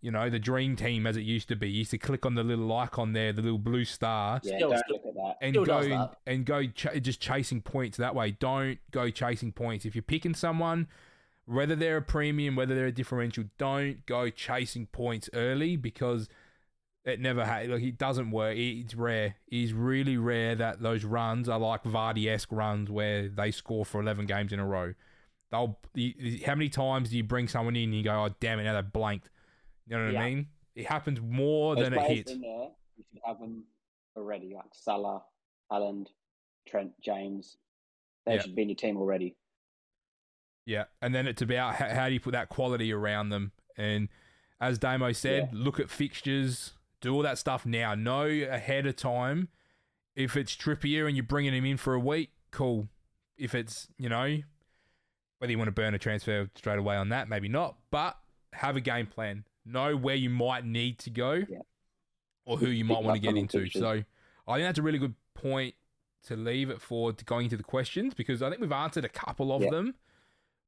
you 0.00 0.10
know, 0.10 0.30
the 0.30 0.38
dream 0.38 0.74
team 0.74 1.06
as 1.06 1.18
it 1.18 1.24
used 1.24 1.48
to 1.48 1.56
be. 1.56 1.68
You 1.68 1.80
used 1.80 1.90
to 1.90 1.98
click 1.98 2.24
on 2.24 2.34
the 2.34 2.42
little 2.42 2.72
icon 2.74 3.12
there, 3.12 3.34
the 3.34 3.42
little 3.42 3.58
blue 3.58 3.84
star, 3.84 4.40
yeah. 4.44 4.56
Still- 4.56 4.70
don't 4.70 4.78
still- 4.78 4.96
look 4.96 5.06
at 5.08 5.14
that. 5.14 5.36
and 5.42 5.52
Still 5.52 5.64
go 5.66 5.88
that. 5.90 6.16
and 6.26 6.46
go 6.46 6.66
ch- 6.68 7.02
just 7.02 7.20
chasing 7.20 7.60
points 7.60 7.98
that 7.98 8.14
way. 8.14 8.30
Don't 8.30 8.78
go 8.90 9.10
chasing 9.10 9.52
points. 9.52 9.84
If 9.84 9.94
you're 9.94 10.00
picking 10.00 10.32
someone, 10.34 10.88
whether 11.44 11.76
they're 11.76 11.98
a 11.98 12.02
premium, 12.02 12.56
whether 12.56 12.74
they're 12.74 12.86
a 12.86 12.92
differential, 12.92 13.44
don't 13.58 14.06
go 14.06 14.30
chasing 14.30 14.86
points 14.86 15.28
early 15.34 15.76
because 15.76 16.30
it 17.04 17.20
never 17.20 17.44
ha- 17.44 17.62
like 17.66 17.82
it 17.82 17.98
doesn't 17.98 18.30
work. 18.30 18.56
It's 18.56 18.94
rare. 18.94 19.34
It's 19.48 19.72
really 19.72 20.16
rare 20.16 20.54
that 20.54 20.80
those 20.80 21.04
runs 21.04 21.48
are 21.48 21.58
like 21.58 21.82
Vardy 21.84 22.28
esque 22.32 22.52
runs 22.52 22.90
where 22.90 23.28
they 23.28 23.50
score 23.50 23.84
for 23.84 24.00
eleven 24.00 24.26
games 24.26 24.52
in 24.52 24.60
a 24.60 24.66
row. 24.66 24.94
They'll. 25.50 25.78
you- 25.94 26.40
How 26.46 26.54
many 26.54 26.68
times 26.68 27.10
do 27.10 27.16
you 27.16 27.24
bring 27.24 27.48
someone 27.48 27.76
in 27.76 27.84
and 27.84 27.94
you 27.94 28.02
go, 28.04 28.24
"Oh 28.24 28.34
damn 28.40 28.58
it, 28.60 28.64
now 28.64 28.80
they 28.80 28.86
blanked." 28.86 29.30
You 29.88 29.96
know 29.98 30.06
what 30.12 30.16
I 30.16 30.28
mean? 30.30 30.46
It 30.76 30.86
happens 30.86 31.20
more 31.20 31.74
Those 31.74 31.84
than 31.84 31.94
it 31.94 32.02
hits. 32.10 32.30
in 32.32 32.40
there, 32.40 32.68
you 32.96 33.04
should 33.10 33.20
have 33.26 33.38
them 33.40 33.64
already, 34.16 34.54
like 34.54 34.72
Salah, 34.72 35.22
Haaland, 35.70 36.06
Trent, 36.68 36.92
James. 37.02 37.56
They 38.24 38.36
Yeah. 38.36 38.42
should 38.42 38.54
be 38.54 38.62
in 38.62 38.68
your 38.68 38.76
team 38.76 38.96
already. 38.96 39.36
Yeah, 40.64 40.84
and 41.02 41.12
then 41.14 41.26
it's 41.26 41.42
about 41.42 41.74
how, 41.74 41.88
how 41.88 42.06
do 42.08 42.14
you 42.14 42.20
put 42.20 42.32
that 42.32 42.48
quality 42.48 42.92
around 42.92 43.30
them. 43.30 43.50
And 43.76 44.08
as 44.60 44.78
Damo 44.78 45.10
said, 45.12 45.52
look 45.52 45.80
at 45.80 45.90
fixtures, 45.90 46.74
do 47.02 47.14
all 47.14 47.22
that 47.22 47.36
stuff 47.36 47.66
now. 47.66 47.94
Know 47.94 48.22
ahead 48.24 48.86
of 48.86 48.96
time 48.96 49.48
if 50.16 50.36
it's 50.36 50.56
Trippier 50.56 51.06
and 51.06 51.14
you're 51.16 51.24
bringing 51.24 51.52
him 51.54 51.64
in 51.66 51.76
for 51.76 51.92
a 51.94 52.00
week, 52.00 52.30
cool. 52.50 52.88
If 53.36 53.54
it's 53.54 53.88
you 53.98 54.08
know 54.08 54.38
whether 55.38 55.50
you 55.50 55.58
want 55.58 55.68
to 55.68 55.72
burn 55.72 55.92
a 55.94 55.98
transfer 55.98 56.48
straight 56.54 56.78
away 56.78 56.96
on 56.96 57.10
that, 57.10 57.28
maybe 57.28 57.48
not. 57.48 57.76
But 57.90 58.16
have 58.54 58.76
a 58.76 58.80
game 58.80 59.06
plan. 59.06 59.44
Know 59.66 59.96
where 59.96 60.14
you 60.14 60.30
might 60.30 60.64
need 60.64 60.98
to 61.00 61.10
go, 61.10 61.42
Yeah. 61.48 61.58
or 62.44 62.56
who 62.58 62.66
you 62.68 62.84
Pick 62.84 62.94
might 62.96 63.04
want 63.04 63.16
to 63.16 63.20
get 63.20 63.36
into. 63.36 63.68
So 63.68 64.02
I 64.46 64.54
think 64.56 64.66
that's 64.66 64.78
a 64.78 64.82
really 64.82 64.98
good 64.98 65.14
point 65.34 65.74
to 66.24 66.36
leave 66.36 66.70
it 66.70 66.80
for 66.80 67.12
to 67.12 67.24
going 67.24 67.44
into 67.44 67.56
the 67.56 67.62
questions 67.64 68.14
because 68.14 68.42
I 68.42 68.48
think 68.48 68.60
we've 68.60 68.70
answered 68.72 69.04
a 69.04 69.08
couple 69.08 69.52
of 69.52 69.62
Yeah. 69.62 69.70
them, 69.70 69.94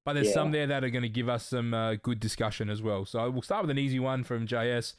but 0.04 0.14
there's 0.14 0.28
Yeah. 0.28 0.32
some 0.34 0.50
there 0.50 0.66
that 0.66 0.82
are 0.82 0.90
going 0.90 1.02
to 1.02 1.08
give 1.08 1.28
us 1.28 1.46
some 1.46 1.72
uh, 1.74 1.94
good 1.96 2.18
discussion 2.18 2.68
as 2.70 2.82
well. 2.82 3.04
So 3.04 3.30
we'll 3.30 3.42
start 3.42 3.62
with 3.62 3.70
an 3.70 3.78
easy 3.78 4.00
one 4.00 4.24
from 4.24 4.46
JS. 4.46 4.94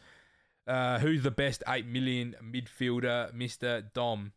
Uh, 0.68 0.98
who's 0.98 1.22
the 1.22 1.32
best 1.32 1.64
eight 1.68 1.86
million 1.86 2.36
midfielder, 2.44 3.32
Mister 3.34 3.82
Dom? 3.94 4.32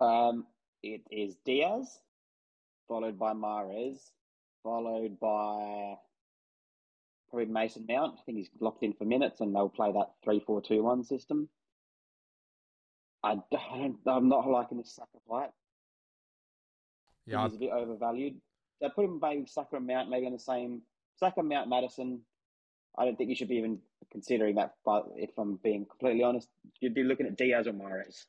Um, 0.00 0.46
it 0.82 1.02
is 1.10 1.36
Diaz, 1.44 2.00
followed 2.88 3.18
by 3.18 3.32
Mahrez, 3.34 3.98
followed 4.62 5.18
by 5.20 5.94
probably 7.30 7.46
Mason 7.46 7.86
Mount. 7.88 8.16
I 8.18 8.22
think 8.26 8.38
he's 8.38 8.50
locked 8.60 8.82
in 8.82 8.92
for 8.94 9.04
minutes, 9.04 9.40
and 9.40 9.54
they'll 9.54 9.68
play 9.68 9.92
that 9.92 10.10
three-four-two-one 10.24 11.04
system. 11.04 11.48
I 13.22 13.36
don't, 13.50 13.98
I'm 14.06 14.28
not 14.28 14.48
liking 14.48 14.78
this 14.78 14.94
Saka 14.94 15.18
fight. 15.28 15.50
Yeah, 17.26 17.44
he's 17.44 17.56
a 17.56 17.58
bit 17.58 17.70
overvalued. 17.70 18.34
They 18.80 18.88
put 18.88 19.04
him 19.04 19.18
maybe 19.22 19.46
Saka 19.46 19.76
and 19.76 19.86
Mount 19.86 20.10
maybe 20.10 20.26
on 20.26 20.32
the 20.32 20.38
same 20.38 20.82
Saka, 21.16 21.42
Mount, 21.42 21.68
Maddison. 21.68 22.20
I 22.98 23.04
don't 23.04 23.16
think 23.16 23.30
you 23.30 23.36
should 23.36 23.48
be 23.48 23.56
even 23.56 23.78
considering 24.10 24.54
that. 24.56 24.74
But 24.84 25.06
if 25.16 25.30
I'm 25.38 25.56
being 25.56 25.86
completely 25.86 26.22
honest, 26.22 26.48
you'd 26.80 26.94
be 26.94 27.02
looking 27.04 27.26
at 27.26 27.36
Diaz 27.36 27.66
or 27.66 27.72
Mahrez. 27.72 28.26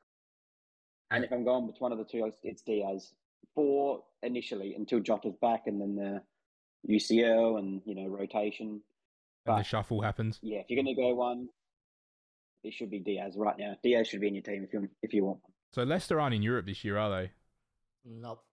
And 1.12 1.24
if 1.24 1.32
I'm 1.32 1.44
going 1.46 1.68
with 1.68 1.80
one 1.80 1.92
of 1.92 1.98
the 1.98 2.04
two, 2.06 2.20
it's- 2.26 2.40
it's 2.44 2.62
Diaz 2.62 3.16
for 3.56 4.04
initially 4.24 4.76
until 4.76 5.00
Jota's 5.00 5.36
back, 5.38 5.68
and 5.68 5.80
then 5.82 5.96
the 5.96 6.24
UCL 6.88 7.58
and 7.58 7.82
you 7.86 7.96
know 7.96 8.08
rotation. 8.08 8.82
and 9.46 9.58
the 9.60 9.64
shuffle 9.64 10.02
happens. 10.02 10.40
yeah, 10.42 10.60
if 10.60 10.70
you're 10.70 10.76
going 10.84 10.94
to 10.94 11.02
go 11.02 11.16
one, 11.16 11.50
it 12.64 12.74
should 12.74 12.90
be 12.90 13.00
Diaz 13.00 13.38
right 13.38 13.58
now. 13.58 13.78
Diaz 13.82 14.08
should 14.10 14.20
be 14.20 14.28
in 14.28 14.36
your 14.36 14.44
team 14.44 14.64
if 14.66 14.74
you 14.74 14.90
if 15.02 15.14
you 15.14 15.24
want. 15.26 15.40
So 15.72 15.84
Leicester 15.84 16.20
aren't 16.20 16.36
in 16.36 16.42
Europe 16.42 16.66
this 16.66 16.84
year, 16.84 16.98
are 16.98 17.10
they? 17.10 17.32
Nope. 18.04 18.44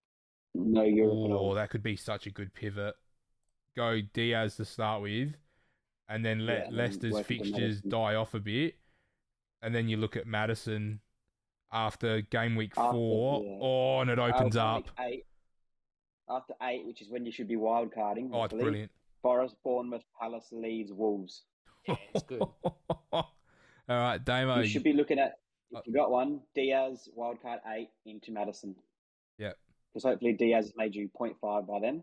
No 0.55 0.83
Europe 0.85 1.31
at 1.31 1.37
Oh, 1.37 1.55
that 1.55 1.70
could 1.70 1.83
be 1.83 1.97
such 1.97 2.27
a 2.27 2.31
good 2.31 2.55
pivot. 2.55 2.95
go 3.77 4.01
Diaz 4.01 4.55
to 4.57 4.64
start 4.64 5.03
with, 5.03 5.35
and 6.09 6.24
then 6.24 6.46
let 6.46 6.70
Yeah, 6.70 6.76
Leicester's 6.76 7.20
fixtures 7.20 7.80
die 7.80 8.14
off 8.14 8.34
a 8.34 8.40
bit, 8.40 8.76
and 9.62 9.74
then 9.74 9.88
you 9.88 9.96
look 9.96 10.16
at 10.16 10.26
Maddison 10.26 11.00
after 11.72 12.20
game 12.22 12.55
week 12.57 12.72
After, 12.76 12.92
four. 12.92 13.42
yeah. 13.42 13.59
Oh, 13.61 14.00
and 14.00 14.11
it 14.11 14.18
opens 14.18 14.57
After 14.57 14.90
up. 14.90 15.00
Eight, 15.00 15.24
after 16.28 16.55
eight, 16.62 16.86
which 16.86 17.02
is 17.02 17.09
when 17.11 17.24
you 17.26 17.32
should 17.32 17.48
be 17.48 17.57
wild 17.57 17.92
carding. 17.92 18.30
Oh, 18.32 18.44
it's 18.44 18.55
brilliant. 18.55 18.90
Forest, 19.22 19.57
Bournemouth, 19.64 20.05
Palace, 20.20 20.48
Leeds, 20.52 20.92
Wolves. 20.92 21.42
Yeah, 21.88 21.96
it's 22.14 22.22
good. 22.22 22.42
All 23.12 23.24
right, 23.88 24.22
Damo. 24.24 24.61
you 24.61 24.68
should 24.68 24.82
be 24.84 24.92
looking 24.94 25.18
at 25.18 25.38
Uh, 25.74 25.78
if 25.80 25.86
you 25.86 25.92
got 25.94 26.11
one 26.11 26.40
Diaz 26.55 27.09
wildcard 27.18 27.59
eight 27.74 27.90
into 28.07 28.30
Maddison. 28.32 28.74
Yep. 29.38 29.57
Because 29.92 30.05
hopefully 30.05 30.32
Diaz 30.34 30.66
has 30.66 30.74
made 30.76 30.94
you 30.94 31.09
0.5 31.18 31.66
by 31.66 31.80
then. 31.80 32.02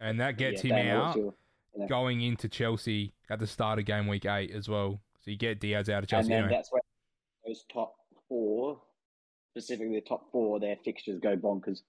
And 0.00 0.20
that 0.20 0.36
gets 0.38 0.62
Yeah, 0.64 0.76
him 0.76 0.86
Damo, 0.86 1.04
out 1.04 1.34
yeah. 1.76 1.86
going 1.86 2.20
into 2.20 2.48
Chelsea 2.48 3.14
at 3.30 3.38
the 3.38 3.46
start 3.46 3.78
of 3.78 3.84
game 3.84 4.06
week 4.06 4.26
eight 4.26 4.50
as 4.50 4.68
well. 4.68 5.00
So 5.20 5.30
you 5.30 5.36
get 5.36 5.60
Diaz 5.60 5.88
out 5.88 6.02
of 6.02 6.08
Chelsea. 6.08 6.20
And 6.20 6.28
Chelsea 6.28 6.30
then 6.30 6.44
anyway. 6.44 6.56
that's 6.56 6.72
where 6.72 6.82
those 7.46 7.64
top 7.72 7.94
four, 8.28 8.80
specifically 9.52 9.94
the 9.94 10.00
top 10.02 10.30
four, 10.30 10.60
their 10.60 10.76
fixtures 10.84 11.18
go 11.20 11.36
bonkers. 11.36 11.80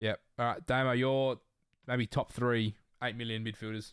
Yep. 0.00 0.20
All 0.38 0.46
right, 0.46 0.66
Damo, 0.66 0.92
you're 0.92 1.38
maybe 1.86 2.06
top 2.06 2.32
three, 2.32 2.74
eight 3.02 3.16
million 3.16 3.44
midfielders. 3.44 3.92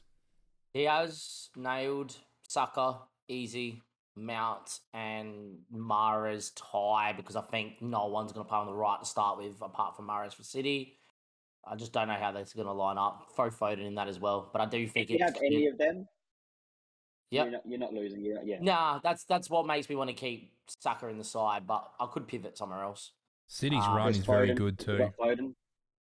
Diaz 0.73 1.49
nailed 1.55 2.15
Saka 2.47 2.99
easy. 3.27 3.81
Mount 4.19 4.79
and 4.95 5.57
Mahrez 5.71 6.51
tie 6.55 7.13
because 7.15 7.35
I 7.35 7.41
think 7.41 7.81
no 7.81 8.07
one's 8.07 8.31
going 8.31 8.43
to 8.43 8.49
play 8.49 8.57
on 8.57 8.65
the 8.65 8.73
right 8.73 8.99
to 8.99 9.05
start 9.05 9.37
with 9.37 9.61
apart 9.61 9.95
from 9.95 10.07
Mahrez 10.07 10.33
for 10.33 10.41
City. 10.41 10.96
I 11.69 11.75
just 11.75 11.93
don't 11.93 12.07
know 12.07 12.15
how 12.15 12.31
that's 12.31 12.53
going 12.53 12.67
to 12.67 12.73
line 12.73 12.97
up. 12.97 13.31
Throw 13.35 13.49
Foden 13.49 13.85
in 13.85 13.95
that 13.95 14.07
as 14.07 14.19
well, 14.19 14.49
but 14.51 14.61
I 14.61 14.65
do 14.65 14.87
think 14.87 15.09
If 15.09 15.19
you 15.19 15.25
have 15.25 15.35
any 15.37 15.67
of 15.67 15.77
them, 15.77 16.07
Yeah, 17.29 17.43
you're, 17.43 17.51
not, 17.51 17.61
you're 17.65 17.79
not 17.79 17.93
losing. 17.93 18.23
You're 18.23 18.35
not, 18.35 18.47
yeah. 18.47 18.57
Nah, 18.61 18.99
that's 19.03 19.25
that's 19.25 19.49
what 19.49 19.65
makes 19.67 19.89
me 19.89 19.95
want 19.95 20.09
to 20.09 20.15
keep 20.15 20.53
Saka 20.81 21.07
in 21.07 21.17
the 21.17 21.23
side, 21.23 21.67
but 21.67 21.89
I 21.99 22.07
could 22.07 22.27
pivot 22.27 22.57
somewhere 22.57 22.83
else. 22.83 23.11
City's 23.47 23.79
Ah, 23.81 23.95
run 23.95 24.05
Where's 24.05 24.17
is 24.17 24.25
very 24.25 24.53
good 24.53 24.77
too. 24.77 25.09
Foden, 25.19 25.53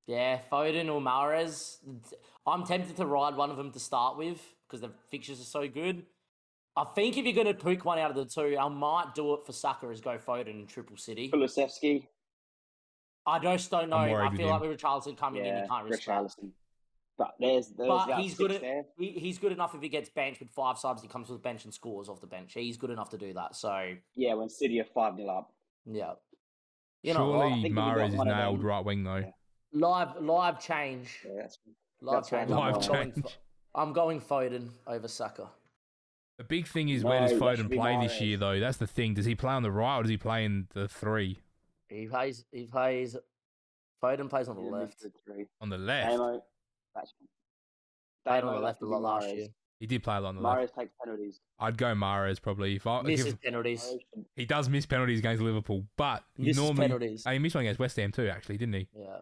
Yeah, 0.07 0.39
Foden 0.51 0.93
or 0.93 1.01
Mahrez. 1.01 1.79
I'm 2.47 2.65
tempted 2.65 2.97
to 2.97 3.07
ride 3.07 3.37
one 3.37 3.51
of 3.51 3.57
them 3.57 3.71
to 3.73 3.79
start 3.81 4.17
with 4.17 4.41
because 4.67 4.81
the 4.81 4.91
fixtures 5.11 5.41
are 5.41 5.45
so 5.45 5.69
good. 5.69 6.05
I 6.77 6.85
think 6.85 7.17
if 7.17 7.25
you're 7.25 7.35
going 7.35 7.47
to 7.47 7.55
pick 7.55 7.85
one 7.85 7.99
out 7.99 8.11
of 8.11 8.17
the 8.17 8.25
two, 8.25 8.57
I 8.59 8.69
might 8.69 9.15
do 9.15 9.35
it 9.35 9.47
for 9.47 9.53
Saka 9.53 9.87
as 9.87 10.01
go 10.01 10.19
Foden 10.19 10.51
and 10.51 10.69
Triple 10.69 10.97
City. 10.97 11.31
Kulusevski, 11.31 12.07
I 13.27 13.39
just 13.39 13.71
don't 13.71 13.89
know. 13.91 13.97
I'm 13.97 14.11
worried 14.11 14.27
I 14.27 14.29
with 14.31 14.39
feel 14.39 14.49
like 14.49 14.63
him. 14.63 14.69
with 14.69 14.81
Richarlison 14.81 15.17
coming 15.17 15.41
in, 15.45 15.47
yeah, 15.55 15.63
you 15.63 15.69
can't 15.69 15.89
risk 15.89 16.05
that. 16.07 16.23
Richarlison. 16.23 16.51
But 17.17 17.35
there's, 17.39 17.69
there's 17.69 17.89
But 17.89 18.19
he's 18.19 18.35
good 18.35 18.51
at 18.53 18.61
there. 18.61 18.83
he, 18.99 19.11
he's 19.13 19.39
good 19.39 19.53
enough 19.53 19.75
if 19.75 19.81
he 19.81 19.89
gets 19.89 20.09
benched 20.11 20.41
with 20.41 20.51
five 20.51 20.79
subs. 20.79 21.01
He 21.01 21.07
comes 21.09 21.29
with 21.29 21.43
bench 21.43 21.65
and 21.65 21.73
scores 21.73 22.09
off 22.09 22.21
the 22.21 22.27
bench. 22.27 22.53
He's 22.55 22.77
good 22.77 22.91
enough 22.91 23.11
to 23.11 23.19
do 23.19 23.33
that. 23.35 23.55
So 23.55 23.93
Yeah, 24.17 24.35
when 24.35 24.49
City 24.49 24.81
are 24.81 24.85
5 24.85 25.17
0 25.17 25.29
up. 25.29 25.53
yeah, 25.87 26.15
you 27.03 27.15
know. 27.15 27.21
Surely 27.31 27.47
I 27.47 27.51
think 27.53 27.65
if 27.67 27.71
you 27.71 27.75
got 27.77 27.97
Mahrez 27.97 28.09
is 28.09 28.15
nailed 28.25 28.65
right 28.65 28.85
wing 28.85 29.05
though. 29.05 29.17
Yeah. 29.17 29.31
live 29.73 30.09
live 30.21 30.61
change, 30.61 31.21
Yeah, 31.25 31.33
that's, 31.43 31.59
live 32.01 32.17
That's 32.17 32.31
change. 32.31 32.51
I'm 32.51 32.59
I'm 32.59 32.73
Live 32.75 32.89
going 32.89 33.13
change. 33.13 33.27
I'm 33.77 33.93
going 33.93 34.21
Foden 34.21 34.69
over 34.89 35.07
Saka. 35.09 35.49
The 36.39 36.45
big 36.45 36.67
thing 36.67 36.89
is 36.89 37.05
where 37.05 37.21
does 37.21 37.33
Foden 37.33 37.73
play 37.73 37.97
this 38.01 38.21
year 38.21 38.37
though? 38.39 38.59
That's 38.59 38.79
the 38.79 38.89
thing. 38.89 39.15
Does 39.15 39.25
he 39.25 39.37
play 39.37 39.53
on 39.53 39.63
the 39.63 39.71
right 39.71 39.99
or 39.99 40.03
does 40.03 40.11
he 40.11 40.17
play 40.17 40.45
in 40.45 40.67
the 40.75 40.89
three 40.89 41.39
He 41.89 42.07
plays. 42.07 42.45
He 42.51 42.67
plays. 42.67 43.17
Foden 44.03 44.29
plays 44.29 44.49
on 44.49 44.57
the 44.57 44.63
yeah, 44.63 44.71
left. 44.71 45.07
on 45.61 45.71
the 45.71 45.79
left? 45.79 46.11
Damo, 46.11 46.43
that's, 46.95 47.15
Played 48.25 48.41
Damo 48.41 48.53
on 48.53 48.57
the 48.57 48.67
left 48.67 48.83
a 48.83 48.87
lot 48.87 49.03
last 49.03 49.35
year. 49.35 49.49
He 49.81 49.87
did 49.87 50.03
play 50.03 50.17
a 50.17 50.21
lot 50.21 50.31
on 50.31 50.37
the 50.37 50.43
left. 50.43 50.61
Mahrez 50.61 50.75
takes 50.79 50.93
penalties. 51.03 51.41
I'd 51.59 51.77
go 51.77 51.95
Mahrez 51.95 52.41
probably. 52.41 52.77
If 52.77 52.87
I, 52.87 53.03
Misses 53.03 53.27
if 53.27 53.41
penalties. 53.43 53.97
He 54.37 54.45
does 54.45 54.69
miss 54.69 54.87
penalties 54.87 55.19
against 55.19 55.43
Liverpool, 55.43 55.85
but 55.97 56.25
he 56.37 56.45
Misses 56.45 56.63
normally 56.63 56.87
penalties. 56.87 57.25
He 57.29 57.39
missed 57.39 57.55
one 57.55 57.65
against 57.65 57.81
West 57.81 57.97
Ham 57.97 58.13
too, 58.13 58.29
actually, 58.29 58.57
didn't 58.57 58.75
he? 58.75 58.89
Yeah. 58.97 59.19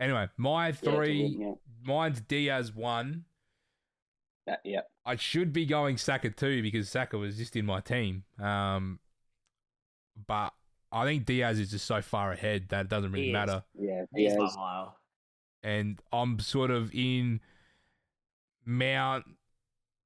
Anyway, 0.00 0.28
my 0.36 0.72
three, 0.72 1.30
to 1.30 1.38
win, 1.38 1.40
yeah. 1.40 1.52
mine's 1.84 2.20
Diaz 2.20 2.74
one. 2.74 3.24
That, 4.46 4.60
yeah. 4.64 4.80
I 5.06 5.16
should 5.16 5.52
be 5.52 5.66
going 5.66 5.96
Saka 5.96 6.30
two 6.30 6.62
because 6.62 6.88
Saka 6.88 7.16
was 7.16 7.36
just 7.36 7.54
in 7.54 7.64
my 7.64 7.80
team. 7.80 8.24
Um, 8.40 8.98
but 10.26 10.52
I 10.92 11.04
think 11.06 11.24
Diaz 11.24 11.58
is 11.58 11.70
just 11.70 11.86
so 11.86 12.02
far 12.02 12.32
ahead 12.32 12.66
that 12.68 12.82
it 12.82 12.88
doesn't 12.88 13.10
really 13.12 13.24
He 13.24 13.30
is. 13.30 13.32
matter. 13.32 13.64
Yeah. 13.78 14.04
He's 14.14 14.34
Diaz. 14.34 14.54
mile. 14.56 14.98
And 15.62 16.00
I'm 16.12 16.38
sort 16.38 16.70
of 16.70 16.94
in 16.94 17.40
Mount. 18.66 19.24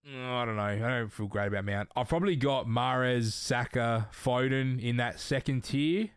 oh, 0.06 0.34
I 0.34 0.44
don't 0.44 0.56
know. 0.56 0.62
I 0.62 0.78
don't 0.78 1.12
feel 1.12 1.26
great 1.26 1.48
about 1.48 1.64
Mount. 1.64 1.88
I've 1.96 2.08
probably 2.08 2.36
got 2.36 2.66
Mahrez, 2.66 3.32
Saka, 3.32 4.08
Foden 4.12 4.80
in 4.80 4.98
that 4.98 5.18
second 5.18 5.64
tier, 5.64 6.10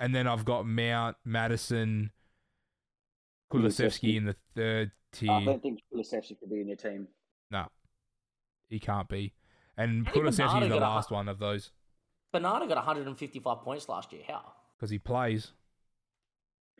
and 0.00 0.14
then 0.14 0.26
I've 0.26 0.44
got 0.44 0.66
Mount, 0.66 1.16
Maddison, 1.24 2.10
Kulusevski 3.52 4.12
Kulusevski. 4.12 4.16
in 4.16 4.24
the 4.24 4.36
third 4.54 4.92
tier. 5.12 5.30
I 5.30 5.44
don't 5.44 5.62
think 5.62 5.80
Kulusevski 5.92 6.38
could 6.40 6.50
be 6.50 6.60
in 6.60 6.68
your 6.68 6.76
team. 6.76 7.08
No, 7.50 7.66
he 8.68 8.78
can't 8.78 9.08
be. 9.08 9.34
And 9.76 10.06
I 10.08 10.10
think 10.12 10.24
Kulusevski 10.26 10.62
is 10.62 10.68
the 10.68 10.76
last 10.76 11.08
hu- 11.10 11.14
one 11.16 11.28
of 11.28 11.38
those 11.38 11.70
Bernardo 12.32 12.66
got 12.66 12.76
155 12.76 13.60
points 13.60 13.88
last 13.88 14.12
year. 14.12 14.22
How? 14.28 14.42
because 14.78 14.90
he 14.90 14.98
plays 14.98 15.52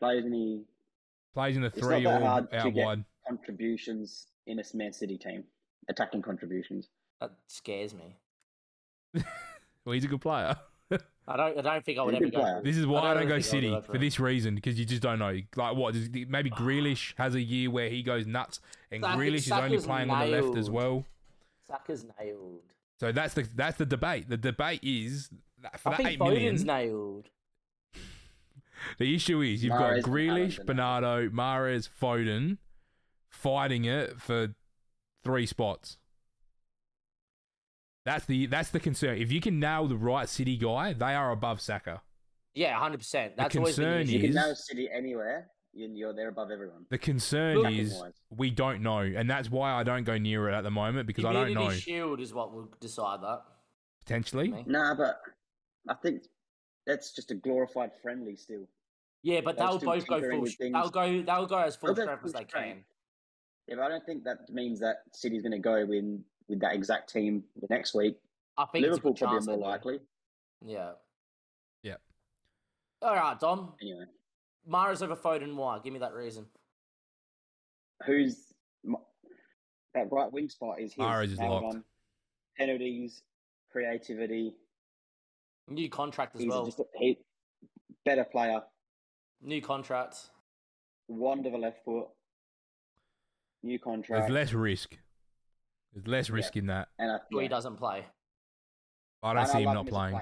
Plays 0.01 0.25
any 0.25 0.65
plays 1.35 1.55
in 1.55 1.63
the 1.63 1.69
It's 1.69 1.77
not 1.79 1.87
three 1.87 2.03
that 2.05 2.21
or 2.23 2.27
hard 2.27 2.51
to 2.51 2.59
out 2.59 2.75
get- 2.75 2.85
wide. 2.87 3.05
contributions 3.29 4.27
in 4.47 4.59
a 4.59 4.63
Man 4.75 4.93
City 4.93 5.17
team? 5.17 5.45
Attacking 5.89 6.23
contributions. 6.23 6.89
That 7.21 7.33
scares 7.47 7.95
me. 7.95 8.17
Well, 9.85 9.95
he's 9.95 10.05
a 10.05 10.09
good 10.09 10.21
player. 10.21 10.57
I 11.27 11.37
don't. 11.37 11.59
I 11.59 11.61
don't 11.63 11.85
think 11.85 11.99
I 11.99 12.03
would 12.03 12.15
He's 12.15 12.23
ever 12.23 12.31
go. 12.31 12.61
This 12.63 12.77
is 12.77 12.87
why 12.87 13.01
I, 13.01 13.15
don't 13.15 13.27
don't 13.27 13.29
go 13.29 13.29
think 13.29 13.33
I 13.33 13.35
would 13.35 13.45
City 13.45 13.71
go 13.71 13.81
for 13.81 13.97
it. 13.97 13.99
this 13.99 14.21
reason 14.21 14.55
because 14.55 14.79
you 14.79 14.85
just 14.85 15.03
don't 15.03 15.19
know. 15.19 15.37
Like 15.57 15.75
what? 15.77 15.95
Maybe 15.95 16.51
Grealish 16.53 17.15
has 17.19 17.35
a 17.35 17.41
year 17.41 17.69
where 17.69 17.89
he 17.89 18.05
goes 18.05 18.25
nuts, 18.25 18.61
and 18.93 19.03
Saka- 19.03 19.19
Grealish 19.19 19.35
is 19.39 19.51
only 19.51 19.71
Saka's 19.71 19.87
playing 19.87 20.11
on 20.11 20.21
the 20.31 20.41
left 20.41 20.57
as 20.57 20.71
well. 20.71 21.05
Saka's 21.67 22.07
nailed. 22.21 22.63
So 23.03 23.11
that's 23.11 23.35
the 23.35 23.43
that's 23.57 23.79
the 23.79 23.85
debate. 23.85 24.29
The 24.29 24.37
debate 24.37 24.79
is 24.85 25.29
that 25.61 25.81
for 25.81 25.89
I 25.89 25.93
that 25.93 25.97
think 25.97 26.09
eight 26.11 26.19
Foden's 26.21 26.65
million. 26.65 26.89
nailed. 26.89 27.29
The 28.99 29.13
issue 29.15 29.41
is 29.41 29.65
you've 29.65 29.73
Mahrez, 29.75 30.03
got 30.03 30.11
Grealish, 30.11 30.65
Bernardo. 30.67 31.29
Mahrez, 31.29 31.89
Foden 32.01 32.59
fighting 33.29 33.85
it 33.87 34.21
for 34.21 34.55
three 35.25 35.47
spots. 35.47 35.99
That's 38.05 38.25
the 38.25 38.47
that's 38.47 38.71
the 38.71 38.79
concern. 38.79 39.19
If 39.19 39.33
you 39.33 39.41
can 39.41 39.59
nail 39.59 39.89
the 39.89 39.97
right 39.97 40.29
City 40.29 40.57
guy, 40.57 40.93
they 40.93 41.15
are 41.17 41.33
above 41.33 41.61
Saka. 41.61 42.03
Yeah, 42.55 42.73
100. 42.75 42.99
percent 42.99 43.37
That's 43.37 43.57
always 43.57 43.77
been 43.77 43.85
the 43.85 43.91
concern 43.99 44.03
issue. 44.03 44.13
You 44.13 44.21
can 44.21 44.31
is- 44.31 44.37
know 44.37 44.55
City 44.55 44.89
anywhere. 44.93 45.49
You- 45.73 45.89
You're 45.95 46.13
there 46.13 46.29
above 46.29 46.51
everyone. 46.51 46.87
The 46.91 46.99
concern 46.99 47.57
Look- 47.59 47.73
is 47.73 47.93
Attacking-wise. 47.93 48.21
we 48.31 48.51
don't 48.51 48.83
know, 48.83 48.99
and 48.99 49.29
that's 49.31 49.51
why 49.51 49.73
I 49.73 49.83
don't 49.83 50.05
go 50.05 50.19
near 50.19 50.49
it 50.49 50.55
at 50.55 50.63
the 50.63 50.71
moment 50.71 51.07
because 51.07 51.25
I 51.25 51.33
don't 51.33 51.55
know. 51.55 51.71
Shield 51.71 52.21
is 52.21 52.33
what 52.35 52.53
will 52.53 52.69
decide 52.81 53.23
that. 53.23 53.43
Potentially, 54.01 54.49
Me. 54.51 54.65
Nah, 54.67 54.95
but 54.95 55.21
I 55.89 55.95
think 55.95 56.25
that's 56.87 57.13
just 57.13 57.31
a 57.31 57.35
glorified 57.35 57.93
friendly 58.03 58.37
still. 58.37 58.69
Yeah, 59.23 59.41
but 59.41 59.57
They're 59.57 59.69
they'll 59.69 59.79
both 59.79 60.07
go 60.07 60.21
full. 60.21 60.41
with 60.41 60.55
things. 60.57 60.73
They'll 60.75 60.91
go. 60.91 61.23
They'll 61.23 61.47
go 61.47 61.59
as 61.59 61.77
full 61.77 61.95
strength 61.95 62.11
as 62.11 62.19
full 62.21 62.33
they 62.33 62.45
strength. 62.49 62.53
can. 62.77 62.85
Yeah, 63.69 63.77
but 63.77 63.83
I 63.85 63.89
don't 63.89 64.05
think 64.05 64.25
that 64.25 64.49
means 64.51 64.81
that 64.81 65.05
City's 65.13 65.43
going 65.43 65.53
to 65.53 65.59
go 65.61 65.77
in 65.77 66.25
with 66.49 66.59
that 66.61 66.75
exact 66.75 67.13
team 67.13 67.45
the 67.61 67.69
next 67.71 67.95
week. 67.95 68.19
I 68.59 68.65
think 68.67 68.83
Liverpool 68.83 69.13
it's 69.13 69.21
a 69.21 69.25
good 69.25 69.29
probably 69.29 69.39
chance 69.39 69.47
more 69.47 69.57
likely. 69.57 70.01
Yeah. 70.67 70.93
Yeah. 71.85 71.97
All 73.01 73.15
right, 73.15 73.39
Dom. 73.39 73.75
Anyway, 73.81 74.05
Mahrez 74.69 75.03
over 75.03 75.17
Foden. 75.17 75.55
Why? 75.57 75.79
Give 75.83 75.93
me 75.93 75.99
that 76.01 76.15
reason. 76.15 76.47
who's 78.07 78.53
that 79.95 80.09
right 80.11 80.33
wing 80.33 80.49
spot 80.49 80.81
is 80.81 80.93
his. 80.95 81.05
Mahrez 81.05 81.33
is 81.33 81.39
locked. 81.39 81.65
on. 81.77 81.85
Penalties, 82.59 83.23
creativity. 83.71 84.55
New 85.69 85.89
contract 85.89 86.35
as 86.35 86.43
He's 86.43 86.51
well. 86.51 86.65
just 86.65 86.81
a 86.81 86.85
he, 86.99 87.19
better 88.05 88.25
player. 88.25 88.61
New 89.43 89.61
contract. 89.63 90.17
Wand 91.09 91.47
of 91.47 91.53
a 91.55 91.59
left 91.59 91.85
foot. 91.85 92.07
New 93.63 93.79
contract. 93.79 94.23
there's 94.23 94.33
less 94.33 94.53
risk. 94.53 94.97
There's 95.93 96.07
less 96.07 96.29
Yeah. 96.29 96.35
risk 96.37 96.57
in 96.57 96.67
that. 96.67 96.89
and 96.99 97.11
I, 97.13 97.19
yeah. 97.31 97.43
he 97.43 97.49
doesn't 97.49 97.77
play. 97.77 98.05
I 99.23 99.33
don't 99.35 99.43
And 99.43 99.49
see 99.51 99.59
him 99.59 99.75
not 99.75 99.83
as 99.87 99.89
a 99.89 99.91
playing. 99.91 100.21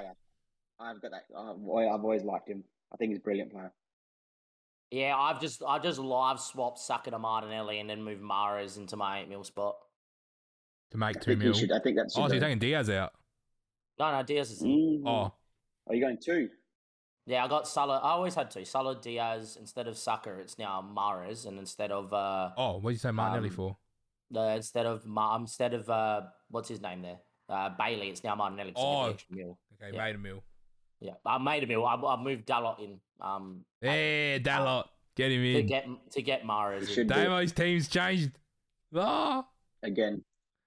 I've 0.79 1.01
got 1.01 1.11
that. 1.13 1.25
I've, 1.37 1.57
I've 1.57 2.05
always 2.05 2.23
liked 2.23 2.49
him. 2.49 2.65
I 2.93 2.97
think 2.97 3.11
he's 3.11 3.19
a 3.19 3.23
brilliant 3.23 3.53
player. 3.53 3.73
Yeah, 4.91 5.17
I've 5.17 5.41
just 5.41 5.63
I 5.67 5.79
just 5.79 5.99
live 5.99 6.41
swapped 6.41 6.79
Saka 6.79 7.11
to 7.13 7.19
Martinelli 7.19 7.79
and 7.79 7.89
then 7.89 8.03
moved 8.03 8.23
Mahrez 8.23 8.77
into 8.77 8.97
my 8.97 9.21
eight 9.21 9.29
mil 9.29 9.45
spot. 9.45 9.77
to 10.91 10.99
make 10.99 11.17
I 11.17 11.21
two 11.21 11.31
think 11.33 11.39
mil. 11.41 11.53
should. 11.55 11.71
I 11.73 11.79
think 11.79 11.97
that's. 11.97 12.17
Oh, 12.19 12.27
so 12.27 12.33
you're 12.35 12.43
taking 12.43 12.59
Diaz 12.59 12.91
out. 12.91 13.13
No, 13.99 14.11
no, 14.17 14.23
Diaz 14.23 14.51
is 14.51 14.63
in. 14.63 14.69
Mm. 14.71 15.03
Oh, 15.07 15.33
Are 15.89 15.95
you 15.95 16.01
going 16.01 16.19
two? 16.19 16.49
Yeah, 17.27 17.45
I 17.45 17.49
got 17.49 17.69
Salah. 17.69 17.99
I 18.03 18.11
always 18.11 18.35
had 18.35 18.51
two. 18.51 18.65
Salah 18.65 18.99
Diaz 19.01 19.57
instead 19.61 19.87
of 19.87 19.97
Saka. 19.97 20.33
It's 20.41 20.59
now 20.59 20.83
Mahrez, 20.97 21.47
and 21.47 21.59
instead 21.59 21.93
of 21.93 22.13
uh, 22.13 22.51
Oh, 22.57 22.79
what 22.79 22.91
did 22.91 22.95
you 22.95 22.99
say 22.99 23.11
Martinelli 23.13 23.49
Um, 23.51 23.55
for? 23.55 23.77
the 24.33 24.55
instead 24.57 24.87
of 24.87 25.05
instead 25.39 25.75
of 25.75 25.89
uh, 25.91 26.23
what's 26.49 26.69
his 26.69 26.81
name 26.81 27.03
there? 27.03 27.19
Uh, 27.49 27.69
Bailey. 27.79 28.09
It's 28.09 28.25
now 28.25 28.35
Martinelli. 28.35 28.73
'cause 28.73 28.83
I 28.83 28.87
Oh. 29.11 29.17
mil. 29.31 29.59
Okay, 29.75 29.95
yeah. 29.97 30.05
made 30.05 30.15
a 30.17 30.19
mill. 30.19 30.43
Yeah, 31.01 31.15
I 31.25 31.39
made 31.39 31.63
a 31.63 31.67
mil. 31.67 31.85
I, 31.87 31.95
I 31.95 32.21
moved 32.21 32.47
Dalot 32.47 32.81
in. 32.81 33.01
Um, 33.23 33.65
Yeah, 33.83 34.39
Dalot. 34.39 34.85
Get 35.17 35.33
him 35.33 35.45
in 35.45 35.53
to 35.55 35.61
in. 35.61 35.67
get 35.67 35.87
to 36.13 36.23
get 36.23 36.43
Mahrez. 36.45 36.83
It 36.83 36.89
in. 36.89 36.95
should 36.95 37.09
be. 37.09 37.15
Damo's 37.15 37.53
team's 37.53 37.89
changed. 37.89 38.31
Ah. 38.95 39.45
Again, 39.83 40.23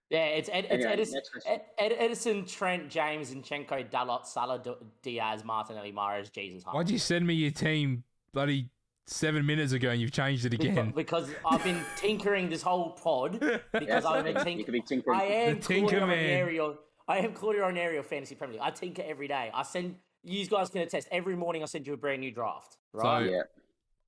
Yeah, 0.09 0.25
it's 0.25 0.49
Ed, 0.51 0.65
it's 0.69 0.85
Anyway, 0.85 1.03
Ederson. 1.03 1.45
Ed, 1.45 1.61
Ed, 1.77 1.91
Ederson, 1.99 2.51
Trent, 2.51 2.89
James, 2.89 3.33
Zinchenko, 3.33 3.89
Dalot, 3.89 4.25
Salah, 4.25 4.59
D- 4.63 4.73
Diaz, 5.01 5.43
Martinelli, 5.43 5.91
Mahrez, 5.91 6.31
Jesus. 6.31 6.63
Why'd 6.71 6.89
you 6.89 6.99
send 6.99 7.25
me 7.27 7.33
your 7.33 7.51
team 7.51 8.03
bloody 8.33 8.69
seven 9.05 9.45
minutes 9.45 9.73
ago 9.73 9.89
and 9.89 9.99
you've 10.01 10.11
changed 10.11 10.45
it 10.45 10.53
again? 10.53 10.91
because 10.95 11.29
I've 11.49 11.63
been 11.63 11.81
tinkering 11.97 12.49
this 12.49 12.61
whole 12.61 12.91
pod 12.91 13.39
because 13.71 14.05
I'm 14.05 14.25
a 14.25 14.29
you 14.29 14.35
tink. 14.35 14.65
could 14.65 14.71
be 14.73 14.81
tinkering. 14.81 15.19
I 15.19 15.23
am 15.23 15.55
The 15.55 15.61
Tinker 15.61 15.89
Claudio 15.99 16.07
Man. 16.07 16.45
Ranieri. 16.45 16.75
I 17.07 17.17
am 17.17 17.33
Claudio 17.33 17.61
Ranieri 17.67 17.97
of 17.97 18.05
Fantasy 18.07 18.35
Premier 18.35 18.53
League. 18.55 18.63
I 18.65 18.71
tinker 18.71 19.03
every 19.05 19.27
day. 19.27 19.51
I 19.53 19.63
send 19.63 19.95
you 20.23 20.45
guys 20.47 20.69
can 20.69 20.81
attest. 20.81 21.07
Every 21.11 21.35
morning 21.35 21.61
I 21.63 21.65
send 21.65 21.85
you 21.87 21.93
a 21.93 21.97
brand 21.97 22.21
new 22.21 22.31
draft. 22.31 22.77
Right? 22.93 23.25
So- 23.25 23.31
yeah, 23.31 23.41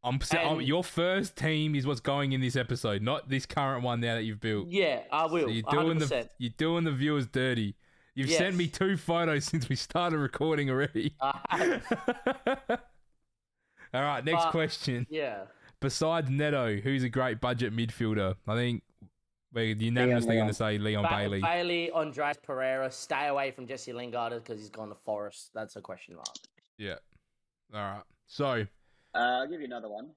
I'm, 0.04 0.22
sa- 0.22 0.38
I'm- 0.38 0.58
And- 0.60 0.68
your 0.68 0.84
first 0.84 1.36
team 1.36 1.76
is 1.76 1.86
what's 1.88 2.00
going 2.00 2.32
in 2.34 2.42
this 2.42 2.56
episode, 2.56 3.02
not 3.02 3.28
this 3.30 3.46
current 3.46 3.84
one 3.84 4.00
now 4.02 4.16
that 4.16 4.24
you've 4.24 4.40
built. 4.42 4.68
yeah, 4.70 5.02
I 5.12 5.26
will. 5.26 5.46
So 5.46 5.50
you're 5.50 5.64
doing 5.70 5.98
100%. 6.00 6.08
the 6.10 6.30
you're 6.38 6.54
doing 6.58 6.84
the 6.84 6.92
viewers 6.92 7.28
dirty. 7.28 7.76
You've 8.14 8.32
sent 8.32 8.56
me 8.56 8.68
two 8.68 8.96
photos 8.98 9.44
since 9.52 9.68
we 9.68 9.76
started 9.76 10.18
recording 10.20 10.70
already. 10.70 11.16
I 11.22 11.58
have. 11.58 12.80
All 13.94 14.02
right, 14.02 14.24
next 14.24 14.46
But- 14.46 14.52
question. 14.52 15.08
yeah. 15.10 15.46
Besides 15.82 16.30
Neto, 16.30 16.78
who's 16.78 17.04
a 17.04 17.10
great 17.10 17.40
budget 17.42 17.76
midfielder? 17.76 18.36
I 18.48 18.56
think 18.56 18.84
we're 19.56 19.76
unanimously 19.76 20.28
going 20.28 20.38
Leon. 20.40 20.48
to 20.50 20.54
say 20.54 20.78
Leon 20.78 21.04
Ba- 21.04 21.10
Bailey. 21.10 21.42
Bailey, 21.42 21.92
Andreas 21.92 22.38
Pereira. 22.44 22.92
Stay 22.92 23.28
away 23.28 23.52
from 23.52 23.66
Jesse 23.66 23.94
Lingard 23.94 24.34
because 24.34 24.60
he's 24.60 24.70
gone 24.70 24.90
to 24.90 24.96
Forest. 24.96 25.52
That's 25.54 25.76
a 25.78 25.82
question 25.82 26.16
mark. 26.16 26.28
Yeah. 26.78 26.96
All 27.74 27.80
right. 27.82 28.04
So 28.28 28.46
uh, 29.16 29.18
I'll 29.18 29.48
give 29.48 29.62
you 29.62 29.66
another 29.68 29.90
one. 29.90 30.10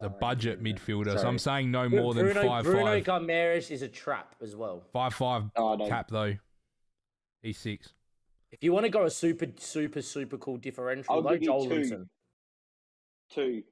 the 0.00 0.06
Alright, 0.06 0.20
budget 0.20 0.60
Bruno. 0.62 0.76
midfielder. 0.78 1.20
So 1.20 1.28
I'm 1.28 1.38
saying 1.38 1.70
no 1.70 1.88
more 1.88 2.14
than 2.14 2.24
Bruno, 2.26 2.46
five 2.46 2.64
Bruno 2.64 2.84
five. 2.84 3.04
Gomes 3.04 3.70
is 3.70 3.82
a 3.82 3.88
trap 3.88 4.34
as 4.42 4.56
well. 4.56 4.82
Five 4.92 5.14
five 5.14 5.44
Oh 5.56 5.76
no, 5.76 5.86
cap 5.88 6.08
though. 6.10 6.34
He's 7.42 7.58
six. 7.58 7.92
If 8.50 8.64
you 8.64 8.72
want 8.72 8.84
to 8.86 8.90
go 8.90 9.04
a 9.04 9.10
super, 9.10 9.46
super, 9.58 10.02
super 10.02 10.38
cool 10.38 10.56
differential, 10.56 11.14
I'll 11.14 11.22
though, 11.22 11.30
give 11.30 11.42
you 11.42 11.48
Joel 11.48 11.64
two. 11.68 11.74
Luton. 11.74 12.10
two. 13.30 13.62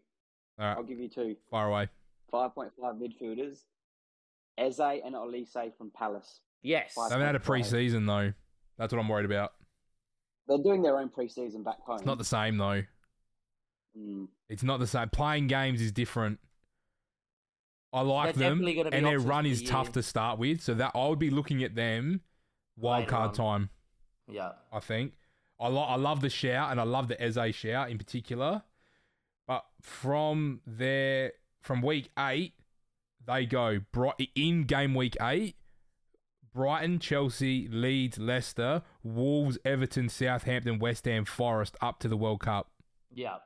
All 0.58 0.66
right, 0.66 0.76
I'll 0.76 0.82
give 0.84 1.00
you 1.00 1.08
two. 1.08 1.36
far 1.50 1.68
away. 1.68 1.88
Five 2.30 2.54
point 2.54 2.70
five 2.80 2.94
midfielders. 2.96 3.60
Eze 4.58 4.78
and 5.04 5.14
Olise 5.14 5.76
from 5.76 5.90
Palace. 5.90 6.40
Yes. 6.62 6.92
Five- 6.94 7.10
They 7.10 7.14
haven't 7.14 7.26
had 7.26 7.36
a 7.36 7.38
5.5. 7.40 7.44
preseason 7.92 8.06
though. 8.06 8.32
That's 8.78 8.92
what 8.92 8.98
I'm 9.00 9.08
worried 9.08 9.26
about. 9.26 9.52
They're 10.48 10.58
doing 10.58 10.82
their 10.82 10.98
own 10.98 11.08
preseason 11.08 11.64
back 11.64 11.80
home. 11.80 11.96
It's 11.96 12.06
not 12.06 12.18
the 12.18 12.24
same 12.24 12.56
though. 12.56 12.82
Mm. 13.98 14.28
It's 14.48 14.62
not 14.62 14.78
the 14.78 14.86
same. 14.86 15.08
Playing 15.08 15.46
games 15.48 15.80
is 15.80 15.90
different. 15.92 16.38
I 17.92 18.00
like 18.02 18.34
They're 18.34 18.50
them, 18.50 18.58
definitely 18.58 18.74
gonna 18.74 18.90
be 18.90 18.96
and 18.96 19.06
their 19.06 19.14
options 19.14 19.28
run 19.28 19.44
for 19.44 19.50
is 19.50 19.60
the 19.62 19.66
tough 19.68 19.86
year. 19.86 19.92
to 19.94 20.02
start 20.02 20.38
with. 20.38 20.60
So 20.62 20.74
that 20.74 20.92
I 20.94 21.08
would 21.08 21.18
be 21.18 21.30
looking 21.30 21.62
at 21.62 21.74
them 21.74 22.20
wild 22.76 23.00
Later 23.04 23.10
card 23.10 23.28
on. 23.30 23.34
time. 23.34 23.70
Yeah. 24.28 24.52
I 24.72 24.80
think 24.80 25.14
I 25.58 25.68
lo- 25.68 25.82
I 25.82 25.96
love 25.96 26.20
the 26.20 26.28
shout, 26.28 26.70
and 26.70 26.78
I 26.80 26.84
love 26.84 27.08
the 27.08 27.20
Eze 27.22 27.54
shout 27.54 27.90
in 27.90 27.96
particular. 27.96 28.62
But 29.46 29.64
from 29.80 30.60
their 30.66 31.32
from 31.62 31.80
week 31.80 32.10
eight, 32.18 32.54
they 33.26 33.46
go 33.46 33.80
Bri- 33.92 34.30
in 34.34 34.64
game 34.64 34.94
week 34.94 35.16
eight. 35.20 35.56
Brighton, 36.54 36.98
Chelsea, 37.00 37.68
Leeds, 37.68 38.18
Leicester, 38.18 38.82
Wolves, 39.02 39.58
Everton, 39.64 40.08
Southampton, 40.08 40.78
West 40.78 41.04
Ham, 41.04 41.26
Forest 41.26 41.76
up 41.82 41.98
to 42.00 42.08
the 42.08 42.16
World 42.16 42.40
Cup. 42.40 42.70
Yeah. 43.12 43.36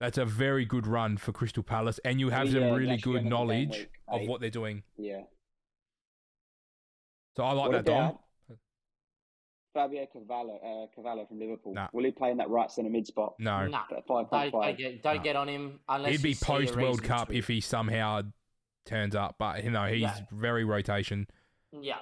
That's 0.00 0.18
a 0.18 0.24
very 0.24 0.64
good 0.64 0.84
run 0.86 1.16
for 1.16 1.30
Crystal 1.30 1.62
Palace, 1.62 2.00
and 2.04 2.18
you 2.18 2.30
have 2.30 2.48
Yeah, 2.48 2.68
some 2.68 2.76
really 2.76 2.96
good 2.96 3.10
on 3.10 3.14
the 3.14 3.20
game 3.22 3.28
knowledge 3.30 3.88
of 4.08 4.26
what 4.26 4.40
they're 4.40 4.50
doing. 4.50 4.82
Yeah. 4.96 5.20
So 7.36 7.44
I 7.44 7.52
like 7.52 7.70
what 7.70 7.84
that, 7.84 7.84
Dom. 7.84 8.18
Fabio 9.72 10.06
Carvalho, 10.12 10.56
uh, 10.56 10.86
Carvalho 10.94 11.26
from 11.26 11.38
Liverpool? 11.40 11.74
Nah. 11.74 11.88
Will 11.92 12.04
he 12.04 12.10
play 12.12 12.30
in 12.30 12.36
that 12.38 12.48
right 12.50 12.70
centre 12.70 12.90
mid 12.90 13.06
spot? 13.06 13.34
No, 13.38 13.66
Nah. 13.66 13.82
At 13.96 14.06
five 14.06 14.30
Don't, 14.30 14.50
point 14.52 14.52
don't, 14.52 14.76
get, 14.78 15.02
don't 15.02 15.16
No. 15.16 15.22
get 15.22 15.36
on 15.36 15.48
him 15.48 15.80
unless 15.88 16.12
he'd 16.12 16.22
be 16.22 16.28
you 16.30 16.34
see 16.34 16.44
a 16.44 16.46
post 16.46 16.76
World 16.76 17.02
Cup 17.02 17.32
if 17.32 17.48
he 17.48 17.60
somehow 17.60 18.22
turns 18.84 19.14
up, 19.14 19.36
but 19.38 19.64
you 19.64 19.70
know 19.70 19.86
he's 19.86 20.02
Yeah. 20.02 20.20
very 20.30 20.64
rotation 20.64 21.26
Yeah. 21.72 21.98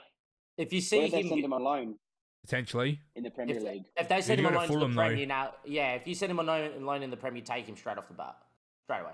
If 0.58 0.72
you 0.72 0.80
see 0.80 1.08
him, 1.08 1.28
send 1.28 1.44
him 1.44 1.52
alone 1.52 1.98
potentially. 2.42 3.00
in 3.14 3.22
the 3.24 3.30
Premier 3.30 3.56
if, 3.56 3.62
League? 3.62 3.84
if 3.96 4.08
they 4.08 4.20
send 4.20 4.38
He'd 4.40 4.46
him 4.46 4.52
go 4.52 4.54
to 4.54 4.56
alone 4.58 4.66
to 4.68 4.72
Fulham, 4.74 4.90
the 4.94 4.96
though. 5.02 5.06
Premier 5.08 5.26
now, 5.26 5.54
yeah, 5.64 5.94
if 5.94 6.06
you 6.06 6.14
send 6.14 6.30
him 6.30 6.38
alone, 6.38 6.72
alone 6.82 7.02
in 7.02 7.10
the 7.10 7.16
Premier, 7.16 7.42
take 7.42 7.66
him 7.66 7.76
straight 7.76 7.96
off 7.98 8.08
the 8.08 8.14
bat, 8.14 8.36
straight 8.84 9.00
away. 9.00 9.12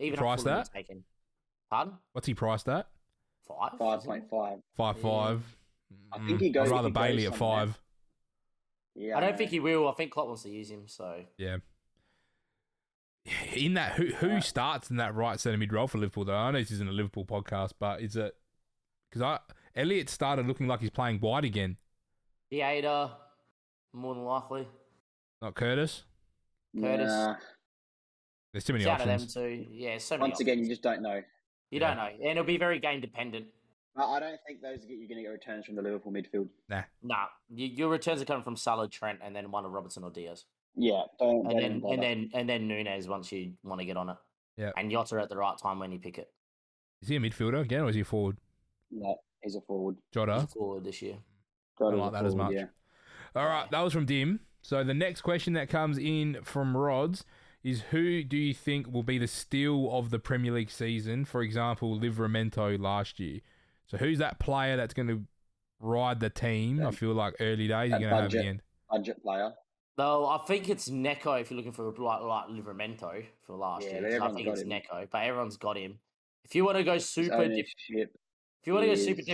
Even 0.00 0.18
Price 0.18 0.42
that? 0.42 0.58
you'd 0.66 0.72
Take 0.74 0.88
him. 0.88 1.04
Pardon? 1.70 1.94
What's 2.12 2.26
he 2.26 2.34
priced 2.34 2.68
at? 2.68 2.88
Five. 3.46 3.78
Five 3.78 3.98
isn't 3.98 4.08
point 4.10 4.24
it? 4.24 4.30
five. 4.30 4.58
Five 4.76 4.96
Yeah. 4.96 5.02
five. 5.02 5.56
I 6.12 6.18
think 6.18 6.38
Mm, 6.38 6.40
he 6.40 6.50
goes- 6.50 6.68
I'd 6.68 6.74
rather 6.74 6.88
if 6.88 6.94
goes 6.94 7.02
Bailey 7.02 7.26
at 7.26 7.36
five. 7.36 7.80
Yeah, 8.96 9.16
I 9.16 9.20
don't 9.20 9.36
think 9.36 9.50
he 9.50 9.60
will. 9.60 9.88
I 9.88 9.92
think 9.92 10.12
Klopp 10.12 10.26
wants 10.28 10.42
to 10.44 10.50
use 10.50 10.70
him. 10.70 10.88
So 10.88 11.24
Yeah. 11.36 11.58
In 13.54 13.74
that, 13.74 13.92
who 13.92 14.06
who 14.08 14.28
Right. 14.28 14.44
starts 14.44 14.90
in 14.90 14.96
that 14.96 15.14
right 15.14 15.40
centre 15.40 15.56
mid 15.56 15.72
role 15.72 15.86
for 15.86 15.96
Liverpool? 15.98 16.24
Though 16.26 16.36
I 16.36 16.50
know 16.50 16.58
this 16.58 16.70
isn't 16.72 16.88
a 16.88 16.92
Liverpool 16.92 17.24
podcast, 17.24 17.72
but 17.78 18.02
is 18.02 18.16
it? 18.16 18.36
Because 19.08 19.22
I 19.22 19.38
Elliott 19.74 20.10
started 20.10 20.46
looking 20.46 20.66
like 20.66 20.80
he's 20.80 20.90
playing 20.90 21.20
wide 21.20 21.44
again, 21.44 21.78
Theater, 22.50 23.10
more 23.94 24.14
than 24.14 24.24
likely. 24.24 24.68
not 25.40 25.54
Curtis. 25.54 26.04
Curtis. 26.78 27.08
Nah. 27.12 27.36
There's 28.52 28.64
too 28.64 28.72
many 28.74 28.84
It's 28.84 28.90
out 28.90 29.00
of 29.00 29.06
them 29.06 29.14
options. 29.14 29.34
too. 29.34 29.66
Yeah, 29.70 29.98
so 29.98 30.16
many 30.16 30.30
Once 30.30 30.40
again, 30.40 30.58
you 30.60 30.68
just 30.68 30.82
don't 30.82 31.00
know. 31.02 31.16
you 31.70 31.80
Yeah. 31.80 31.94
don't 31.94 31.96
know, 31.96 32.06
and 32.28 32.30
it'll 32.38 32.44
be 32.44 32.58
very 32.58 32.78
game 32.78 33.00
dependent. 33.00 33.46
I 33.96 34.02
I 34.02 34.20
don't 34.20 34.38
think 34.46 34.60
those 34.60 34.84
you're 34.86 35.08
going 35.08 35.16
to 35.16 35.22
get 35.22 35.28
returns 35.28 35.64
from 35.66 35.76
the 35.76 35.82
Liverpool 35.82 36.12
midfield. 36.12 36.48
Nah, 37.02 37.26
you, 37.48 37.66
your 37.68 37.88
returns 37.88 38.20
are 38.20 38.24
coming 38.26 38.42
from 38.44 38.56
Salah, 38.56 38.88
Trent, 38.88 39.20
and 39.22 39.34
then 39.34 39.50
one 39.50 39.64
of 39.64 39.72
Robertson 39.72 40.04
or 40.04 40.10
Diaz, 40.10 40.44
Yeah, 40.76 41.02
don't. 41.18 41.50
and 41.50 41.58
then 41.58 41.82
and 41.88 42.02
then 42.02 42.30
and 42.34 42.48
then 42.48 42.68
Nunez 42.68 43.08
once 43.08 43.30
you 43.30 43.52
want 43.62 43.80
to 43.80 43.84
get 43.84 43.96
on 43.96 44.10
it. 44.10 44.16
Yeah. 44.56 44.70
and 44.76 44.90
Jota 44.90 45.20
at 45.20 45.28
the 45.28 45.36
right 45.36 45.56
time 45.60 45.78
when 45.80 45.90
you 45.92 45.98
pick 45.98 46.18
it. 46.18 46.28
Is 47.02 47.08
he 47.08 47.16
a 47.16 47.20
midfielder 47.20 47.60
again, 47.60 47.82
or 47.82 47.88
is 47.88 47.94
he 47.94 48.02
a 48.02 48.04
forward? 48.04 48.38
no, 48.90 49.16
he's 49.42 49.56
a 49.56 49.60
forward. 49.60 49.96
Jota. 50.12 50.40
He's 50.40 50.52
forward 50.52 50.84
this 50.84 51.02
year. 51.02 51.16
Got 51.78 51.88
I 51.88 51.92
him 51.94 52.00
like 52.00 52.12
that 52.12 52.24
as 52.24 52.32
forward, 52.32 52.52
much. 52.52 52.54
Yeah. 52.54 52.66
All 53.36 53.46
right, 53.46 53.70
that 53.70 53.80
was 53.80 53.92
from 53.92 54.06
Dim. 54.06 54.40
So 54.62 54.82
the 54.84 54.94
next 54.94 55.20
question 55.22 55.52
that 55.54 55.68
comes 55.68 55.98
in 55.98 56.38
from 56.42 56.76
Rods 56.76 57.24
is 57.62 57.82
who 57.90 58.22
do 58.22 58.36
you 58.36 58.54
think 58.54 58.92
will 58.92 59.02
be 59.02 59.18
the 59.18 59.26
steal 59.26 59.90
of 59.92 60.10
the 60.10 60.18
Premier 60.18 60.52
League 60.52 60.70
season? 60.70 61.24
For 61.24 61.42
example, 61.42 61.98
Livramento 61.98 62.78
last 62.80 63.18
year. 63.18 63.40
So 63.86 63.96
who's 63.96 64.18
that 64.18 64.38
player 64.38 64.76
that's 64.76 64.94
going 64.94 65.08
to 65.08 65.22
ride 65.80 66.20
the 66.20 66.30
team? 66.30 66.84
I 66.86 66.90
feel 66.92 67.12
like 67.12 67.34
early 67.40 67.68
days 67.68 67.90
you're 67.90 67.98
going 68.00 68.10
to 68.10 68.22
have 68.22 68.30
the 68.30 68.44
end. 68.44 68.62
Budget 68.90 69.22
player. 69.22 69.52
No, 69.96 70.26
I 70.26 70.38
think 70.46 70.68
it's 70.68 70.88
Neco 70.90 71.34
if 71.34 71.50
you're 71.50 71.56
looking 71.56 71.72
for 71.72 71.84
like 71.92 72.20
like 72.22 72.46
Livramento 72.48 73.24
for 73.46 73.56
last 73.56 73.84
Yeah, 73.86 74.00
year. 74.00 74.02
but 74.02 74.10
'cause 74.20 74.30
I 74.30 74.34
think 74.34 74.48
it's 74.48 74.60
him. 74.62 74.68
Neco, 74.68 75.06
but 75.10 75.22
everyone's 75.22 75.56
got 75.56 75.76
him. 75.76 75.98
If 76.44 76.54
you 76.54 76.64
want 76.64 76.78
to 76.78 76.84
go 76.84 76.98
super, 76.98 77.48
dif- 77.48 77.72
if 77.88 78.66
you 78.66 78.72
want 78.74 78.82
to 78.82 78.86
go 78.88 78.92
is- 78.92 79.04
super 79.04 79.22
Mine's 79.22 79.26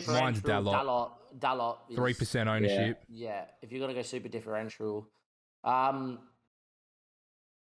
differential, 0.42 0.50
Dalot. 0.50 0.72
Dalot, 0.74 1.38
Dalot, 1.38 1.94
Three 1.94 2.14
percent 2.14 2.48
ownership. 2.48 3.02
Yeah, 3.08 3.46
if 3.62 3.72
you're 3.72 3.80
gonna 3.80 3.94
go 3.94 4.02
super 4.02 4.28
differential, 4.28 5.08
um, 5.64 6.28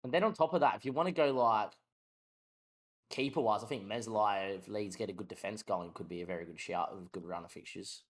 and 0.04 0.12
then 0.12 0.24
on 0.24 0.34
top 0.34 0.54
of 0.54 0.62
that, 0.62 0.76
if 0.78 0.86
you 0.86 0.92
want 0.92 1.08
to 1.08 1.12
go 1.14 1.32
like 1.32 1.72
keeper 3.12 3.42
wise, 3.42 3.64
I 3.64 3.68
think 3.68 3.86
Meslier 3.86 4.56
if 4.56 4.68
Leeds 4.68 4.96
get 4.96 5.10
a 5.10 5.14
good 5.14 5.28
defense 5.28 5.62
going 5.64 5.92
could 5.94 6.08
be 6.10 6.22
a 6.22 6.26
very 6.26 6.46
good 6.46 6.60
shout 6.60 6.96
with 6.96 7.12
good 7.12 7.26
run 7.26 7.46
of 7.46 7.52
fixtures. 7.52 8.04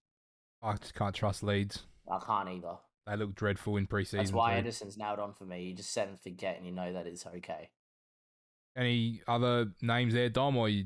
I 0.61 0.73
just 0.75 0.93
can't 0.93 1.15
trust 1.15 1.43
Leeds. 1.43 1.85
I 2.09 2.19
can't 2.19 2.49
either. 2.49 2.77
They 3.07 3.15
look 3.15 3.35
dreadful 3.35 3.77
in 3.77 3.87
preseason. 3.87 4.17
That's 4.17 4.31
why 4.31 4.61
too. 4.61 4.67
Ederson's 4.67 4.97
nailed 4.97 5.19
on 5.19 5.33
for 5.33 5.45
me. 5.45 5.63
You 5.63 5.73
just 5.73 5.91
set 5.91 6.07
and 6.07 6.19
forget, 6.19 6.57
and 6.57 6.65
you 6.65 6.71
know 6.71 6.93
that 6.93 7.07
it's 7.07 7.25
okay. 7.25 7.69
Any 8.77 9.21
other 9.27 9.71
names 9.81 10.13
there, 10.13 10.29
Dom? 10.29 10.55
Or 10.57 10.69
you, 10.69 10.85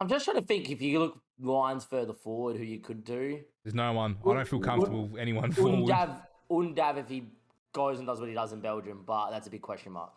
I'm 0.00 0.08
just 0.08 0.24
trying 0.24 0.38
to 0.38 0.42
think 0.42 0.70
if 0.70 0.80
you 0.80 0.98
look 0.98 1.20
lines 1.38 1.84
further 1.84 2.14
forward, 2.14 2.56
who 2.56 2.64
you 2.64 2.78
could 2.80 3.04
do. 3.04 3.40
there's 3.64 3.74
no 3.74 3.92
one. 3.92 4.16
I 4.26 4.34
don't 4.34 4.48
feel 4.48 4.58
Un- 4.60 4.64
comfortable 4.64 5.08
with 5.08 5.20
anyone 5.20 5.52
forward. 5.52 5.90
Undav, 5.92 6.22
Undav, 6.50 6.96
if 6.98 7.08
he 7.08 7.24
goes 7.72 7.98
and 7.98 8.06
does 8.06 8.18
what 8.18 8.28
he 8.30 8.34
does 8.34 8.52
in 8.54 8.60
Belgium, 8.60 9.04
but 9.06 9.30
that's 9.30 9.46
a 9.46 9.50
big 9.50 9.60
question 9.62 9.92
mark. 9.92 10.12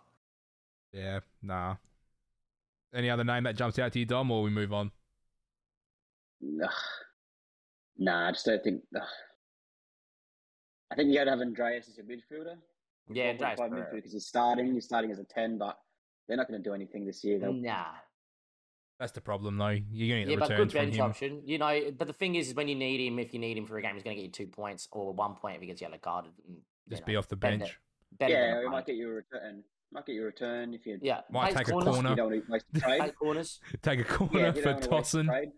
Yeah, 0.93 1.19
nah. 1.41 1.75
Any 2.93 3.09
other 3.09 3.23
name 3.25 3.43
that 3.43 3.55
jumps 3.57 3.77
out 3.77 3.91
to 3.93 3.99
you, 3.99 4.05
Dom, 4.05 4.31
or 4.31 4.41
we 4.41 4.49
move 4.49 4.73
on? 4.73 4.91
Ugh. 6.63 6.69
Nah, 7.97 8.29
I 8.29 8.31
just 8.31 8.45
don't 8.45 8.63
think. 8.63 8.81
ugh. 8.95 9.03
I 10.91 10.95
think 10.95 11.09
you 11.09 11.15
got 11.15 11.25
to 11.25 11.31
have 11.31 11.41
Andreas 11.41 11.87
as 11.87 11.97
your 11.97 12.05
midfielder. 12.05 12.55
Yeah, 13.11 13.29
Andreas 13.29 13.59
4.5 13.59 13.69
Pereira. 13.69 13.87
because 13.95 14.13
he's 14.13 14.25
starting. 14.27 14.73
He's 14.73 14.85
starting 14.85 15.11
as 15.11 15.19
a 15.19 15.23
10, 15.23 15.57
but 15.57 15.77
they're 16.27 16.37
not 16.37 16.47
going 16.47 16.61
to 16.61 16.67
do 16.69 16.73
anything 16.73 17.05
this 17.05 17.23
year. 17.23 17.39
They'll, 17.39 17.53
Nah. 17.53 17.85
That's 18.99 19.13
the 19.13 19.21
problem, 19.21 19.57
though. 19.57 19.69
You're 19.69 20.15
going 20.17 20.25
to 20.25 20.31
Yeah, 20.31 20.37
get 20.37 20.39
but 20.39 20.49
good 20.49 20.53
returns 20.59 20.73
from 20.73 20.81
bench 20.81 20.95
him. 20.95 21.05
option. 21.05 21.41
You 21.45 21.57
know, 21.57 21.79
but 21.97 22.07
the 22.07 22.13
thing 22.13 22.35
is, 22.35 22.49
is 22.49 22.53
when 22.53 22.67
you 22.67 22.75
need 22.75 22.99
him, 23.07 23.17
if 23.17 23.33
you 23.33 23.39
need 23.39 23.57
him 23.57 23.65
for 23.65 23.77
a 23.77 23.81
game, 23.81 23.93
he's 23.93 24.03
going 24.03 24.15
to 24.17 24.21
get 24.21 24.25
you 24.25 24.45
two 24.45 24.47
points 24.51 24.89
or 24.91 25.13
one 25.13 25.35
point 25.35 25.55
if 25.55 25.61
he 25.61 25.67
gets 25.67 25.79
yellow 25.81 25.97
carded. 25.97 26.33
And, 26.47 26.57
Just 26.89 27.03
know, 27.03 27.05
be 27.05 27.15
off 27.15 27.27
the 27.29 27.37
bench. 27.37 27.79
Better 28.19 28.33
than 28.33 28.41
yeah, 28.43 28.59
a 28.59 28.65
it 28.65 28.69
might 28.69 28.85
get 28.85 28.95
you 28.95 29.09
a 29.09 29.13
return. 29.13 29.63
Might 29.93 30.05
get 30.05 30.13
you 30.15 30.23
a 30.23 30.25
return 30.25 30.73
if 30.73 30.85
you, 30.85 30.99
Yeah, 31.01 31.21
Might 31.31 31.53
plays 31.53 31.65
take 31.65 31.67
a 31.69 31.71
corner. 31.71 32.09
you 32.09 32.15
don't 32.15 32.31
want 32.31 32.45
to 32.45 32.51
waste 32.51 32.65
the 32.73 32.79
trade. 32.81 33.01
Take 33.01 33.15
corners. 33.17 33.59
Take 33.81 33.99
a 34.01 34.03
corner 34.03 34.45
if 34.47 34.55
you 34.57 34.61
for 34.63 34.73
don't 34.73 34.73
want 34.73 34.83
to 34.83 34.95
waste 34.97 35.11
the 35.13 35.23
tossing. 35.23 35.51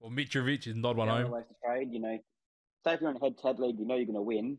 Or 0.00 0.10
Mitrovic 0.10 0.66
is 0.66 0.74
nod 0.76 0.90
you 0.90 0.96
one 0.96 1.08
don't 1.08 1.22
home. 1.22 1.30
want 1.30 1.46
waste 1.46 1.48
the 1.48 1.66
trade. 1.66 1.88
You 1.90 2.00
know, 2.00 2.18
say 2.84 2.94
if 2.94 3.00
you're 3.00 3.10
in 3.10 3.16
a 3.16 3.20
head-to-head 3.20 3.58
league, 3.58 3.78
you 3.78 3.86
know 3.86 3.94
you're 3.96 4.04
going 4.06 4.14
to 4.16 4.22
win. 4.22 4.58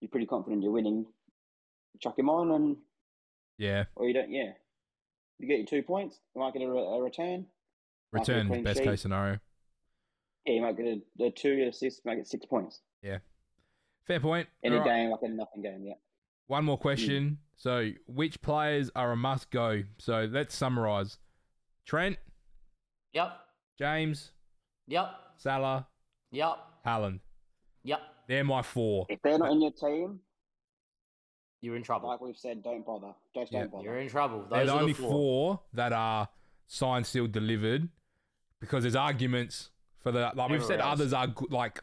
You're 0.00 0.10
pretty 0.10 0.26
confident 0.26 0.62
you're 0.62 0.72
winning. 0.72 1.06
Chuck 2.00 2.18
him 2.18 2.28
on, 2.28 2.50
and 2.52 2.76
Yeah. 3.58 3.84
or 3.94 4.06
you 4.06 4.14
don't. 4.14 4.30
Yeah, 4.30 4.52
you 5.38 5.48
get 5.48 5.58
your 5.58 5.66
two 5.66 5.82
points. 5.82 6.18
You 6.34 6.40
might 6.42 6.52
get 6.52 6.62
a, 6.62 6.66
a 6.66 7.02
return. 7.02 7.46
Might 8.12 8.26
get 8.26 8.36
a 8.36 8.38
Return, 8.44 8.62
best 8.62 8.78
sheet. 8.78 8.84
case 8.84 9.00
scenario. 9.00 9.38
Yeah, 10.44 10.54
you 10.54 10.60
might 10.62 10.76
get 10.76 10.86
a, 10.86 11.24
a 11.24 11.30
two 11.30 11.66
assists. 11.68 12.00
You 12.04 12.10
might 12.10 12.16
get 12.16 12.28
six 12.28 12.44
points. 12.46 12.80
Yeah, 13.02 13.18
fair 14.06 14.20
point. 14.20 14.48
Any 14.62 14.76
All 14.76 14.82
right. 14.82 14.88
game 14.88 15.10
like 15.10 15.20
a 15.22 15.28
nothing 15.28 15.62
game. 15.62 15.84
Yeah. 15.86 15.94
One 16.48 16.64
more 16.66 16.78
question. 16.78 17.24
Mm. 17.30 17.36
So, 17.56 17.90
which 18.06 18.42
players 18.42 18.90
are 18.94 19.10
a 19.12 19.16
must 19.16 19.50
go? 19.50 19.82
So, 19.98 20.28
let's 20.30 20.54
summarize 20.54 21.16
Trent, 21.86 22.18
Yep. 23.14 23.32
James, 23.78 24.32
Yep. 24.88 25.06
Salah, 25.38 25.86
Yep. 26.30 26.58
Haaland. 26.86 27.20
Yep. 27.84 28.00
They're 28.28 28.44
my 28.44 28.62
four. 28.62 29.06
If 29.08 29.20
they're 29.22 29.38
not 29.38 29.52
in 29.52 29.60
your 29.62 29.70
team, 29.72 30.20
You're 31.60 31.76
in 31.76 31.82
trouble. 31.82 32.08
like 32.08 32.20
we've 32.20 32.36
said, 32.36 32.62
don't 32.62 32.84
bother. 32.84 33.12
Just 33.34 33.52
Yeah. 33.52 33.60
don't 33.60 33.72
bother. 33.72 33.84
You're 33.84 33.98
in 33.98 34.08
trouble. 34.08 34.40
Those 34.42 34.50
They're 34.50 34.66
the 34.66 34.72
only 34.74 34.92
the 34.92 34.98
four. 35.02 35.10
four 35.10 35.60
that 35.74 35.92
are 35.92 36.28
signed, 36.66 37.06
sealed, 37.06 37.32
delivered 37.32 37.88
because 38.60 38.82
there's 38.84 38.96
arguments 38.96 39.70
for 39.98 40.12
the, 40.12 40.32
like 40.34 40.50
we've 40.50 40.64
said, 40.64 40.80
else. 40.80 40.92
others 41.00 41.12
are 41.12 41.26
good, 41.28 41.50
like, 41.52 41.82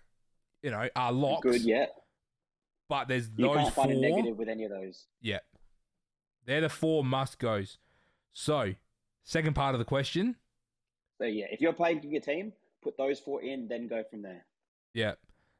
you 0.62 0.72
know, 0.72 0.88
are 0.96 1.12
locks. 1.12 1.44
Good 1.44 1.62
yet. 1.62 1.94
But 2.90 3.08
there's 3.08 3.30
You 3.36 3.48
those 3.48 3.56
can't 3.58 3.74
four. 3.74 3.86
find 3.86 3.98
a 3.98 4.02
negative 4.02 4.38
with 4.38 4.50
any 4.50 4.66
of 4.66 4.72
those. 4.72 5.08
Yeah. 5.22 5.40
They're 6.46 6.62
the 6.62 6.70
four 6.70 7.04
must 7.04 7.40
goes. 7.40 7.78
So, 8.34 8.74
second 9.24 9.54
part 9.56 9.76
of 9.76 9.80
the 9.80 9.86
question. 9.86 10.36
So 11.20 11.26
yeah, 11.26 11.46
if 11.50 11.62
you're 11.62 11.74
playing 11.74 12.04
your 12.12 12.22
team, 12.22 12.54
put 12.82 12.98
those 12.98 13.20
four 13.20 13.42
in, 13.42 13.68
then 13.68 13.88
go 13.88 14.04
from 14.04 14.22
there. 14.22 14.46
Yeah. 14.94 15.14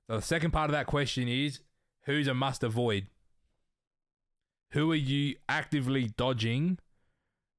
So 0.08 0.18
the 0.18 0.22
second 0.22 0.52
part 0.52 0.70
of 0.70 0.74
that 0.74 0.86
question 0.86 1.28
is 1.28 1.60
who's 2.06 2.28
a 2.28 2.34
must 2.34 2.64
avoid? 2.64 3.08
Who 4.72 4.92
are 4.92 4.96
you 4.96 5.36
actively 5.48 6.12
dodging 6.18 6.80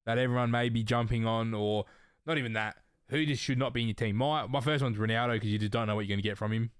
that 0.05 0.17
everyone 0.17 0.51
may 0.51 0.69
be 0.69 0.83
jumping 0.83 1.25
on, 1.25 1.53
or 1.53 1.85
not 2.25 2.37
even 2.37 2.53
that? 2.53 2.75
Who 3.09 3.25
just 3.25 3.41
should 3.41 3.57
not 3.57 3.73
be 3.73 3.81
in 3.81 3.87
your 3.87 3.95
team? 3.95 4.17
My 4.17 4.47
my 4.47 4.59
first 4.59 4.83
one's 4.83 4.97
Ronaldo 4.97 5.33
because 5.33 5.49
you 5.49 5.59
just 5.59 5.71
don't 5.71 5.87
know 5.87 5.95
what 5.95 6.01
you're 6.01 6.15
going 6.15 6.23
to 6.23 6.27
get 6.27 6.37
from 6.37 6.51
him. 6.51 6.71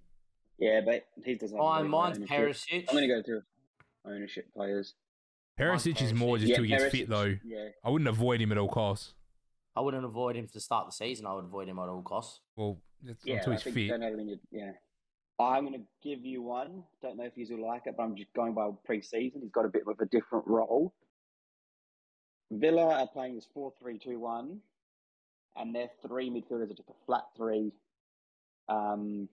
Yeah, 0.58 0.82
but 0.86 1.06
he 1.24 1.36
doesn't. 1.36 1.56
have 1.56 1.66
Mine, 1.66 1.78
very 1.82 1.90
mine's. 1.90 2.18
Perisic. 2.20 2.86
I'm 2.90 2.96
going 2.96 3.08
to 3.08 3.16
go 3.16 3.24
through 3.24 3.42
ownership 4.06 4.54
players. 4.54 4.94
Perisic 5.60 6.02
is 6.02 6.14
more 6.14 6.38
just 6.38 6.50
yeah, 6.50 6.56
till 6.56 6.64
he 6.64 6.70
gets 6.70 6.84
Perisic, 6.86 6.92
fit, 6.92 7.10
though. 7.10 7.36
Yeah, 7.46 7.70
I 7.84 7.90
wouldn't 7.90 8.08
avoid 8.10 8.42
him 8.42 8.52
at 8.52 8.58
all 8.58 8.68
costs. 8.68 9.14
I 9.76 9.82
wouldn't 9.82 10.06
avoid 10.06 10.36
him 10.36 10.48
to 10.54 10.60
start 10.60 10.88
the 10.88 10.92
season. 10.92 11.26
I 11.26 11.34
would 11.34 11.46
avoid 11.46 11.68
him 11.68 11.80
at 11.80 11.90
all 11.90 12.02
costs. 12.02 12.42
Well, 12.56 12.80
that's 13.04 13.26
yeah. 13.26 13.36
until 13.36 13.54
I 13.54 13.56
he's 13.56 13.64
think 13.64 13.76
fit. 13.76 13.90
don't 13.90 14.02
have 14.02 14.14
him 14.14 14.20
in 14.20 14.30
your, 14.30 14.38
yeah. 14.52 14.72
I'm 15.40 15.66
going 15.66 15.80
to 15.80 15.86
give 16.02 16.26
you 16.26 16.41
one. 16.41 16.84
Don't 17.02 17.18
know 17.18 17.26
if 17.26 17.34
you 17.36 17.45
will 17.56 17.68
like 17.68 17.88
it, 17.88 17.95
but 17.98 18.03
I'm 18.03 18.16
just 18.16 18.34
going 18.34 18.53
by 18.53 18.70
pre-season. 18.86 19.41
He's 19.41 19.52
got 19.52 19.66
a 19.66 19.70
bit 19.70 19.84
of 19.86 19.99
a 19.99 20.06
different 20.06 20.48
role. 20.48 20.94
Villa 22.52 22.94
are 22.94 23.07
playing 23.07 23.36
this 23.36 23.48
four-three-two-one, 23.53 24.60
and 25.57 25.76
their 25.76 25.90
three 26.07 26.30
midfielders 26.30 26.72
are 26.72 26.76
just 26.76 26.90
a 26.90 27.06
flat 27.06 27.26
three, 27.36 27.74
um, 28.70 29.28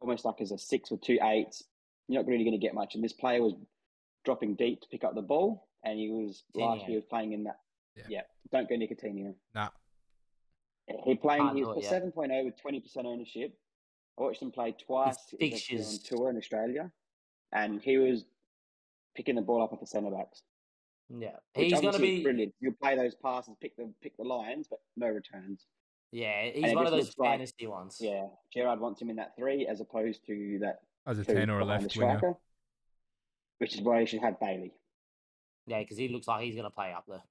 almost 0.00 0.24
like 0.24 0.40
as 0.40 0.50
a 0.50 0.58
six 0.58 0.90
with 0.90 1.00
two 1.00 1.18
eights. 1.22 1.64
You're 2.08 2.22
not 2.22 2.28
really 2.28 2.44
going 2.44 2.58
to 2.58 2.64
get 2.64 2.74
much. 2.74 2.94
And 2.94 3.02
this 3.02 3.12
player 3.12 3.42
was 3.42 3.54
dropping 4.24 4.56
deep 4.56 4.82
to 4.82 4.88
pick 4.88 5.04
up 5.04 5.14
the 5.14 5.22
ball, 5.22 5.68
and 5.84 5.98
he 5.98 6.10
was 6.10 6.42
last 6.54 6.86
year 6.86 6.96
was 6.96 7.04
playing 7.04 7.32
in 7.32 7.44
that. 7.44 7.60
Yeah. 7.96 8.04
Yeah, 8.08 8.20
don't 8.52 8.68
go 8.68 8.74
Nicotino. 8.74 9.34
Nah. 9.54 9.70
He 11.04 11.14
playing. 11.14 11.42
Can't 11.42 11.56
He 11.56 11.64
was 11.64 11.84
it 11.84 11.88
for 11.88 12.10
7.0 12.26 12.44
with 12.44 12.54
20% 12.62 13.04
ownership. 13.06 13.58
I 14.18 14.22
watched 14.22 14.42
him 14.42 14.50
play 14.50 14.72
twice 14.72 15.16
His 15.38 15.66
He 15.66 15.76
on 15.78 15.84
tour 16.04 16.30
in 16.30 16.36
Australia, 16.36 16.90
and 17.52 17.82
he 17.82 17.98
was 17.98 18.24
picking 19.14 19.34
the 19.34 19.42
ball 19.42 19.62
up 19.62 19.72
at 19.72 19.80
the 19.80 19.86
centre 19.86 20.10
backs. 20.10 20.42
Yeah, 21.08 21.36
which 21.54 21.70
he's 21.70 21.80
going 21.80 21.92
to 21.92 21.98
be. 22.00 22.22
brilliant. 22.22 22.54
You 22.60 22.72
play 22.72 22.96
those 22.96 23.14
passes, 23.14 23.54
pick 23.60 23.76
the 23.76 23.92
pick 24.02 24.16
the 24.16 24.24
lines, 24.24 24.66
but 24.68 24.80
no 24.96 25.08
returns. 25.08 25.66
Yeah, 26.12 26.44
he's 26.52 26.72
it 26.72 26.74
one 26.74 26.86
of 26.86 26.92
those 26.92 27.04
looks 27.06 27.18
like- 27.18 27.30
fantasy 27.30 27.66
ones. 27.66 27.98
Yeah, 28.00 28.26
Gerrard 28.52 28.80
wants 28.80 29.00
him 29.00 29.10
in 29.10 29.16
that 29.16 29.36
three 29.36 29.66
as 29.66 29.80
opposed 29.80 30.24
to 30.26 30.58
that 30.62 30.80
As 31.06 31.18
a 31.18 31.24
10 31.24 31.50
or 31.50 31.60
a 31.60 31.64
left 31.64 31.92
the 31.92 32.00
winger. 32.00 32.18
striker, 32.18 32.34
which 33.58 33.74
is 33.74 33.82
why 33.82 34.00
you 34.00 34.06
should 34.06 34.20
have 34.20 34.40
Bailey. 34.40 34.72
Yeah, 35.66 35.80
because 35.80 35.96
he 35.98 36.08
looks 36.08 36.26
like 36.26 36.44
he's 36.44 36.54
going 36.54 36.64
to 36.64 36.70
play 36.70 36.92
up 36.92 37.04
there. 37.08 37.22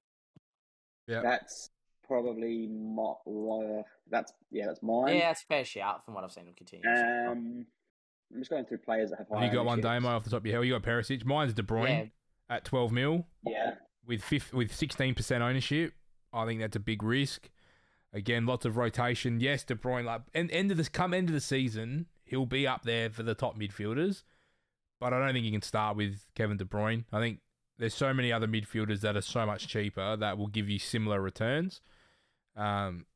Yeah. 1.06 1.20
That's 1.22 1.70
probably 2.06 2.66
my, 2.68 3.12
uh, 3.26 3.82
that's 4.10 4.32
yeah, 4.50 4.66
that's 4.66 4.82
mine. 4.82 5.16
Yeah, 5.16 5.30
it's 5.30 5.42
a 5.42 5.46
fair 5.46 5.64
shout 5.64 6.04
from 6.04 6.14
what 6.14 6.24
I've 6.24 6.32
seen 6.32 6.46
him 6.46 6.54
continue. 6.54 6.88
Um, 6.88 7.66
I'm 8.32 8.38
just 8.38 8.50
going 8.50 8.64
through 8.64 8.78
players 8.78 9.10
that 9.10 9.18
have. 9.18 9.28
Have 9.32 9.42
you 9.42 9.50
got 9.50 9.64
one, 9.64 9.78
ownerships. 9.78 10.04
Damo, 10.04 10.08
off 10.16 10.24
the 10.24 10.30
top 10.30 10.40
of 10.40 10.46
your 10.46 10.56
head? 10.56 10.66
You 10.66 10.78
got 10.78 10.82
Perisic. 10.82 11.24
Mine's 11.24 11.54
De 11.54 11.62
Bruyne 11.62 12.10
yeah, 12.50 12.56
at 12.56 12.64
12 12.64 12.92
mil. 12.92 13.26
Yeah, 13.44 13.74
with 14.06 14.22
fifth, 14.22 14.52
with 14.52 14.74
sixteen 14.74 15.14
percent 15.14 15.42
ownership, 15.42 15.94
I 16.32 16.46
think 16.46 16.60
that's 16.60 16.76
a 16.76 16.80
big 16.80 17.02
risk. 17.02 17.50
Again, 18.12 18.46
lots 18.46 18.64
of 18.64 18.76
rotation. 18.76 19.40
Yes, 19.40 19.64
De 19.64 19.74
Bruyne. 19.74 20.04
Like 20.04 20.22
end, 20.34 20.50
end 20.50 20.70
of 20.70 20.76
this, 20.76 20.88
come 20.88 21.12
end 21.12 21.28
of 21.28 21.34
the 21.34 21.40
season, 21.40 22.06
he'll 22.24 22.46
be 22.46 22.66
up 22.66 22.82
there 22.84 23.10
for 23.10 23.22
the 23.22 23.34
top 23.34 23.58
midfielders. 23.58 24.22
But 24.98 25.12
I 25.12 25.18
don't 25.18 25.34
think 25.34 25.44
you 25.44 25.52
can 25.52 25.62
start 25.62 25.96
with 25.96 26.24
Kevin 26.34 26.56
De 26.56 26.64
Bruyne. 26.64 27.04
I 27.12 27.20
think 27.20 27.40
there's 27.78 27.94
so 27.94 28.14
many 28.14 28.32
other 28.32 28.46
midfielders 28.46 29.00
that 29.00 29.16
are 29.16 29.22
so 29.22 29.44
much 29.44 29.68
cheaper 29.68 30.16
that 30.16 30.38
will 30.38 30.46
give 30.46 30.68
you 30.68 30.78
similar 30.78 31.20
returns. 31.20 31.80
Um, 32.56 33.06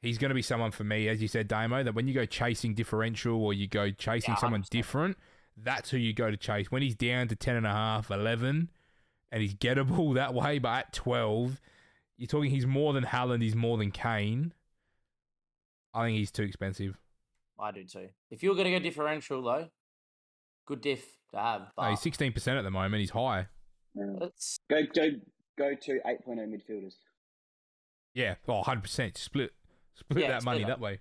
he's 0.00 0.18
going 0.18 0.28
to 0.30 0.34
be 0.34 0.42
someone 0.42 0.70
for 0.70 0.84
me, 0.84 1.08
as 1.08 1.20
you 1.20 1.28
said, 1.28 1.48
Damo. 1.48 1.82
That 1.82 1.94
when 1.94 2.06
you 2.08 2.14
go 2.14 2.24
chasing 2.24 2.74
differential 2.74 3.42
or 3.42 3.52
you 3.52 3.66
go 3.66 3.90
chasing 3.90 4.34
Yeah, 4.34 4.40
someone 4.40 4.64
different, 4.70 5.16
that's 5.56 5.90
who 5.90 5.96
you 5.96 6.12
go 6.12 6.30
to 6.30 6.36
chase. 6.36 6.70
When 6.70 6.82
he's 6.82 6.94
down 6.94 7.28
to 7.28 7.36
ten 7.36 7.56
and 7.56 7.66
a 7.66 7.72
half, 7.72 8.10
eleven 8.10 8.70
and 9.32 9.42
he's 9.42 9.54
gettable 9.54 10.14
that 10.16 10.34
way, 10.34 10.58
but 10.58 10.68
at 10.70 10.92
12, 10.92 11.60
you're 12.16 12.26
talking 12.26 12.50
he's 12.50 12.66
more 12.66 12.92
than 12.92 13.04
Haaland, 13.04 13.42
he's 13.42 13.54
more 13.54 13.78
than 13.78 13.90
Kane. 13.90 14.52
I 15.94 16.06
think 16.06 16.18
he's 16.18 16.30
too 16.30 16.42
expensive. 16.42 16.98
I 17.58 17.72
do 17.72 17.84
too. 17.84 18.08
If 18.30 18.42
you're 18.42 18.54
going 18.54 18.66
to 18.66 18.70
go 18.72 18.78
differential 18.78 19.42
though, 19.42 19.68
good 20.66 20.80
diff 20.80 21.04
to 21.32 21.38
have. 21.38 21.72
But 21.76 21.84
No, 21.84 21.90
he's 21.90 22.00
16% 22.00 22.58
at 22.58 22.62
the 22.62 22.70
moment, 22.70 23.00
he's 23.00 23.10
high. 23.10 23.46
yeah. 23.94 24.04
it's 24.22 24.58
Go 24.68 24.82
go 24.94 25.10
go 25.58 25.74
to 25.74 26.00
8.0 26.06 26.26
midfielders. 26.26 26.94
Yeah, 28.14 28.34
oh, 28.48 28.62
100%. 28.62 29.16
Split 29.16 29.52
split 29.94 30.22
Yeah, 30.24 30.28
that 30.32 30.44
money 30.44 30.60
split 30.60 30.68
that 30.68 30.80
way. 30.80 31.00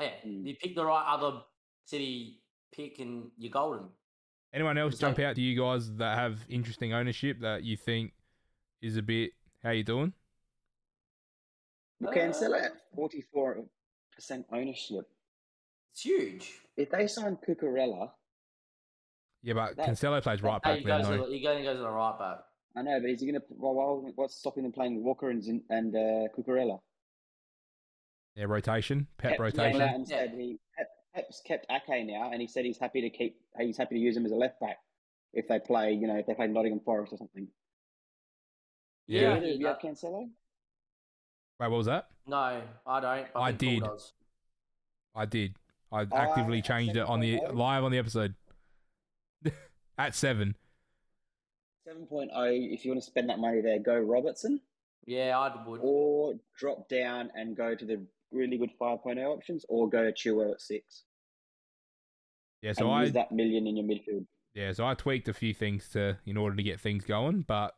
yeah, 0.00 0.10
you 0.24 0.54
pick 0.56 0.74
the 0.74 0.84
right 0.84 1.04
other 1.08 1.40
city 1.84 2.40
pick 2.74 2.98
and 3.00 3.30
you're 3.38 3.50
golden. 3.50 3.88
Anyone 4.52 4.78
else 4.78 4.92
It's 4.94 5.00
jump 5.00 5.18
out 5.20 5.36
to 5.36 5.40
you 5.40 5.58
guys 5.60 5.92
that 5.96 6.18
have 6.18 6.38
interesting 6.48 6.92
ownership 6.92 7.40
that 7.40 7.62
you 7.64 7.76
think 7.76 8.12
is 8.82 8.96
a 8.96 9.02
bit, 9.02 9.30
how 9.62 9.70
you 9.70 9.84
doing? 9.84 10.12
You 12.00 12.08
can 12.12 12.32
sell 12.32 12.54
it 12.54 12.62
at 12.64 12.72
44% 12.96 13.64
ownership. 14.52 15.04
It's 15.92 16.00
huge. 16.02 16.52
If 16.76 16.90
they 16.90 17.06
sign 17.06 17.36
Cucurella, 17.46 18.10
Yeah, 19.42 19.54
but 19.54 19.76
That- 19.76 19.88
Cancelo 19.88 20.22
plays 20.22 20.42
right 20.42 20.60
back 20.62 20.78
he 20.78 20.84
then, 20.84 20.98
goes 21.00 21.08
to 21.10 21.16
though. 21.16 21.26
the, 21.28 21.32
he 21.36 21.42
goes, 21.42 21.58
he 21.58 21.64
goes 21.64 21.76
to 21.76 21.82
the 21.82 21.90
right 21.90 22.18
back. 22.18 22.38
I 22.76 22.82
know, 22.82 23.00
but 23.00 23.10
is 23.10 23.20
he 23.20 23.26
going 23.30 23.40
to? 23.40 23.46
Well, 23.50 23.74
well, 23.74 24.12
what's 24.14 24.36
stopping 24.36 24.62
them 24.62 24.72
playing 24.72 25.02
Walker 25.02 25.30
and 25.30 25.42
and 25.70 25.94
uh, 25.94 26.28
Cucurella? 26.36 26.80
Yeah, 28.36 28.44
rotation, 28.44 29.06
pep 29.18 29.32
Pep 29.32 29.40
rotation. 29.40 29.80
out 29.82 29.94
and 29.94 30.08
Yeah. 30.08 30.16
said 30.16 30.34
he 30.38 30.58
Pep, 30.78 30.88
Pep's 31.14 31.42
kept 31.44 31.66
Ake 31.70 32.06
now, 32.06 32.30
and 32.32 32.40
he 32.40 32.46
said 32.46 32.64
he's 32.64 32.78
happy 32.78 33.00
to 33.00 33.10
keep. 33.10 33.36
He's 33.58 33.76
happy 33.76 33.96
to 33.96 34.00
use 34.00 34.16
him 34.16 34.24
as 34.24 34.32
a 34.32 34.36
left 34.36 34.60
back 34.60 34.78
if 35.32 35.48
they 35.48 35.58
play. 35.58 35.92
You 35.92 36.06
know, 36.06 36.16
if 36.16 36.26
they 36.26 36.34
play 36.34 36.46
Nottingham 36.46 36.80
Forest 36.84 37.12
or 37.12 37.16
something. 37.16 37.48
Yeah. 39.08 39.20
yeah. 39.22 39.30
I 39.30 39.34
have 39.34 39.44
you 39.44 39.66
have. 39.66 39.78
Cancelo? 39.80 40.28
Wait, 41.58 41.68
what 41.68 41.70
was 41.76 41.86
that? 41.86 42.06
No, 42.26 42.62
I 42.86 43.00
don't. 43.00 43.26
I, 43.34 43.40
I 43.40 43.52
did. 43.52 43.82
does. 43.82 44.12
I 45.14 45.26
did. 45.26 45.56
I 45.90 46.02
I- 46.02 46.06
actively 46.12 46.58
at 46.58 46.64
changed 46.64 46.96
it 46.96 47.02
on 47.02 47.18
the 47.18 47.40
live 47.52 47.82
on 47.82 47.90
the 47.90 47.98
episode. 47.98 48.34
At 49.98 50.14
seven. 50.14 50.54
7.0. 51.86 52.28
If 52.72 52.84
you 52.84 52.92
want 52.92 53.02
to 53.02 53.06
spend 53.06 53.30
that 53.30 53.38
money 53.38 53.60
there, 53.60 53.78
go 53.78 53.98
Robertson, 53.98 54.60
Yeah, 55.06 55.38
I 55.38 55.66
would. 55.66 55.80
or 55.82 56.34
drop 56.58 56.88
down 56.88 57.30
and 57.34 57.56
go 57.56 57.74
to 57.74 57.84
the 57.84 58.04
really 58.32 58.58
good 58.58 58.70
5.0 58.80 59.24
options, 59.26 59.64
or 59.68 59.88
go 59.88 60.04
to 60.04 60.12
Chilwell 60.12 60.52
at 60.52 60.60
six. 60.60 61.04
Yeah, 62.62 62.72
so 62.72 62.86
and 62.86 62.94
I 62.94 63.02
use 63.04 63.12
that 63.14 63.32
million 63.32 63.66
in 63.66 63.76
your 63.76 63.86
midfield. 63.86 64.26
Yeah, 64.54 64.72
so 64.72 64.86
I 64.86 64.94
tweaked 64.94 65.28
a 65.28 65.32
few 65.32 65.54
things 65.54 65.88
to 65.90 66.18
in 66.26 66.36
order 66.36 66.56
to 66.56 66.62
get 66.62 66.80
things 66.80 67.04
going, 67.04 67.42
but 67.42 67.74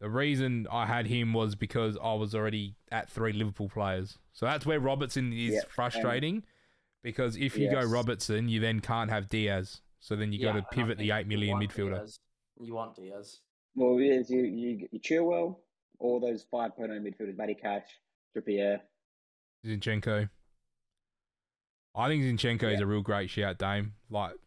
the 0.00 0.10
reason 0.10 0.66
I 0.70 0.86
had 0.86 1.06
him 1.06 1.32
was 1.32 1.54
because 1.54 1.96
I 2.02 2.14
was 2.14 2.34
already 2.34 2.76
at 2.92 3.10
three 3.10 3.32
Liverpool 3.32 3.68
players. 3.68 4.18
So 4.32 4.46
that's 4.46 4.66
where 4.66 4.78
Robertson 4.78 5.32
is 5.32 5.54
Yeah, 5.54 5.60
frustrating 5.68 6.44
because 7.02 7.36
if 7.36 7.58
you 7.58 7.68
go 7.68 7.82
Robertson, 7.82 8.48
you 8.48 8.60
then 8.60 8.80
can't 8.80 9.10
have 9.10 9.28
Diaz. 9.28 9.80
So 10.00 10.14
then 10.14 10.32
you 10.32 10.38
Yeah, 10.38 10.52
got 10.52 10.70
to 10.70 10.76
pivot 10.76 10.98
the 10.98 11.08
think 11.08 11.20
8 11.20 11.22
you 11.24 11.28
million 11.28 11.58
want 11.58 11.68
midfielder. 11.70 11.98
Diaz. 11.98 12.20
You 12.60 12.74
want 12.74 12.96
Diaz. 12.96 13.38
Well, 13.74 14.00
yes, 14.00 14.28
you 14.30 14.42
you, 14.42 14.88
you 14.90 15.00
Chilwell, 15.00 15.56
all 16.00 16.20
those 16.20 16.44
five 16.50 16.76
point 16.76 16.90
oh 16.92 16.94
midfielders, 16.98 17.36
Matty 17.36 17.54
Cash, 17.54 17.84
Trippier. 18.36 18.80
Zinchenko. 19.66 20.28
I 21.94 22.08
think 22.08 22.22
Zinchenko 22.24 22.72
is 22.74 22.80
a 22.80 22.86
real 22.86 23.02
great 23.02 23.28
shout, 23.30 23.58
Dame. 23.58 23.94
Like, 24.10 24.32
to 24.32 24.38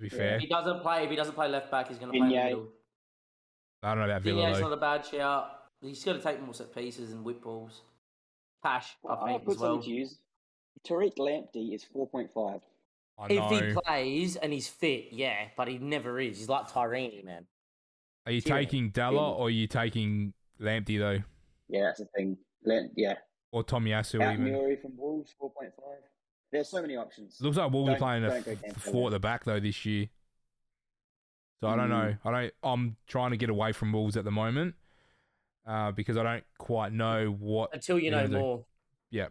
be 0.00 0.08
Yeah. 0.08 0.16
fair, 0.18 0.34
If 0.36 0.40
he 0.42 0.46
doesn't 0.48 0.80
play, 0.80 1.04
if 1.04 1.10
he 1.10 1.16
doesn't 1.16 1.34
play 1.34 1.48
left 1.48 1.70
back, 1.70 1.88
he's 1.88 1.98
going 1.98 2.12
to 2.12 2.18
play 2.18 2.26
in 2.28 2.44
middle. 2.44 2.68
I 3.82 3.88
don't 3.94 3.98
know 3.98 4.04
about 4.10 4.22
Villa 4.22 4.42
Digne's 4.46 4.58
though. 4.58 4.68
not 4.68 4.72
a 4.76 4.80
bad 4.80 5.06
shout. 5.06 5.50
He's 5.80 6.04
going 6.04 6.18
to 6.18 6.22
take 6.22 6.40
more 6.42 6.54
set 6.54 6.74
pieces 6.74 7.12
and 7.12 7.24
whip 7.24 7.42
balls. 7.42 7.82
Cash, 8.62 8.96
Well, 9.02 9.16
I 9.16 9.20
I'll 9.20 9.26
think, 9.26 9.44
put 9.44 9.54
as 9.54 9.58
well. 9.60 9.82
something 9.82 10.08
to. 10.08 10.88
Tariq 10.92 11.16
Lamptey 11.18 11.74
is 11.74 11.84
four 11.84 12.06
point 12.08 12.30
five. 12.32 12.60
I 12.62 12.71
If 13.28 13.50
he 13.50 13.72
plays 13.84 14.36
and 14.36 14.52
he's 14.52 14.68
fit, 14.68 15.06
yeah, 15.12 15.48
but 15.56 15.68
he 15.68 15.78
never 15.78 16.18
is. 16.20 16.38
He's 16.38 16.48
like 16.48 16.72
Tierney, 16.72 17.22
man. 17.24 17.46
Are 18.26 18.32
you 18.32 18.42
Yeah. 18.44 18.56
taking 18.56 18.90
Della 18.90 19.32
or 19.34 19.46
are 19.46 19.50
you 19.50 19.66
taking 19.66 20.32
Lamptey 20.60 20.98
though, 20.98 21.22
Yeah, 21.68 21.84
that's 21.84 21.98
the 22.00 22.06
thing. 22.16 22.36
Lamp, 22.64 22.92
yeah, 22.96 23.14
or 23.50 23.62
Tom 23.64 23.84
Yasu 23.84 24.22
Out 24.22 24.34
even? 24.34 24.52
Muri 24.52 24.76
from 24.76 24.96
Wolves, 24.96 25.32
four 25.38 25.50
point 25.52 25.72
five. 25.76 25.98
There's 26.52 26.68
so 26.68 26.80
many 26.82 26.96
options. 26.96 27.40
Looks 27.40 27.56
like 27.56 27.70
Wolves 27.72 27.88
are 27.88 27.92
Don't- 27.92 27.98
playing 28.00 28.24
a 28.24 28.28
don't 28.28 28.44
go 28.44 28.50
f- 28.52 28.58
against 28.62 28.80
four 28.80 29.08
at 29.08 29.10
the 29.12 29.18
back 29.20 29.44
though 29.44 29.58
this 29.60 29.84
year. 29.84 30.08
So 31.60 31.68
I 31.68 31.76
don't 31.76 31.88
know. 31.90 32.12
Hmm. 32.22 32.28
I 32.28 32.30
don't. 32.42 32.54
I'm 32.62 32.96
trying 33.06 33.30
to 33.32 33.36
get 33.36 33.50
away 33.50 33.72
from 33.72 33.92
Wolves 33.92 34.16
at 34.16 34.24
the 34.24 34.30
moment 34.30 34.74
uh, 35.66 35.92
because 35.92 36.16
I 36.16 36.22
don't 36.22 36.44
quite 36.58 36.92
know 36.92 37.30
what 37.30 37.72
Until 37.74 37.98
you 37.98 38.10
know 38.10 38.26
more. 38.28 38.64
do. 39.12 39.18
more. 39.18 39.28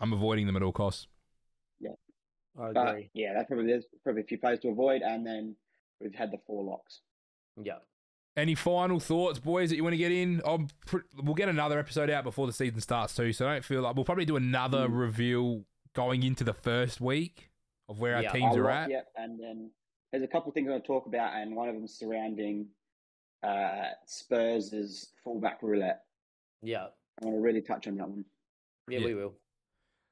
I'm 0.00 0.12
avoiding 0.12 0.46
them 0.46 0.56
at 0.56 0.62
all 0.62 0.72
costs. 0.72 1.06
I 2.58 2.72
But 2.72 2.88
agree. 2.88 3.10
yeah, 3.14 3.32
that's 3.34 3.48
probably 3.48 3.66
there's 3.66 3.84
probably 4.02 4.22
a 4.22 4.24
few 4.26 4.38
players 4.38 4.60
to 4.60 4.68
avoid, 4.68 5.02
and 5.02 5.26
then 5.26 5.56
we've 6.00 6.14
had 6.14 6.30
the 6.30 6.38
four 6.46 6.62
locks. 6.64 7.00
Yeah. 7.60 7.78
Any 8.36 8.54
final 8.56 8.98
thoughts, 8.98 9.38
boys, 9.38 9.70
that 9.70 9.76
you 9.76 9.84
want 9.84 9.92
to 9.94 9.98
get 9.98 10.10
in? 10.12 10.40
I'm 10.44 10.68
pr- 10.86 10.98
we'll 11.22 11.34
get 11.34 11.48
another 11.48 11.78
episode 11.78 12.10
out 12.10 12.24
before 12.24 12.46
the 12.48 12.52
season 12.52 12.80
starts 12.80 13.14
too, 13.14 13.32
so 13.32 13.48
I 13.48 13.54
don't 13.54 13.64
feel 13.64 13.82
like 13.82 13.94
we'll 13.94 14.04
probably 14.04 14.24
do 14.24 14.36
another 14.36 14.88
Mm. 14.88 14.98
reveal 14.98 15.64
going 15.94 16.22
into 16.24 16.42
the 16.42 16.52
first 16.54 17.00
week 17.00 17.50
of 17.88 18.00
where 18.00 18.16
our 18.16 18.22
teams 18.32 18.56
are 18.56 18.62
lock, 18.64 18.72
at. 18.84 18.90
Yep, 18.90 19.12
and 19.16 19.38
then 19.40 19.70
there's 20.10 20.24
a 20.24 20.28
couple 20.28 20.48
of 20.48 20.54
things 20.54 20.66
I 20.68 20.72
want 20.72 20.82
to 20.84 20.86
talk 20.88 21.06
about, 21.06 21.34
and 21.34 21.54
one 21.54 21.68
of 21.68 21.74
them 21.76 21.86
surrounding 21.86 22.68
uh, 23.44 23.90
Spurs' 24.06 25.12
fullback 25.22 25.62
roulette. 25.62 26.04
Yeah. 26.62 26.86
I 27.20 27.26
want 27.26 27.36
to 27.36 27.40
really 27.42 27.60
touch 27.62 27.86
on 27.86 27.96
that 27.98 28.08
one 28.08 28.24
Yeah, 28.88 28.98
Yeah. 29.00 29.04
we 29.06 29.14
will. 29.14 29.34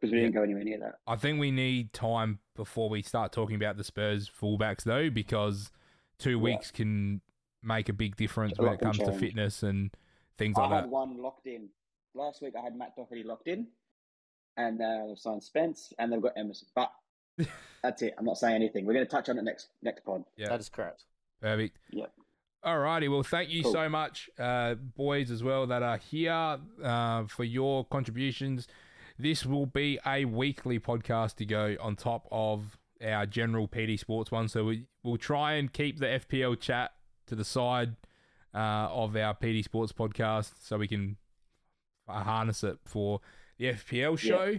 Because 0.03 0.13
we 0.13 0.19
Yeah. 0.19 0.25
didn't 0.25 0.35
go 0.35 0.43
anywhere 0.43 0.65
near 0.65 0.79
that. 0.81 0.99
I 1.07 1.15
think 1.17 1.39
we 1.39 1.53
need 1.53 1.93
time 1.93 2.41
before 2.57 2.89
we 2.91 3.03
start 3.03 3.33
talking 3.33 3.55
about 3.57 3.77
the 3.77 3.85
Spurs 3.85 4.29
fullbacks 4.29 4.83
though, 4.83 5.09
because 5.11 5.71
two 6.19 6.33
Yeah. 6.33 6.43
weeks 6.43 6.71
can 6.73 7.21
make 7.63 7.89
a 7.89 7.93
big 7.93 8.17
difference 8.17 8.59
A 8.59 8.63
when 8.63 8.73
it 8.73 8.79
can 8.79 8.87
comes 8.93 8.99
to 8.99 9.13
fitness 9.13 9.63
and 9.63 9.95
things 10.39 10.59
I 10.59 10.63
like 10.63 10.71
had 10.73 10.85
that. 10.85 10.89
one 10.91 11.19
locked 11.23 11.47
in 11.47 11.69
last 12.15 12.43
week. 12.43 12.55
I 12.57 12.63
had 12.63 12.75
Matt 12.77 12.97
Doherty 12.97 13.23
locked 13.23 13.47
in, 13.47 13.69
and 14.57 14.81
uh, 14.83 15.07
they've 15.07 15.19
signed 15.19 15.45
Spence, 15.45 15.93
and 16.01 16.13
they've 16.13 16.21
got 16.21 16.33
Emerson. 16.37 16.67
But 16.75 16.93
that's 17.83 18.03
it. 18.03 18.15
I'm 18.19 18.25
not 18.25 18.39
saying 18.39 18.57
anything. 18.57 18.85
We're 18.85 18.95
going 18.95 19.07
to 19.07 19.11
touch 19.11 19.29
on 19.29 19.39
it 19.39 19.43
next 19.45 19.69
next 19.83 20.05
pod. 20.05 20.25
Yeah. 20.37 20.49
That 20.49 20.59
is 20.61 20.69
correct. 20.69 21.05
Perfect. 21.41 21.79
Yep. 21.91 22.13
Alrighty, 22.65 23.11
well, 23.11 23.25
thank 23.25 23.51
you 23.51 23.65
Cool. 23.65 23.73
so 23.73 23.89
much, 23.89 24.31
uh, 24.39 24.75
boys, 24.75 25.33
as 25.33 25.43
well, 25.43 25.67
that 25.67 25.83
are 25.83 25.97
here 25.97 26.59
uh, 26.85 27.25
for 27.27 27.43
your 27.43 27.85
contributions. 27.87 28.69
This 29.19 29.45
will 29.47 29.67
be 29.67 29.99
a 30.07 30.25
weekly 30.25 30.79
podcast 30.79 31.37
to 31.37 31.45
go 31.45 31.77
on 31.81 31.97
top 31.97 32.27
of 32.31 32.79
our 33.05 33.27
general 33.27 33.69
PD 33.69 33.99
Sports 33.99 34.31
one. 34.31 34.49
So 34.49 34.65
we, 34.67 34.87
we'll 35.03 35.17
try 35.17 35.55
and 35.55 35.73
keep 35.73 35.99
the 35.99 36.07
FPL 36.07 36.59
chat 36.61 36.93
to 37.27 37.35
the 37.35 37.45
side 37.45 37.97
uh, 38.55 38.89
of 38.91 39.17
our 39.17 39.35
PD 39.35 39.65
Sports 39.65 39.93
podcast 39.93 40.53
so 40.61 40.79
we 40.79 40.89
can 40.89 41.17
harness 42.09 42.65
it 42.65 42.79
for 42.85 43.21
the 43.59 43.73
FPL 43.73 44.19
show. 44.19 44.59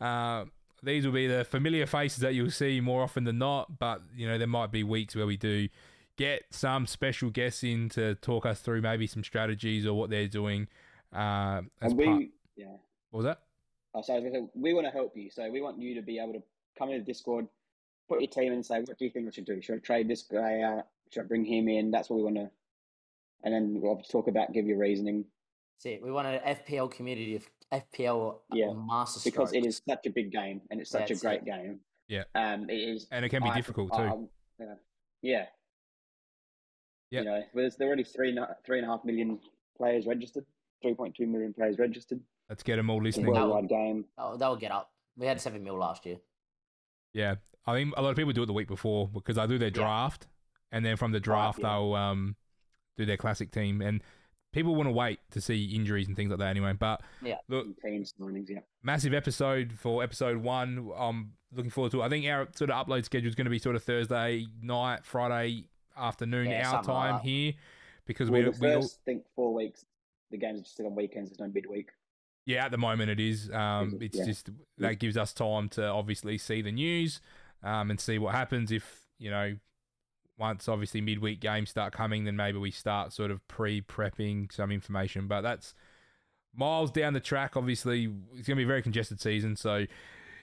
Uh, 0.00 0.44
these 0.82 1.06
will 1.06 1.12
be 1.12 1.26
the 1.26 1.44
familiar 1.44 1.86
faces 1.86 2.18
that 2.18 2.34
you'll 2.34 2.50
see 2.50 2.80
more 2.80 3.02
often 3.02 3.24
than 3.24 3.38
not, 3.38 3.78
but 3.78 4.02
you 4.14 4.28
know 4.28 4.38
there 4.38 4.46
might 4.46 4.70
be 4.70 4.82
weeks 4.82 5.16
where 5.16 5.26
we 5.26 5.36
do 5.36 5.68
get 6.16 6.44
some 6.50 6.86
special 6.86 7.30
guests 7.30 7.64
in 7.64 7.88
to 7.90 8.14
talk 8.16 8.46
us 8.46 8.60
through 8.60 8.82
maybe 8.82 9.06
some 9.06 9.24
strategies 9.24 9.86
or 9.86 9.94
what 9.94 10.10
they're 10.10 10.28
doing. 10.28 10.68
Uh, 11.12 11.62
as 11.80 11.92
And 11.92 11.98
we, 11.98 12.04
part, 12.04 12.22
yeah. 12.56 12.66
what 13.10 13.18
was 13.18 13.24
that? 13.24 13.40
Oh, 13.94 14.02
so 14.02 14.14
I 14.14 14.16
was 14.18 14.24
gonna 14.24 14.46
say, 14.46 14.50
we 14.54 14.74
want 14.74 14.86
to 14.86 14.90
help 14.92 15.16
you. 15.16 15.30
So 15.30 15.48
we 15.50 15.60
want 15.60 15.80
you 15.80 15.94
to 15.94 16.02
be 16.02 16.18
able 16.18 16.32
to 16.32 16.42
come 16.78 16.90
into 16.90 17.04
Discord, 17.04 17.46
put 18.08 18.20
your 18.20 18.30
team 18.30 18.48
in 18.48 18.54
and 18.54 18.66
say, 18.66 18.80
what 18.80 18.98
do 18.98 19.04
you 19.04 19.10
think 19.10 19.26
we 19.26 19.32
should 19.32 19.44
do? 19.44 19.60
Should 19.62 19.76
I 19.76 19.78
trade 19.78 20.08
this 20.08 20.22
guy 20.22 20.62
out? 20.62 20.86
Should 21.12 21.22
I 21.22 21.26
bring 21.26 21.44
him 21.44 21.68
in? 21.68 21.90
That's 21.90 22.10
what 22.10 22.16
we 22.16 22.24
want 22.24 22.36
to. 22.36 22.50
And 23.44 23.54
then 23.54 23.78
we'll 23.80 23.96
talk 24.10 24.26
about, 24.28 24.52
give 24.52 24.66
you 24.66 24.76
reasoning 24.76 25.24
That's 25.76 25.94
it. 25.96 26.02
We 26.02 26.10
want 26.10 26.26
an 26.26 26.40
FPL 26.56 26.90
community 26.90 27.36
of 27.36 27.46
FPL 27.72 28.38
Yeah, 28.52 28.72
master 28.72 29.20
because 29.28 29.52
it 29.52 29.64
is 29.64 29.80
such 29.88 30.06
a 30.06 30.10
big 30.10 30.32
game 30.32 30.62
and 30.70 30.80
it's 30.80 30.90
such 30.90 31.08
That's 31.08 31.20
a 31.20 31.24
great 31.24 31.40
it. 31.40 31.46
game. 31.46 31.80
Yeah. 32.08 32.24
Um, 32.34 32.68
it 32.68 32.74
is. 32.74 33.06
And 33.12 33.24
it 33.24 33.28
can 33.28 33.42
be 33.42 33.50
I- 33.50 33.54
difficult 33.54 33.92
too. 33.92 34.02
um, 34.02 34.28
yeah. 34.58 34.74
Yeah. 35.22 35.44
Yep. 37.10 37.24
You 37.24 37.30
know, 37.30 37.42
there's 37.54 37.76
there 37.76 37.86
are 37.86 37.90
already 37.90 38.04
three 38.04 38.36
three 38.66 38.78
and 38.78 38.88
a 38.88 38.90
half 38.90 39.04
million 39.04 39.38
players 39.76 40.06
registered, 40.06 40.44
three 40.82 40.94
point 40.94 41.14
two 41.14 41.26
million 41.26 41.52
players 41.54 41.78
registered. 41.78 42.20
Let's 42.48 42.62
get 42.62 42.76
them 42.76 42.90
all 42.90 43.02
listening. 43.02 43.26
Well- 43.26 43.48
worldwide 43.48 43.68
game. 43.68 44.04
Oh, 44.18 44.36
they'll 44.36 44.56
get 44.56 44.70
up. 44.72 44.92
We 45.16 45.26
had 45.26 45.40
seven 45.40 45.62
mil 45.64 45.76
last 45.78 46.04
year. 46.06 46.16
Yeah, 47.12 47.36
I 47.66 47.74
think 47.74 47.94
a 47.96 48.02
lot 48.02 48.10
of 48.10 48.16
people 48.16 48.32
do 48.32 48.42
it 48.42 48.46
the 48.46 48.52
week 48.52 48.68
before 48.68 49.08
because 49.08 49.36
they 49.36 49.46
do 49.46 49.58
their 49.58 49.68
Yeah. 49.68 49.74
draft, 49.74 50.26
and 50.72 50.84
then 50.84 50.96
from 50.96 51.12
the 51.12 51.20
draft 51.20 51.60
yeah. 51.60 51.70
they'll 51.70 51.94
um, 51.94 52.36
do 52.96 53.06
their 53.06 53.16
classic 53.16 53.50
team, 53.52 53.80
and 53.80 54.02
people 54.52 54.74
want 54.74 54.88
to 54.88 54.92
wait 54.92 55.20
to 55.30 55.40
see 55.40 55.74
injuries 55.74 56.06
and 56.08 56.16
things 56.16 56.30
like 56.30 56.40
that 56.40 56.48
anyway. 56.48 56.72
But 56.72 57.02
Yeah. 57.22 57.38
look, 57.48 57.66
and 57.66 57.76
Team 57.78 58.44
yeah. 58.48 58.60
massive 58.82 59.14
episode 59.14 59.72
for 59.78 60.02
episode 60.02 60.38
one. 60.38 60.90
I'm 60.96 61.34
looking 61.52 61.70
forward 61.70 61.92
to 61.92 62.02
it. 62.02 62.04
I 62.06 62.08
think 62.08 62.26
our 62.26 62.48
sort 62.54 62.70
of 62.70 62.86
upload 62.86 63.04
schedule 63.04 63.28
is 63.28 63.34
going 63.36 63.44
to 63.46 63.50
be 63.50 63.58
sort 63.60 63.76
of 63.76 63.84
Thursday 63.84 64.46
night, 64.60 65.04
Friday 65.04 65.68
afternoon, 65.96 66.48
Yeah, 66.50 66.66
our 66.66 66.72
something 66.74 66.94
like 66.94 67.10
time 67.12 67.20
here, 67.20 67.52
because 68.06 68.28
Well, 68.30 68.42
we 68.42 68.50
the 68.50 68.58
we 68.60 68.74
all, 68.74 68.82
first 68.82 69.00
think 69.04 69.24
four 69.36 69.54
weeks, 69.54 69.84
the 70.30 70.36
games 70.36 70.60
are 70.60 70.64
still 70.64 70.86
on 70.86 70.96
weekends. 70.96 71.30
There's 71.30 71.38
no 71.38 71.46
midweek. 71.52 71.90
Yeah, 72.46 72.64
at 72.64 72.70
the 72.70 72.78
moment 72.78 73.10
it 73.10 73.20
is. 73.20 73.50
Um, 73.50 73.98
it's 74.00 74.18
Yeah. 74.18 74.24
just 74.26 74.50
that 74.78 74.98
gives 74.98 75.16
us 75.16 75.32
time 75.32 75.68
to 75.70 75.86
obviously 75.86 76.36
see 76.38 76.60
the 76.62 76.72
news, 76.72 77.20
um, 77.62 77.90
and 77.90 77.98
see 78.00 78.18
what 78.18 78.34
happens 78.34 78.70
if 78.72 79.06
you 79.18 79.30
know. 79.30 79.56
Once 80.36 80.68
obviously 80.68 81.00
midweek 81.00 81.38
games 81.38 81.70
start 81.70 81.92
coming, 81.92 82.24
then 82.24 82.34
maybe 82.34 82.58
we 82.58 82.72
start 82.72 83.12
sort 83.12 83.30
of 83.30 83.46
pre-prepping 83.46 84.50
some 84.52 84.72
information. 84.72 85.28
But 85.28 85.42
that's 85.42 85.74
miles 86.52 86.90
down 86.90 87.12
the 87.12 87.20
track. 87.20 87.56
Obviously, 87.56 88.06
it's 88.32 88.48
going 88.48 88.56
to 88.56 88.56
be 88.56 88.64
a 88.64 88.66
very 88.66 88.82
congested 88.82 89.20
season. 89.20 89.54
So 89.54 89.86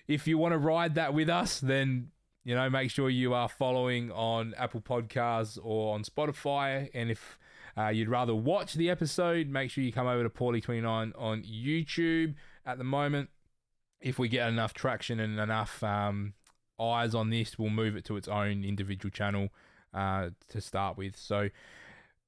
if 0.08 0.28
you 0.28 0.38
want 0.38 0.54
to 0.54 0.58
ride 0.58 0.96
that 0.96 1.14
with 1.14 1.28
us, 1.30 1.60
then 1.60 2.12
you 2.46 2.56
know 2.56 2.70
make 2.70 2.90
sure 2.90 3.10
you 3.10 3.34
are 3.34 3.50
following 3.50 4.14
on 4.14 4.54
Apple 4.58 4.80
Podcasts 4.80 5.60
or 5.62 5.94
on 5.94 6.04
Spotify. 6.04 6.90
And 6.94 7.12
if 7.12 7.38
uh, 7.78 7.88
you'd 7.88 8.10
rather 8.10 8.36
watch 8.36 8.74
the 8.74 8.90
episode, 8.90 9.48
make 9.48 9.72
sure 9.72 9.84
you 9.84 9.92
come 9.92 10.08
over 10.08 10.24
to 10.24 10.30
Paulyyy29 10.30 11.14
on 11.18 11.44
YouTube. 11.44 12.36
At 12.66 12.78
the 12.78 12.84
moment, 12.84 13.30
if 14.02 14.20
we 14.20 14.28
get 14.28 14.48
enough 14.48 14.74
traction 14.74 15.20
and 15.20 15.40
enough 15.40 15.82
um, 15.84 16.34
eyes 16.80 17.16
on 17.16 17.30
this, 17.30 17.58
we'll 17.58 17.70
move 17.70 17.96
it 17.96 18.06
to 18.06 18.18
its 18.18 18.28
own 18.28 18.64
individual 18.64 19.12
channel 19.12 19.50
uh, 19.94 20.30
to 20.50 20.62
start 20.62 20.98
with. 20.98 21.16
So, 21.16 21.50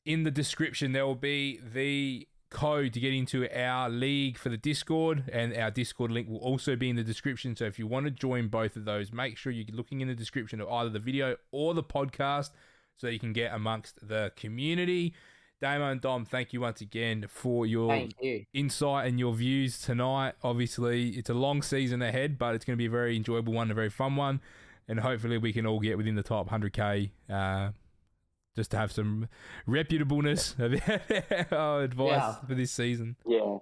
in 0.05 0.23
the 0.23 0.31
description, 0.31 0.91
there 0.91 1.05
will 1.05 1.15
be 1.15 1.59
the 1.59 2.27
code 2.49 2.93
to 2.93 2.99
get 2.99 3.13
into 3.13 3.49
our 3.57 3.89
league 3.89 4.37
for 4.37 4.49
the 4.49 4.57
Discord, 4.57 5.29
and 5.31 5.55
our 5.55 5.71
Discord 5.71 6.11
link 6.11 6.29
will 6.29 6.37
also 6.37 6.75
be 6.75 6.89
in 6.89 6.95
the 6.95 7.03
description. 7.03 7.55
So, 7.55 7.65
if 7.65 7.79
you 7.79 7.87
want 7.87 8.05
to 8.05 8.11
join 8.11 8.47
both 8.47 8.75
of 8.75 8.85
those, 8.85 9.11
make 9.11 9.37
sure 9.37 9.51
you're 9.51 9.65
looking 9.75 10.01
in 10.01 10.07
the 10.07 10.15
description 10.15 10.61
of 10.61 10.69
either 10.69 10.89
the 10.89 10.99
video 10.99 11.35
or 11.51 11.73
the 11.73 11.83
podcast 11.83 12.51
so 12.97 13.07
you 13.07 13.19
can 13.19 13.33
get 13.33 13.53
amongst 13.53 14.07
the 14.07 14.31
community. 14.35 15.13
Damo 15.63 15.89
and 15.91 16.01
Dom, 16.01 16.25
thank 16.25 16.51
you 16.51 16.59
once 16.59 16.81
again 16.81 17.23
for 17.29 17.65
your 17.65 18.07
you. 18.19 18.45
insight 18.53 19.07
and 19.07 19.17
your 19.17 19.33
views 19.33 19.79
tonight. 19.79 20.33
Obviously, 20.43 21.11
it's 21.11 21.29
a 21.29 21.33
long 21.33 21.61
season 21.61 22.01
ahead, 22.01 22.37
but 22.37 22.53
it's 22.53 22.65
going 22.65 22.73
to 22.75 22.77
be 22.77 22.87
a 22.87 22.89
very 22.89 23.15
enjoyable 23.15 23.53
one, 23.53 23.71
a 23.71 23.73
very 23.73 23.89
fun 23.89 24.17
one, 24.17 24.41
and 24.89 24.99
hopefully 24.99 25.37
we 25.37 25.53
can 25.53 25.65
all 25.65 25.79
get 25.79 25.95
within 25.95 26.15
the 26.15 26.21
top 26.21 26.49
100k. 26.49 27.11
Uh, 27.29 27.69
just 28.57 28.71
to 28.71 28.77
have 28.77 28.91
some 28.91 29.29
reputableness 29.65 30.59
of 31.47 31.53
our 31.53 31.83
advice 31.83 32.09
Yeah. 32.11 32.35
for 32.45 32.55
this 32.55 32.71
season. 32.71 33.15
Yeah. 33.25 33.59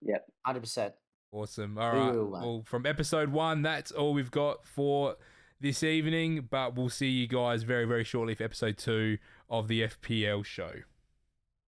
Yep. 0.00 0.24
Hundred 0.46 0.60
percent. 0.60 0.94
Awesome. 1.30 1.76
All 1.76 1.92
right. 1.92 2.14
Well, 2.14 2.62
from 2.64 2.86
episode 2.86 3.32
one, 3.32 3.60
that's 3.60 3.92
all 3.92 4.14
we've 4.14 4.30
got 4.30 4.66
for 4.66 5.16
this 5.60 5.82
evening, 5.82 6.48
but 6.50 6.74
we'll 6.74 6.88
see 6.88 7.10
you 7.10 7.26
guys 7.26 7.64
very, 7.64 7.84
very 7.84 8.04
shortly 8.04 8.34
for 8.34 8.44
episode 8.44 8.78
two 8.78 9.18
of 9.50 9.68
the 9.68 9.82
FPL 9.82 10.42
show. 10.42 10.72